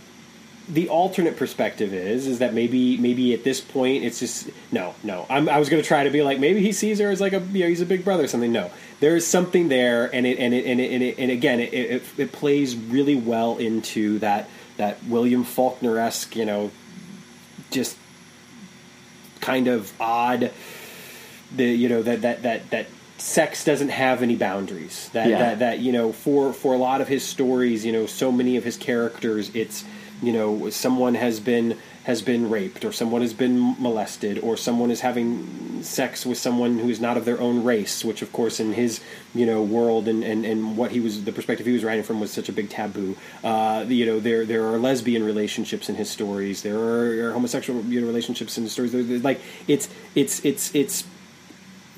the 0.68 0.88
alternate 0.88 1.36
perspective 1.36 1.92
is 1.92 2.26
is 2.26 2.38
that 2.38 2.54
maybe 2.54 2.96
maybe 2.96 3.34
at 3.34 3.44
this 3.44 3.60
point 3.60 4.02
it's 4.02 4.18
just 4.18 4.48
no 4.72 4.94
no. 5.02 5.26
I'm, 5.28 5.48
I 5.48 5.58
was 5.58 5.68
going 5.68 5.82
to 5.82 5.86
try 5.86 6.04
to 6.04 6.10
be 6.10 6.22
like 6.22 6.38
maybe 6.38 6.60
he 6.60 6.72
sees 6.72 6.98
her 7.00 7.10
as 7.10 7.20
like 7.20 7.34
a 7.34 7.40
you 7.40 7.64
know 7.64 7.68
he's 7.68 7.82
a 7.82 7.86
big 7.86 8.04
brother 8.04 8.24
or 8.24 8.28
something. 8.28 8.52
No. 8.52 8.70
There 9.00 9.14
is 9.14 9.26
something 9.26 9.68
there 9.68 10.12
and 10.14 10.26
it 10.26 10.38
and 10.38 10.54
it 10.54 10.64
and 10.64 10.80
it, 10.80 10.90
and, 10.90 11.02
it, 11.02 11.18
and 11.18 11.30
again 11.30 11.60
it, 11.60 11.74
it, 11.74 12.02
it 12.16 12.32
plays 12.32 12.74
really 12.74 13.14
well 13.14 13.58
into 13.58 14.18
that 14.20 14.48
that 14.78 15.04
William 15.04 15.44
Faulkner 15.44 15.98
esque 15.98 16.34
you 16.34 16.46
know 16.46 16.70
just 17.70 17.98
kind 19.40 19.68
of 19.68 19.92
odd 20.00 20.50
the 21.54 21.64
you 21.64 21.88
know 21.90 22.02
that 22.02 22.22
that 22.22 22.42
that 22.42 22.70
that 22.70 22.86
sex 23.18 23.64
doesn't 23.64 23.90
have 23.90 24.22
any 24.22 24.36
boundaries. 24.36 25.08
That 25.12 25.28
Yeah. 25.28 25.38
that 25.38 25.58
that 25.60 25.78
you 25.80 25.92
know 25.92 26.12
for 26.12 26.52
for 26.52 26.74
a 26.74 26.78
lot 26.78 27.00
of 27.00 27.08
his 27.08 27.22
stories 27.24 27.84
you 27.84 27.92
know 27.92 28.06
so 28.06 28.32
many 28.32 28.56
of 28.56 28.64
his 28.64 28.76
characters 28.76 29.50
it's 29.54 29.84
you 30.22 30.32
know 30.32 30.68
someone 30.70 31.14
has 31.14 31.40
been 31.40 31.76
has 32.04 32.20
been 32.20 32.50
raped 32.50 32.84
or 32.84 32.92
someone 32.92 33.22
has 33.22 33.32
been 33.32 33.74
molested 33.80 34.38
or 34.40 34.56
someone 34.58 34.90
is 34.90 35.00
having 35.00 35.82
sex 35.82 36.26
with 36.26 36.36
someone 36.36 36.78
who 36.78 36.88
is 36.90 37.00
not 37.00 37.16
of 37.16 37.24
their 37.24 37.40
own 37.40 37.64
race 37.64 38.04
which 38.04 38.20
of 38.20 38.30
course 38.32 38.60
in 38.60 38.74
his 38.74 39.00
you 39.34 39.46
know 39.46 39.62
world 39.62 40.06
and 40.08 40.22
and, 40.24 40.44
and 40.44 40.76
what 40.76 40.90
he 40.90 41.00
was 41.00 41.24
the 41.24 41.32
perspective 41.32 41.66
he 41.66 41.72
was 41.72 41.82
writing 41.84 42.02
from 42.04 42.20
was 42.20 42.30
such 42.32 42.48
a 42.48 42.52
big 42.52 42.68
taboo. 42.68 43.16
Uh, 43.42 43.84
you 43.88 44.04
know 44.06 44.20
there 44.20 44.44
there 44.44 44.66
are 44.66 44.78
lesbian 44.78 45.22
relationships 45.24 45.88
in 45.88 45.94
his 45.94 46.10
stories. 46.10 46.62
There 46.62 46.78
are, 46.78 47.32
homosexual 47.32 47.82
you 47.84 48.00
know, 48.00 48.06
relationships 48.06 48.58
in 48.58 48.64
his 48.64 48.72
stories. 48.72 48.92
Like 49.24 49.40
it's 49.66 49.88
it's 50.14 50.44
it's 50.44 50.74
it's 50.74 51.04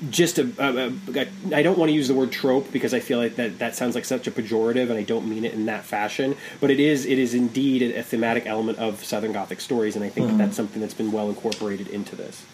just 0.09 0.37
a, 0.37 0.47
a, 0.59 0.87
a 1.15 1.27
I 1.55 1.63
don't 1.63 1.77
want 1.77 1.89
to 1.89 1.93
use 1.93 2.07
the 2.07 2.13
word 2.13 2.31
trope 2.31 2.71
because 2.71 2.93
I 2.93 2.99
feel 2.99 3.17
like 3.17 3.35
that 3.37 3.59
that 3.59 3.75
sounds 3.75 3.95
like 3.95 4.05
such 4.05 4.27
a 4.27 4.31
pejorative 4.31 4.89
and 4.89 4.93
I 4.93 5.03
don't 5.03 5.27
mean 5.27 5.43
it 5.43 5.53
in 5.53 5.65
that 5.65 5.85
fashion 5.85 6.35
but 6.59 6.69
it 6.69 6.79
is 6.79 7.05
it 7.05 7.17
is 7.17 7.33
indeed 7.33 7.81
a, 7.81 8.03
thematic 8.03 8.45
element 8.45 8.77
of 8.77 9.03
Southern 9.03 9.31
Gothic 9.33 9.59
stories 9.59 9.95
and 9.95 10.05
I 10.05 10.09
think 10.09 10.27
that 10.27 10.37
that's 10.37 10.55
something 10.55 10.81
that's 10.81 10.93
been 10.93 11.11
well 11.11 11.29
incorporated 11.29 11.87
into 11.87 12.15
this. 12.15 12.45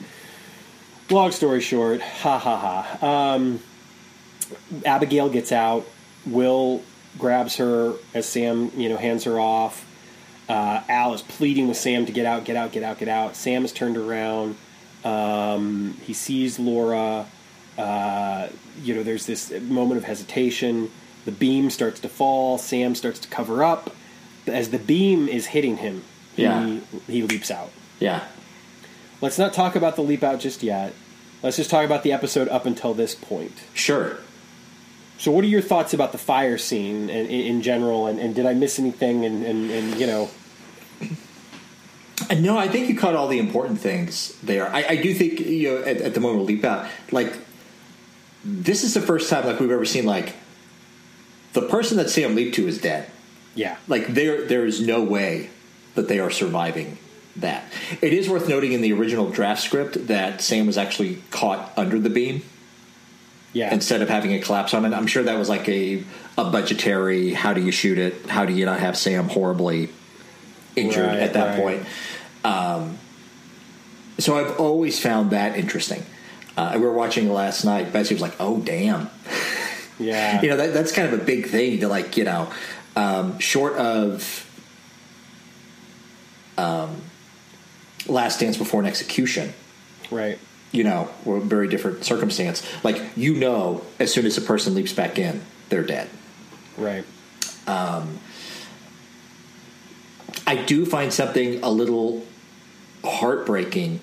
Long 1.10 1.32
story 1.32 1.60
short, 1.60 2.02
ha 2.02 2.40
ha 2.40 2.58
ha. 3.02 3.34
Um, 3.36 3.60
Abigail 4.86 5.30
gets 5.30 5.52
out. 5.52 5.86
Will 6.26 6.82
grabs 7.18 7.58
her 7.58 7.94
as 8.14 8.26
Sam 8.26 8.72
you 8.78 8.88
know 8.88 8.98
hands 8.98 9.26
her 9.26 9.38
off. 9.38 9.86
Uh, 10.48 10.82
Al 10.88 11.14
is 11.14 11.22
pleading 11.22 11.68
with 11.68 11.78
Sam 11.78 12.06
to 12.06 12.12
get 12.14 12.26
out, 12.26 12.46
get 12.46 12.56
out, 12.56 12.72
get 12.72 12.84
out, 12.84 13.00
get 13.00 13.10
out. 13.10 13.36
Sam 13.36 13.66
is 13.66 13.74
turned 13.74 13.98
around. 13.98 14.56
Um, 15.04 15.96
he 16.04 16.14
sees 16.14 16.60
Laura. 16.60 17.26
Uh, 17.78 18.48
you 18.82 18.94
know, 18.96 19.04
there's 19.04 19.26
this 19.26 19.52
moment 19.52 19.98
of 19.98 20.04
hesitation. 20.06 20.92
The 21.26 21.32
beam 21.32 21.70
starts 21.70 22.00
to 22.02 22.10
fall. 22.10 22.58
Sam 22.58 22.96
starts 22.96 23.20
to 23.20 23.28
cover 23.28 23.64
up. 23.64 23.96
As 24.48 24.70
the 24.70 24.80
beam 24.80 25.28
is 25.28 25.48
hitting 25.48 25.78
him, 25.78 26.04
Yeah. 26.36 26.66
he, 26.66 26.82
he 27.08 27.24
leaps 27.24 27.50
out. 27.50 27.72
Yeah. 28.00 28.24
Let's 29.22 29.38
not 29.40 29.54
talk 29.54 29.76
about 29.76 29.96
the 29.96 30.02
leap 30.02 30.22
out 30.24 30.40
just 30.40 30.64
yet. 30.64 30.94
Let's 31.42 31.58
just 31.58 31.70
talk 31.70 31.86
about 31.86 32.04
the 32.04 32.12
episode 32.12 32.48
up 32.50 32.66
until 32.66 32.94
this 32.94 33.16
point. 33.16 33.64
Sure. 33.74 34.18
So, 35.18 35.32
what 35.32 35.44
are 35.46 35.48
your 35.48 35.62
thoughts 35.62 35.94
about 35.94 36.12
the 36.12 36.18
fire 36.18 36.58
scene 36.58 37.10
in, 37.10 37.26
in, 37.28 37.42
in 37.56 37.62
general? 37.62 38.08
And, 38.08 38.20
and 38.20 38.36
did 38.36 38.46
I 38.46 38.54
miss 38.54 38.80
anything? 38.80 39.24
And, 39.24 39.46
and, 39.46 39.72
and 39.72 40.00
you 40.00 40.08
know, 40.08 40.30
No, 42.38 42.58
I 42.58 42.68
think 42.68 42.90
you 42.90 42.98
caught 42.98 43.16
all 43.16 43.28
the 43.28 43.40
important 43.40 43.80
things 43.80 44.38
there. 44.42 44.68
I, 44.68 44.86
I 44.90 44.96
do 44.98 45.14
think 45.14 45.40
you 45.40 45.70
know 45.76 45.78
at, 45.84 45.98
at 45.98 46.14
the 46.14 46.20
moment 46.20 46.46
we 46.48 46.56
leap 46.56 46.64
out, 46.66 46.88
like 47.12 47.34
this 48.44 48.84
is 48.84 48.94
the 48.94 49.02
first 49.02 49.30
time 49.30 49.46
like 49.46 49.60
we've 49.60 49.72
ever 49.72 49.86
seen 49.86 50.06
like 50.06 50.34
the 51.54 51.62
person 51.62 51.98
that 51.98 52.10
Sam 52.10 52.36
leaped 52.36 52.56
to 52.56 52.68
is 52.68 52.80
dead. 52.82 53.10
yeah, 53.56 53.78
Like 53.88 54.08
there, 54.08 54.46
there 54.46 54.66
is 54.66 54.82
no 54.82 55.04
way 55.04 55.50
that 55.96 56.08
they 56.08 56.20
are 56.20 56.32
surviving 56.32 56.98
that. 57.36 57.64
It 58.02 58.12
is 58.14 58.28
worth 58.28 58.50
noting 58.50 58.74
in 58.74 58.82
the 58.82 58.92
original 58.94 59.30
draft 59.30 59.62
script 59.62 60.08
that 60.08 60.42
Sam 60.42 60.66
was 60.68 60.78
actually 60.78 61.22
caught 61.32 61.72
under 61.78 62.00
the 62.00 62.10
beam 62.10 62.42
yeah, 63.54 63.72
instead 63.74 64.02
of 64.02 64.10
having 64.10 64.32
it 64.32 64.44
collapse 64.44 64.74
on 64.74 64.84
it. 64.86 64.94
I'm 64.94 65.06
sure 65.08 65.24
that 65.24 65.38
was 65.38 65.48
like 65.50 65.70
a 65.70 66.04
a 66.38 66.50
budgetary. 66.50 67.34
How 67.34 67.54
do 67.54 67.62
you 67.62 67.72
shoot 67.72 68.00
it? 68.00 68.26
How 68.28 68.46
do 68.46 68.54
you 68.54 68.66
not 68.66 68.80
have 68.80 68.98
Sam 68.98 69.30
horribly 69.30 69.90
injured 70.76 71.06
Right, 71.06 71.20
at 71.20 71.34
that 71.34 71.50
right. 71.50 71.60
point? 71.60 71.86
Um, 72.44 72.98
so 74.18 74.38
I've 74.38 74.60
always 74.60 75.00
found 75.00 75.32
that 75.32 75.58
interesting. 75.58 76.06
Uh, 76.56 76.74
we 76.76 76.82
were 76.82 76.94
watching 76.94 77.32
last 77.32 77.64
night. 77.66 77.92
Betsy 77.92 78.14
was 78.14 78.22
like, 78.22 78.36
"Oh, 78.40 78.60
damn." 78.60 79.10
yeah. 80.00 80.42
you 80.44 80.50
know 80.50 80.58
that, 80.58 80.74
that's 80.74 80.92
kind 80.92 81.12
of 81.12 81.20
a 81.20 81.24
big 81.24 81.48
thing 81.48 81.80
to 81.80 81.88
like 81.88 82.18
you 82.18 82.24
know 82.24 82.52
um, 82.96 83.40
short 83.40 83.74
of 83.76 84.50
um, 86.58 87.02
last 88.08 88.40
dance 88.40 88.58
before 88.58 88.80
an 88.82 88.86
execution 88.86 89.54
right. 90.12 90.38
you 90.72 90.84
know 90.84 91.10
or 91.26 91.38
a 91.38 91.42
very 91.42 91.68
different 91.68 92.04
circumstance 92.04 92.62
like 92.84 93.02
you 93.16 93.34
know 93.34 93.84
as 94.00 94.14
soon 94.14 94.26
as 94.26 94.38
a 94.38 94.42
person 94.42 94.76
leaps 94.76 94.94
back 94.94 95.18
in 95.18 95.42
they're 95.70 95.84
dead 95.84 96.10
Right. 96.78 97.06
i 100.46 100.56
do 100.56 100.86
find 100.86 101.14
something 101.14 101.64
a 101.64 101.70
little 101.70 102.26
heartbreaking 103.04 104.00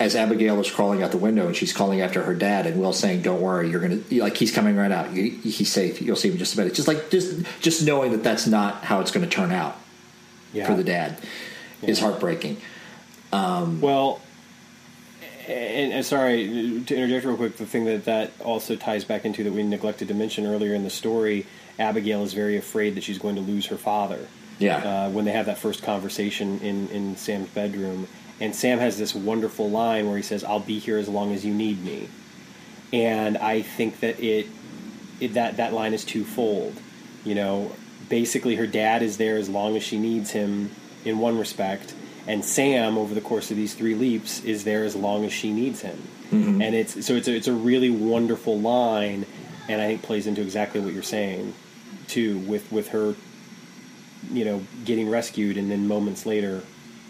as 0.00 0.14
abigail 0.14 0.60
is 0.60 0.70
crawling 0.70 1.02
out 1.02 1.10
the 1.10 1.16
window 1.18 1.46
and 1.48 1.56
she's 1.56 1.72
calling 1.72 2.00
after 2.00 2.22
her 2.22 2.34
dad 2.34 2.66
and 2.66 2.80
will 2.80 2.92
saying 2.92 3.20
don't 3.20 3.40
worry 3.40 3.68
you're 3.68 3.80
gonna 3.80 4.00
like 4.12 4.36
he's 4.36 4.52
coming 4.52 4.76
right 4.76 4.92
out 4.92 5.12
you, 5.12 5.30
he's 5.30 5.72
safe 5.72 6.00
you'll 6.00 6.14
see 6.14 6.28
him 6.28 6.34
in 6.34 6.38
just 6.38 6.54
a 6.54 6.58
minute 6.58 6.72
just 6.74 6.86
like 6.86 7.10
just 7.10 7.44
just 7.60 7.84
knowing 7.84 8.12
that 8.12 8.22
that's 8.22 8.46
not 8.46 8.84
how 8.84 9.00
it's 9.00 9.10
going 9.10 9.24
to 9.28 9.30
turn 9.30 9.50
out 9.50 9.76
Yeah. 10.52 10.66
for 10.66 10.74
the 10.74 10.84
dad 10.84 11.18
is 11.82 12.00
heartbreaking. 12.00 12.56
Um, 13.32 13.80
well, 13.80 14.20
and, 15.46 15.92
and 15.92 16.04
sorry 16.04 16.44
to 16.86 16.96
interject 16.96 17.24
real 17.24 17.36
quick. 17.36 17.56
The 17.56 17.66
thing 17.66 17.84
that 17.84 18.04
that 18.06 18.32
also 18.40 18.74
ties 18.76 19.04
back 19.04 19.24
into 19.24 19.44
that 19.44 19.52
we 19.52 19.62
neglected 19.62 20.08
to 20.08 20.14
mention 20.14 20.46
earlier 20.46 20.74
in 20.74 20.82
the 20.84 20.90
story, 20.90 21.46
Abigail 21.78 22.22
is 22.24 22.32
very 22.34 22.56
afraid 22.56 22.94
that 22.96 23.04
she's 23.04 23.18
going 23.18 23.34
to 23.36 23.40
lose 23.40 23.66
her 23.66 23.76
father. 23.76 24.26
Yeah. 24.58 24.76
Uh, 24.78 25.10
when 25.10 25.24
they 25.24 25.32
have 25.32 25.46
that 25.46 25.58
first 25.58 25.82
conversation 25.82 26.60
in 26.60 26.88
in 26.88 27.16
Sam's 27.16 27.48
bedroom, 27.50 28.08
and 28.40 28.54
Sam 28.54 28.78
has 28.78 28.98
this 28.98 29.14
wonderful 29.14 29.70
line 29.70 30.06
where 30.08 30.16
he 30.16 30.22
says, 30.22 30.44
"I'll 30.44 30.60
be 30.60 30.78
here 30.78 30.98
as 30.98 31.08
long 31.08 31.32
as 31.32 31.44
you 31.44 31.54
need 31.54 31.84
me," 31.84 32.08
and 32.92 33.36
I 33.38 33.62
think 33.62 34.00
that 34.00 34.20
it, 34.20 34.46
it 35.20 35.34
that 35.34 35.56
that 35.58 35.72
line 35.72 35.94
is 35.94 36.04
twofold. 36.04 36.74
You 37.24 37.34
know, 37.34 37.72
basically 38.08 38.56
her 38.56 38.66
dad 38.66 39.02
is 39.02 39.16
there 39.16 39.36
as 39.36 39.48
long 39.48 39.76
as 39.76 39.82
she 39.82 39.98
needs 39.98 40.30
him 40.30 40.70
in 41.04 41.18
one 41.18 41.38
respect, 41.38 41.94
and 42.26 42.44
Sam 42.44 42.98
over 42.98 43.14
the 43.14 43.20
course 43.20 43.50
of 43.50 43.56
these 43.56 43.74
three 43.74 43.94
leaps 43.94 44.42
is 44.44 44.64
there 44.64 44.84
as 44.84 44.96
long 44.96 45.24
as 45.24 45.32
she 45.32 45.52
needs 45.52 45.82
him. 45.82 45.98
And 46.60 46.74
it's 46.74 47.06
so 47.06 47.14
it's 47.14 47.26
a, 47.28 47.34
it's 47.34 47.48
a 47.48 47.54
really 47.54 47.88
wonderful 47.90 48.58
line, 48.60 49.24
and 49.68 49.80
I 49.80 49.86
think 49.86 50.02
plays 50.02 50.26
into 50.26 50.42
exactly 50.42 50.80
what 50.80 50.92
you're 50.92 51.02
saying, 51.02 51.54
too, 52.06 52.38
with 52.40 52.70
with 52.70 52.88
her, 52.88 53.14
you 54.32 54.44
know, 54.44 54.62
getting 54.84 55.08
rescued, 55.10 55.56
and 55.56 55.70
then 55.70 55.86
moments 55.88 56.26
later, 56.26 56.62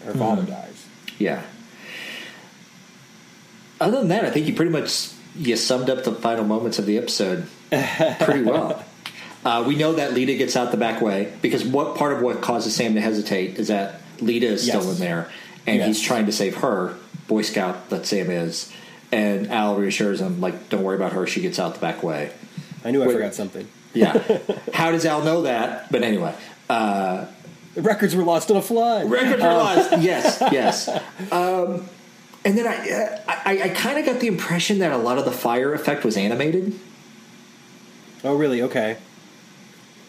her 0.05 0.13
father 0.13 0.43
dies. 0.43 0.85
Yeah. 1.17 1.41
Other 3.81 3.99
than 3.99 4.09
that, 4.09 4.25
I 4.25 4.29
think 4.31 4.47
you 4.47 4.53
pretty 4.53 4.71
much 4.71 5.09
you 5.35 5.55
summed 5.55 5.89
up 5.89 6.03
the 6.03 6.13
final 6.13 6.43
moments 6.43 6.79
of 6.79 6.85
the 6.85 6.97
episode 6.97 7.47
pretty 8.21 8.43
well. 8.43 8.83
Uh, 9.45 9.63
we 9.65 9.75
know 9.75 9.93
that 9.93 10.13
Leta 10.13 10.35
gets 10.35 10.57
out 10.57 10.71
the 10.71 10.77
back 10.77 11.01
way 11.01 11.33
because 11.41 11.63
what 11.63 11.95
part 11.95 12.11
of 12.13 12.21
what 12.21 12.41
causes 12.41 12.75
Sam 12.75 12.95
to 12.95 13.01
hesitate 13.01 13.57
is 13.57 13.69
that 13.69 14.01
Leta 14.19 14.47
is 14.47 14.67
Yes. 14.67 14.75
still 14.77 14.91
in 14.91 14.97
there 14.99 15.29
and 15.65 15.77
Yes. 15.77 15.87
he's 15.87 16.01
trying 16.01 16.25
to 16.25 16.31
save 16.33 16.55
her, 16.57 16.95
Boy 17.27 17.43
Scout 17.43 17.89
that 17.89 18.05
Sam 18.05 18.29
is, 18.29 18.69
and 19.13 19.49
Al 19.49 19.77
reassures 19.77 20.19
him 20.19 20.41
like, 20.41 20.67
"Don't 20.69 20.83
worry 20.83 20.95
about 20.97 21.13
her; 21.13 21.25
she 21.25 21.39
gets 21.41 21.57
out 21.59 21.73
the 21.75 21.79
back 21.79 22.03
way." 22.03 22.31
I 22.83 22.91
knew 22.91 23.01
I 23.03 23.07
Wait. 23.07 23.13
forgot 23.13 23.33
something. 23.33 23.67
Yeah. 23.93 24.21
How 24.73 24.91
does 24.91 25.05
Al 25.05 25.23
know 25.23 25.43
that? 25.43 25.89
But 25.91 26.03
anyway, 26.03 26.33
uh, 26.69 27.25
records 27.75 28.15
were 28.15 28.23
lost 28.23 28.49
in 28.49 28.57
a 28.57 28.61
flood. 28.61 29.09
Records 29.09 29.41
are 29.43 29.57
lost. 29.57 29.91
Yes, 30.01 30.41
yes. 30.51 30.87
Um, 31.31 31.87
and 32.45 32.57
then 32.57 32.67
I, 32.67 32.89
uh, 32.89 33.21
I, 33.27 33.61
I 33.63 33.69
kind 33.69 33.97
of 33.99 34.05
got 34.05 34.19
the 34.21 34.27
impression 34.27 34.79
that 34.79 34.91
a 34.91 34.97
lot 34.97 35.17
of 35.17 35.25
the 35.25 35.31
fire 35.31 35.73
effect 35.73 36.03
was 36.05 36.15
animated. 36.15 36.79
Oh, 38.23 38.35
really? 38.35 38.61
Okay. 38.61 38.97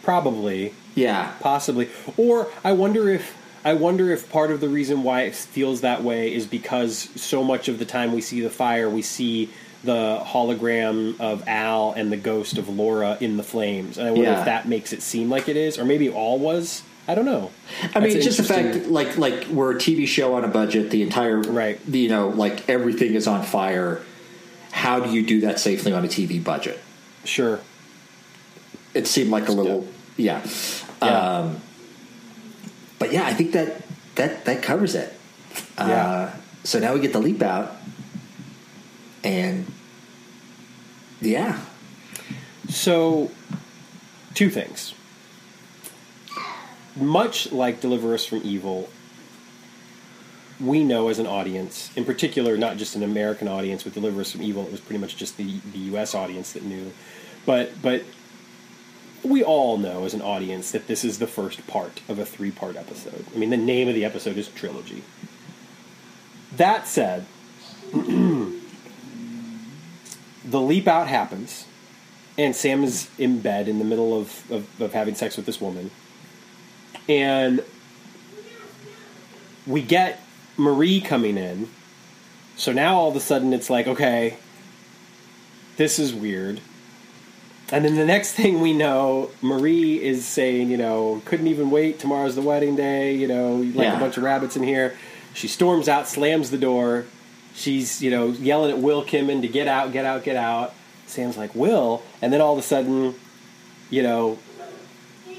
Probably, 0.03 0.73
Yeah, 0.95 1.33
possibly, 1.41 1.89
or 2.17 2.49
I 2.65 2.73
wonder 2.73 3.09
if 3.11 3.37
I 3.65 3.75
wonder 3.75 4.11
if 4.11 4.31
part 4.31 4.51
of 4.51 4.61
the 4.61 4.69
reason 4.69 5.03
why 5.03 5.23
it 5.23 5.35
feels 5.35 5.83
that 5.83 6.03
way 6.03 6.33
is 6.35 6.47
because 6.47 7.11
so 7.21 7.45
much 7.45 7.69
of 7.69 7.79
the 7.79 7.85
time 7.85 8.13
we 8.13 8.23
see 8.23 8.41
the 8.41 8.49
fire, 8.49 8.89
we 8.89 9.03
see 9.03 9.51
the 9.83 10.21
hologram 10.25 11.19
of 11.21 11.47
Al 11.49 11.93
and 11.93 12.13
the 12.13 12.17
ghost 12.17 12.59
of 12.59 12.69
Laura 12.69 13.17
in 13.21 13.37
the 13.37 13.43
flames, 13.43 13.97
and 13.99 14.07
I 14.09 14.11
wonder 14.11 14.27
Yeah. 14.31 14.39
if 14.41 14.45
that 14.45 14.69
makes 14.69 14.93
it 14.93 15.03
seem 15.03 15.31
like 15.31 15.49
it 15.49 15.57
is, 15.57 15.79
or 15.79 15.85
maybe 15.85 16.09
all 16.11 16.39
was. 16.39 16.83
I 17.09 17.15
don't 17.15 17.25
know. 17.25 17.51
I 17.95 18.01
mean, 18.01 18.13
That's 18.13 18.25
just 18.25 18.37
the 18.37 18.45
fact, 18.45 18.87
like, 18.87 19.17
like 19.17 19.47
we're 19.49 19.73
a 19.73 19.79
TV 19.79 20.07
show 20.07 20.35
on 20.35 20.45
a 20.45 20.49
budget. 20.49 20.91
The 20.91 21.03
entire, 21.03 21.41
Right. 21.41 21.81
You 21.89 22.09
know, 22.09 22.29
like 22.29 22.69
everything 22.69 23.15
is 23.15 23.27
on 23.27 23.43
fire. 23.43 24.03
How 24.71 25.01
do 25.01 25.11
you 25.11 25.25
do 25.27 25.41
that 25.41 25.59
safely 25.59 25.93
on 25.93 26.05
a 26.05 26.09
TV 26.09 26.39
budget? 26.39 26.79
Sure. 27.25 27.61
It 28.95 29.07
seemed 29.09 29.31
like 29.31 29.49
a 29.49 29.53
little, 29.53 29.89
yeah. 30.17 30.41
Yeah. 31.03 31.09
Um, 31.39 31.61
but 32.99 33.13
yeah, 33.13 33.25
I 33.25 33.33
think 33.33 33.53
that 33.53 33.83
that 34.17 34.45
that 34.45 34.63
covers 34.63 34.95
it. 34.95 35.13
Yeah. 35.79 35.85
Uh, 35.85 36.31
so 36.65 36.79
now 36.79 36.93
we 36.95 37.01
get 37.01 37.13
the 37.13 37.19
leap 37.21 37.43
out, 37.43 37.77
and 39.23 39.67
yeah, 41.21 41.61
So, 42.69 43.31
two 44.35 44.49
things. 44.49 44.95
Much 46.97 47.53
like 47.53 47.81
Deliver 47.81 48.15
Us 48.15 48.25
from 48.25 48.41
Evil, 48.43 48.89
we 50.59 50.83
know 50.83 51.09
as 51.09 51.19
an 51.19 51.27
audience, 51.27 51.91
in 51.97 52.05
particular, 52.05 52.57
not 52.57 52.77
just 52.77 52.97
an 52.97 53.03
American 53.03 53.49
audience 53.49 53.85
with 53.85 53.95
Deliver 53.95 54.23
Us 54.23 54.33
from 54.33 54.43
Evil, 54.43 54.65
it 54.65 54.73
was 54.73 54.81
pretty 54.81 54.99
much 54.99 55.17
just 55.17 55.37
the, 55.37 55.61
the 55.73 55.79
US 55.95 56.15
audience 56.15 56.53
that 56.53 56.63
knew. 56.63 56.93
But, 57.45 57.83
but 57.83 58.05
we 59.23 59.43
all 59.43 59.77
know 59.77 60.05
as 60.05 60.15
an 60.15 60.23
audience 60.23 60.71
that 60.73 60.87
this 60.87 61.05
is 61.05 61.19
the 61.19 61.27
first 61.27 61.67
part 61.67 62.01
of 62.09 62.19
a 62.19 62.25
three 62.25 62.51
part 62.51 62.77
episode. 62.77 63.27
I 63.35 63.39
mean, 63.39 63.51
the 63.51 63.57
name 63.57 63.89
of 63.89 63.95
the 63.95 64.05
episode 64.05 64.37
is 64.37 64.49
Trilogy. 64.49 65.03
That 66.57 66.89
said, 66.89 67.27
the 70.51 70.61
leap 70.61 70.89
out 70.89 71.07
happens 71.09 71.65
and 72.39 72.55
Sam 72.57 72.83
is 72.85 73.09
in 73.19 73.41
bed 73.41 73.69
in 73.69 73.79
the 73.79 73.85
middle 73.85 74.19
of, 74.19 74.51
of, 74.51 74.81
of 74.81 74.93
having 74.93 75.15
sex 75.15 75.37
with 75.37 75.47
this 75.47 75.61
woman. 75.61 75.91
And 77.09 77.63
we 79.67 79.83
get 79.83 80.23
Marie 80.57 81.01
coming 81.01 81.37
in. 81.37 81.69
So 82.57 82.73
now 82.73 82.97
all 82.97 83.11
of 83.11 83.17
a 83.17 83.21
sudden 83.21 83.53
it's 83.53 83.69
like, 83.71 83.87
okay, 83.87 84.37
this 85.77 85.99
is 85.99 86.15
weird. 86.15 86.61
And 87.73 87.85
then 87.85 87.95
the 87.97 88.05
next 88.07 88.33
thing 88.41 88.61
we 88.61 88.73
know, 88.73 89.31
Marie 89.43 90.03
is 90.03 90.25
saying, 90.25 90.71
you 90.71 90.77
know, 90.77 91.23
couldn't 91.25 91.47
even 91.47 91.71
wait. 91.71 91.99
Tomorrow's 91.99 92.35
the 92.35 92.43
wedding 92.43 92.77
day. 92.77 93.15
You 93.15 93.29
know, 93.29 93.57
like 93.57 93.75
Yeah. 93.75 93.97
a 93.97 94.01
bunch 94.01 94.17
of 94.17 94.23
rabbits 94.23 94.57
in 94.57 94.63
here. 94.63 94.97
She 95.35 95.47
storms 95.47 95.89
out, 95.89 96.09
slams 96.09 96.51
the 96.51 96.59
door. 96.59 97.07
She's, 97.55 98.03
you 98.03 98.11
know, 98.11 98.29
yelling 98.29 98.71
at 98.71 98.79
Will 98.79 99.05
Kinman 99.05 99.43
to 99.43 99.49
get 99.49 99.69
out, 99.69 99.93
get 99.93 100.05
out, 100.05 100.25
get 100.25 100.37
out. 100.37 100.75
Sam's 101.07 101.37
like, 101.37 101.55
Will. 101.55 102.03
And 102.23 102.33
then 102.33 102.41
all 102.41 102.53
of 102.53 102.59
a 102.59 102.63
sudden, 102.63 103.15
you 103.91 104.03
know, 104.03 104.39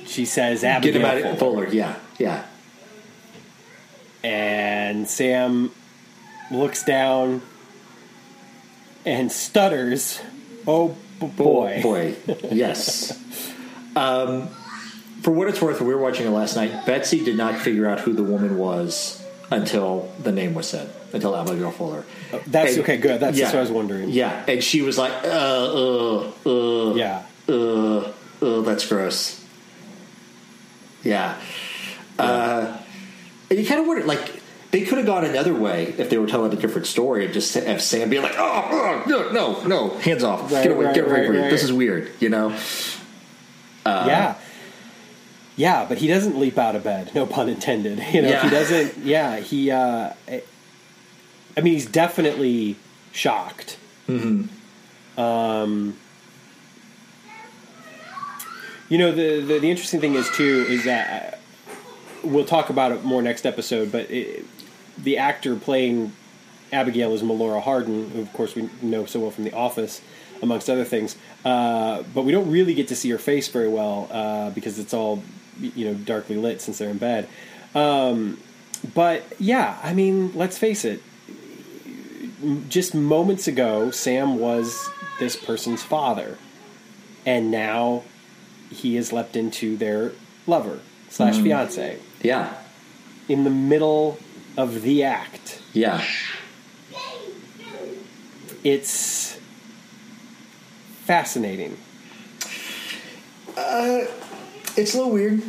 she 0.06 0.26
says, 0.26 0.62
get 0.62 0.84
him 0.84 1.06
out 1.06 1.18
of 1.18 1.40
Fuller. 1.40 1.66
Fuller. 1.66 1.68
Yeah, 1.74 1.96
yeah. 2.18 2.46
And 4.24 5.08
Sam 5.10 5.72
looks 6.52 6.84
down 6.84 7.42
and 9.06 9.32
stutters. 9.32 10.22
Oh 10.68 10.96
boy. 11.20 11.80
boy, 11.82 12.16
yes. 12.52 13.18
um, 13.96 14.50
for 15.22 15.32
what 15.32 15.48
it's 15.48 15.62
worth, 15.62 15.82
we 15.82 15.94
were 15.94 16.02
watching 16.02 16.28
it 16.28 16.32
last 16.32 16.56
night. 16.56 16.86
Betsy 16.86 17.24
did 17.24 17.38
not 17.38 17.56
figure 17.56 17.88
out 17.88 18.00
who 18.02 18.14
the 18.14 18.24
woman 18.24 18.58
was 18.58 19.24
until 19.50 20.12
the 20.20 20.32
name 20.32 20.54
was 20.54 20.68
said, 20.68 20.90
until 21.14 21.36
Abigail 21.36 21.72
Fuller. 21.72 22.04
That's 22.48 22.74
And- 22.74 22.84
okay, 22.84 22.98
good. 22.98 23.20
That's 23.20 23.38
yeah, 23.38 23.46
just 23.46 23.54
what 23.54 23.60
I 23.60 23.62
was 23.62 23.72
wondering. 23.72 24.10
Yeah, 24.10 24.44
and 24.48 24.64
she 24.64 24.82
was 24.82 24.98
like, 24.98 25.12
uh, 25.24 25.28
uh, 25.28 26.32
uh, 26.46 26.96
Yeah. 26.96 27.24
uh, 27.50 27.98
uh, 28.42 28.62
that's 28.62 28.86
gross. 28.88 29.40
Yeah. 31.04 31.36
Uh, 32.20 32.78
and 33.50 33.60
you 33.60 33.66
kind 33.66 33.82
of 33.82 33.88
wonder, 33.88 34.06
like, 34.06 34.42
they 34.72 34.82
could 34.82 34.98
have 35.00 35.08
gone 35.08 35.26
another 35.26 35.54
way 35.54 35.94
if 35.98 36.10
they 36.10 36.18
were 36.18 36.28
telling 36.28 36.54
a 36.54 36.56
different 36.56 36.88
story 36.88 37.26
and 37.26 37.34
just 37.34 37.54
have 37.56 37.82
Sam 37.82 38.10
be 38.10 38.20
like, 38.20 38.36
oh, 38.38 38.68
oh 38.72 39.04
no, 39.08 39.30
no, 39.32 39.64
no, 39.66 39.90
hands 39.98 40.24
off. 40.24 40.52
Right, 40.52 40.64
get 40.64 40.72
away, 40.72 40.86
right, 40.86 40.96
get 40.96 41.04
away 41.06 41.14
right, 41.14 41.26
from 41.26 41.36
me. 41.36 41.42
right. 41.42 41.50
This 41.52 41.64
is 41.64 41.74
weird, 41.74 42.10
you 42.20 42.30
know? 42.30 42.56
yeah. 43.86 44.36
Yeah, 45.58 45.86
but 45.88 45.98
he 45.98 46.08
doesn't 46.08 46.40
leap 46.40 46.58
out 46.58 46.76
of 46.76 46.84
bed. 46.84 47.12
No 47.14 47.26
pun 47.26 47.50
intended. 47.50 48.00
You 48.14 48.22
know, 48.22 48.30
Yeah. 48.30 48.44
he 48.44 48.50
doesn't. 48.50 48.98
Yeah, 49.00 49.38
he. 49.40 49.70
Uh, 49.70 50.12
I 51.58 51.62
mean, 51.62 51.74
he's 51.74 51.86
definitely 51.86 52.78
shocked. 53.12 53.78
Mm-hmm. 54.08 55.20
Um, 55.20 55.98
you 58.90 58.98
know, 58.98 59.12
the, 59.12 59.42
the 59.42 59.60
the 59.60 59.70
interesting 59.70 60.02
thing 60.02 60.16
is 60.16 60.30
too 60.32 60.66
is 60.68 60.86
that 60.86 61.34
uh, 61.34 61.78
we'll 62.24 62.46
talk 62.46 62.70
about 62.70 62.92
it 62.92 63.04
more 63.04 63.22
next 63.22 63.46
episode. 63.46 63.92
But 63.92 64.10
it, 64.12 64.46
the 64.98 65.18
actor 65.18 65.56
playing 65.56 66.14
Abigail 66.72 67.14
is 67.14 67.22
Melora 67.22 67.62
Hardin, 67.62 68.10
who 68.12 68.22
of 68.22 68.32
course 68.34 68.56
we 68.56 68.70
know 68.82 69.06
so 69.06 69.20
well 69.20 69.32
from 69.32 69.44
The 69.44 69.54
Office, 69.54 70.02
amongst 70.42 70.70
other 70.70 70.86
things. 70.86 71.16
Uh, 71.44 72.04
but 72.14 72.24
we 72.24 72.32
don't 72.32 72.50
really 72.50 72.74
get 72.74 72.88
to 72.90 72.96
see 72.96 73.10
her 73.10 73.18
face 73.18 73.48
very 73.48 73.70
well 73.70 74.08
uh, 74.12 74.50
because 74.52 74.80
it's 74.80 74.94
all 74.94 75.24
you 75.60 75.86
know 75.86 75.94
darkly 75.94 76.38
lit 76.38 76.62
since 76.62 76.78
they're 76.78 76.90
in 76.90 76.98
bed. 76.98 77.28
Um, 77.76 78.40
but 78.94 79.24
yeah, 79.40 79.80
I 79.84 79.94
mean, 79.94 80.34
let's 80.36 80.58
face 80.58 80.86
it. 80.86 81.02
Just 82.70 82.96
moments 82.96 83.48
ago, 83.48 83.92
Sam 83.92 84.40
was 84.40 84.90
this 85.20 85.36
person's 85.36 85.84
father, 85.84 86.38
and 87.26 87.52
now 87.52 88.04
he 88.72 88.96
has 88.96 89.14
leapt 89.14 89.36
into 89.36 89.78
their 89.78 90.14
lover 90.48 90.80
slash 91.10 91.38
fiance 91.40 92.00
Yeah. 92.24 92.54
in 93.28 93.44
the 93.44 93.50
middle 93.50 94.18
of 94.58 94.82
the 94.82 95.04
act. 95.04 95.62
Yeah. 95.74 96.04
It's 98.64 99.38
fascinating. 101.06 101.78
Uh, 103.58 104.06
It's 104.78 104.94
a 104.94 104.98
little 104.98 105.12
weird. 105.12 105.44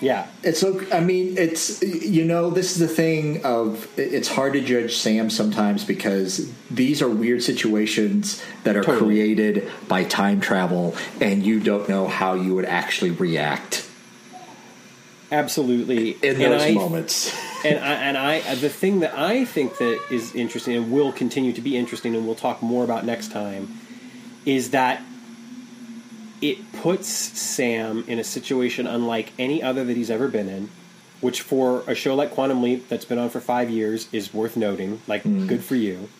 Yeah, 0.00 0.26
It's 0.42 0.60
so. 0.60 0.80
I 0.92 1.00
mean, 1.00 1.38
it's 1.38 1.80
you 1.82 2.24
know, 2.24 2.50
this 2.50 2.72
is 2.72 2.78
the 2.78 2.88
thing 2.88 3.42
of 3.44 3.88
it's 3.96 4.28
hard 4.28 4.52
to 4.54 4.60
judge 4.60 4.96
Sam 4.96 5.30
sometimes 5.30 5.84
because 5.84 6.50
these 6.70 7.00
are 7.00 7.08
weird 7.08 7.42
situations 7.42 8.42
that 8.64 8.76
are 8.76 8.82
Totally. 8.82 9.06
created 9.14 9.70
by 9.88 10.04
time 10.04 10.40
travel, 10.40 10.94
and 11.20 11.44
you 11.46 11.60
don't 11.60 11.88
know 11.88 12.06
how 12.08 12.34
you 12.34 12.54
would 12.54 12.64
actually 12.66 13.12
react 13.12 13.88
absolutely. 15.32 16.10
in 16.22 16.40
And 16.40 16.52
those 16.52 16.62
I- 16.62 16.72
moments. 16.72 17.34
and 17.64 17.78
I, 17.78 17.92
and 17.94 18.18
I 18.18 18.54
the 18.56 18.68
thing 18.68 19.00
that 19.00 19.16
I 19.18 19.44
think 19.44 19.78
that 19.78 20.00
is 20.10 20.34
interesting 20.34 20.76
and 20.76 20.92
will 20.92 21.12
continue 21.12 21.52
to 21.52 21.60
be 21.62 21.76
interesting 21.76 22.14
and 22.14 22.26
we'll 22.26 22.34
talk 22.34 22.62
more 22.62 22.84
about 22.84 23.04
next 23.06 23.30
time 23.32 23.78
is 24.44 24.70
that 24.70 25.00
it 26.44 26.72
puts 26.74 27.08
Sam 27.08 28.04
in 28.06 28.18
a 28.18 28.24
situation 28.24 28.86
unlike 28.86 29.32
any 29.38 29.62
other 29.62 29.82
that 29.82 29.96
he's 29.96 30.10
ever 30.10 30.28
been 30.28 30.46
in, 30.46 30.68
which 31.22 31.40
for 31.40 31.82
a 31.86 31.94
show 31.94 32.14
like 32.14 32.32
Quantum 32.32 32.62
Leap 32.62 32.86
that's 32.90 33.06
been 33.06 33.16
on 33.16 33.30
for 33.30 33.40
five 33.40 33.70
years 33.70 34.08
is 34.12 34.34
worth 34.34 34.54
noting. 34.54 35.00
Like, 35.06 35.22
mm. 35.22 35.48
good 35.48 35.64
for 35.64 35.74
you. 35.74 36.10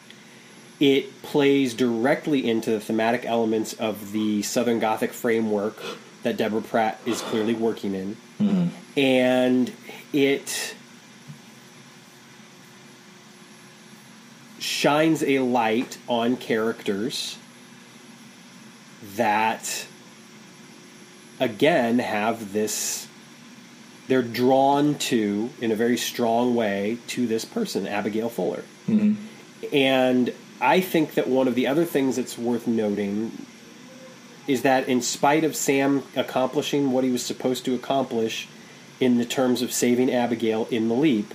It 0.80 1.20
plays 1.20 1.74
directly 1.74 2.48
into 2.48 2.70
the 2.70 2.80
thematic 2.80 3.26
elements 3.26 3.74
of 3.74 4.12
the 4.12 4.40
Southern 4.40 4.78
Gothic 4.78 5.12
framework 5.12 5.76
that 6.22 6.38
Deborah 6.38 6.62
Pratt 6.62 6.98
is 7.04 7.20
clearly 7.20 7.52
working 7.52 7.94
in. 7.94 8.16
Mm-hmm. 8.40 8.98
And 8.98 9.72
it 10.14 10.74
shines 14.58 15.22
a 15.22 15.40
light 15.40 15.98
on 16.08 16.38
characters 16.38 17.36
that 19.16 19.86
again 21.40 21.98
have 21.98 22.52
this 22.52 23.06
they're 24.06 24.22
drawn 24.22 24.94
to 24.96 25.50
in 25.60 25.72
a 25.72 25.74
very 25.74 25.96
strong 25.96 26.54
way 26.54 26.98
to 27.06 27.26
this 27.26 27.44
person 27.44 27.86
abigail 27.86 28.28
fuller. 28.28 28.62
Mm-hmm. 28.88 29.74
And 29.74 30.32
i 30.60 30.80
think 30.80 31.14
that 31.14 31.28
one 31.28 31.48
of 31.48 31.54
the 31.54 31.66
other 31.66 31.84
things 31.84 32.16
that's 32.16 32.38
worth 32.38 32.66
noting 32.66 33.46
is 34.46 34.62
that 34.62 34.88
in 34.88 35.02
spite 35.02 35.42
of 35.42 35.56
sam 35.56 36.02
accomplishing 36.14 36.92
what 36.92 37.02
he 37.02 37.10
was 37.10 37.24
supposed 37.24 37.64
to 37.64 37.74
accomplish 37.74 38.46
in 39.00 39.18
the 39.18 39.24
terms 39.24 39.62
of 39.62 39.72
saving 39.72 40.12
abigail 40.12 40.68
in 40.70 40.88
the 40.88 40.94
leap 40.94 41.34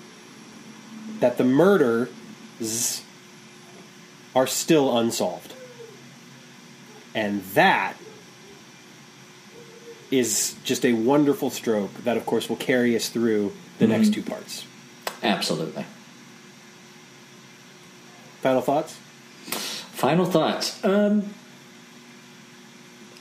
that 1.19 1.38
the 1.38 1.43
murders 1.43 3.03
are 4.35 4.47
still 4.47 4.97
unsolved. 4.97 5.53
And 7.13 7.43
that 7.53 7.95
is 10.11 10.56
just 10.64 10.86
a 10.86 10.94
wonderful 10.94 11.49
stroke 11.49 11.94
that, 12.03 12.18
of 12.18 12.26
course, 12.26 12.49
will 12.49 12.56
carry 12.56 12.95
us 12.95 13.10
through 13.10 13.53
the 13.77 13.88
next 13.88 14.14
two 14.14 14.23
parts. 14.23 14.65
Absolutely. 15.22 15.86
Final 18.41 18.61
thoughts? 18.61 18.95
Final 19.91 20.26
thoughts. 20.26 20.84
Um, 20.84 21.34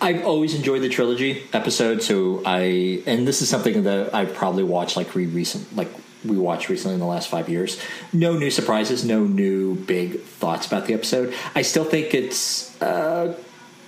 I've 0.01 0.24
always 0.24 0.55
enjoyed 0.55 0.82
the 0.82 0.89
trilogy 0.89 1.43
episode, 1.52 2.02
so 2.02 2.43
I 2.47 3.02
and 3.05 3.27
this 3.27 3.43
is 3.43 3.48
something 3.48 3.82
that 3.82 4.15
I've 4.15 4.32
probably 4.32 4.62
watched 4.62 4.97
like 4.97 5.12
re 5.15 5.27
recent 5.27 5.74
like 5.77 5.90
we 6.24 6.36
watched 6.36 6.69
recently 6.69 6.94
in 6.94 7.01
the 7.01 7.06
last 7.06 7.28
five 7.28 7.48
years. 7.48 7.81
No 8.12 8.39
new 8.39 8.51
surprises, 8.51 9.05
no 9.05 9.24
new 9.24 9.74
big 9.74 10.20
thoughts 10.20 10.66
about 10.66 10.86
the 10.86 10.94
episode. 10.94 11.35
I 11.55 11.62
still 11.62 11.85
think 11.85 12.15
it's 12.15 12.81
uh, 12.81 13.36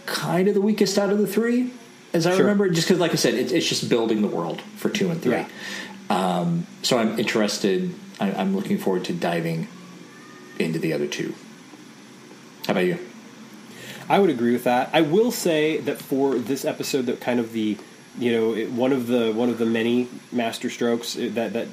kind 0.07 0.49
of 0.49 0.55
the 0.55 0.61
weakest 0.61 0.99
out 0.99 1.11
of 1.11 1.19
the 1.19 1.27
three. 1.27 1.73
As 2.13 2.27
I 2.27 2.31
Sure. 2.33 2.41
remember. 2.41 2.69
Just 2.69 2.89
because, 2.89 3.01
like 3.01 3.13
I 3.13 3.17
said, 3.17 3.35
it's, 3.35 3.53
it's 3.53 3.69
just 3.69 3.89
building 3.89 4.23
the 4.23 4.29
world 4.29 4.61
for 4.77 4.89
two 4.89 5.11
and 5.11 5.21
three. 5.23 5.33
Yeah. 5.33 5.49
Um, 6.09 6.67
so 6.83 6.99
I'm 6.99 7.19
interested. 7.19 7.95
I, 8.19 8.33
I'm 8.33 8.55
looking 8.57 8.79
forward 8.79 9.05
to 9.07 9.13
diving 9.13 9.69
into 10.59 10.79
the 10.79 10.93
other 10.93 11.07
two. 11.07 11.35
How 12.67 12.73
about 12.73 12.85
you? 12.87 12.99
I 14.09 14.19
would 14.19 14.31
agree 14.31 14.53
with 14.53 14.65
that. 14.65 14.91
I 14.93 15.03
will 15.03 15.31
say 15.31 15.79
that 15.79 15.99
for 16.03 16.35
this 16.35 16.65
episode, 16.65 17.07
that 17.07 17.21
kind 17.21 17.39
of 17.41 17.53
the 17.53 17.77
you 18.19 18.33
know 18.33 18.55
it, 18.55 18.71
one 18.73 18.93
of 18.93 19.07
the 19.07 19.31
one 19.33 19.49
of 19.49 19.59
the 19.59 19.67
many 19.67 20.09
master 20.33 20.69
strokes 20.69 21.15
that 21.15 21.53
that 21.53 21.69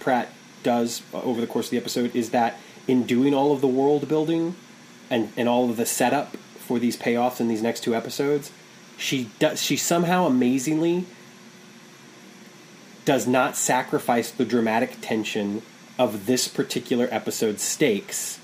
Pratt 0.00 0.32
does 0.64 1.02
over 1.12 1.40
the 1.40 1.46
course 1.46 1.66
of 1.66 1.70
the 1.70 1.76
episode 1.76 2.14
is 2.16 2.30
that 2.30 2.58
in 2.88 3.04
doing 3.04 3.32
all 3.34 3.52
of 3.52 3.60
the 3.60 3.68
world 3.68 4.08
building 4.08 4.56
and 5.10 5.32
and 5.36 5.48
all 5.48 5.70
of 5.70 5.76
the 5.76 5.86
setup 5.86 6.36
for 6.58 6.80
these 6.80 6.96
payoffs 6.96 7.40
in 7.40 7.46
these 7.46 7.62
next 7.62 7.84
two 7.84 7.94
episodes, 7.94 8.50
she 8.98 9.30
does 9.38 9.62
she 9.62 9.76
somehow 9.76 10.26
amazingly 10.26 11.04
does 13.04 13.26
not 13.26 13.56
sacrifice 13.56 14.30
the 14.30 14.44
dramatic 14.44 14.96
tension 15.00 15.62
of 15.98 16.26
this 16.26 16.48
particular 16.48 17.08
episode's 17.10 17.62
stakes 17.62 18.38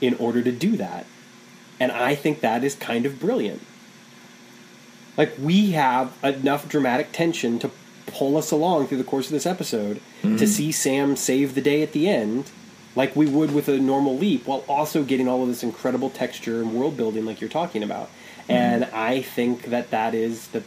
in 0.00 0.14
order 0.14 0.42
to 0.42 0.52
do 0.52 0.76
that. 0.76 1.04
And 1.80 1.92
I 1.92 2.14
think 2.14 2.40
that 2.40 2.64
is 2.64 2.74
kind 2.74 3.06
of 3.06 3.20
brilliant. 3.20 3.60
Like, 5.16 5.34
we 5.38 5.72
have 5.72 6.16
enough 6.22 6.68
dramatic 6.68 7.10
tension 7.12 7.58
to 7.58 7.70
pull 8.06 8.36
us 8.36 8.50
along 8.50 8.86
through 8.86 8.98
the 8.98 9.04
course 9.04 9.26
of 9.26 9.32
this 9.32 9.46
episode 9.46 10.00
to 10.22 10.28
mm-hmm. 10.28 10.46
see 10.46 10.72
Sam 10.72 11.16
save 11.16 11.54
the 11.54 11.60
day 11.60 11.82
at 11.82 11.92
the 11.92 12.08
end, 12.08 12.50
like 12.94 13.14
we 13.16 13.26
would 13.26 13.52
with 13.52 13.68
a 13.68 13.78
normal 13.78 14.16
leap, 14.16 14.46
while 14.46 14.64
also 14.68 15.02
getting 15.02 15.28
all 15.28 15.42
of 15.42 15.48
this 15.48 15.62
incredible 15.62 16.08
texture 16.08 16.62
and 16.62 16.72
world 16.72 16.96
building, 16.96 17.26
like 17.26 17.40
you're 17.40 17.50
talking 17.50 17.82
about. 17.82 18.10
And 18.48 18.84
I 18.86 19.22
think 19.22 19.64
that 19.64 19.90
that 19.90 20.14
is 20.14 20.48
the 20.48 20.62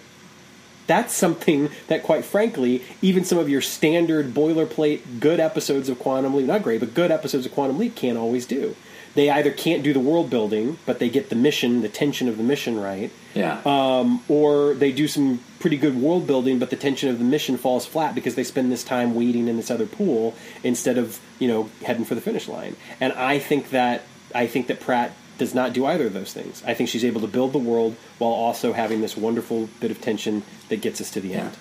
that's 0.87 1.13
something 1.13 1.69
that, 1.87 2.03
quite 2.03 2.25
frankly, 2.25 2.83
even 3.01 3.23
some 3.23 3.37
of 3.37 3.47
your 3.47 3.61
standard 3.61 4.33
boilerplate 4.33 5.19
good 5.21 5.39
episodes 5.39 5.87
of 5.87 5.97
Quantum 5.99 6.33
Leap, 6.35 6.47
not 6.47 6.63
great, 6.63 6.79
but 6.81 6.93
good 6.93 7.11
episodes 7.11 7.45
of 7.45 7.53
Quantum 7.53 7.77
Leap 7.77 7.95
can't 7.95 8.17
always 8.17 8.45
do. 8.45 8.75
They 9.13 9.29
either 9.29 9.51
can't 9.51 9.83
do 9.83 9.93
the 9.93 9.99
world 10.01 10.29
building, 10.29 10.79
but 10.85 10.99
they 10.99 11.09
get 11.09 11.29
the 11.29 11.35
mission, 11.35 11.81
the 11.81 11.87
tension 11.89 12.27
of 12.27 12.35
the 12.37 12.43
mission 12.43 12.79
right, 12.79 13.11
Yeah. 13.33 13.59
um, 13.65 14.21
or 14.27 14.73
they 14.73 14.91
do 14.91 15.07
some 15.07 15.41
pretty 15.59 15.77
good 15.77 15.95
world 16.01 16.27
building, 16.27 16.59
but 16.59 16.69
the 16.71 16.75
tension 16.77 17.09
of 17.09 17.19
the 17.19 17.25
mission 17.25 17.57
falls 17.57 17.85
flat 17.85 18.13
because 18.15 18.35
they 18.35 18.43
spend 18.43 18.71
this 18.71 18.83
time 18.83 19.13
waiting 19.15 19.47
in 19.47 19.57
this 19.57 19.69
other 19.71 19.85
pool 19.85 20.33
instead 20.63 20.97
of 20.97 21.19
you 21.39 21.47
know 21.47 21.69
heading 21.85 22.03
for 22.05 22.15
the 22.15 22.21
finish 22.21 22.47
line. 22.49 22.75
And 22.99 23.13
I 23.13 23.39
think 23.39 23.69
that 23.69 24.03
I 24.33 24.47
think 24.47 24.67
that 24.67 24.79
Pratt 24.81 25.11
does 25.41 25.55
not 25.55 25.73
do 25.73 25.87
either 25.87 26.05
of 26.05 26.13
those 26.13 26.31
things. 26.31 26.61
I 26.67 26.75
think 26.75 26.87
she's 26.87 27.03
able 27.03 27.19
to 27.21 27.27
build 27.27 27.51
the 27.51 27.57
world 27.57 27.95
while 28.19 28.29
also 28.29 28.73
having 28.73 29.01
this 29.01 29.17
wonderful 29.17 29.69
bit 29.79 29.89
of 29.89 29.99
tension 29.99 30.43
that 30.69 30.81
gets 30.81 31.01
us 31.01 31.09
to 31.11 31.19
the 31.19 31.29
yeah. 31.29 31.37
end. 31.45 31.57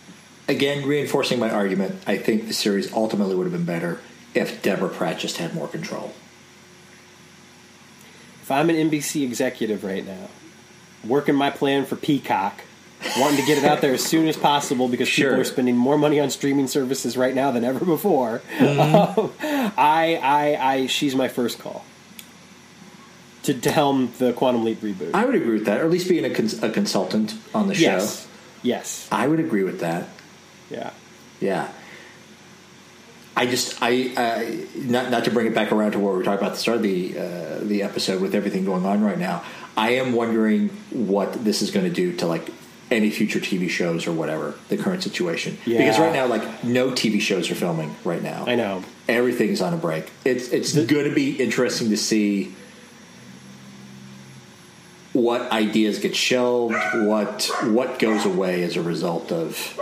Again, 0.49 0.87
reinforcing 0.87 1.39
my 1.39 1.49
argument, 1.51 2.03
I 2.07 2.19
think 2.19 2.47
the 2.47 2.53
series 2.53 2.93
ultimately 2.93 3.35
would 3.35 3.45
have 3.45 3.55
been 3.55 3.65
better 3.65 3.99
if 4.35 4.61
Deborah 4.61 4.91
Pratt 4.91 5.19
just 5.19 5.39
had 5.39 5.55
more 5.55 5.67
control. 5.67 6.13
If 8.43 8.51
I'm 8.51 8.69
an 8.69 8.77
NBC 8.77 9.23
executive 9.23 9.83
right 9.83 10.07
now, 10.07 10.29
working 11.03 11.35
my 11.35 11.49
plan 11.49 11.87
for 11.87 11.97
Peacock, 11.97 12.61
wanting 13.17 13.41
to 13.41 13.47
get 13.47 13.57
it 13.57 13.65
out 13.65 13.81
there 13.81 13.95
as 13.95 14.05
soon 14.05 14.29
as 14.29 14.37
possible 14.37 14.89
because 14.89 15.09
Sure. 15.09 15.31
people 15.31 15.41
are 15.41 15.45
spending 15.45 15.75
more 15.75 15.97
money 15.97 16.21
on 16.21 16.29
streaming 16.29 16.67
services 16.67 17.17
right 17.17 17.35
now 17.35 17.51
than 17.51 17.65
ever 17.65 17.83
before. 17.83 18.43
Mm-hmm. 18.59 19.19
Um, 19.21 19.33
I, 19.79 20.21
I, 20.23 20.73
I, 20.73 20.87
she's 20.87 21.15
my 21.15 21.29
first 21.29 21.59
call 21.59 21.83
to, 23.45 23.55
to 23.55 23.71
helm 23.71 24.13
the 24.19 24.33
Quantum 24.33 24.65
Leap 24.65 24.81
reboot. 24.81 25.11
I 25.15 25.25
would 25.25 25.35
agree 25.35 25.55
with 25.55 25.67
that, 25.67 25.81
or 25.81 25.85
at 25.85 25.91
least 25.91 26.09
being 26.09 26.25
a, 26.25 26.31
cons- 26.31 26.63
a 26.63 26.71
consultant 26.71 27.35
on 27.55 27.69
the 27.69 27.75
show. 27.75 27.83
yes, 27.83 28.29
yes, 28.63 29.09
I 29.11 29.27
would 29.29 29.41
agree 29.41 29.63
with 29.65 29.81
that. 29.81 30.09
yeah. 30.71 30.91
Yeah. 31.41 31.69
I 33.37 33.47
just 33.47 33.79
I 33.81 34.13
uh, 34.17 34.67
not 34.75 35.11
not 35.11 35.25
to 35.25 35.31
bring 35.31 35.47
it 35.47 35.55
back 35.55 35.73
around 35.73 35.93
to 35.93 35.99
what 35.99 36.11
we 36.13 36.19
were 36.19 36.25
talking 36.25 36.41
about 36.41 36.51
at 36.51 36.55
the 36.57 36.61
start 36.61 36.77
of 36.79 36.83
the 36.83 37.19
uh, 37.19 37.59
the 37.63 37.83
episode 37.83 38.21
with 38.21 38.35
everything 38.35 38.65
going 38.65 38.85
on 38.85 39.03
right 39.03 39.19
now. 39.19 39.43
I 39.77 39.91
am 39.93 40.13
wondering 40.13 40.69
what 40.91 41.45
this 41.45 41.63
is 41.63 41.71
going 41.71 41.87
to 41.87 41.93
do 41.93 42.15
to 42.17 42.27
like 42.27 42.51
any 42.91 43.09
future 43.09 43.39
TV 43.39 43.71
shows 43.71 44.07
or 44.07 44.13
whatever 44.13 44.55
the 44.69 44.77
current 44.77 45.03
situation. 45.03 45.57
Yeah. 45.65 45.79
Because 45.79 45.99
right 45.99 46.13
now, 46.13 46.27
like 46.27 46.65
no 46.65 46.91
TV 46.91 47.21
shows 47.21 47.51
are 47.51 47.55
filming 47.55 47.95
right 48.05 48.23
now. 48.23 48.45
I 48.47 48.57
know. 48.57 48.83
everything's 49.09 49.63
on 49.63 49.73
a 49.73 49.79
break. 49.79 50.11
It's 50.25 50.49
it's 50.49 50.75
going 50.75 51.09
to 51.09 51.15
be 51.15 51.37
interesting 51.41 51.89
to 51.91 51.97
see 51.97 52.55
what 55.13 55.51
ideas 55.51 55.99
get 55.99 56.15
shelved, 56.15 56.75
what 56.95 57.51
what 57.65 57.99
goes 57.99 58.25
away 58.25 58.63
as 58.63 58.77
a 58.77 58.83
result 58.83 59.33
of 59.33 59.79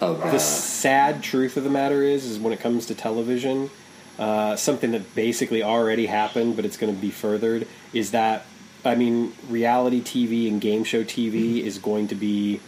of 0.00 0.22
uh, 0.22 0.30
the 0.30 0.38
sad 0.38 1.22
truth 1.22 1.56
of 1.56 1.64
the 1.64 1.70
matter 1.70 2.02
is, 2.02 2.24
is 2.24 2.38
when 2.38 2.52
it 2.52 2.60
comes 2.60 2.86
to 2.86 2.94
television, 2.94 3.70
uh, 4.18 4.56
something 4.56 4.92
that 4.92 5.14
basically 5.14 5.62
already 5.62 6.06
happened, 6.06 6.56
but 6.56 6.64
it's 6.64 6.78
going 6.78 6.94
to 6.94 7.00
be 7.00 7.10
furthered, 7.10 7.66
is 7.92 8.12
that 8.12 8.46
I 8.84 8.94
mean, 8.94 9.34
reality 9.48 10.00
TV 10.00 10.48
and 10.48 10.60
game 10.60 10.84
show 10.84 11.04
TV 11.04 11.62
is 11.62 11.78
going 11.78 12.08
to 12.08 12.14
be 12.14 12.60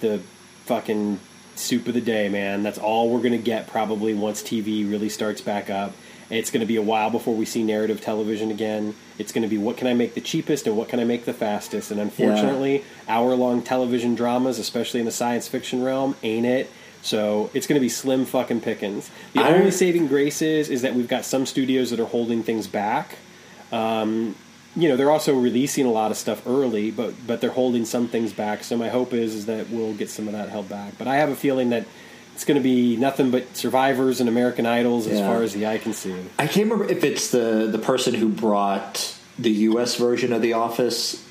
the 0.00 0.20
fucking 0.64 1.20
soup 1.54 1.86
of 1.86 1.94
the 1.94 2.00
day, 2.00 2.28
man. 2.28 2.62
That's 2.62 2.78
all 2.78 3.10
we're 3.10 3.20
going 3.20 3.32
to 3.32 3.38
get 3.38 3.68
probably 3.68 4.12
once 4.12 4.42
TV 4.42 4.88
really 4.88 5.08
starts 5.08 5.40
back 5.40 5.70
up. 5.70 5.92
It's 6.30 6.50
going 6.50 6.60
to 6.60 6.66
be 6.66 6.76
a 6.76 6.82
while 6.82 7.10
before 7.10 7.34
we 7.34 7.44
see 7.44 7.62
narrative 7.62 8.00
television 8.00 8.50
again. 8.50 8.94
It's 9.18 9.32
going 9.32 9.42
to 9.42 9.48
be 9.48 9.58
what 9.58 9.76
can 9.76 9.86
I 9.86 9.94
make 9.94 10.14
the 10.14 10.20
cheapest 10.20 10.66
and 10.66 10.76
what 10.76 10.88
can 10.88 11.00
I 11.00 11.04
make 11.04 11.24
the 11.24 11.34
fastest. 11.34 11.90
And 11.90 12.00
unfortunately, 12.00 12.84
hour 13.08 13.34
long 13.34 13.62
television 13.62 14.14
dramas, 14.14 14.58
especially 14.58 15.00
in 15.00 15.06
the 15.06 15.12
science 15.12 15.48
fiction 15.48 15.82
realm, 15.82 16.16
ain't 16.22 16.46
it. 16.46 16.70
So 17.02 17.50
it's 17.52 17.66
going 17.66 17.78
to 17.78 17.80
be 17.80 17.90
slim 17.90 18.24
fucking 18.24 18.62
pickings. 18.62 19.10
The 19.34 19.42
I- 19.42 19.52
only 19.52 19.70
saving 19.70 20.06
grace 20.06 20.40
is, 20.40 20.70
is 20.70 20.82
that 20.82 20.94
we've 20.94 21.08
got 21.08 21.24
some 21.24 21.44
studios 21.44 21.90
that 21.90 22.00
are 22.00 22.06
holding 22.06 22.42
things 22.42 22.66
back. 22.66 23.16
Um, 23.70 24.34
you 24.76 24.88
know, 24.88 24.96
they're 24.96 25.10
also 25.10 25.38
releasing 25.38 25.86
a 25.86 25.90
lot 25.90 26.10
of 26.10 26.16
stuff 26.16 26.44
early, 26.46 26.90
but 26.90 27.14
but 27.26 27.40
they're 27.40 27.50
holding 27.50 27.84
some 27.84 28.08
things 28.08 28.32
back. 28.32 28.64
So 28.64 28.76
my 28.76 28.88
hope 28.88 29.12
is 29.12 29.34
is 29.34 29.46
that 29.46 29.70
we'll 29.70 29.94
get 29.94 30.10
some 30.10 30.26
of 30.26 30.32
that 30.32 30.48
held 30.48 30.68
back. 30.68 30.94
But 30.98 31.06
I 31.06 31.16
have 31.16 31.28
a 31.28 31.36
feeling 31.36 31.70
that 31.70 31.86
it's 32.34 32.44
going 32.44 32.56
to 32.56 32.62
be 32.62 32.96
nothing 32.96 33.30
but 33.30 33.56
survivors 33.56 34.20
and 34.20 34.28
American 34.28 34.66
Idols 34.66 35.06
as 35.06 35.18
Yeah. 35.20 35.26
far 35.28 35.42
as 35.42 35.52
the 35.54 35.66
eye 35.66 35.78
can 35.78 35.92
see. 35.92 36.14
I 36.38 36.46
can't 36.46 36.70
remember 36.70 36.84
if 36.92 37.04
it's 37.04 37.30
the 37.30 37.68
the 37.70 37.78
person 37.78 38.12
who 38.14 38.28
brought 38.28 39.14
the 39.38 39.50
U.S. 39.70 39.96
version 39.96 40.32
of 40.32 40.42
The 40.42 40.52
Office, 40.52 41.24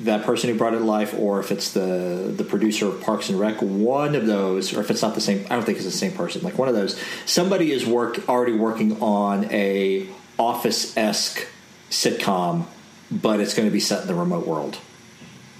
that 0.00 0.24
person 0.24 0.48
who 0.50 0.56
brought 0.56 0.74
it 0.74 0.78
to 0.78 0.84
life, 0.84 1.12
or 1.18 1.40
if 1.40 1.50
it's 1.52 1.72
the 1.72 2.32
the 2.36 2.44
producer 2.44 2.86
of 2.86 3.00
Parks 3.00 3.28
and 3.30 3.38
Rec. 3.38 3.60
One 3.62 4.14
of 4.14 4.26
those, 4.26 4.72
or 4.76 4.80
if 4.80 4.90
it's 4.90 5.02
not 5.02 5.14
the 5.14 5.20
same. 5.20 5.44
I 5.50 5.54
don't 5.56 5.64
think 5.64 5.78
it's 5.78 5.86
the 5.86 5.92
same 5.92 6.12
person. 6.12 6.42
Like 6.42 6.56
one 6.56 6.68
of 6.68 6.74
those. 6.74 6.98
Somebody 7.26 7.72
is 7.72 7.84
work 7.84 8.28
already 8.28 8.52
working 8.52 9.00
on 9.02 9.44
a 9.52 10.08
Office 10.38 10.96
esque 10.96 11.46
sitcom, 11.90 12.66
but 13.10 13.40
it's 13.40 13.54
going 13.54 13.66
to 13.66 13.72
be 13.72 13.80
set 13.80 14.02
in 14.02 14.06
the 14.08 14.14
remote 14.14 14.46
world. 14.46 14.78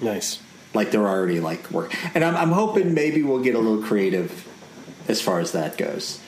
Nice. 0.00 0.40
Like 0.74 0.90
they're 0.92 1.08
already 1.08 1.40
like 1.40 1.70
work, 1.72 1.92
and 2.14 2.22
I'm, 2.24 2.36
I'm 2.36 2.50
hoping 2.52 2.94
maybe 2.94 3.22
we'll 3.22 3.42
get 3.42 3.54
a 3.54 3.58
little 3.58 3.82
creative 3.82 4.46
as 5.08 5.20
far 5.20 5.40
as 5.40 5.52
that 5.52 5.76
goes. 5.76 6.20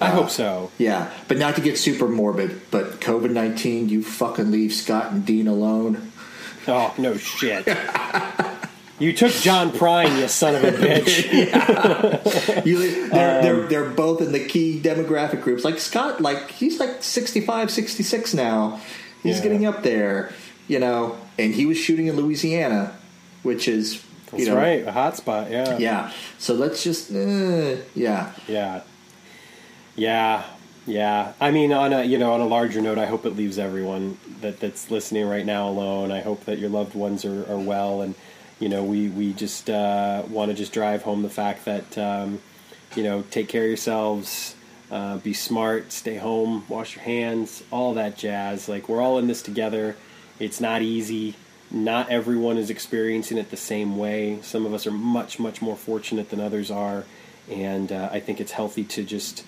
I 0.00 0.08
Uh, 0.08 0.12
hope 0.12 0.30
so. 0.30 0.70
Yeah, 0.78 1.10
but 1.28 1.38
not 1.38 1.54
to 1.56 1.60
get 1.60 1.78
super 1.78 2.08
morbid, 2.08 2.60
but 2.70 3.00
COVID 3.00 3.30
19, 3.30 3.88
you 3.88 4.02
fucking 4.02 4.50
leave 4.50 4.72
Scott 4.72 5.12
and 5.12 5.24
Dean 5.24 5.46
alone. 5.46 6.10
Oh 6.66 6.92
no 6.98 7.16
shit. 7.16 7.66
You 8.98 9.12
took 9.12 9.32
John 9.32 9.72
Prine, 9.72 10.20
you 10.20 10.28
son 10.28 10.54
of 10.54 10.62
a 10.64 10.70
bitch. 10.72 12.62
You, 12.66 13.08
they're, 13.08 13.42
they're, 13.42 13.66
they're 13.66 13.88
both 13.90 14.20
in 14.20 14.30
the 14.32 14.44
key 14.44 14.80
demographic 14.80 15.42
groups. 15.42 15.64
Like 15.64 15.78
Scott, 15.80 16.20
like 16.20 16.50
he's 16.52 16.78
like 16.78 17.02
65, 17.02 17.70
66 17.70 18.34
now. 18.34 18.80
He's 19.24 19.38
Yeah. 19.38 19.42
getting 19.42 19.66
up 19.66 19.82
there, 19.82 20.32
you 20.68 20.78
know, 20.78 21.16
and 21.38 21.52
he 21.54 21.66
was 21.66 21.76
shooting 21.78 22.06
in 22.06 22.14
Louisiana, 22.16 22.94
which 23.42 23.66
is, 23.66 24.04
you 24.32 24.38
That's 24.38 24.48
know, 24.48 24.56
right, 24.56 24.86
a 24.86 24.92
hot 24.92 25.16
spot. 25.16 25.50
Yeah. 25.50 25.78
Yeah. 25.78 26.12
So 26.38 26.54
let's 26.54 26.82
just, 26.82 27.10
uh, 27.10 27.76
yeah. 27.94 28.32
Yeah. 28.48 28.82
Yeah. 29.94 30.44
Yeah. 30.86 31.32
I 31.40 31.50
mean 31.50 31.72
on 31.72 31.92
a 31.92 32.02
you 32.02 32.18
know, 32.18 32.32
on 32.32 32.40
a 32.40 32.46
larger 32.46 32.80
note, 32.80 32.98
I 32.98 33.06
hope 33.06 33.26
it 33.26 33.36
leaves 33.36 33.58
everyone 33.58 34.18
that, 34.40 34.58
that's 34.58 34.90
listening 34.90 35.26
right 35.26 35.44
now 35.44 35.68
alone. 35.68 36.10
I 36.10 36.20
hope 36.20 36.44
that 36.46 36.58
your 36.58 36.70
loved 36.70 36.94
ones 36.94 37.24
are, 37.24 37.50
are 37.50 37.58
well 37.58 38.00
and 38.02 38.14
you 38.58 38.68
know, 38.68 38.84
we, 38.84 39.08
we 39.08 39.32
just 39.32 39.68
uh, 39.68 40.22
want 40.28 40.50
to 40.50 40.56
just 40.56 40.72
drive 40.72 41.02
home 41.02 41.22
the 41.22 41.30
fact 41.30 41.64
that 41.64 41.98
um, 41.98 42.40
you 42.94 43.02
know, 43.02 43.22
take 43.30 43.48
care 43.48 43.62
of 43.62 43.68
yourselves, 43.68 44.54
uh, 44.90 45.16
be 45.18 45.32
smart, 45.32 45.92
stay 45.92 46.16
home, 46.16 46.64
wash 46.68 46.96
your 46.96 47.04
hands, 47.04 47.62
all 47.70 47.94
that 47.94 48.16
jazz. 48.16 48.68
Like 48.68 48.88
we're 48.88 49.00
all 49.00 49.18
in 49.18 49.26
this 49.26 49.42
together. 49.42 49.96
It's 50.38 50.60
not 50.60 50.82
easy. 50.82 51.34
Not 51.72 52.10
everyone 52.10 52.58
is 52.58 52.68
experiencing 52.68 53.38
it 53.38 53.50
the 53.50 53.56
same 53.56 53.96
way. 53.96 54.38
Some 54.42 54.66
of 54.66 54.74
us 54.74 54.86
are 54.86 54.90
much, 54.90 55.38
much 55.38 55.62
more 55.62 55.76
fortunate 55.76 56.28
than 56.28 56.38
others 56.38 56.70
are, 56.70 57.04
and 57.50 57.90
uh, 57.90 58.10
I 58.12 58.20
think 58.20 58.40
it's 58.40 58.52
healthy 58.52 58.84
to 58.84 59.02
just 59.02 59.44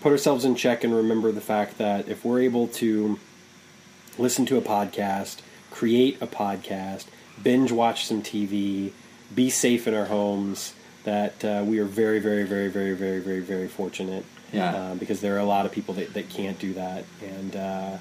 put 0.00 0.12
ourselves 0.12 0.46
in 0.46 0.54
check 0.54 0.82
and 0.82 0.94
remember 0.94 1.30
the 1.30 1.42
fact 1.42 1.76
that 1.78 2.08
if 2.08 2.24
we're 2.24 2.40
able 2.40 2.68
to 2.68 3.18
listen 4.16 4.46
to 4.46 4.56
a 4.56 4.62
podcast, 4.62 5.40
create 5.70 6.16
a 6.22 6.26
podcast, 6.26 7.06
binge 7.42 7.70
watch 7.70 8.06
some 8.06 8.22
TV, 8.22 8.92
be 9.34 9.50
safe 9.50 9.86
in 9.86 9.94
our 9.94 10.06
homes. 10.06 10.74
That 11.04 11.44
uh, 11.44 11.64
we 11.66 11.78
are 11.78 11.84
very, 11.84 12.18
very, 12.18 12.44
very, 12.44 12.68
very, 12.68 12.94
very, 12.94 13.20
very, 13.20 13.40
very 13.40 13.68
fortunate. 13.68 14.24
Yeah. 14.52 14.74
Uh, 14.74 14.94
because 14.94 15.20
there 15.20 15.36
are 15.36 15.40
a 15.40 15.44
lot 15.44 15.66
of 15.66 15.72
people 15.72 15.94
that, 15.94 16.14
that 16.14 16.30
can't 16.30 16.58
do 16.58 16.72
that, 16.74 17.04
and 17.22 17.54
uh, 17.54 17.98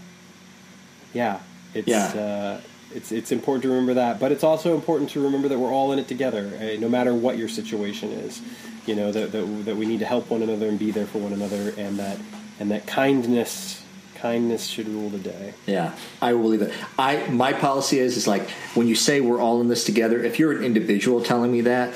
yeah, 1.13 1.39
it's 1.73 1.87
Yeah. 1.87 2.59
It's 2.93 3.11
it's 3.11 3.31
important 3.31 3.63
to 3.63 3.69
remember 3.69 3.95
that, 3.95 4.19
but 4.19 4.31
it's 4.31 4.43
also 4.43 4.73
important 4.75 5.09
to 5.11 5.23
remember 5.23 5.47
that 5.49 5.59
we're 5.59 5.71
all 5.71 5.91
in 5.91 5.99
it 5.99 6.07
together, 6.07 6.51
uh, 6.59 6.79
no 6.79 6.87
matter 6.87 7.13
what 7.13 7.37
your 7.37 7.49
situation 7.49 8.11
is. 8.11 8.41
You 8.85 8.95
know 8.95 9.11
that, 9.11 9.31
that 9.33 9.65
that 9.65 9.75
we 9.75 9.85
need 9.85 9.99
to 9.99 10.05
help 10.05 10.29
one 10.29 10.41
another 10.41 10.67
and 10.67 10.79
be 10.79 10.91
there 10.91 11.05
for 11.05 11.19
one 11.19 11.33
another, 11.33 11.73
and 11.77 11.99
that 11.99 12.17
and 12.59 12.71
that 12.71 12.87
kindness 12.87 13.83
kindness 14.15 14.65
should 14.65 14.87
rule 14.87 15.09
the 15.09 15.19
day. 15.19 15.53
Yeah, 15.65 15.95
I 16.21 16.33
will 16.33 16.43
believe 16.43 16.61
it. 16.61 16.73
I 16.97 17.27
my 17.27 17.53
policy 17.53 17.99
is 17.99 18.17
is 18.17 18.27
like 18.27 18.49
when 18.73 18.87
you 18.87 18.95
say 18.95 19.21
we're 19.21 19.41
all 19.41 19.61
in 19.61 19.67
this 19.67 19.83
together. 19.83 20.23
If 20.23 20.39
you're 20.39 20.53
an 20.53 20.63
individual 20.63 21.21
telling 21.21 21.51
me 21.51 21.61
that, 21.61 21.93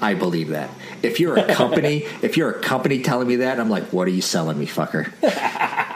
I 0.00 0.14
believe 0.14 0.48
that. 0.48 0.70
If 1.02 1.20
you're 1.20 1.36
a 1.36 1.54
company, 1.54 2.04
if 2.22 2.36
you're 2.36 2.50
a 2.50 2.60
company 2.60 3.02
telling 3.02 3.28
me 3.28 3.36
that, 3.36 3.58
I'm 3.58 3.70
like, 3.70 3.92
what 3.92 4.06
are 4.08 4.12
you 4.12 4.22
selling 4.22 4.58
me, 4.58 4.66
fucker? 4.66 5.12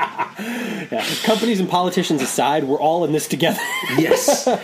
Yeah. 0.91 1.05
Companies 1.25 1.61
and 1.61 1.69
politicians 1.69 2.21
aside, 2.23 2.65
we're 2.65 2.81
all 2.81 3.05
in 3.05 3.13
this 3.13 3.29
together. 3.29 3.61
yes. 3.99 4.47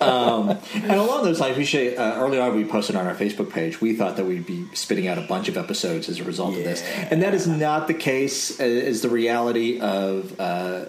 Um, 0.00 0.58
and 0.74 0.92
along 0.92 1.24
those 1.24 1.40
lines, 1.40 1.56
we 1.56 1.64
should, 1.64 1.96
uh, 1.96 2.14
early 2.16 2.38
on 2.40 2.56
we 2.56 2.64
posted 2.64 2.96
on 2.96 3.06
our 3.06 3.14
Facebook 3.14 3.50
page. 3.50 3.80
We 3.80 3.94
thought 3.94 4.16
that 4.16 4.24
we'd 4.24 4.46
be 4.46 4.66
spitting 4.74 5.06
out 5.06 5.18
a 5.18 5.22
bunch 5.22 5.48
of 5.48 5.56
episodes 5.56 6.08
as 6.08 6.18
a 6.20 6.24
result 6.24 6.56
of 6.56 6.64
this, 6.64 6.82
and 7.10 7.22
that 7.22 7.34
is 7.34 7.46
not 7.46 7.86
the 7.86 7.94
case. 7.94 8.58
uh, 8.58 8.64
Is 8.64 9.02
the 9.02 9.08
reality 9.10 9.78
of 9.78 10.38
uh, 10.40 10.86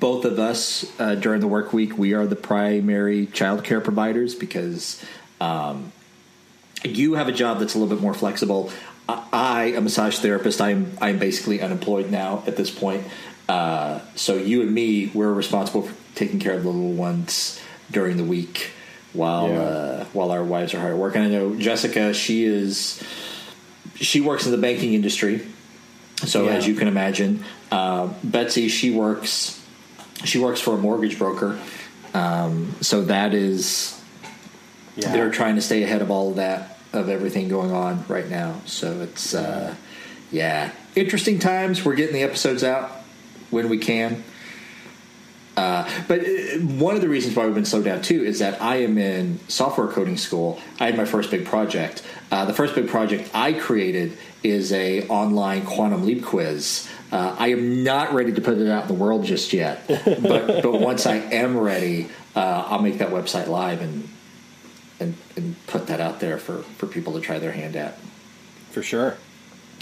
both 0.00 0.24
of 0.24 0.38
us 0.38 0.84
uh, 1.00 1.14
during 1.14 1.40
the 1.40 1.46
work 1.46 1.72
week? 1.72 1.96
We 1.96 2.12
are 2.14 2.26
the 2.26 2.36
primary 2.36 3.26
child 3.26 3.64
care 3.64 3.80
providers 3.80 4.34
because. 4.34 5.02
Um, 5.40 5.92
you 6.84 7.14
have 7.14 7.28
a 7.28 7.32
job 7.32 7.60
that's 7.60 7.74
a 7.74 7.78
little 7.78 7.94
bit 7.94 8.02
more 8.02 8.12
flexible. 8.14 8.70
I, 9.08 9.24
I 9.32 9.62
a 9.76 9.80
massage 9.80 10.18
therapist. 10.18 10.60
I'm 10.60 10.96
I'm 11.00 11.18
basically 11.18 11.60
unemployed 11.60 12.10
now 12.10 12.42
at 12.46 12.56
this 12.56 12.70
point. 12.70 13.04
Uh, 13.48 14.00
so 14.14 14.36
you 14.36 14.62
and 14.62 14.72
me, 14.72 15.10
we're 15.14 15.32
responsible 15.32 15.82
for 15.82 15.94
taking 16.14 16.38
care 16.38 16.54
of 16.54 16.62
the 16.62 16.68
little 16.68 16.92
ones 16.92 17.60
during 17.90 18.16
the 18.16 18.24
week 18.24 18.70
while 19.12 19.48
Yeah. 19.48 19.58
uh, 19.60 20.04
while 20.12 20.30
our 20.30 20.42
wives 20.44 20.74
are 20.74 20.80
hard 20.80 20.92
at 20.92 20.98
work. 20.98 21.14
And 21.16 21.24
I 21.24 21.28
know 21.28 21.54
Jessica, 21.56 22.14
she 22.14 22.44
is 22.44 23.02
she 23.96 24.20
works 24.20 24.46
in 24.46 24.52
the 24.52 24.58
banking 24.58 24.94
industry. 24.94 25.42
So 26.24 26.44
Yeah. 26.46 26.52
as 26.52 26.66
you 26.66 26.74
can 26.74 26.88
imagine, 26.88 27.44
uh, 27.70 28.08
Betsy, 28.24 28.68
she 28.68 28.90
works 28.90 29.58
she 30.24 30.38
works 30.38 30.60
for 30.60 30.74
a 30.74 30.78
mortgage 30.78 31.18
broker. 31.18 31.58
Um, 32.14 32.74
so 32.80 33.02
that 33.04 33.34
is 33.34 33.94
Yeah. 34.96 35.12
they're 35.12 35.30
trying 35.30 35.56
to 35.56 35.62
stay 35.62 35.82
ahead 35.82 36.00
of 36.02 36.10
all 36.10 36.30
of 36.30 36.36
that 36.36 36.78
of 36.92 37.08
everything 37.08 37.48
going 37.48 37.72
on 37.72 38.04
right 38.06 38.28
now 38.28 38.56
so 38.66 39.00
it's 39.00 39.34
uh 39.34 39.74
yeah 40.30 40.70
interesting 40.94 41.38
times 41.38 41.82
we're 41.86 41.94
getting 41.94 42.12
the 42.14 42.22
episodes 42.22 42.62
out 42.62 43.01
when 43.52 43.68
we 43.68 43.78
can 43.78 44.24
uh, 45.56 45.88
but 46.08 46.20
uh, 46.20 46.58
one 46.60 46.94
of 46.94 47.02
the 47.02 47.08
reasons 47.08 47.36
why 47.36 47.44
we've 47.44 47.54
been 47.54 47.64
slowed 47.64 47.84
down 47.84 48.00
too 48.00 48.24
is 48.24 48.38
that 48.38 48.60
I 48.62 48.76
am 48.76 48.96
in 48.96 49.38
software 49.48 49.88
coding 49.88 50.16
school. 50.16 50.58
I 50.80 50.86
had 50.86 50.96
my 50.96 51.04
first 51.04 51.30
big 51.30 51.44
project. 51.44 52.02
Uh, 52.30 52.46
the 52.46 52.54
first 52.54 52.74
big 52.74 52.88
project 52.88 53.30
I 53.34 53.52
created 53.52 54.16
is 54.42 54.72
a 54.72 55.06
online 55.08 55.66
quantum 55.66 56.06
leap 56.06 56.24
quiz. 56.24 56.88
Uh, 57.10 57.36
I 57.38 57.48
am 57.48 57.84
not 57.84 58.14
ready 58.14 58.32
to 58.32 58.40
put 58.40 58.56
it 58.56 58.68
out 58.68 58.82
in 58.82 58.88
the 58.88 58.94
world 58.94 59.24
just 59.26 59.52
yet, 59.52 59.86
but 59.88 60.62
but 60.62 60.72
once 60.72 61.04
I 61.04 61.16
am 61.16 61.58
ready, 61.58 62.08
uh, 62.34 62.64
I'll 62.68 62.80
make 62.82 62.98
that 62.98 63.10
website 63.10 63.48
live 63.48 63.82
and 63.82 64.08
and 64.98 65.14
and 65.36 65.66
put 65.66 65.88
that 65.88 66.00
out 66.00 66.20
there 66.20 66.38
for 66.38 66.62
for 66.62 66.86
people 66.86 67.12
to 67.12 67.20
try 67.20 67.38
their 67.38 67.52
hand 67.52 67.76
at. 67.76 67.98
for 68.70 68.82
sure. 68.82 69.18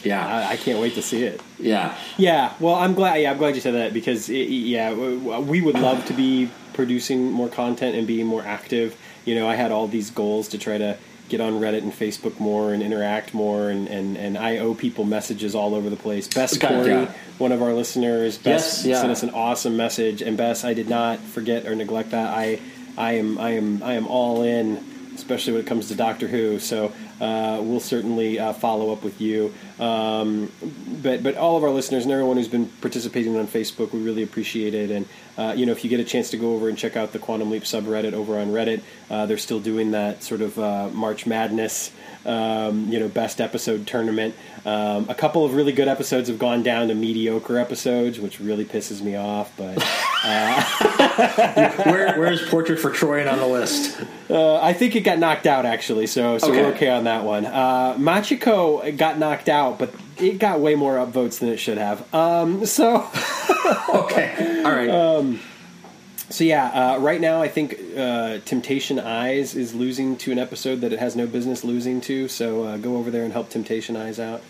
Yeah, 0.05 0.27
I, 0.27 0.53
I 0.53 0.57
can't 0.57 0.81
wait 0.81 0.95
to 0.95 1.03
see 1.03 1.23
it. 1.25 1.41
yeah, 1.59 1.97
Yeah, 2.17 2.53
well, 2.61 2.75
I'm 2.75 2.95
glad. 2.95 3.17
Yeah, 3.17 3.31
I'm 3.31 3.39
glad 3.39 3.55
you 3.55 3.61
said 3.61 3.75
that 3.75 3.93
because 3.93 4.29
it, 4.29 4.49
yeah, 4.49 4.93
we 4.93 5.61
would 5.61 5.79
love 5.79 6.05
to 6.07 6.15
be 6.15 6.51
producing 6.73 7.31
more 7.31 7.49
content 7.49 7.97
and 7.97 8.07
being 8.07 8.27
more 8.27 8.43
active. 8.43 8.97
You 9.25 9.35
know, 9.35 9.49
I 9.49 9.55
had 9.57 9.71
all 9.73 9.87
these 9.87 10.11
goals 10.11 10.49
to 10.49 10.59
try 10.59 10.79
to 10.79 10.97
get 11.29 11.41
on 11.41 11.55
Reddit 11.55 11.83
and 11.83 11.93
Facebook 11.93 12.41
more 12.41 12.73
and 12.75 12.83
interact 12.83 13.35
more, 13.35 13.71
and 13.71 13.89
and, 13.89 14.17
and 14.17 14.37
I 14.39 14.59
owe 14.59 14.75
people 14.75 15.05
messages 15.05 15.55
all 15.55 15.75
over 15.75 15.89
the 15.91 15.97
place. 15.97 16.27
Bess 16.29 16.57
God, 16.57 16.71
Corey, 16.71 16.89
yeah. 16.91 17.13
one 17.39 17.53
of 17.53 17.63
our 17.63 17.73
listeners, 17.73 18.39
Bess 18.39 18.85
Yes, 18.85 18.87
yeah. 18.87 19.01
sent 19.01 19.13
us 19.13 19.23
an 19.23 19.31
awesome 19.31 19.77
message, 19.77 20.23
and 20.23 20.37
Bess, 20.37 20.65
I 20.65 20.75
did 20.75 20.89
not 20.89 21.19
forget 21.21 21.67
or 21.67 21.75
neglect 21.75 22.11
that. 22.11 22.35
I 22.37 22.59
I 22.97 23.13
am 23.13 23.39
I 23.39 23.51
am 23.51 23.83
I 23.83 23.95
am 23.95 24.07
all 24.07 24.43
in. 24.43 24.89
Especially 25.13 25.53
when 25.53 25.61
it 25.63 25.67
comes 25.67 25.89
to 25.89 25.95
Doctor 25.95 26.29
Who, 26.29 26.59
so 26.59 26.93
uh, 27.21 27.61
we'll 27.63 27.81
certainly 27.81 28.39
uh, 28.39 28.53
follow 28.53 28.93
up 28.93 29.03
with 29.03 29.21
you. 29.21 29.53
Um, 29.79 30.51
but 31.03 31.23
but 31.23 31.37
all 31.37 31.57
of 31.57 31.65
our 31.65 31.71
listeners 31.71 32.05
and 32.05 32.13
everyone 32.13 32.37
who's 32.37 32.49
been 32.49 32.67
participating 32.81 33.37
on 33.37 33.47
Facebook, 33.47 33.93
we 33.93 34.01
really 34.01 34.23
appreciate 34.23 34.75
it. 34.75 34.91
And 34.91 35.07
uh, 35.37 35.55
you 35.57 35.67
know, 35.67 35.73
if 35.73 35.85
you 35.85 35.91
get 35.91 36.01
a 36.01 36.05
chance 36.05 36.31
to 36.31 36.37
go 36.37 36.55
over 36.55 36.69
and 36.69 36.77
check 36.77 36.97
out 36.97 37.13
the 37.13 37.19
Quantum 37.19 37.51
Leap 37.51 37.65
subreddit 37.65 38.13
over 38.13 38.39
on 38.39 38.49
Reddit, 38.49 38.83
uh, 39.11 39.27
they're 39.27 39.39
still 39.39 39.61
doing 39.61 39.93
that 39.93 40.23
sort 40.23 40.41
of 40.41 40.59
uh, 40.59 40.89
March 40.91 41.27
Madness, 41.27 41.93
um, 42.27 42.89
you 42.89 42.99
know, 42.99 43.09
best 43.09 43.41
episode 43.41 43.87
tournament. 43.87 44.35
Um, 44.65 45.07
a 45.09 45.15
couple 45.15 45.45
of 45.45 45.55
really 45.55 45.73
good 45.73 45.89
episodes 45.89 46.29
have 46.29 46.39
gone 46.39 46.63
down 46.63 46.89
to 46.89 46.95
mediocre 46.95 47.59
episodes, 47.59 48.19
which 48.21 48.41
really 48.41 48.65
pisses 48.65 49.01
me 49.03 49.17
off. 49.17 49.57
But 49.57 49.79
Where 51.87 52.19
where's 52.19 52.47
Portrait 52.49 52.79
for 52.79 52.91
Troian 52.91 53.31
on 53.31 53.39
the 53.39 53.47
list? 53.47 54.01
Uh, 54.29 54.57
I 54.57 54.73
think 54.73 54.95
it 54.97 55.01
got 55.01 55.19
knocked 55.19 55.47
out 55.47 55.65
actually, 55.67 56.07
so 56.07 56.39
so 56.39 56.51
we're 56.51 56.67
Okay. 56.67 56.77
okay 56.77 56.89
on 56.91 57.05
that 57.05 57.25
one. 57.25 57.47
Uh, 57.47 57.95
Machiko 57.99 58.97
got 58.97 59.19
knocked 59.19 59.49
out, 59.49 59.79
but 59.79 59.95
it 60.19 60.39
got 60.39 60.61
way 60.61 60.75
more 60.75 60.97
upvotes 60.97 61.39
than 61.41 61.49
it 61.49 61.57
should 61.59 61.79
have. 61.79 62.13
Um, 62.15 62.67
so 62.67 63.09
Okay, 63.95 64.63
all 64.65 64.73
right. 64.73 65.39
so 66.29 66.45
yeah, 66.45 66.67
uh, 66.95 66.99
right 66.99 67.21
now 67.21 67.41
I 67.43 67.49
think 67.49 67.77
uh, 67.97 68.39
Temptation 68.45 68.99
Eyes 68.99 69.55
is 69.55 69.75
losing 69.75 70.17
to 70.19 70.33
an 70.33 70.39
episode 70.39 70.81
that 70.83 70.93
it 70.93 70.99
has 70.99 71.17
no 71.17 71.27
business 71.27 71.65
losing 71.65 72.01
to. 72.03 72.29
So 72.29 72.65
uh, 72.65 72.77
go 72.77 72.97
over 72.97 73.11
there 73.11 73.25
and 73.25 73.33
help 73.33 73.49
Temptation 73.51 73.97
Eyes 73.97 74.19
out. 74.21 74.43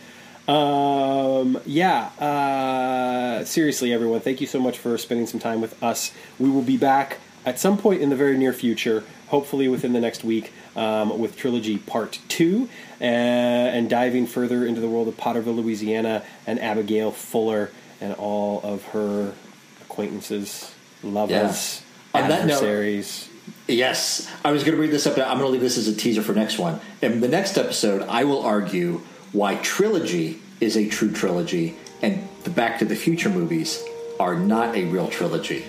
Um, 0.48 1.60
yeah, 1.64 2.06
uh, 2.18 3.44
seriously, 3.44 3.92
everyone, 3.92 4.20
thank 4.20 4.40
you 4.40 4.46
so 4.46 4.58
much 4.58 4.78
for 4.78 4.96
spending 4.98 5.26
some 5.26 5.40
time 5.40 5.60
with 5.60 5.80
us. 5.82 6.12
We 6.38 6.50
will 6.50 6.62
be 6.62 6.76
back 6.76 7.18
at 7.46 7.58
some 7.58 7.78
point 7.78 8.02
in 8.02 8.10
the 8.10 8.16
very 8.16 8.36
near 8.36 8.52
future, 8.52 9.04
hopefully 9.28 9.68
within 9.68 9.92
the 9.92 10.00
next 10.00 10.24
week, 10.24 10.52
um, 10.76 11.18
with 11.18 11.36
Trilogy 11.36 11.78
Part 11.78 12.18
2 12.28 12.68
uh, 13.00 13.04
and 13.04 13.88
diving 13.88 14.26
further 14.26 14.66
into 14.66 14.80
the 14.80 14.88
world 14.88 15.08
of 15.08 15.16
Potterville, 15.16 15.56
Louisiana, 15.56 16.24
and 16.46 16.58
Abigail 16.60 17.10
Fuller 17.12 17.70
and 18.00 18.14
all 18.14 18.60
of 18.62 18.84
her 18.86 19.34
acquaintances, 19.82 20.74
lovers, 21.02 21.82
On 22.14 22.28
that 22.28 22.46
note- 22.46 22.54
adversaries. 22.54 23.28
Yes, 23.66 24.28
I 24.44 24.52
was 24.52 24.64
going 24.64 24.74
to 24.76 24.80
read 24.80 24.90
this 24.90 25.06
up. 25.06 25.16
I'm 25.16 25.38
going 25.38 25.40
to 25.40 25.46
leave 25.48 25.60
this 25.60 25.78
as 25.78 25.86
a 25.88 25.94
teaser 25.94 26.22
for 26.22 26.32
next 26.34 26.58
one. 26.58 26.80
In 27.02 27.20
the 27.20 27.28
next 27.28 27.56
episode, 27.56 28.02
I 28.02 28.24
will 28.24 28.42
argue 28.42 29.02
why 29.32 29.57
trilogy 29.57 30.39
is 30.61 30.77
a 30.77 30.89
true 30.89 31.11
trilogy 31.12 31.77
and 32.02 32.27
the 32.44 32.51
Back 32.51 32.78
to 32.81 32.85
the 32.85 32.97
Future 32.97 33.28
movies 33.28 33.82
are 34.19 34.36
not 34.39 34.74
a 34.77 34.85
real 34.86 35.09
trilogy. 35.09 35.65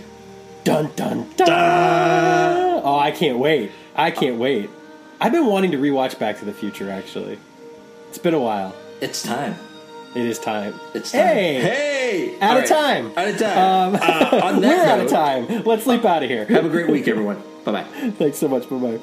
Dun 0.64 0.92
dun 0.96 1.28
dun! 1.36 2.82
Oh, 2.84 2.98
I 3.00 3.12
can't 3.12 3.40
wait! 3.40 3.72
I 3.96 4.12
can't 4.12 4.38
wait. 4.38 4.70
I've 5.20 5.32
been 5.32 5.46
wanting 5.46 5.72
to 5.72 5.78
rewatch 5.78 6.18
Back 6.20 6.40
to 6.40 6.46
the 6.46 6.54
Future. 6.54 6.90
Actually, 6.90 7.38
it's 8.10 8.18
been 8.18 8.34
a 8.34 8.40
while. 8.40 8.76
It's 9.02 9.24
time. 9.24 9.56
It 10.16 10.26
is 10.26 10.40
time. 10.40 10.74
It's 10.94 11.12
time. 11.12 11.22
Hey, 11.28 11.62
hey, 11.62 12.40
Out 12.42 12.62
of 12.62 12.68
time. 12.68 13.12
Out 13.16 13.28
of 13.30 13.38
time. 13.38 13.96
uh, 13.96 14.42
on 14.44 14.62
that 14.62 14.86
we're 14.86 14.92
out 14.92 15.00
of 15.00 15.10
time. 15.10 15.64
Let's 15.64 15.88
leap 15.88 16.04
out 16.06 16.22
of 16.24 16.30
here. 16.30 16.46
Have 16.46 16.66
a 16.66 16.70
great 16.70 16.90
week, 16.90 17.08
everyone. 17.08 17.42
Bye 17.64 17.72
bye. 17.72 17.84
Thanks 18.18 18.38
so 18.38 18.48
much. 18.48 18.70
Bye 18.70 18.78
bye. 18.78 19.00